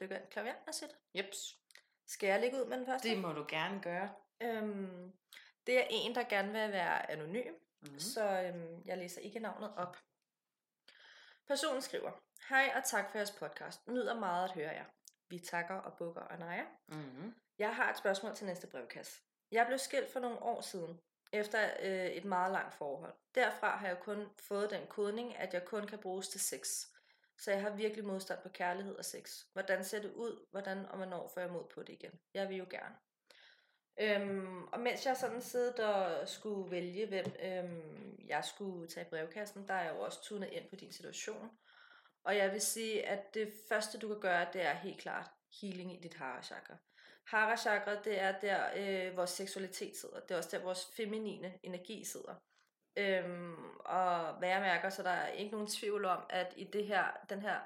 dykker 0.01 0.17
ind 0.17 0.29
klavermæssigt. 0.31 0.99
Jeps. 1.15 1.59
Skal 2.07 2.27
jeg 2.27 2.41
lægge 2.41 2.61
ud 2.61 2.69
med 2.69 2.79
den 2.79 2.87
første? 2.87 3.09
Det 3.09 3.19
må 3.19 3.33
du 3.33 3.45
gerne 3.49 3.83
gøre. 3.83 4.15
Øhm, 4.41 5.13
det 5.67 5.79
er 5.79 5.87
en, 5.91 6.15
der 6.15 6.25
gerne 6.25 6.53
vil 6.53 6.73
være 6.73 7.11
anonym, 7.11 7.55
mm. 7.81 7.99
så 7.99 8.43
øhm, 8.43 8.83
jeg 8.85 8.99
læser 8.99 9.21
ikke 9.21 9.41
navnet 9.41 9.75
op. 9.77 9.97
Personen 11.47 11.83
skriver, 11.83 12.11
Hej 12.49 12.73
og 12.77 12.85
tak 12.85 13.11
for 13.11 13.19
jeres 13.19 13.31
podcast. 13.31 13.89
Nyder 13.89 14.15
meget 14.15 14.45
at 14.45 14.55
høre 14.55 14.71
jer. 14.71 14.85
Vi 15.29 15.39
takker 15.39 15.75
og 15.75 15.97
bukker 15.99 16.21
og 16.21 16.39
nejer. 16.39 16.67
Mhm. 16.89 17.35
Jeg 17.59 17.77
har 17.77 17.91
et 17.91 17.99
spørgsmål 17.99 18.35
til 18.35 18.47
næste 18.47 18.67
brevkasse. 18.67 19.23
Jeg 19.51 19.67
blev 19.67 19.79
skilt 19.79 20.13
for 20.13 20.21
nogle 20.21 20.43
år 20.43 20.61
siden, 20.61 21.01
efter 21.33 21.71
øh, 21.81 22.07
et 22.07 22.25
meget 22.25 22.53
langt 22.53 22.75
forhold. 22.75 23.15
Derfra 23.35 23.77
har 23.77 23.87
jeg 23.87 23.99
kun 24.01 24.29
fået 24.39 24.71
den 24.71 24.87
kodning, 24.87 25.37
at 25.37 25.55
jeg 25.55 25.65
kun 25.65 25.87
kan 25.87 25.99
bruges 25.99 26.29
til 26.29 26.41
sex. 26.41 26.87
Så 27.41 27.51
jeg 27.51 27.63
har 27.63 27.71
virkelig 27.71 28.05
modstand 28.05 28.41
på 28.43 28.49
kærlighed 28.49 28.97
og 28.97 29.05
sex. 29.05 29.43
Hvordan 29.53 29.85
ser 29.85 30.01
det 30.01 30.13
ud? 30.13 30.47
Hvordan 30.51 30.87
og 30.87 30.97
hvornår 30.97 31.31
får 31.35 31.41
jeg 31.41 31.51
mod 31.51 31.65
på 31.75 31.83
det 31.83 31.93
igen? 31.93 32.13
Jeg 32.35 32.49
vil 32.49 32.57
jo 32.57 32.67
gerne. 32.71 32.95
Øhm, 34.01 34.65
og 34.65 34.81
mens 34.81 35.07
jeg 35.07 35.17
sådan 35.17 35.43
sidder 35.43 35.87
og 35.87 36.29
skulle 36.29 36.71
vælge, 36.71 37.07
hvem 37.07 37.27
øhm, 37.43 38.19
jeg 38.29 38.45
skulle 38.45 38.89
tage 38.89 39.07
i 39.07 39.09
brevkassen, 39.11 39.69
der 39.69 39.75
er 39.75 39.85
jeg 39.85 39.95
jo 39.95 40.01
også 40.01 40.23
tunet 40.23 40.49
ind 40.53 40.69
på 40.69 40.77
din 40.77 40.93
situation. 40.93 41.51
Og 42.25 42.37
jeg 42.37 42.53
vil 42.53 42.61
sige, 42.61 43.07
at 43.07 43.35
det 43.35 43.53
første, 43.69 43.99
du 43.99 44.09
kan 44.09 44.21
gøre, 44.21 44.47
det 44.53 44.63
er 44.63 44.75
helt 44.75 45.01
klart 45.01 45.31
healing 45.61 45.93
i 45.93 46.01
dit 46.01 46.15
hara 46.15 46.43
chakra. 46.43 46.77
Hara 47.27 47.57
chakra, 47.57 48.03
det 48.03 48.21
er 48.21 48.41
der, 48.41 48.71
øh, 48.77 49.17
vores 49.17 49.31
seksualitet 49.31 49.97
sidder. 49.97 50.21
Det 50.21 50.31
er 50.31 50.37
også 50.37 50.57
der, 50.57 50.65
vores 50.65 50.87
feminine 50.97 51.59
energi 51.63 52.05
sidder. 52.05 52.35
Øhm, 52.97 53.77
og 53.79 54.35
hvad 54.35 54.49
jeg 54.49 54.61
mærker, 54.61 54.91
så 54.91 55.03
der 55.03 55.11
er 55.11 55.29
ikke 55.29 55.53
nogen 55.53 55.67
tvivl 55.67 56.05
om, 56.05 56.23
at 56.31 56.55
i 56.57 56.65
det 56.65 56.87
her, 56.87 57.05
den 57.29 57.41
her 57.41 57.61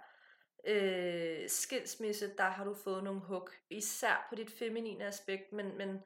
øh, 0.66 1.48
skilsmisse, 1.48 2.36
der 2.36 2.44
har 2.44 2.64
du 2.64 2.74
fået 2.74 3.04
nogle 3.04 3.20
hug. 3.20 3.48
Især 3.70 4.26
på 4.28 4.34
dit 4.34 4.50
feminine 4.58 5.04
aspekt, 5.04 5.52
men, 5.52 5.78
men 5.78 6.04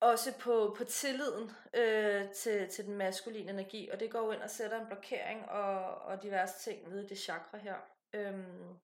også 0.00 0.38
på, 0.40 0.74
på 0.78 0.84
tilliden 0.84 1.50
øh, 1.74 2.32
til, 2.32 2.68
til 2.68 2.86
den 2.86 2.96
maskuline 2.96 3.50
energi. 3.50 3.88
Og 3.92 4.00
det 4.00 4.10
går 4.10 4.32
ind 4.32 4.42
og 4.42 4.50
sætter 4.50 4.80
en 4.80 4.86
blokering 4.86 5.48
og, 5.48 5.94
og 5.94 6.22
diverse 6.22 6.70
ting 6.70 6.88
nede 6.88 7.04
i 7.04 7.08
det 7.08 7.18
chakra 7.18 7.58
her. 7.58 7.76
Øhm, 8.12 8.78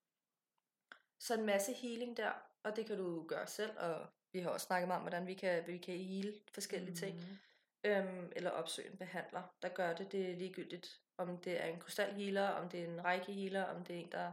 så 1.19 1.35
en 1.35 1.47
masse 1.47 1.73
healing 1.73 2.17
der, 2.17 2.31
og 2.63 2.77
det 2.77 2.87
kan 2.87 2.97
du 2.97 3.27
gøre 3.27 3.47
selv, 3.47 3.79
og 3.79 4.07
vi 4.33 4.41
har 4.41 4.51
også 4.51 4.67
snakket 4.67 4.89
meget 4.89 4.99
om, 4.99 5.03
hvordan 5.03 5.27
vi 5.27 5.35
kan, 5.35 5.67
vi 5.67 5.79
kan 5.79 5.99
heal 5.99 6.35
forskellige 6.55 6.91
mm. 6.91 6.97
ting. 6.97 7.41
Øhm, 7.85 8.33
eller 8.37 8.51
opsøge 8.51 8.91
en 8.91 8.97
behandler, 8.97 9.43
der 9.63 9.69
gør 9.69 9.93
det. 9.93 10.13
Det 10.13 10.31
er 10.31 10.37
ligegyldigt, 10.37 11.01
om 11.19 11.39
det 11.39 11.63
er 11.63 11.67
en 11.67 11.81
krystalhealer, 11.81 12.49
om 12.49 12.69
det 12.69 12.81
er 12.81 12.85
en 12.85 13.01
reiki-healer, 13.05 13.63
om 13.65 13.85
det 13.85 13.97
er 13.97 14.01
en, 14.01 14.13
der 14.13 14.33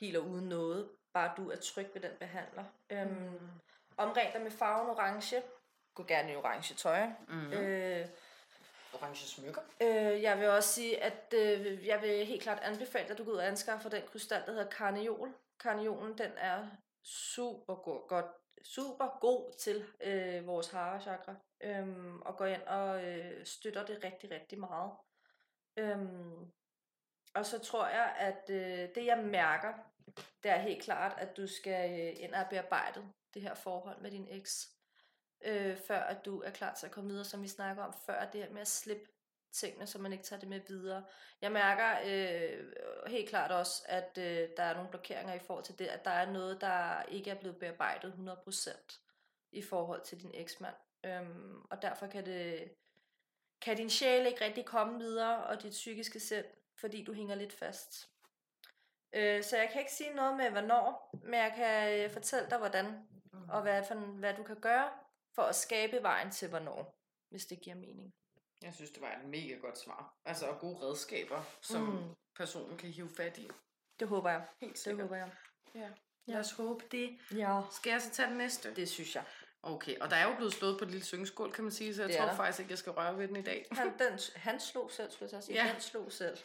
healer 0.00 0.18
uden 0.20 0.48
noget. 0.48 0.88
Bare 1.12 1.32
du 1.36 1.50
er 1.50 1.56
tryg 1.56 1.90
ved 1.94 2.00
den 2.02 2.12
behandler. 2.20 2.64
Øhm, 2.90 3.10
Mm. 3.10 3.50
Omring 3.96 4.32
dig 4.32 4.40
med 4.42 4.50
farven 4.50 4.90
orange. 4.90 5.42
Gå 5.94 6.04
gerne 6.04 6.32
i 6.32 6.36
orange 6.36 6.74
tøj. 6.74 7.06
Mhm. 7.28 7.52
Øh, 7.52 8.06
Orange 8.94 9.16
smykker. 9.26 9.60
øh, 9.80 10.22
jeg 10.22 10.38
vil 10.40 10.48
også 10.48 10.68
sige, 10.72 11.02
at 11.02 11.34
øh, 11.36 11.86
jeg 11.86 12.02
vil 12.02 12.26
helt 12.26 12.42
klart 12.42 12.58
anbefale 12.62 13.04
dig, 13.04 13.10
at 13.12 13.18
du 13.18 13.24
går 13.24 13.32
ud 13.32 13.36
og 13.36 13.46
anskaffer 13.46 13.90
den 13.90 14.02
krystal, 14.12 14.42
der 14.46 14.52
hedder 14.52 14.70
karneol. 14.70 15.32
Karneolen, 15.60 16.18
den 16.18 16.30
er 16.36 16.66
super 17.02 17.74
god, 17.74 18.08
godt, 18.08 18.26
super 18.62 19.18
god 19.20 19.52
til 19.58 19.84
øh, 20.00 20.46
vores 20.46 20.70
hara 20.70 21.00
chakra. 21.00 21.34
Øhm, 21.64 22.22
og 22.22 22.36
går 22.36 22.46
ind 22.46 22.62
og 22.62 23.04
øh, 23.04 23.46
støtter 23.46 23.84
det 23.86 24.04
rigtig, 24.04 24.30
rigtig 24.30 24.58
meget. 24.58 24.92
Øhm, 25.76 26.52
og 27.34 27.46
så 27.46 27.58
tror 27.58 27.88
jeg, 27.88 28.14
at 28.18 28.50
øh, 28.50 28.88
det 28.94 29.06
jeg 29.06 29.18
mærker, 29.18 29.72
det 30.42 30.50
er 30.50 30.58
helt 30.58 30.82
klart, 30.82 31.14
at 31.18 31.36
du 31.36 31.46
skal 31.46 32.00
øh, 32.00 32.22
ind 32.22 32.34
og 32.34 32.46
bearbejde 32.50 33.12
det 33.34 33.42
her 33.42 33.54
forhold 33.54 34.00
med 34.00 34.10
din 34.10 34.28
eks, 34.30 34.68
øh, 35.44 35.76
før 35.76 36.00
at 36.00 36.24
du 36.24 36.42
er 36.42 36.50
klar 36.50 36.74
til 36.74 36.86
at 36.86 36.92
komme 36.92 37.10
videre, 37.10 37.24
som 37.24 37.42
vi 37.42 37.48
snakker 37.48 37.82
om 37.82 37.94
før, 38.06 38.30
det 38.30 38.42
her 38.42 38.52
med 38.52 38.60
at 38.60 38.68
slippe 38.68 39.06
tingene, 39.52 39.86
så 39.86 39.98
man 39.98 40.12
ikke 40.12 40.24
tager 40.24 40.40
det 40.40 40.48
med 40.48 40.60
videre. 40.68 41.04
Jeg 41.40 41.52
mærker 41.52 41.98
øh, 42.06 42.72
helt 43.06 43.28
klart 43.28 43.52
også, 43.52 43.82
at 43.86 44.18
øh, 44.18 44.48
der 44.56 44.62
er 44.62 44.74
nogle 44.74 44.90
blokeringer 44.90 45.34
i 45.34 45.38
forhold 45.38 45.64
til 45.64 45.78
det, 45.78 45.86
at 45.86 46.04
der 46.04 46.10
er 46.10 46.30
noget, 46.30 46.60
der 46.60 47.02
ikke 47.02 47.30
er 47.30 47.40
blevet 47.40 47.58
bearbejdet 47.58 48.38
100% 48.48 49.48
i 49.52 49.62
forhold 49.62 50.02
til 50.04 50.20
din 50.20 50.30
eksmand. 50.34 50.74
Øhm, 51.04 51.60
og 51.70 51.82
derfor 51.82 52.06
kan 52.06 52.26
det 52.26 52.72
kan 53.60 53.76
din 53.76 53.90
sjæl 53.90 54.26
ikke 54.26 54.44
rigtig 54.44 54.64
komme 54.64 54.98
videre, 54.98 55.44
og 55.44 55.62
dit 55.62 55.70
psykiske 55.70 56.20
sind, 56.20 56.44
fordi 56.80 57.04
du 57.04 57.12
hænger 57.12 57.34
lidt 57.34 57.52
fast. 57.52 58.10
Øh, 59.12 59.42
så 59.44 59.56
jeg 59.56 59.68
kan 59.72 59.80
ikke 59.80 59.92
sige 59.92 60.14
noget 60.14 60.36
med 60.36 60.50
hvornår, 60.50 61.10
men 61.22 61.34
jeg 61.34 61.52
kan 61.56 62.00
øh, 62.04 62.10
fortælle 62.12 62.50
dig 62.50 62.58
hvordan, 62.58 63.08
Mhm. 63.32 63.50
og 63.50 63.62
hvad, 63.62 63.84
for, 63.84 63.94
hvad 63.94 64.34
du 64.34 64.42
kan 64.42 64.60
gøre 64.60 64.90
for 65.34 65.42
at 65.42 65.54
skabe 65.54 66.02
vejen 66.02 66.30
til 66.30 66.48
hvornår, 66.48 66.94
hvis 67.30 67.46
det 67.46 67.60
giver 67.60 67.76
mening. 67.76 68.14
Jeg 68.62 68.74
synes, 68.74 68.90
det 68.90 69.02
var 69.02 69.12
et 69.12 69.24
mega 69.24 69.54
godt 69.54 69.78
svar. 69.78 70.14
Altså, 70.24 70.46
og 70.46 70.58
gode 70.60 70.78
redskaber, 70.82 71.42
som 71.62 71.80
mm. 71.82 72.14
Personen 72.36 72.78
kan 72.78 72.90
hive 72.90 73.08
fat 73.16 73.38
i. 73.38 73.48
Det 74.00 74.08
håber 74.08 74.30
jeg. 74.30 74.46
Helt 74.60 74.72
Det 74.72 74.78
sikkert. 74.80 75.02
håber 75.02 75.16
jeg. 75.16 75.30
Ja. 75.74 75.90
Lad 76.26 76.40
os 76.40 76.52
håbe 76.52 76.84
det. 76.90 77.18
Ja. 77.34 77.60
Skal 77.70 77.90
jeg 77.90 78.02
så 78.02 78.10
tage 78.10 78.28
den 78.28 78.38
næste? 78.38 78.74
Det 78.74 78.88
synes 78.88 79.14
jeg. 79.14 79.24
Okay, 79.66 79.98
og 80.00 80.10
der 80.10 80.16
er 80.16 80.28
jo 80.30 80.34
blevet 80.36 80.52
slået 80.52 80.78
på 80.78 80.84
et 80.84 80.90
lille 80.90 81.04
syngeskål, 81.06 81.52
kan 81.52 81.64
man 81.64 81.72
sige, 81.72 81.94
så 81.94 82.02
jeg 82.02 82.08
Det 82.08 82.16
tror 82.18 82.26
der. 82.26 82.36
faktisk 82.36 82.60
ikke, 82.60 82.70
jeg 82.70 82.78
skal 82.78 82.92
røre 82.92 83.18
ved 83.18 83.28
den 83.28 83.36
i 83.36 83.42
dag. 83.42 83.66
Han, 83.72 83.86
den, 83.98 84.18
han 84.36 84.60
slog 84.60 84.90
selv, 84.90 85.10
skulle 85.10 85.30
jeg 85.32 85.42
så 85.42 85.46
sige. 85.46 85.56
Ja. 85.56 85.62
Han 85.62 85.80
slog 85.80 86.12
selv. 86.12 86.38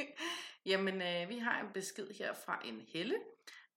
Jamen, 0.66 1.02
øh, 1.02 1.28
vi 1.28 1.38
har 1.38 1.60
en 1.60 1.66
besked 1.74 2.08
her 2.18 2.34
fra 2.34 2.60
en 2.64 2.82
Helle. 2.88 3.16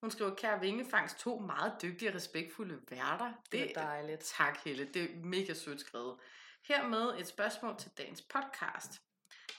Hun 0.02 0.12
skriver, 0.12 0.36
kære 0.36 0.60
Vingefangs, 0.60 1.14
to 1.14 1.40
meget 1.40 1.74
dygtige 1.82 2.10
og 2.10 2.16
respektfulde 2.16 2.80
værter. 2.90 3.34
Det 3.52 3.62
er 3.70 3.82
dejligt. 3.82 4.22
Tak, 4.38 4.60
Helle. 4.66 4.86
Det 4.94 5.04
er 5.04 5.08
mega 5.24 5.54
sødt 5.54 5.80
skrevet. 5.80 6.16
Hermed 6.68 7.20
et 7.20 7.28
spørgsmål 7.28 7.78
til 7.78 7.92
dagens 7.98 8.22
podcast. 8.22 9.02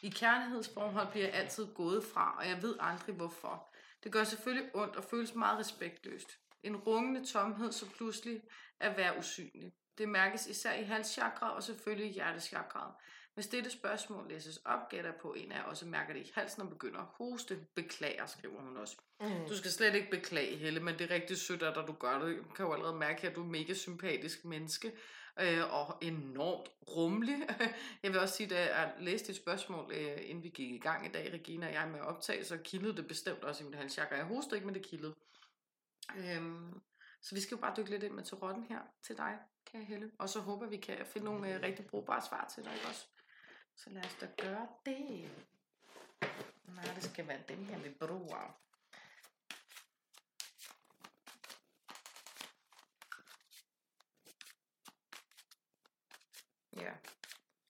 I 0.02 0.10
kærlighedsforhold 0.10 1.10
bliver 1.10 1.26
jeg 1.26 1.34
altid 1.34 1.66
gået 1.74 2.04
fra, 2.04 2.36
og 2.38 2.48
jeg 2.48 2.62
ved 2.62 2.76
aldrig 2.80 3.14
hvorfor. 3.14 3.68
Det 4.04 4.12
gør 4.12 4.24
selvfølgelig 4.24 4.70
ondt 4.74 4.96
og 4.96 5.04
føles 5.04 5.34
meget 5.34 5.58
respektløst. 5.58 6.38
En 6.62 6.76
rungende 6.76 7.26
tomhed, 7.26 7.72
så 7.72 7.90
pludselig 7.90 8.42
at 8.80 8.96
være 8.96 9.18
usynlig. 9.18 9.72
Det 9.98 10.08
mærkes 10.08 10.46
især 10.46 10.72
i 10.72 10.82
halschakra 10.82 11.54
og 11.54 11.62
selvfølgelig 11.62 12.10
i 12.10 12.12
hjertechakraet. 12.12 12.94
Hvis 13.34 13.46
dette 13.46 13.70
spørgsmål 13.70 14.28
læses 14.28 14.56
op, 14.56 14.88
gætter 14.88 15.12
på, 15.22 15.32
en 15.32 15.52
af 15.52 15.62
også 15.64 15.86
mærker 15.86 16.12
det 16.12 16.20
i 16.20 16.30
halsen 16.34 16.62
og 16.62 16.68
begynder 16.68 17.00
at 17.00 17.06
hoste. 17.06 17.66
Beklager, 17.74 18.26
skriver 18.26 18.60
hun 18.60 18.76
også. 18.76 18.96
Mm. 19.20 19.48
Du 19.48 19.56
skal 19.56 19.70
slet 19.70 19.94
ikke 19.94 20.10
beklage, 20.10 20.56
Helle, 20.56 20.80
men 20.80 20.98
det 20.98 21.10
er 21.10 21.14
rigtig 21.14 21.36
sødt, 21.36 21.62
at 21.62 21.74
du 21.86 21.92
gør 21.92 22.18
det. 22.18 22.36
Jeg 22.36 22.42
kan 22.56 22.64
jo 22.64 22.72
allerede 22.72 22.96
mærke, 22.96 23.28
at 23.28 23.36
du 23.36 23.40
er 23.40 23.44
et 23.44 23.50
mega 23.50 23.74
sympatisk 23.74 24.44
menneske, 24.44 24.92
øh, 25.40 25.74
og 25.74 25.98
enormt 26.02 26.68
rummelig. 26.96 27.36
Jeg 28.02 28.12
vil 28.12 28.20
også 28.20 28.34
sige, 28.34 28.56
at 28.56 28.68
jeg 28.68 28.92
læste 29.00 29.28
dit 29.28 29.36
spørgsmål, 29.36 29.92
øh, 29.94 30.18
inden 30.22 30.44
vi 30.44 30.48
gik 30.48 30.70
i 30.70 30.78
gang 30.78 31.06
i 31.06 31.08
dag, 31.08 31.32
Regina 31.32 31.66
og 31.66 31.72
jeg 31.72 31.88
med 31.92 32.00
optag, 32.00 32.46
så 32.46 32.56
kildede 32.56 32.96
det 32.96 33.06
bestemt 33.06 33.44
også 33.44 33.64
i 33.64 33.66
min 33.66 33.74
halschakra. 33.74 34.16
Jeg 34.16 34.24
hoster 34.24 34.54
ikke, 34.54 34.66
men 34.66 34.74
det 34.74 34.86
kildede. 34.86 35.14
Øhm, 36.16 36.80
så 37.22 37.34
vi 37.34 37.40
skal 37.40 37.54
jo 37.54 37.60
bare 37.60 37.74
dykke 37.76 37.90
lidt 37.90 38.02
ind 38.02 38.12
med 38.12 38.24
tarotten 38.24 38.64
her 38.64 38.80
til 39.02 39.16
dig, 39.16 39.38
kære 39.66 39.84
Helle. 39.84 40.12
Og 40.18 40.28
så 40.28 40.40
håber 40.40 40.66
vi 40.66 40.76
kan 40.76 41.06
finde 41.06 41.24
nogle 41.24 41.54
øh, 41.54 41.62
rigtig 41.62 41.86
brugbare 41.86 42.22
svar 42.28 42.52
til 42.54 42.64
dig 42.64 42.72
også. 42.88 43.06
Så 43.76 43.90
lad 43.90 44.04
os 44.04 44.16
da 44.20 44.28
gøre 44.36 44.68
det. 44.86 45.30
Nej, 46.64 46.84
det 46.94 47.02
skal 47.02 47.28
være 47.28 47.42
den 47.48 47.64
her, 47.64 47.78
vi 47.78 47.90
bruger. 47.90 48.60
Ja. 56.76 56.92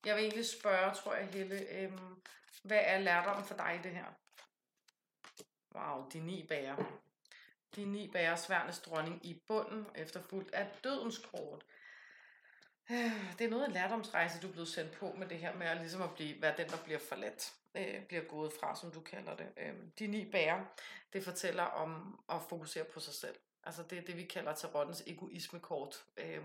Jeg 0.05 0.17
vil 0.17 0.25
egentlig 0.25 0.47
spørge, 0.61 0.95
tror 0.95 1.15
jeg, 1.15 1.27
Helle, 1.27 1.69
øhm, 1.71 2.23
hvad 2.63 2.81
er 2.85 2.99
lærdommen 2.99 3.45
for 3.45 3.55
dig 3.55 3.81
i 3.81 3.83
det 3.83 3.93
her? 3.93 4.07
Wow, 5.75 6.09
de 6.09 6.21
ni 6.21 6.47
bager. 6.49 6.77
De 7.81 7.87
ni 7.87 8.09
bærer 8.09 8.37
sværnes 8.37 8.79
dronning 8.79 9.27
i 9.27 9.43
bunden, 9.47 9.87
efterfulgt 9.95 10.55
af 10.55 10.69
dødens 10.85 11.19
kort. 11.19 11.65
Det 13.39 13.45
er 13.45 13.51
noget 13.51 13.63
af 13.63 13.69
en 13.69 13.75
lærdomsrejse, 13.75 14.41
du 14.41 14.49
er 14.49 14.53
blevet 14.53 14.69
sendt 14.69 14.93
på 14.93 15.15
med 15.19 15.29
det 15.29 15.39
her 15.39 15.55
med 15.55 15.67
at, 15.67 15.77
ligesom 15.77 16.03
at 16.03 16.15
blive, 16.15 16.43
være 16.43 16.57
den, 16.57 16.69
der 16.69 16.77
bliver 16.85 16.99
forladt. 16.99 17.53
øh, 17.75 18.07
bliver 18.07 18.23
gået 18.23 18.53
fra, 18.61 18.77
som 18.77 18.91
du 18.91 19.01
kalder 19.01 19.37
det. 19.37 19.49
Øh, 19.57 19.75
de 19.99 20.07
ni 20.07 20.31
bærer, 20.31 20.65
det 21.13 21.25
fortæller 21.25 21.63
om 21.63 22.21
at 22.29 22.43
fokusere 22.49 22.85
på 22.85 23.01
sig 23.01 23.15
selv. 23.15 23.37
Altså 23.65 23.83
det 23.83 23.99
er 23.99 24.03
det, 24.03 24.17
vi 24.17 24.25
kalder 24.25 24.55
tarottens 24.55 25.03
egoismekort. 25.07 26.05
Øh, 26.17 26.45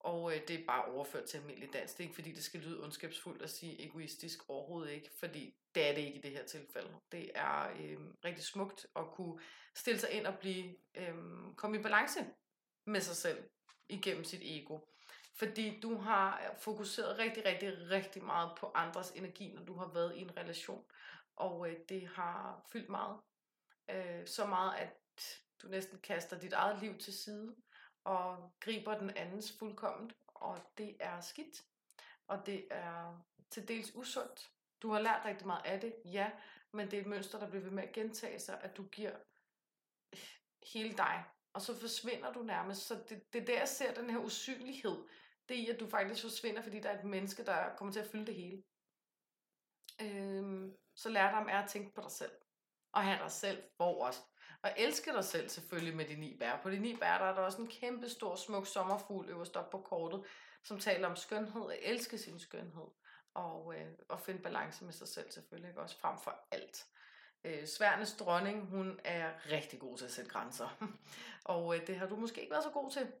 og 0.00 0.34
øh, 0.34 0.48
det 0.48 0.60
er 0.60 0.66
bare 0.66 0.84
overført 0.84 1.24
til 1.24 1.38
almindelig 1.38 1.72
dansk. 1.72 1.98
Det 1.98 2.04
er 2.04 2.08
ikke 2.08 2.14
fordi, 2.14 2.32
det 2.32 2.44
skal 2.44 2.60
lyde 2.60 2.82
ondskabsfuldt 2.82 3.42
at 3.42 3.50
sige 3.50 3.86
egoistisk 3.86 4.50
overhovedet 4.50 4.92
ikke, 4.92 5.10
fordi 5.18 5.54
det 5.74 5.88
er 5.88 5.94
det 5.94 6.00
ikke 6.00 6.18
i 6.18 6.20
det 6.20 6.30
her 6.30 6.44
tilfælde. 6.44 6.94
Det 7.12 7.30
er 7.34 7.70
øh, 7.70 7.98
rigtig 8.24 8.44
smukt 8.44 8.86
at 8.96 9.10
kunne 9.10 9.40
stille 9.74 10.00
sig 10.00 10.10
ind 10.10 10.26
og 10.26 10.38
blive, 10.38 10.76
øh, 10.94 11.14
komme 11.56 11.78
i 11.78 11.82
balance 11.82 12.26
med 12.84 13.00
sig 13.00 13.16
selv 13.16 13.50
igennem 13.88 14.24
sit 14.24 14.40
ego. 14.42 14.78
Fordi 15.34 15.80
du 15.80 15.96
har 15.96 16.54
fokuseret 16.58 17.18
rigtig, 17.18 17.44
rigtig, 17.44 17.90
rigtig 17.90 18.24
meget 18.24 18.50
på 18.58 18.72
andres 18.74 19.10
energi, 19.10 19.52
når 19.52 19.64
du 19.64 19.74
har 19.74 19.92
været 19.94 20.16
i 20.16 20.20
en 20.20 20.36
relation. 20.36 20.84
Og 21.36 21.70
øh, 21.70 21.76
det 21.88 22.08
har 22.08 22.66
fyldt 22.72 22.88
meget. 22.88 23.18
Øh, 23.90 24.26
så 24.26 24.46
meget, 24.46 24.74
at 24.78 24.92
du 25.62 25.68
næsten 25.68 25.98
kaster 25.98 26.38
dit 26.38 26.52
eget 26.52 26.80
liv 26.82 26.98
til 26.98 27.12
side 27.12 27.56
og 28.08 28.52
griber 28.60 28.98
den 28.98 29.10
andens 29.10 29.58
fuldkomment. 29.58 30.12
Og 30.26 30.60
det 30.78 30.96
er 31.00 31.20
skidt. 31.20 31.64
Og 32.26 32.46
det 32.46 32.66
er 32.70 33.24
til 33.50 33.68
dels 33.68 33.94
usundt. 33.94 34.50
Du 34.82 34.90
har 34.90 35.00
lært 35.00 35.24
rigtig 35.24 35.46
meget 35.46 35.64
af 35.64 35.80
det, 35.80 35.94
ja, 36.04 36.30
men 36.72 36.90
det 36.90 36.96
er 36.96 37.00
et 37.00 37.06
mønster, 37.06 37.38
der 37.38 37.50
bliver 37.50 37.62
ved 37.62 37.70
med 37.70 37.82
at 37.82 37.92
gentage 37.92 38.38
sig, 38.38 38.60
at 38.62 38.76
du 38.76 38.82
giver 38.82 39.16
hele 40.74 40.96
dig, 40.96 41.24
og 41.52 41.62
så 41.62 41.80
forsvinder 41.80 42.32
du 42.32 42.42
nærmest. 42.42 42.86
Så 42.86 42.94
det, 43.08 43.32
det 43.32 43.42
er 43.42 43.46
der, 43.46 43.58
jeg 43.58 43.68
ser 43.68 43.94
den 43.94 44.10
her 44.10 44.18
usynlighed 44.18 45.04
det 45.48 45.58
er 45.58 45.62
i, 45.62 45.68
at 45.68 45.80
du 45.80 45.86
faktisk 45.86 46.22
forsvinder, 46.22 46.62
fordi 46.62 46.80
der 46.80 46.90
er 46.90 46.98
et 46.98 47.04
menneske, 47.04 47.44
der 47.44 47.76
kommer 47.76 47.92
til 47.92 48.00
at 48.00 48.10
fylde 48.10 48.26
det 48.26 48.34
hele. 48.34 48.62
Øhm, 50.02 50.76
så 50.94 51.08
lærdom 51.08 51.48
er 51.48 51.62
at 51.62 51.70
tænke 51.70 51.94
på 51.94 52.00
dig 52.00 52.10
selv. 52.10 52.32
Og 52.92 53.04
have 53.04 53.18
dig 53.18 53.32
selv 53.32 53.62
forrest. 53.76 54.20
Og 54.62 54.70
elske 54.76 55.12
dig 55.12 55.24
selv 55.24 55.48
selvfølgelig 55.48 55.96
med 55.96 56.04
de 56.04 56.16
ni 56.16 56.36
bær. 56.36 56.60
På 56.62 56.70
de 56.70 56.78
ni 56.78 56.96
bær, 56.96 57.18
der 57.18 57.24
er 57.24 57.34
der 57.34 57.42
også 57.42 57.58
en 57.62 57.68
kæmpe 57.68 58.08
stor 58.08 58.36
smuk 58.36 58.66
sommerfugl 58.66 59.28
øverst 59.28 59.56
op 59.56 59.70
på 59.70 59.78
kortet, 59.80 60.24
som 60.62 60.78
taler 60.78 61.08
om 61.08 61.16
skønhed 61.16 61.62
og 61.62 61.76
elske 61.82 62.18
sin 62.18 62.38
skønhed. 62.38 62.86
Og, 63.34 63.74
øh, 63.76 63.86
og 64.08 64.20
finde 64.20 64.42
balance 64.42 64.84
med 64.84 64.92
sig 64.92 65.08
selv 65.08 65.30
selvfølgelig, 65.30 65.68
ikke? 65.68 65.80
også 65.80 65.98
frem 65.98 66.18
for 66.18 66.46
alt. 66.50 66.86
Øh, 67.44 67.66
Sværnes 67.66 68.12
dronning, 68.12 68.66
hun 68.66 69.00
er 69.04 69.30
rigtig 69.52 69.80
god 69.80 69.98
til 69.98 70.04
at 70.04 70.10
sætte 70.10 70.30
grænser. 70.30 70.78
og 71.54 71.76
øh, 71.76 71.86
det 71.86 71.96
har 71.96 72.06
du 72.06 72.16
måske 72.16 72.40
ikke 72.40 72.50
været 72.50 72.64
så 72.64 72.70
god 72.70 72.90
til. 72.90 73.12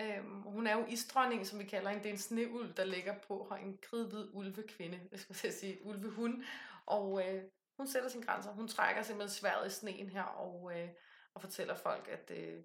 Øhm, 0.00 0.42
hun 0.42 0.66
er 0.66 0.76
jo 0.78 0.86
isdronning, 0.86 1.46
som 1.46 1.58
vi 1.58 1.64
kalder 1.64 1.90
hende. 1.90 2.02
Det 2.02 2.08
er 2.08 2.14
en 2.14 2.18
sneulv, 2.18 2.74
der 2.74 2.84
ligger 2.84 3.18
på 3.18 3.46
har 3.50 3.56
en 3.56 3.78
kridhvid 3.82 4.28
ulvekvinde, 4.32 5.00
jeg 5.12 5.20
skal 5.20 5.52
sige, 5.52 5.86
ulvehund. 5.86 6.44
Og 6.86 7.28
øh, 7.28 7.42
hun 7.80 7.88
sætter 7.88 8.08
sine 8.08 8.26
grænser. 8.26 8.52
Hun 8.52 8.68
trækker 8.68 9.02
simpelthen 9.02 9.36
sværet 9.36 9.66
i 9.66 9.70
sneen 9.70 10.08
her 10.08 10.22
og, 10.22 10.78
øh, 10.78 10.88
og 11.34 11.40
fortæller 11.40 11.74
folk, 11.74 12.08
at 12.08 12.30
øh, 12.30 12.62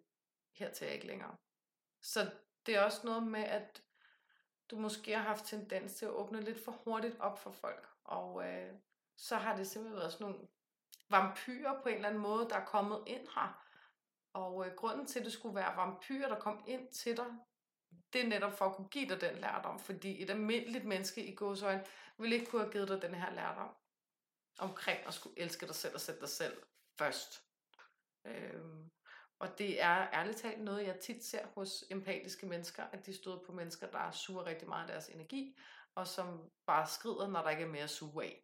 her 0.52 0.72
til 0.72 0.88
ikke 0.88 1.08
længere. 1.08 1.36
Så 2.02 2.32
det 2.66 2.76
er 2.76 2.82
også 2.82 3.02
noget 3.04 3.24
med, 3.24 3.44
at 3.44 3.82
du 4.72 4.76
måske 4.76 5.16
har 5.16 5.24
haft 5.24 5.46
tendens 5.46 5.96
til 5.96 6.06
at 6.06 6.12
åbne 6.12 6.42
lidt 6.42 6.64
for 6.66 6.72
hurtigt 6.72 7.20
op 7.20 7.40
for 7.40 7.52
folk. 7.52 7.88
Og 8.04 8.48
øh, 8.48 8.74
så 9.18 9.36
har 9.36 9.56
det 9.56 9.68
simpelthen 9.68 10.00
været 10.00 10.14
sådan 10.14 10.28
nogle 10.28 10.48
vampyrer 11.10 11.82
på 11.82 11.90
en 11.90 11.96
eller 11.96 12.08
anden 12.08 12.22
måde, 12.22 12.50
der 12.50 12.56
er 12.56 12.66
kommet 12.66 13.04
ind 13.08 13.28
her 13.36 13.66
og 14.34 14.68
øh, 14.68 14.76
grunden 14.76 15.06
til, 15.06 15.20
at 15.20 15.26
det 15.26 15.34
skulle 15.34 15.56
være 15.56 15.78
vampyrer, 15.78 16.30
der 16.30 16.40
kom 16.40 16.64
ind 16.68 16.88
til 16.88 17.18
dig, 17.18 17.26
det 18.14 18.24
er 18.24 18.28
netop 18.28 18.58
for 18.58 18.66
at 18.66 18.76
kunne 18.76 18.88
give 18.88 19.10
dig 19.10 19.22
den 19.22 19.36
lærdom. 19.36 19.80
Fordi 19.80 20.24
et 20.24 20.30
almindeligt 20.30 20.86
menneske 20.86 21.26
i 21.26 21.36
gåsøjne 21.36 21.86
ville 22.18 22.36
ikke 22.36 22.52
kunne 22.52 22.62
have 22.62 22.72
givet 22.72 22.88
dig 22.88 23.02
den 23.02 23.16
her 23.16 23.32
lærdom 23.32 23.76
omkring 24.58 25.00
at 25.08 25.14
skulle 25.14 25.40
elske 25.40 25.68
dig 25.68 25.76
selv 25.76 25.94
og 25.94 26.02
sætte 26.02 26.22
dig 26.22 26.30
selv 26.30 26.64
først. 26.98 27.44
Øhm, 28.26 28.92
og 29.40 29.58
det 29.58 29.82
er 29.82 30.08
ærligt 30.14 30.38
talt 30.38 30.62
noget, 30.62 30.88
jeg 30.88 31.00
tit 31.00 31.26
ser 31.26 31.48
hos 31.48 31.84
empatiske 31.90 32.46
mennesker, 32.46 32.84
at 32.84 33.06
de 33.06 33.14
støder 33.14 33.40
på 33.46 33.52
mennesker, 33.52 33.88
der 33.88 34.12
suger 34.12 34.46
rigtig 34.46 34.68
meget 34.68 34.82
af 34.82 34.88
deres 34.88 35.10
energi, 35.10 35.58
og 35.96 36.08
som 36.08 36.52
bare 36.66 36.88
skrider, 36.88 37.28
når 37.28 37.42
der 37.42 37.50
ikke 37.50 37.64
er 37.64 37.68
mere 37.68 37.84
at 37.84 37.90
suge 37.90 38.26
af. 38.26 38.42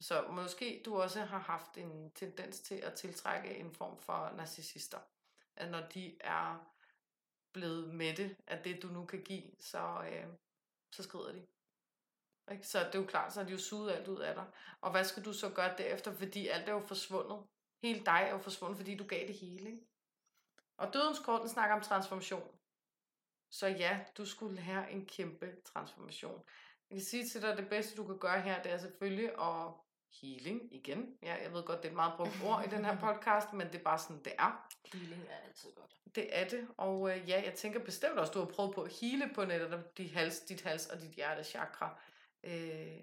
Så 0.00 0.26
måske 0.30 0.82
du 0.84 1.00
også 1.00 1.20
har 1.20 1.38
haft 1.38 1.78
en 1.78 2.10
tendens 2.10 2.60
til 2.60 2.74
at 2.74 2.94
tiltrække 2.94 3.56
en 3.56 3.72
form 3.72 3.98
for 3.98 4.32
narcissister 4.36 4.98
at 5.58 5.70
når 5.70 5.80
de 5.80 6.16
er 6.20 6.72
blevet 7.52 7.94
mætte 7.94 8.36
af 8.46 8.62
det, 8.62 8.82
du 8.82 8.88
nu 8.88 9.04
kan 9.06 9.22
give, 9.22 9.50
så, 9.58 10.04
øh, 10.12 10.26
så 10.92 11.02
skrider 11.02 11.32
de. 11.32 11.46
Ikke? 12.52 12.66
Så 12.66 12.78
det 12.78 12.94
er 12.94 12.98
jo 12.98 13.06
klart, 13.06 13.32
så 13.32 13.40
har 13.40 13.46
de 13.46 13.52
jo 13.52 13.58
suget 13.58 13.92
alt 13.92 14.08
ud 14.08 14.18
af 14.18 14.34
dig. 14.34 14.44
Og 14.80 14.90
hvad 14.90 15.04
skal 15.04 15.24
du 15.24 15.32
så 15.32 15.50
gøre 15.50 15.74
derefter, 15.78 16.12
fordi 16.12 16.48
alt 16.48 16.68
er 16.68 16.72
jo 16.72 16.80
forsvundet. 16.80 17.38
Hele 17.82 18.04
dig 18.04 18.24
er 18.26 18.30
jo 18.30 18.38
forsvundet, 18.38 18.76
fordi 18.76 18.96
du 18.96 19.04
gav 19.04 19.26
det 19.26 19.34
hele. 19.34 19.70
Ikke? 19.70 19.86
Og 20.78 20.92
dødens 20.92 21.18
kort, 21.18 21.40
den 21.40 21.48
snakker 21.48 21.76
om 21.76 21.82
transformation. 21.82 22.58
Så 23.50 23.66
ja, 23.66 24.00
du 24.18 24.24
skulle 24.24 24.60
have 24.60 24.90
en 24.90 25.06
kæmpe 25.06 25.56
transformation. 25.64 26.42
Jeg 26.90 26.96
kan 26.98 27.04
sige 27.04 27.28
til 27.28 27.42
dig, 27.42 27.52
at 27.52 27.58
det 27.58 27.68
bedste 27.68 27.96
du 27.96 28.06
kan 28.06 28.18
gøre 28.18 28.40
her, 28.40 28.62
det 28.62 28.72
er 28.72 28.78
selvfølgelig 28.78 29.30
at 29.40 29.72
healing 30.20 30.74
igen. 30.74 31.18
Ja, 31.22 31.34
jeg 31.42 31.52
ved 31.52 31.62
godt, 31.62 31.78
det 31.78 31.84
er 31.84 31.92
et 31.92 31.96
meget 31.96 32.12
brugt 32.16 32.42
ord 32.46 32.64
i 32.66 32.70
den 32.70 32.84
her 32.84 32.98
podcast, 33.00 33.52
men 33.52 33.66
det 33.66 33.74
er 33.74 33.82
bare 33.82 33.98
sådan, 33.98 34.24
det 34.24 34.32
er. 34.38 34.68
Healing 34.92 35.22
er 35.30 35.46
altid 35.46 35.70
godt. 35.76 35.94
Det 36.14 36.38
er 36.38 36.48
det, 36.48 36.68
og 36.76 37.10
øh, 37.10 37.28
ja, 37.28 37.42
jeg 37.44 37.54
tænker 37.54 37.80
bestemt 37.80 38.18
også, 38.18 38.32
du 38.32 38.38
har 38.38 38.46
prøvet 38.46 38.74
på 38.74 38.82
at 38.82 38.92
hele 39.00 39.30
på 39.34 39.44
netop 39.44 39.98
dit 39.98 40.12
hals, 40.12 40.40
dit 40.40 40.60
hals 40.60 40.86
og 40.86 41.00
dit 41.00 41.10
hjerte 41.10 41.44
chakra. 41.44 42.00
Øh, 42.48 43.02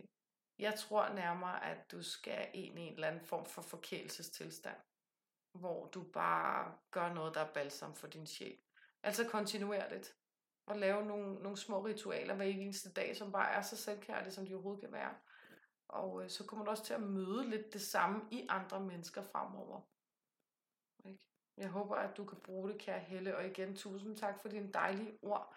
jeg 0.59 0.75
tror 0.75 1.13
nærmere, 1.13 1.65
at 1.65 1.91
du 1.91 2.03
skal 2.03 2.49
ind 2.53 2.79
i 2.79 2.81
en 2.81 2.93
eller 2.93 3.07
anden 3.07 3.25
form 3.25 3.45
for 3.45 3.61
forkælelsestilstand, 3.61 4.77
hvor 5.53 5.87
du 5.87 6.03
bare 6.03 6.77
gør 6.91 7.13
noget, 7.13 7.35
der 7.35 7.41
er 7.41 7.53
balsam 7.53 7.95
for 7.95 8.07
din 8.07 8.27
sjæl. 8.27 8.57
Altså 9.03 9.27
kontinuerligt. 9.29 10.17
Og 10.67 10.79
lave 10.79 11.05
nogle, 11.05 11.33
nogle 11.33 11.57
små 11.57 11.85
ritualer 11.85 12.35
hver 12.35 12.45
eneste 12.45 12.91
dag, 12.93 13.17
som 13.17 13.31
bare 13.31 13.51
er 13.51 13.61
så 13.61 13.77
selvkærlige, 13.77 14.33
som 14.33 14.45
de 14.45 14.53
overhovedet 14.53 14.81
kan 14.81 14.91
være. 14.91 15.15
Og 15.87 16.23
øh, 16.23 16.29
så 16.29 16.45
kommer 16.45 16.65
du 16.65 16.71
også 16.71 16.85
til 16.85 16.93
at 16.93 17.01
møde 17.01 17.49
lidt 17.49 17.73
det 17.73 17.81
samme 17.81 18.21
i 18.31 18.47
andre 18.49 18.79
mennesker 18.79 19.21
fremover. 19.21 19.81
Ikke? 21.05 21.29
Jeg 21.57 21.69
håber, 21.69 21.95
at 21.95 22.17
du 22.17 22.25
kan 22.25 22.37
bruge 22.43 22.69
det, 22.69 22.81
kære 22.81 22.99
Helle. 22.99 23.37
Og 23.37 23.47
igen, 23.47 23.75
tusind 23.75 24.17
tak 24.17 24.41
for 24.41 24.49
dine 24.49 24.73
dejlige 24.73 25.17
ord. 25.21 25.55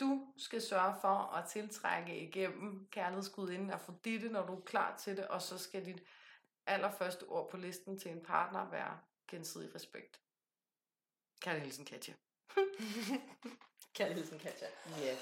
Du 0.00 0.32
skal 0.36 0.62
sørge 0.62 0.94
for 1.00 1.08
at 1.08 1.48
tiltrække 1.48 2.18
igennem 2.18 2.88
kærlighedsgud 2.90 3.68
og 3.72 3.80
få 3.80 3.92
det, 4.04 4.30
når 4.30 4.46
du 4.46 4.56
er 4.56 4.60
klar 4.60 4.96
til 4.96 5.16
det. 5.16 5.28
Og 5.28 5.42
så 5.42 5.58
skal 5.58 5.84
dit 5.84 6.02
allerførste 6.66 7.22
ord 7.22 7.50
på 7.50 7.56
listen 7.56 7.98
til 7.98 8.10
en 8.10 8.24
partner 8.24 8.70
være 8.70 8.98
gensidig 9.28 9.74
respekt. 9.74 10.20
Kærlig 11.40 11.62
hilsen, 11.62 11.84
Katja. 11.84 12.14
Kærlig 13.94 14.16
hilsen, 14.16 14.38
Katja. 14.38 14.66
Ja. 14.98 15.06
Yeah. 15.06 15.18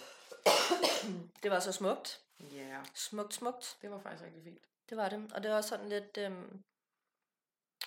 det 1.42 1.50
var 1.50 1.60
så 1.60 1.72
smukt. 1.72 2.20
Ja. 2.40 2.56
Yeah. 2.56 2.86
Smukt, 2.94 3.34
smukt. 3.34 3.78
Det 3.82 3.90
var 3.90 3.98
faktisk 3.98 4.24
rigtig 4.24 4.42
fint. 4.42 4.64
Det 4.88 4.96
var 4.96 5.08
det. 5.08 5.32
Og 5.34 5.42
det 5.42 5.50
var 5.50 5.56
også 5.56 5.68
sådan 5.68 5.88
lidt... 5.88 6.18
Øhm, 6.18 6.62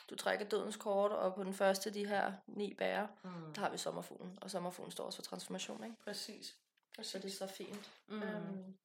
du 0.10 0.16
trækker 0.16 0.46
dødens 0.46 0.76
kort, 0.76 1.12
og 1.12 1.36
på 1.36 1.44
den 1.44 1.54
første 1.54 1.94
de 1.94 2.08
her 2.08 2.34
ni 2.48 2.74
bære, 2.74 3.08
mm. 3.24 3.54
der 3.54 3.62
har 3.62 3.70
vi 3.70 3.78
sommerfuglen. 3.78 4.40
Og 4.42 4.52
sommerfuglen 4.52 4.92
står 4.92 5.04
også 5.04 5.18
for 5.18 5.24
transformation, 5.24 5.84
ikke? 5.84 5.96
Præcis. 6.04 6.56
Så 7.02 7.20
det 7.20 7.26
er 7.26 7.48
så 7.48 7.48
fint. 7.48 7.92
Mm. 8.08 8.24
Øhm, 8.24 8.78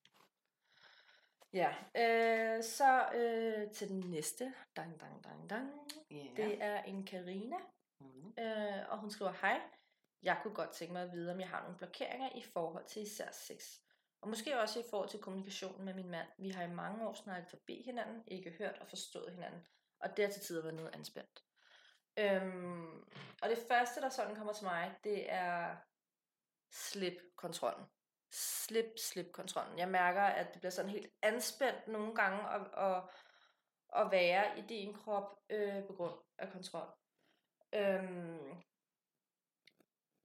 ja, 1.53 1.75
øh, 1.97 2.65
så 2.65 3.09
øh, 3.15 3.71
til 3.71 3.89
den 3.89 4.01
næste. 4.01 4.55
Dang, 4.77 5.01
dang, 5.01 5.25
dang, 5.25 5.51
dang. 5.51 5.73
Yeah. 6.13 6.37
Det 6.37 6.63
er 6.63 6.83
en 6.83 7.07
Karina. 7.07 7.57
Mm. 8.01 8.33
Øh, 8.39 8.91
og 8.91 8.99
hun 8.99 9.11
skriver, 9.11 9.33
hej, 9.41 9.61
jeg 10.23 10.41
kunne 10.43 10.55
godt 10.55 10.71
tænke 10.71 10.93
mig 10.93 11.03
at 11.03 11.13
vide, 11.13 11.33
om 11.33 11.41
jeg 11.41 11.49
har 11.49 11.63
nogle 11.63 11.77
blokeringer 11.77 12.29
i 12.35 12.43
forhold 12.43 12.85
til 12.85 13.03
især 13.03 13.31
sex. 13.33 13.79
Og 14.21 14.29
måske 14.29 14.61
også 14.61 14.81
i 14.81 14.85
forhold 14.91 15.09
til 15.09 15.21
kommunikationen 15.21 15.85
med 15.85 15.95
min 15.95 16.11
mand. 16.11 16.29
Vi 16.39 16.51
har 16.51 16.63
i 16.63 16.75
mange 16.75 17.09
år 17.09 17.15
snakket 17.15 17.51
forbi 17.51 17.83
hinanden, 17.83 18.23
ikke 18.27 18.51
hørt 18.51 18.79
og 18.79 18.89
forstået 18.89 19.33
hinanden. 19.33 19.67
Og 20.01 20.17
det 20.17 20.25
har 20.25 20.33
til 20.33 20.43
tider 20.43 20.63
været 20.63 20.75
noget 20.75 20.95
anspændt. 20.95 21.45
Øhm, 22.19 23.05
og 23.43 23.49
det 23.49 23.59
første, 23.69 24.01
der 24.01 24.09
sådan 24.09 24.37
kommer 24.37 24.53
til 24.53 24.65
mig, 24.65 24.95
det 25.05 25.33
er 25.33 25.77
slip 26.71 27.23
kontrollen. 27.37 27.87
Slip, 28.33 28.99
slip 28.99 29.33
kontrollen. 29.33 29.79
Jeg 29.79 29.89
mærker, 29.89 30.23
at 30.23 30.53
det 30.53 30.61
bliver 30.61 30.71
sådan 30.71 30.91
helt 30.91 31.13
anspændt 31.23 31.89
nogle 31.89 32.15
gange 32.15 32.51
at, 32.51 32.61
at, 32.77 33.03
at 33.97 34.11
være 34.11 34.59
i 34.59 34.63
din 34.63 34.95
krop 34.95 35.39
øh, 35.51 35.87
på 35.87 35.93
grund 35.93 36.15
af 36.39 36.53
kontrol. 36.53 36.89
Øhm, 37.75 38.63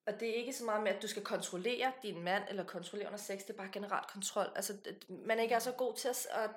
og 0.08 0.20
det 0.20 0.30
er 0.30 0.34
ikke 0.34 0.54
så 0.54 0.64
meget 0.64 0.84
med, 0.84 0.92
at 0.92 1.02
du 1.02 1.08
skal 1.08 1.24
kontrollere 1.24 1.94
din 2.04 2.24
mand, 2.24 2.44
eller 2.50 2.64
kontrollere 2.64 3.08
under 3.08 3.20
sex, 3.20 3.40
det 3.40 3.50
er 3.50 3.58
bare 3.58 3.72
generelt 3.74 4.08
kontrol. 4.08 4.52
Altså, 4.56 4.78
man 5.10 5.40
ikke 5.40 5.56
er 5.56 5.60
så 5.60 5.72
god 5.72 5.96
til 5.96 6.08
at, 6.08 6.28
at 6.32 6.50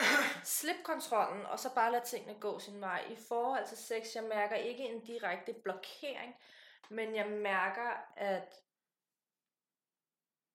slippe 0.60 0.82
kontrollen, 0.82 1.46
og 1.46 1.58
så 1.58 1.74
bare 1.74 1.92
lade 1.92 2.04
tingene 2.04 2.40
gå 2.40 2.58
sin 2.58 2.80
vej. 2.80 3.04
I 3.10 3.16
forhold 3.28 3.66
til 3.66 3.78
sex, 3.78 4.14
jeg 4.14 4.24
mærker 4.24 4.56
ikke 4.56 4.82
en 4.82 5.04
direkte 5.04 5.54
blokering, 5.62 6.34
men 6.90 7.14
jeg 7.14 7.26
mærker, 7.26 7.90
at 8.16 8.63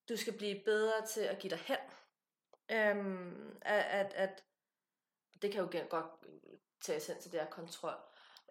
du 0.10 0.18
skal 0.18 0.38
blive 0.38 0.62
bedre 0.66 1.06
til 1.06 1.22
at 1.22 1.40
give 1.40 1.52
dig 1.52 1.60
hen. 1.60 1.78
Øhm, 2.72 3.58
at, 3.62 3.86
at, 3.86 4.14
at 4.14 4.44
det 5.42 5.52
kan 5.52 5.62
jo 5.62 5.84
godt 5.90 6.06
tage 6.82 7.14
hen 7.14 7.22
til 7.22 7.32
det 7.32 7.40
her 7.40 7.50
kontrol. 7.50 7.96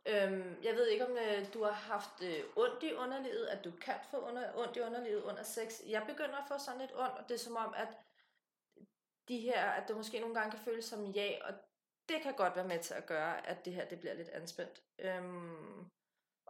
Øhm, 0.07 0.57
jeg 0.63 0.75
ved 0.75 0.87
ikke, 0.87 1.07
om 1.07 1.17
øh, 1.17 1.55
du 1.55 1.65
har 1.65 1.73
haft 1.73 2.23
øh, 2.23 2.45
ondt 2.57 2.83
i 2.83 2.93
underlivet, 2.93 3.47
at 3.47 3.65
du 3.65 3.71
kan 3.71 3.95
få 4.11 4.17
under, 4.17 4.53
ondt 4.55 4.77
i 4.77 4.81
underlivet 4.81 5.23
under 5.23 5.43
sex. 5.43 5.81
Jeg 5.89 6.05
begynder 6.09 6.37
at 6.37 6.49
få 6.49 6.59
sådan 6.59 6.81
lidt 6.81 6.93
ondt, 6.95 7.19
og 7.19 7.29
det 7.29 7.35
er 7.35 7.39
som 7.39 7.57
om, 7.57 7.75
at 7.77 7.89
de 9.29 9.41
her, 9.41 9.65
at 9.71 9.89
det 9.89 9.97
måske 9.97 10.21
nogle 10.21 10.35
gange 10.35 10.51
kan 10.51 10.61
føles 10.61 10.85
som 10.85 11.05
ja, 11.05 11.39
og 11.45 11.55
det 12.09 12.23
kan 12.23 12.35
godt 12.35 12.57
være 12.57 12.69
med 12.69 12.79
til 12.79 12.95
at 12.95 13.07
gøre, 13.07 13.47
at 13.47 13.65
det 13.65 13.73
her 13.73 13.89
det 13.89 14.01
bliver 14.01 14.15
lidt 14.15 14.29
anspændt. 14.29 14.83
Øhm, 14.99 15.91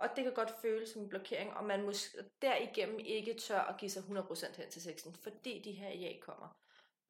og 0.00 0.08
det 0.16 0.24
kan 0.24 0.34
godt 0.34 0.60
føles 0.62 0.88
som 0.88 1.02
en 1.02 1.08
blokering, 1.08 1.56
og 1.56 1.64
man 1.64 1.82
måske 1.82 2.18
derigennem 2.42 2.98
ikke 2.98 3.34
tør 3.34 3.60
at 3.60 3.80
give 3.80 3.90
sig 3.90 4.02
100% 4.02 4.56
hen 4.56 4.70
til 4.70 4.82
sexen, 4.82 5.14
fordi 5.14 5.62
de 5.64 5.72
her 5.72 5.90
ja 5.90 6.12
kommer. 6.20 6.56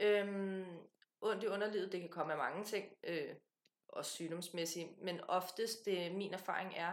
Øhm, 0.00 0.78
ondt 1.20 1.44
i 1.44 1.46
underlivet, 1.46 1.92
det 1.92 2.00
kan 2.00 2.10
komme 2.10 2.32
af 2.32 2.38
mange 2.38 2.64
ting, 2.64 2.96
øh, 3.04 3.34
også 3.88 4.10
sygdomsmæssigt, 4.10 5.02
men 5.02 5.20
oftest, 5.20 5.86
det, 5.86 6.12
min 6.12 6.34
erfaring 6.34 6.72
er, 6.76 6.92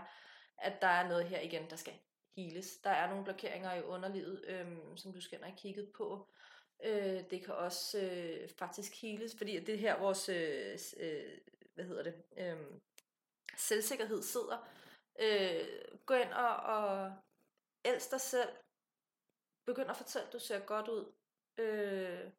at 0.58 0.82
der 0.82 0.88
er 0.88 1.08
noget 1.08 1.26
her 1.26 1.40
igen, 1.40 1.70
der 1.70 1.76
skal 1.76 1.94
heles. 2.38 2.78
Der 2.84 2.90
er 2.90 3.10
nogle 3.10 3.24
blokeringer 3.24 3.74
i 3.74 3.84
underlivet, 3.84 4.46
øh, 4.48 4.68
som 4.96 5.14
du 5.14 5.22
skal 5.22 5.44
have 5.44 5.58
kigget 5.58 5.92
på. 5.98 6.28
Øh, 6.84 7.24
det 7.30 7.46
kan 7.46 7.54
også 7.54 8.00
øh, 8.00 8.50
faktisk 8.50 9.02
heles, 9.02 9.36
fordi 9.38 9.60
det 9.60 9.80
her 9.80 10.00
vores, 10.00 10.30
øh, 10.30 10.80
øh, 10.98 11.38
hvad 11.76 11.86
hedder 11.86 12.04
det, 12.04 12.16
øh, 12.38 12.58
selvsikkerhed 13.58 14.22
sidder. 14.22 14.70
Øh, 15.20 15.68
gå 16.06 16.14
ind 16.14 16.34
og, 16.34 16.56
og 16.56 17.14
elsk 17.86 18.12
dig 18.12 18.22
selv. 18.22 18.50
Begynd 19.66 19.90
at 19.90 19.98
fortælle, 19.98 20.28
at 20.28 20.34
du 20.34 20.40
ser 20.40 20.60
godt 20.60 20.88
ud. 20.88 21.14
Øh, 21.58 22.32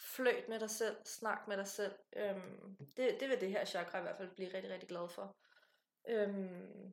fløjt 0.00 0.48
med 0.48 0.60
dig 0.60 0.70
selv, 0.70 0.96
snak 1.04 1.48
med 1.48 1.56
dig 1.56 1.66
selv. 1.66 1.94
Øhm, 2.16 2.76
det, 2.96 3.16
det 3.20 3.28
vil 3.28 3.40
det 3.40 3.50
her 3.50 3.64
chakra 3.64 3.98
i 3.98 4.02
hvert 4.02 4.16
fald 4.16 4.30
blive 4.30 4.54
rigtig, 4.54 4.72
rigtig 4.72 4.88
glad 4.88 5.08
for. 5.08 5.36
Øhm, 6.08 6.92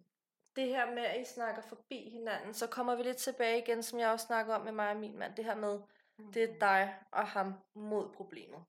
det 0.55 0.67
her 0.67 0.91
med, 0.91 1.03
at 1.03 1.21
I 1.21 1.25
snakker 1.25 1.61
forbi 1.61 2.09
hinanden, 2.09 2.53
så 2.53 2.67
kommer 2.67 2.95
vi 2.95 3.03
lidt 3.03 3.17
tilbage 3.17 3.61
igen, 3.61 3.83
som 3.83 3.99
jeg 3.99 4.09
også 4.09 4.25
snakker 4.25 4.55
om 4.55 4.61
med 4.61 4.71
mig 4.71 4.89
og 4.89 4.97
min 4.97 5.17
mand. 5.19 5.35
Det 5.35 5.45
her 5.45 5.55
med, 5.55 5.79
mm. 6.17 6.33
det 6.33 6.43
er 6.43 6.59
dig 6.59 6.99
og 7.11 7.27
ham 7.27 7.53
mod 7.73 8.13
problemet. 8.13 8.63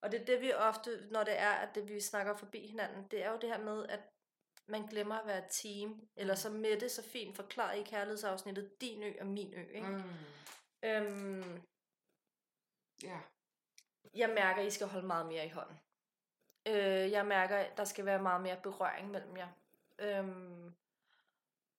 Og 0.00 0.12
det 0.12 0.20
er 0.20 0.24
det, 0.24 0.40
vi 0.40 0.52
ofte, 0.52 0.90
når 1.10 1.24
det 1.24 1.38
er, 1.38 1.50
at 1.50 1.74
det, 1.74 1.88
vi 1.88 2.00
snakker 2.00 2.36
forbi 2.36 2.66
hinanden, 2.66 3.08
det 3.10 3.24
er 3.24 3.30
jo 3.30 3.38
det 3.38 3.48
her 3.48 3.58
med, 3.58 3.86
at 3.88 4.00
man 4.68 4.86
glemmer 4.86 5.14
at 5.14 5.26
være 5.26 5.38
et 5.38 5.50
team. 5.50 6.08
Eller 6.16 6.34
så 6.34 6.50
Mette 6.50 6.88
så 6.88 7.02
fint 7.02 7.36
forklaret 7.36 7.78
i 7.78 7.82
kærlighedsafsnittet, 7.82 8.80
din 8.80 9.02
ø 9.02 9.12
og 9.20 9.26
min 9.26 9.54
ø. 9.54 9.66
Ikke? 9.74 9.88
Mm. 9.88 10.02
Øhm, 10.82 11.62
ja 13.02 13.20
jeg 14.14 14.28
mærker, 14.28 14.60
at 14.60 14.66
I 14.66 14.70
skal 14.70 14.86
holde 14.86 15.06
meget 15.06 15.26
mere 15.26 15.46
i 15.46 15.48
hånden. 15.48 15.76
Øh, 16.66 17.10
jeg 17.10 17.26
mærker, 17.26 17.56
at 17.56 17.76
der 17.76 17.84
skal 17.84 18.04
være 18.04 18.22
meget 18.22 18.42
mere 18.42 18.60
berøring 18.62 19.10
mellem 19.10 19.36
jer. 19.36 19.48
Øhm, 19.98 20.74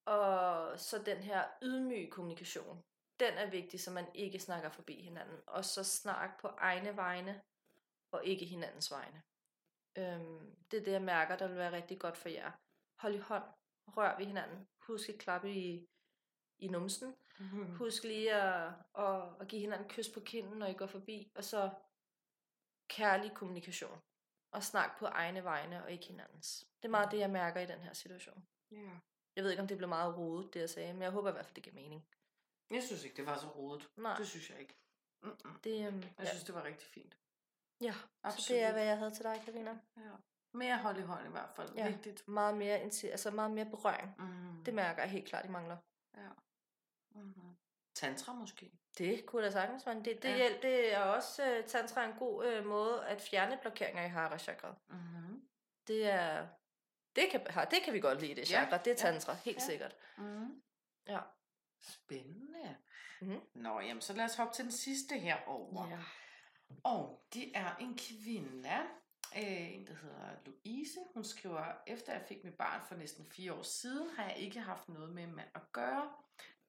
og 0.05 0.79
så 0.79 1.03
den 1.05 1.17
her 1.17 1.43
ydmyge 1.61 2.11
kommunikation, 2.11 2.83
den 3.19 3.33
er 3.33 3.49
vigtig, 3.49 3.79
så 3.79 3.91
man 3.91 4.05
ikke 4.13 4.39
snakker 4.39 4.69
forbi 4.69 5.01
hinanden. 5.01 5.37
Og 5.47 5.65
så 5.65 5.83
snak 5.83 6.41
på 6.41 6.47
egne 6.47 6.95
vegne, 6.95 7.41
og 8.11 8.25
ikke 8.25 8.45
hinandens 8.45 8.91
vegne. 8.91 9.21
Øhm, 9.97 10.55
det 10.71 10.79
er 10.79 10.83
det, 10.83 10.91
jeg 10.91 11.01
mærker, 11.01 11.37
der 11.37 11.47
vil 11.47 11.57
være 11.57 11.71
rigtig 11.71 11.99
godt 11.99 12.17
for 12.17 12.29
jer. 12.29 12.51
Hold 12.99 13.15
i 13.15 13.17
hånd, 13.17 13.43
rør 13.87 14.17
ved 14.17 14.25
hinanden. 14.25 14.67
Husk 14.87 15.09
at 15.09 15.17
klappe 15.17 15.53
i, 15.53 15.87
i 16.57 16.67
numsen. 16.67 17.15
Mm-hmm. 17.39 17.75
Husk 17.75 18.03
lige 18.03 18.33
at, 18.33 18.73
at, 18.97 19.23
at 19.39 19.47
give 19.47 19.61
hinanden 19.61 19.89
kys 19.89 20.09
på 20.09 20.19
kinden, 20.19 20.59
når 20.59 20.67
I 20.67 20.73
går 20.73 20.87
forbi. 20.87 21.31
Og 21.35 21.43
så 21.43 21.69
kærlig 22.87 23.33
kommunikation. 23.33 24.01
Og 24.51 24.63
snak 24.63 24.99
på 24.99 25.05
egne 25.05 25.43
vegne 25.43 25.83
og 25.83 25.91
ikke 25.91 26.05
hinandens. 26.05 26.65
Det 26.81 26.87
er 26.87 26.91
meget 26.91 27.11
det, 27.11 27.19
jeg 27.19 27.29
mærker 27.29 27.61
i 27.61 27.65
den 27.65 27.79
her 27.79 27.93
situation. 27.93 28.47
Ja. 28.71 28.99
Jeg 29.35 29.43
ved 29.43 29.51
ikke, 29.51 29.61
om 29.61 29.67
det 29.67 29.77
blev 29.77 29.89
meget 29.89 30.17
rodet, 30.17 30.53
det 30.53 30.59
jeg 30.59 30.69
sagde, 30.69 30.93
men 30.93 31.01
jeg 31.01 31.11
håber 31.11 31.29
i 31.29 31.31
hvert 31.31 31.45
fald, 31.45 31.55
det 31.55 31.63
giver 31.63 31.73
mening. 31.73 32.07
Jeg 32.71 32.83
synes 32.83 33.03
ikke, 33.03 33.17
det 33.17 33.25
var 33.25 33.37
så 33.37 33.47
rodet. 33.47 33.89
Nej. 33.97 34.15
Det 34.17 34.27
synes 34.27 34.49
jeg 34.49 34.59
ikke. 34.59 34.75
Mm-mm. 35.21 35.59
Det, 35.63 35.87
um, 35.87 36.01
jeg 36.01 36.13
ja. 36.19 36.29
synes, 36.29 36.43
det 36.43 36.55
var 36.55 36.63
rigtig 36.63 36.87
fint. 36.87 37.17
Ja, 37.81 37.93
Absolut. 38.23 38.43
så 38.43 38.53
det 38.53 38.61
er, 38.63 38.71
hvad 38.71 38.83
jeg 38.83 38.97
havde 38.97 39.11
til 39.11 39.23
dig, 39.23 39.41
Karina. 39.45 39.79
Ja. 39.97 40.11
Mere 40.53 40.77
hold 40.77 40.97
i 40.97 41.01
hånd 41.01 41.27
i 41.27 41.31
hvert 41.31 41.49
fald. 41.55 41.69
Ja. 41.75 41.87
Vigtigt. 41.87 42.27
Meget 42.27 42.57
mere, 42.57 42.77
altså 42.77 43.31
meget 43.31 43.51
mere 43.51 43.65
berøring. 43.65 44.15
Mm. 44.19 44.63
Det 44.63 44.73
mærker 44.73 45.01
jeg 45.01 45.11
helt 45.11 45.27
klart, 45.27 45.45
de 45.45 45.51
mangler. 45.51 45.77
Ja. 46.17 46.29
Mm-hmm. 47.11 47.57
Tantra 47.95 48.33
måske? 48.33 48.71
Det 48.97 49.25
kunne 49.25 49.45
da 49.45 49.51
sagtens 49.51 49.85
være. 49.85 49.95
Det, 49.95 50.23
det, 50.23 50.23
ja. 50.23 50.49
det 50.61 50.93
er 50.93 50.99
også, 50.99 51.59
uh, 51.59 51.65
tantra 51.65 52.05
en 52.05 52.13
god 52.13 52.57
uh, 52.57 52.65
måde 52.65 53.05
at 53.05 53.21
fjerne 53.21 53.57
blokeringer 53.61 54.05
i 54.05 54.09
hara 54.09 54.37
chakra. 54.37 54.75
Mm-hmm. 54.89 55.41
Det 55.87 56.09
er, 56.09 56.47
det 57.15 57.23
kan, 57.31 57.45
det 57.71 57.79
kan 57.83 57.93
vi 57.93 57.99
godt 57.99 58.21
lide, 58.21 58.35
det 58.35 58.47
chakra. 58.47 58.75
Ja. 58.75 58.81
Det 58.83 58.91
er 58.91 58.95
tantra, 58.95 59.31
ja. 59.31 59.39
helt 59.45 59.57
ja. 59.57 59.65
sikkert. 59.65 59.95
Mm-hmm. 60.17 60.61
Ja. 61.07 61.19
Spændende. 61.81 62.77
Mm-hmm. 63.21 63.41
Nå, 63.53 63.79
jamen 63.79 64.01
så 64.01 64.13
lad 64.13 64.25
os 64.25 64.35
hoppe 64.35 64.53
til 64.53 64.63
den 64.63 64.71
sidste 64.71 65.19
her 65.19 65.37
over. 65.47 65.87
Ja. 65.89 65.99
Og 66.83 67.25
det 67.33 67.57
er 67.57 67.75
en 67.75 67.97
kvinde, 67.97 68.81
øh, 69.37 69.73
en 69.73 69.87
der 69.87 69.93
hedder 69.93 70.29
Louise. 70.45 70.99
Hun 71.13 71.23
skriver, 71.23 71.63
efter 71.87 72.13
jeg 72.13 72.25
fik 72.27 72.43
mit 72.43 72.53
barn 72.53 72.81
for 72.87 72.95
næsten 72.95 73.25
fire 73.25 73.53
år 73.53 73.63
siden, 73.63 74.09
har 74.15 74.23
jeg 74.29 74.37
ikke 74.37 74.59
haft 74.59 74.89
noget 74.89 75.09
med 75.09 75.23
en 75.23 75.35
mand 75.35 75.49
at 75.55 75.71
gøre. 75.71 76.11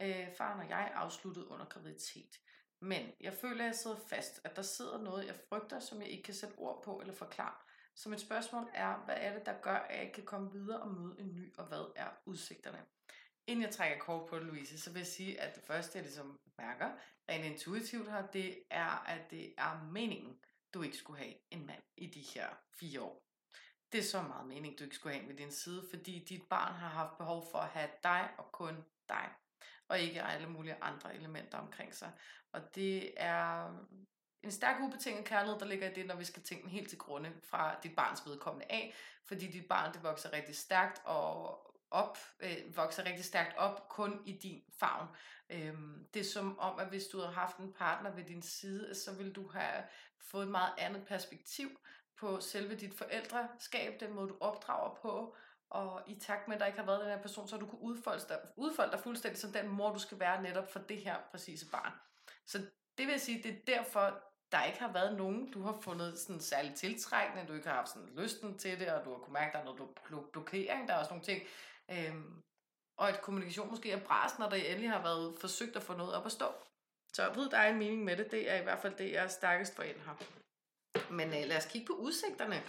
Øh, 0.03 0.27
faren 0.37 0.61
og 0.61 0.69
jeg 0.69 0.93
afsluttede 0.95 1.49
under 1.49 1.65
graviditet. 1.65 2.41
Men 2.81 3.13
jeg 3.21 3.35
føler, 3.35 3.65
at 3.65 3.67
jeg 3.67 3.75
sidder 3.75 3.97
fast, 3.97 4.41
at 4.45 4.57
der 4.57 4.63
sidder 4.63 5.03
noget, 5.03 5.27
jeg 5.27 5.37
frygter, 5.49 5.81
som 5.81 6.01
jeg 6.01 6.09
ikke 6.09 6.23
kan 6.23 6.35
sætte 6.35 6.55
ord 6.59 6.83
på 6.85 7.01
eller 7.01 7.15
forklare. 7.15 7.55
Så 7.95 8.09
mit 8.09 8.21
spørgsmål 8.21 8.71
er, 8.75 9.03
hvad 9.05 9.17
er 9.19 9.35
det, 9.35 9.47
der 9.47 9.61
gør, 9.63 9.77
at 9.77 9.97
jeg 9.97 10.03
ikke 10.03 10.15
kan 10.15 10.25
komme 10.25 10.53
videre 10.53 10.81
og 10.81 10.91
møde 10.91 11.17
en 11.19 11.35
ny, 11.35 11.55
og 11.57 11.65
hvad 11.65 11.93
er 11.97 12.09
udsigterne? 12.27 12.85
Inden 13.47 13.65
jeg 13.65 13.75
trækker 13.75 13.99
kort 13.99 14.29
på 14.29 14.39
det, 14.39 14.47
Louise, 14.47 14.81
så 14.81 14.93
vil 14.93 15.01
jeg 15.01 15.07
sige, 15.07 15.41
at 15.41 15.55
det 15.55 15.63
første, 15.63 15.99
jeg 15.99 16.05
ligesom 16.05 16.41
mærker, 16.59 16.91
rent 17.29 17.45
intuitivt 17.45 18.11
her, 18.11 18.27
det 18.27 18.63
er, 18.71 19.05
at 19.09 19.31
det 19.31 19.55
er 19.59 19.89
meningen, 19.93 20.39
du 20.75 20.83
ikke 20.83 20.97
skulle 20.97 21.19
have 21.19 21.35
en 21.51 21.67
mand 21.67 21.83
i 21.97 22.07
de 22.07 22.21
her 22.21 22.49
fire 22.81 23.01
år. 23.01 23.23
Det 23.93 23.99
er 23.99 24.05
så 24.05 24.23
meget 24.23 24.47
mening, 24.47 24.79
du 24.79 24.85
ikke 24.85 24.97
skulle 24.97 25.17
have 25.17 25.27
med 25.27 25.37
din 25.37 25.53
side, 25.53 25.87
fordi 25.91 26.25
dit 26.29 26.43
barn 26.51 26.75
har 26.75 26.89
haft 26.89 27.19
behov 27.19 27.51
for 27.51 27.59
at 27.59 27.69
have 27.69 27.91
dig 28.03 28.31
og 28.39 28.53
kun 28.53 28.85
dig 29.09 29.31
og 29.89 30.01
ikke 30.01 30.23
alle 30.23 30.49
mulige 30.49 30.77
andre 30.81 31.15
elementer 31.15 31.59
omkring 31.59 31.95
sig. 31.95 32.13
Og 32.53 32.75
det 32.75 33.13
er 33.17 33.75
en 34.43 34.51
stærk 34.51 34.81
ubetinget 34.81 35.25
kærlighed, 35.25 35.61
der 35.61 35.67
ligger 35.67 35.91
i 35.91 35.95
det, 35.95 36.07
når 36.07 36.17
vi 36.17 36.25
skal 36.25 36.43
tænke 36.43 36.63
den 36.63 36.71
helt 36.71 36.89
til 36.89 36.99
grunde 36.99 37.33
fra 37.43 37.77
dit 37.83 37.97
barns 37.97 38.27
vedkommende 38.27 38.67
af, 38.71 38.95
fordi 39.25 39.47
dit 39.47 39.69
barn 39.69 39.95
det 39.95 40.03
vokser 40.03 40.33
rigtig 40.33 40.57
stærkt 40.57 41.03
og 41.05 41.67
op, 41.91 42.19
øh, 42.41 42.77
vokser 42.77 43.05
rigtig 43.05 43.25
stærkt 43.25 43.57
op 43.57 43.89
kun 43.89 44.23
i 44.27 44.33
din 44.33 44.63
favn. 44.79 45.09
Øhm, 45.51 46.09
det 46.15 46.21
er 46.21 46.25
som 46.25 46.59
om, 46.59 46.79
at 46.79 46.89
hvis 46.89 47.07
du 47.07 47.19
havde 47.19 47.33
haft 47.33 47.57
en 47.57 47.73
partner 47.73 48.11
ved 48.11 48.25
din 48.25 48.43
side, 48.43 48.95
så 48.95 49.15
ville 49.15 49.33
du 49.33 49.49
have 49.49 49.85
fået 50.23 50.43
et 50.43 50.51
meget 50.51 50.73
andet 50.79 51.07
perspektiv 51.07 51.69
på 52.17 52.41
selve 52.41 52.75
dit 52.75 52.95
forældreskab, 52.95 54.01
den 54.01 54.13
måde 54.13 54.29
du 54.29 54.37
opdrager 54.41 54.95
på, 54.95 55.35
og 55.71 56.03
i 56.07 56.15
takt 56.21 56.49
med, 56.49 56.57
at 56.57 56.61
der 56.61 56.67
ikke 56.67 56.79
har 56.79 56.87
været 56.87 57.01
den 57.01 57.09
her 57.09 57.23
person, 57.23 57.49
så 57.49 57.57
du 57.57 57.67
kunne 57.67 57.81
udfolde 57.81 58.25
dig, 58.29 58.39
udfolde 58.57 58.93
dig 58.93 59.01
fuldstændig 59.01 59.41
som 59.41 59.53
den 59.53 59.69
mor, 59.69 59.93
du 59.93 59.99
skal 59.99 60.21
være 60.21 60.43
netop 60.43 60.73
for 60.73 60.79
det 60.79 60.97
her 60.97 61.17
præcise 61.31 61.71
barn. 61.71 61.93
Så 62.47 62.59
det 62.99 63.07
vil 63.07 63.21
sige, 63.21 63.43
det 63.43 63.51
er 63.51 63.77
derfor, 63.77 64.23
der 64.53 64.65
ikke 64.65 64.79
har 64.79 64.93
været 64.93 65.17
nogen, 65.17 65.53
du 65.53 65.63
har 65.63 65.79
fundet 65.83 66.19
sådan 66.19 66.41
særlig 66.41 66.75
tiltrækkende, 66.75 67.47
du 67.49 67.53
ikke 67.53 67.69
har 67.69 67.75
haft 67.75 67.89
sådan 67.89 68.09
lysten 68.17 68.59
til 68.59 68.81
det, 68.81 68.89
og 68.89 69.05
du 69.05 69.11
har 69.11 69.19
kunnet 69.19 69.33
mærke, 69.33 69.59
at 69.59 69.65
der 69.65 69.73
er 69.73 69.77
noget 70.11 70.31
blokering, 70.33 70.89
der 70.89 70.95
er 70.95 70.99
også 70.99 71.11
nogle 71.11 71.25
ting. 71.25 71.43
Øhm, 71.91 72.43
og 72.97 73.09
at 73.09 73.21
kommunikation 73.21 73.71
måske 73.71 73.93
er 73.93 74.05
brast, 74.05 74.39
når 74.39 74.49
der 74.49 74.57
endelig 74.57 74.91
har 74.91 75.03
været 75.03 75.37
forsøgt 75.41 75.77
at 75.77 75.83
få 75.83 75.97
noget 75.97 76.15
op 76.15 76.27
at 76.27 76.33
stå. 76.33 76.47
Så 77.13 77.49
der 77.51 77.59
er 77.59 77.73
en 77.73 77.79
mening 77.79 78.05
med 78.05 78.17
det. 78.17 78.31
Det 78.31 78.51
er 78.51 78.61
i 78.61 78.63
hvert 78.63 78.79
fald 78.79 78.95
det, 78.95 79.13
jeg 79.13 79.25
er 79.25 79.29
stærkest 79.29 79.77
for 79.77 79.83
her. 79.83 80.17
Men 81.11 81.29
øh, 81.29 81.49
lad 81.49 81.57
os 81.57 81.67
kigge 81.67 81.87
på 81.87 81.93
udsigterne. 81.93 82.63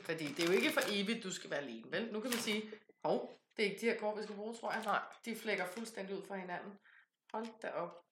Fordi 0.00 0.26
det 0.26 0.42
er 0.42 0.46
jo 0.46 0.52
ikke 0.52 0.72
for 0.72 0.80
evigt, 0.88 1.24
du 1.24 1.32
skal 1.32 1.50
være 1.50 1.60
alene, 1.60 1.92
vel? 1.92 2.12
Nu 2.12 2.20
kan 2.20 2.30
man 2.30 2.38
sige, 2.38 2.70
hov, 3.04 3.38
det 3.56 3.64
er 3.64 3.70
ikke 3.70 3.80
de 3.80 3.86
her 3.86 3.98
kort, 3.98 4.18
vi 4.18 4.22
skal 4.22 4.34
bruge, 4.34 4.54
tror 4.54 4.72
jeg. 4.72 4.82
Nej. 4.84 5.02
De 5.24 5.36
flækker 5.36 5.66
fuldstændig 5.66 6.16
ud 6.16 6.22
fra 6.22 6.36
hinanden. 6.36 6.78
Hold 7.32 7.46
da 7.62 7.70
op. 7.70 8.04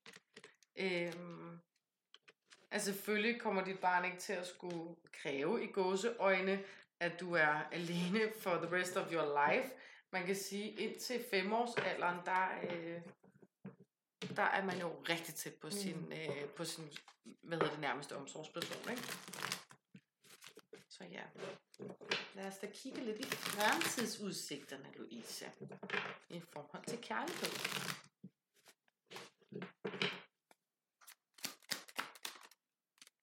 Øhm, 0.76 1.58
altså 2.70 2.92
selvfølgelig 2.92 3.40
kommer 3.40 3.64
dit 3.64 3.78
barn 3.78 4.04
ikke 4.04 4.18
til 4.18 4.32
at 4.32 4.46
skulle 4.46 4.96
kræve 5.12 5.64
i 5.64 5.66
gåseøjne, 5.66 6.64
at 7.00 7.20
du 7.20 7.34
er 7.34 7.68
alene 7.72 8.32
for 8.40 8.54
the 8.54 8.76
rest 8.76 8.96
of 8.96 9.12
your 9.12 9.48
life. 9.48 9.70
Man 10.12 10.26
kan 10.26 10.36
sige, 10.36 10.70
indtil 10.70 11.24
femårsalderen, 11.30 12.18
der, 12.24 12.48
øh, 12.70 13.00
der 14.28 14.42
er 14.42 14.64
man 14.64 14.80
jo 14.80 14.92
rigtig 15.08 15.34
tæt 15.34 15.54
på 15.54 15.70
sin, 15.70 15.96
mm. 15.96 16.12
øh, 16.12 16.44
på 16.56 16.64
sin 16.64 16.90
hvad 17.42 17.58
hedder 17.58 17.72
det, 17.72 17.80
nærmeste 17.80 18.16
omsorgsperson. 18.16 18.90
Ikke? 18.90 19.02
Så 20.88 21.04
ja, 21.04 21.22
lad 22.34 22.46
os 22.46 22.58
da 22.58 22.66
kigge 22.66 23.04
lidt 23.04 23.18
i 23.18 23.24
fremtidsudsigterne, 23.24 24.86
Louise, 24.96 25.50
i 26.28 26.40
forhold 26.40 26.84
til 26.86 26.98
kærlighed. 27.02 27.48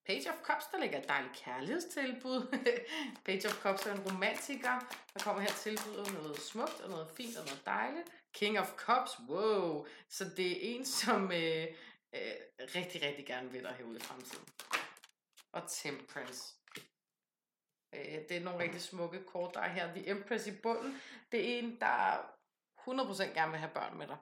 Page 0.09 0.29
of 0.29 0.41
Cups, 0.43 0.65
der 0.71 0.79
ligger 0.79 0.99
et 0.99 1.07
dejligt 1.07 1.33
kærlighedstilbud. 1.35 2.57
Page 3.25 3.47
of 3.47 3.61
Cups 3.61 3.85
er 3.85 3.93
en 3.93 4.11
romantiker, 4.11 4.79
der 5.13 5.19
kommer 5.19 5.41
her 5.41 5.49
tilbyder 5.49 6.11
noget 6.11 6.39
smukt 6.39 6.81
og 6.81 6.89
noget 6.89 7.07
fint 7.17 7.37
og 7.37 7.45
noget 7.45 7.65
dejligt. 7.65 8.07
King 8.33 8.59
of 8.59 8.71
Cups, 8.75 9.11
wow. 9.29 9.87
Så 10.09 10.25
det 10.37 10.51
er 10.51 10.75
en, 10.75 10.85
som 10.85 11.31
øh, 11.31 11.67
øh, 12.15 12.35
rigtig, 12.75 13.01
rigtig 13.01 13.25
gerne 13.25 13.51
vil 13.51 13.63
dig 13.63 13.75
herude 13.77 13.97
i 13.97 13.99
fremtiden. 13.99 14.45
Og 15.51 15.61
Temperance. 15.67 16.55
Øh, 17.95 18.19
det 18.29 18.31
er 18.31 18.43
nogle 18.43 18.63
rigtig 18.63 18.81
smukke 18.81 19.23
kort, 19.23 19.53
der 19.53 19.59
er 19.59 19.69
her. 19.69 19.93
The 19.93 20.09
Empress 20.09 20.47
i 20.47 20.51
bunden. 20.63 21.01
Det 21.31 21.39
er 21.39 21.59
en, 21.59 21.79
der 21.79 22.17
100% 22.77 23.33
gerne 23.33 23.51
vil 23.51 23.59
have 23.59 23.73
børn 23.73 23.97
med 23.97 24.07
dig 24.07 24.17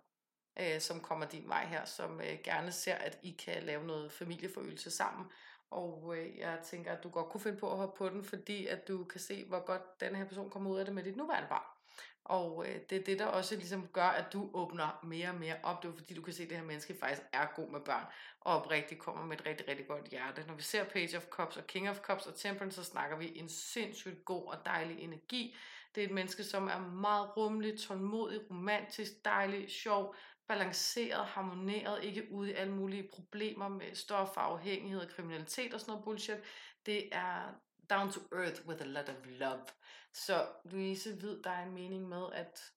øh, 0.59 0.81
som 0.81 0.99
kommer 0.99 1.25
din 1.25 1.49
vej 1.49 1.65
her, 1.65 1.85
som 1.85 2.21
øh, 2.21 2.37
gerne 2.43 2.71
ser, 2.71 2.95
at 2.95 3.19
I 3.23 3.31
kan 3.31 3.63
lave 3.63 3.87
noget 3.87 4.11
familieforøgelse 4.11 4.91
sammen. 4.91 5.31
Og 5.69 6.15
øh, 6.17 6.37
jeg 6.37 6.59
tænker, 6.63 6.91
at 6.91 7.03
du 7.03 7.09
godt 7.09 7.29
kunne 7.29 7.41
finde 7.41 7.57
på 7.57 7.71
at 7.71 7.77
hoppe 7.77 7.97
på 7.97 8.09
den, 8.09 8.23
fordi 8.23 8.67
at 8.67 8.87
du 8.87 9.03
kan 9.03 9.19
se, 9.19 9.45
hvor 9.45 9.65
godt 9.65 9.99
den 10.01 10.15
her 10.15 10.25
person 10.25 10.49
kommer 10.49 10.71
ud 10.71 10.79
af 10.79 10.85
det 10.85 10.95
med 10.95 11.03
dit 11.03 11.17
nuværende 11.17 11.49
barn. 11.49 11.77
Og 12.23 12.65
øh, 12.67 12.75
det 12.89 12.97
er 12.97 13.03
det, 13.03 13.19
der 13.19 13.25
også 13.25 13.55
ligesom 13.55 13.87
gør, 13.87 14.07
at 14.07 14.33
du 14.33 14.49
åbner 14.53 14.99
mere 15.03 15.29
og 15.29 15.35
mere 15.35 15.55
op. 15.63 15.83
Det 15.83 15.89
er 15.89 15.93
fordi, 15.93 16.13
du 16.13 16.21
kan 16.21 16.33
se, 16.33 16.43
at 16.43 16.49
det 16.49 16.57
her 16.57 16.65
menneske 16.65 16.97
faktisk 16.99 17.27
er 17.33 17.45
god 17.55 17.71
med 17.71 17.79
børn, 17.79 18.05
og 18.41 18.55
oprigtigt 18.55 18.99
kommer 18.99 19.25
med 19.25 19.39
et 19.39 19.45
rigtig, 19.45 19.67
rigtig 19.67 19.87
godt 19.87 20.05
hjerte. 20.05 20.43
Når 20.47 20.53
vi 20.53 20.61
ser 20.61 20.83
Page 20.83 21.17
of 21.17 21.25
Cups 21.25 21.57
og 21.57 21.67
King 21.67 21.89
of 21.89 21.99
Cups 21.99 22.27
og 22.27 22.35
Temperance, 22.35 22.83
så 22.83 22.83
snakker 22.83 23.17
vi 23.17 23.39
en 23.39 23.49
sindssygt 23.49 24.25
god 24.25 24.47
og 24.47 24.57
dejlig 24.65 24.99
energi. 24.99 25.55
Det 25.95 26.03
er 26.03 26.07
et 26.07 26.13
menneske, 26.13 26.43
som 26.43 26.67
er 26.67 26.79
meget 26.79 27.37
rummelig, 27.37 27.79
tålmodig, 27.79 28.41
romantisk, 28.51 29.25
dejlig, 29.25 29.71
sjov, 29.71 30.15
balanceret, 30.47 31.25
harmoneret, 31.25 32.03
ikke 32.03 32.31
ude 32.31 32.51
i 32.51 32.53
alle 32.53 32.73
mulige 32.73 33.09
problemer 33.13 33.67
med 33.67 33.95
stofafhængighed 33.95 35.01
og 35.01 35.09
kriminalitet 35.09 35.73
og 35.73 35.79
sådan 35.79 35.91
noget 35.91 36.03
bullshit. 36.03 36.37
Det 36.85 37.15
er 37.15 37.53
down 37.89 38.11
to 38.11 38.19
earth 38.31 38.67
with 38.67 38.81
a 38.81 38.85
lot 38.85 39.09
of 39.09 39.25
love. 39.25 39.65
Så 40.13 40.47
Louise 40.65 41.21
ved, 41.21 41.43
der 41.43 41.49
er 41.49 41.65
en 41.65 41.73
mening 41.73 42.07
med, 42.07 42.31
at 42.33 42.73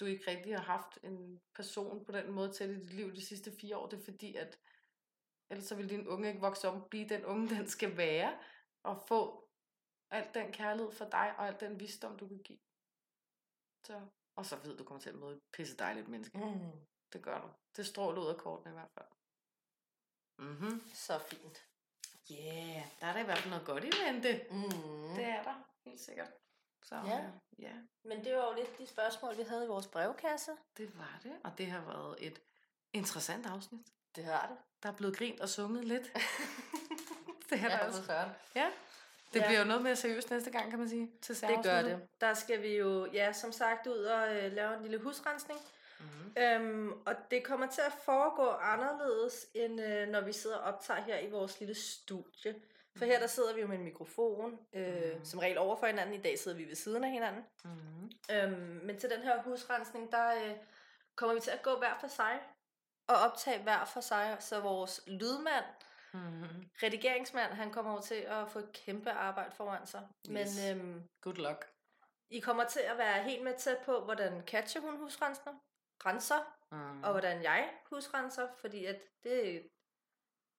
du 0.00 0.04
ikke 0.04 0.30
rigtig 0.30 0.56
har 0.56 0.64
haft 0.64 0.98
en 1.02 1.40
person 1.54 2.04
på 2.04 2.12
den 2.12 2.32
måde 2.32 2.52
til 2.52 2.70
i 2.70 2.74
dit 2.74 2.94
liv 2.94 3.14
de 3.14 3.26
sidste 3.26 3.52
fire 3.60 3.76
år. 3.76 3.88
Det 3.88 3.98
er 4.00 4.04
fordi, 4.04 4.34
at 4.34 4.58
ellers 5.50 5.66
så 5.66 5.74
vil 5.74 5.90
din 5.90 6.08
unge 6.08 6.28
ikke 6.28 6.40
vokse 6.40 6.68
op 6.68 6.82
og 6.82 6.88
blive 6.90 7.08
den 7.08 7.24
unge, 7.24 7.48
den 7.56 7.68
skal 7.68 7.96
være, 7.96 8.38
og 8.82 9.04
få 9.08 9.48
al 10.10 10.28
den 10.34 10.52
kærlighed 10.52 10.92
for 10.92 11.04
dig, 11.04 11.34
og 11.38 11.46
al 11.46 11.56
den 11.60 11.80
visdom, 11.80 12.18
du 12.18 12.28
kan 12.28 12.42
give. 12.42 12.58
Så, 13.86 14.00
og 14.36 14.46
så 14.46 14.56
ved 14.64 14.76
du 14.76 14.84
kommer 14.84 15.00
til 15.00 15.10
at 15.10 15.16
møde 15.16 15.36
et 15.36 15.42
pisse 15.52 15.76
dejligt 15.76 16.08
menneske. 16.08 16.38
Mm. 16.38 16.93
Det 17.14 17.22
gør 17.22 17.40
du. 17.40 17.48
Det 17.76 17.86
stråler 17.86 18.22
ud 18.22 18.28
af 18.28 18.36
kortene 18.36 18.70
i 18.70 18.74
hvert 18.74 18.90
fald. 18.94 19.06
Mm-hmm. 20.38 20.82
Så 20.94 21.18
fint. 21.18 21.66
Yeah, 22.30 22.82
der 23.00 23.06
er 23.06 23.12
der 23.12 23.20
i 23.20 23.24
hvert 23.24 23.38
fald 23.38 23.50
noget 23.50 23.66
godt 23.66 23.84
i 23.84 23.90
vente. 24.06 24.46
Mm. 24.50 25.14
Det 25.16 25.24
er 25.24 25.42
der, 25.42 25.54
helt 25.84 26.00
sikkert. 26.00 26.28
Så, 26.82 26.94
ja. 26.94 27.24
ja. 27.58 27.72
Men 28.04 28.24
det 28.24 28.36
var 28.36 28.48
jo 28.48 28.54
lidt 28.56 28.78
de 28.78 28.86
spørgsmål, 28.86 29.36
vi 29.36 29.42
havde 29.42 29.64
i 29.64 29.68
vores 29.68 29.86
brevkasse. 29.86 30.52
Det 30.76 30.98
var 30.98 31.20
det, 31.22 31.32
og 31.44 31.58
det 31.58 31.66
har 31.66 31.80
været 31.80 32.16
et 32.18 32.40
interessant 32.92 33.46
afsnit. 33.46 33.86
Det 34.16 34.24
har 34.24 34.46
det. 34.46 34.56
Der 34.82 34.88
er 34.88 34.92
blevet 34.92 35.16
grint 35.16 35.40
og 35.40 35.48
sunget 35.48 35.84
lidt. 35.84 36.02
det 37.50 37.58
er 37.58 37.62
ja, 37.62 37.68
der 37.68 37.78
også. 37.78 38.12
Ja. 38.54 38.70
Det 39.32 39.40
ja. 39.40 39.46
bliver 39.46 39.60
jo 39.60 39.64
noget 39.64 39.82
mere 39.82 39.96
seriøst 39.96 40.30
næste 40.30 40.50
gang, 40.50 40.70
kan 40.70 40.78
man 40.78 40.88
sige. 40.88 41.10
Til 41.22 41.40
det 41.40 41.60
gør 41.62 41.82
det. 41.82 42.08
Der 42.20 42.34
skal 42.34 42.62
vi 42.62 42.76
jo, 42.76 43.06
ja, 43.12 43.32
som 43.32 43.52
sagt, 43.52 43.86
ud 43.86 43.98
og 43.98 44.36
øh, 44.36 44.52
lave 44.52 44.76
en 44.76 44.82
lille 44.82 44.98
husrensning. 44.98 45.60
Mm-hmm. 46.04 46.42
Øhm, 46.42 46.92
og 47.06 47.14
det 47.30 47.44
kommer 47.44 47.66
til 47.66 47.80
at 47.80 47.92
foregå 47.92 48.48
anderledes, 48.48 49.46
end 49.54 49.80
øh, 49.80 50.08
når 50.08 50.20
vi 50.20 50.32
sidder 50.32 50.56
og 50.56 50.74
optager 50.74 51.00
her 51.00 51.18
i 51.18 51.30
vores 51.30 51.60
lille 51.60 51.74
studie. 51.74 52.54
For 52.96 53.04
her 53.04 53.18
der 53.18 53.26
sidder 53.26 53.54
vi 53.54 53.60
jo 53.60 53.66
med 53.66 53.78
en 53.78 53.84
mikrofon, 53.84 54.58
øh, 54.72 55.18
mm. 55.18 55.24
som 55.24 55.38
regel 55.38 55.58
over 55.58 55.76
for 55.76 55.86
hinanden. 55.86 56.14
I 56.14 56.22
dag 56.22 56.38
sidder 56.38 56.56
vi 56.56 56.64
ved 56.64 56.74
siden 56.74 57.04
af 57.04 57.10
hinanden. 57.10 57.44
Mm. 57.64 58.10
Øhm, 58.30 58.80
men 58.84 58.98
til 58.98 59.10
den 59.10 59.20
her 59.20 59.42
husrensning, 59.42 60.12
der 60.12 60.34
øh, 60.34 60.56
kommer 61.16 61.34
vi 61.34 61.40
til 61.40 61.50
at 61.50 61.62
gå 61.62 61.78
hver 61.78 61.98
for 62.00 62.06
sig 62.06 62.40
og 63.06 63.16
optage 63.16 63.62
hver 63.62 63.84
for 63.84 64.00
sig. 64.00 64.36
Så 64.40 64.60
vores 64.60 65.00
lydmand, 65.06 65.64
mm. 66.12 66.64
redigeringsmand, 66.82 67.52
han 67.52 67.72
kommer 67.72 67.92
over 67.92 68.00
til 68.00 68.14
at 68.14 68.48
få 68.48 68.58
et 68.58 68.72
kæmpe 68.72 69.10
arbejde 69.10 69.54
foran 69.54 69.86
sig. 69.86 70.02
Yes. 70.30 70.58
Men 70.58 70.78
øhm, 70.78 71.02
good 71.20 71.36
luck. 71.36 71.66
I 72.30 72.40
kommer 72.40 72.64
til 72.64 72.80
at 72.80 72.98
være 72.98 73.22
helt 73.22 73.44
med 73.44 73.54
tæt 73.58 73.78
på, 73.84 74.00
hvordan 74.00 74.42
Katja 74.46 74.80
hun 74.80 74.96
husrenser 74.96 75.52
renser, 76.06 76.56
mm. 76.72 77.02
og 77.02 77.10
hvordan 77.10 77.42
jeg 77.42 77.70
husrenser, 77.90 78.46
fordi 78.60 78.84
at 78.84 78.96
det 79.24 79.62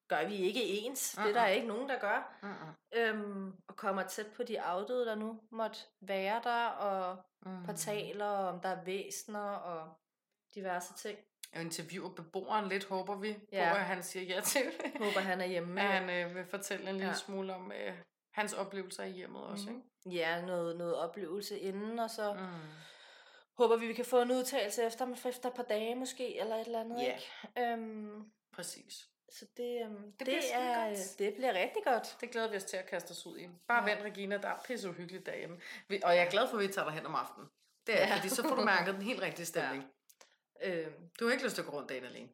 gør 0.08 0.28
vi 0.28 0.36
ikke 0.36 0.64
ens. 0.64 1.14
Uh-uh. 1.14 1.24
Det 1.24 1.30
er 1.30 1.42
der 1.42 1.48
ikke 1.48 1.68
nogen, 1.68 1.90
der 1.90 2.00
gør. 2.00 2.38
Uh-uh. 2.44 3.00
Øhm, 3.00 3.54
og 3.68 3.76
kommer 3.76 4.04
tæt 4.04 4.28
på 4.36 4.44
de 4.44 4.62
afdøde, 4.62 5.06
der 5.06 5.16
nu 5.16 5.42
måtte 5.52 5.80
være 6.02 6.42
der, 6.44 6.66
og 6.66 7.24
mm. 7.46 7.66
portaler, 7.66 8.26
om 8.26 8.60
der 8.60 8.70
er 8.70 8.84
væsner, 8.84 9.50
og 9.50 9.94
diverse 10.56 10.94
ting. 10.94 11.20
Jeg 11.54 11.62
interviewer 11.62 12.10
beboeren 12.10 12.70
lidt, 12.70 12.86
håber 12.86 13.16
vi, 13.16 13.38
ja. 13.52 13.70
på 13.72 13.78
at 13.78 13.86
han 13.86 14.04
siger 14.04 14.36
ja 14.36 14.42
til. 14.42 14.64
Håber 14.98 15.20
han 15.20 15.42
er 15.42 15.46
hjemme. 15.46 15.82
At 15.82 15.88
han 15.88 16.10
øh, 16.10 16.36
vil 16.36 16.46
fortælle 16.46 16.90
en 16.90 16.96
lille 16.96 17.08
ja. 17.08 17.14
smule 17.14 17.56
om 17.56 17.72
øh, 17.72 17.94
hans 18.34 18.54
oplevelser 18.54 19.04
i 19.04 19.12
hjemmet 19.12 19.42
mm. 19.42 19.52
også, 19.52 19.70
ikke? 19.70 20.18
Ja, 20.18 20.46
noget, 20.46 20.78
noget 20.78 20.96
oplevelse 20.96 21.60
inden, 21.60 22.00
og 22.00 22.10
så... 22.10 22.34
Mm 22.34 22.40
håber 23.58 23.78
vi, 23.78 23.88
vi 23.88 23.94
kan 23.94 24.06
få 24.06 24.22
en 24.22 24.32
udtalelse 24.32 24.84
efter, 24.84 25.28
efter 25.30 25.50
et 25.50 25.56
par 25.56 25.64
dage 25.64 25.96
måske, 25.96 26.40
eller 26.40 26.56
et 26.56 26.66
eller 26.66 26.80
andet, 26.80 27.00
yeah. 27.02 27.20
ikke? 27.56 27.72
Øhm, 27.72 28.32
Præcis. 28.54 29.10
Så 29.30 29.46
det, 29.58 29.82
øhm, 29.86 30.12
det, 30.12 30.20
det, 30.20 30.26
bliver 30.26 30.42
er, 30.54 30.90
godt. 30.90 31.20
det 31.20 31.34
bliver 31.34 31.54
rigtig 31.54 31.84
godt. 31.84 32.18
Det 32.22 32.32
glæder 32.32 32.50
vi 32.50 32.58
os 32.58 32.64
til 32.64 32.78
at 32.78 32.86
kaste 32.86 33.12
os 33.12 33.26
ud 33.26 33.38
i. 33.38 33.48
Bare 33.68 33.90
ja. 33.90 33.96
vent, 33.96 34.06
Regina, 34.06 34.38
der 34.38 34.48
er 34.48 34.60
pisse 34.66 34.90
uhyggeligt 34.90 35.26
derhjemme. 35.26 35.62
Og 36.04 36.16
jeg 36.16 36.26
er 36.26 36.30
glad 36.30 36.48
for, 36.48 36.58
at 36.58 36.64
vi 36.64 36.74
tager 36.74 36.86
dig 36.86 36.94
hen 36.94 37.06
om 37.06 37.16
aftenen. 37.16 37.50
Det 37.88 38.02
er, 38.02 38.08
ja. 38.08 38.16
fordi 38.16 38.30
så 38.30 38.44
får 38.44 38.56
du 38.56 38.64
mærket 38.64 38.94
den 38.94 39.02
helt 39.02 39.22
rigtige 39.22 39.46
stemning. 39.46 39.92
Ja. 40.62 40.72
Øhm, 40.72 41.10
du 41.20 41.26
har 41.26 41.32
ikke 41.32 41.44
lyst 41.44 41.56
til 41.56 41.62
at 41.62 41.68
gå 41.68 41.78
rundt 41.78 41.90
dagen 41.90 42.04
alene. 42.04 42.30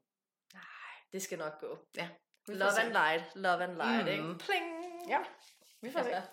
Nej, 0.53 0.63
det 1.11 1.21
skal 1.21 1.37
nok 1.37 1.59
gå. 1.59 1.79
Ja. 1.97 2.09
Love 2.47 2.79
and 2.81 2.91
light, 2.91 3.35
love 3.35 3.63
and 3.63 3.75
light, 3.75 4.03
mm. 4.03 4.11
ikke? 4.11 4.45
Pling! 4.45 5.09
Ja, 5.09 5.19
vi 5.81 5.91
får 5.91 6.03
se. 6.03 6.11
Ej, 6.11 6.23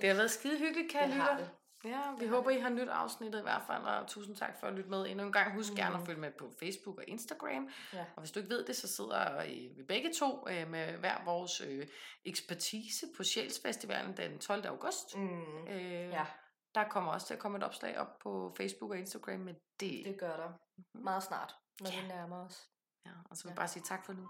det 0.00 0.08
har 0.08 0.14
været 0.14 0.30
skide 0.30 0.58
hyggeligt, 0.58 0.92
kan 0.92 1.00
jeg 1.00 1.48
Ja, 1.84 2.02
vi 2.18 2.26
håber, 2.26 2.50
I 2.50 2.58
har 2.58 2.68
nyt 2.68 2.88
afsnittet 2.88 3.38
i 3.38 3.42
hvert 3.42 3.62
fald, 3.66 3.82
og 3.82 4.06
tusind 4.06 4.36
tak 4.36 4.60
for 4.60 4.66
at 4.66 4.72
lytte 4.72 4.90
med 4.90 5.06
endnu 5.06 5.26
en 5.26 5.32
gang. 5.32 5.54
Husk 5.54 5.70
mm. 5.70 5.76
gerne 5.76 5.94
at 5.94 6.00
mm. 6.00 6.06
følge 6.06 6.20
med 6.20 6.30
på 6.30 6.52
Facebook 6.58 6.98
og 6.98 7.04
Instagram. 7.08 7.68
Ja. 7.92 8.04
Og 8.16 8.22
hvis 8.22 8.30
du 8.30 8.40
ikke 8.40 8.50
ved 8.50 8.64
det, 8.64 8.76
så 8.76 8.88
sidder 8.88 9.44
vi 9.76 9.82
begge 9.82 10.10
to 10.18 10.48
øh, 10.48 10.68
med 10.68 10.96
hver 10.96 11.24
vores 11.24 11.60
øh, 11.60 11.86
ekspertise 12.24 13.06
på 13.16 13.24
Sjælsfestivalen 13.24 14.16
den 14.16 14.38
12. 14.38 14.66
august. 14.66 15.16
Mm. 15.16 15.66
Øh, 15.68 15.92
ja. 15.92 16.26
Der 16.74 16.84
kommer 16.88 17.12
også 17.12 17.26
til 17.26 17.34
at 17.34 17.40
komme 17.40 17.58
et 17.58 17.64
opslag 17.64 17.98
op 17.98 18.18
på 18.18 18.54
Facebook 18.56 18.90
og 18.90 18.98
Instagram 18.98 19.40
med 19.40 19.54
det. 19.80 20.04
Det 20.04 20.18
gør 20.18 20.36
der. 20.36 20.48
Mm-hmm. 20.48 21.04
Meget 21.04 21.22
snart, 21.22 21.56
når 21.80 21.90
ja. 21.90 22.02
vi 22.02 22.08
nærmer 22.08 22.36
os. 22.46 22.68
Ja, 23.06 23.10
og 23.30 23.36
så 23.36 23.44
vil 23.44 23.50
jeg 23.50 23.56
ja. 23.56 23.60
bare 23.60 23.68
sige 23.68 23.82
tak 23.82 24.04
for 24.04 24.12
nu. 24.12 24.28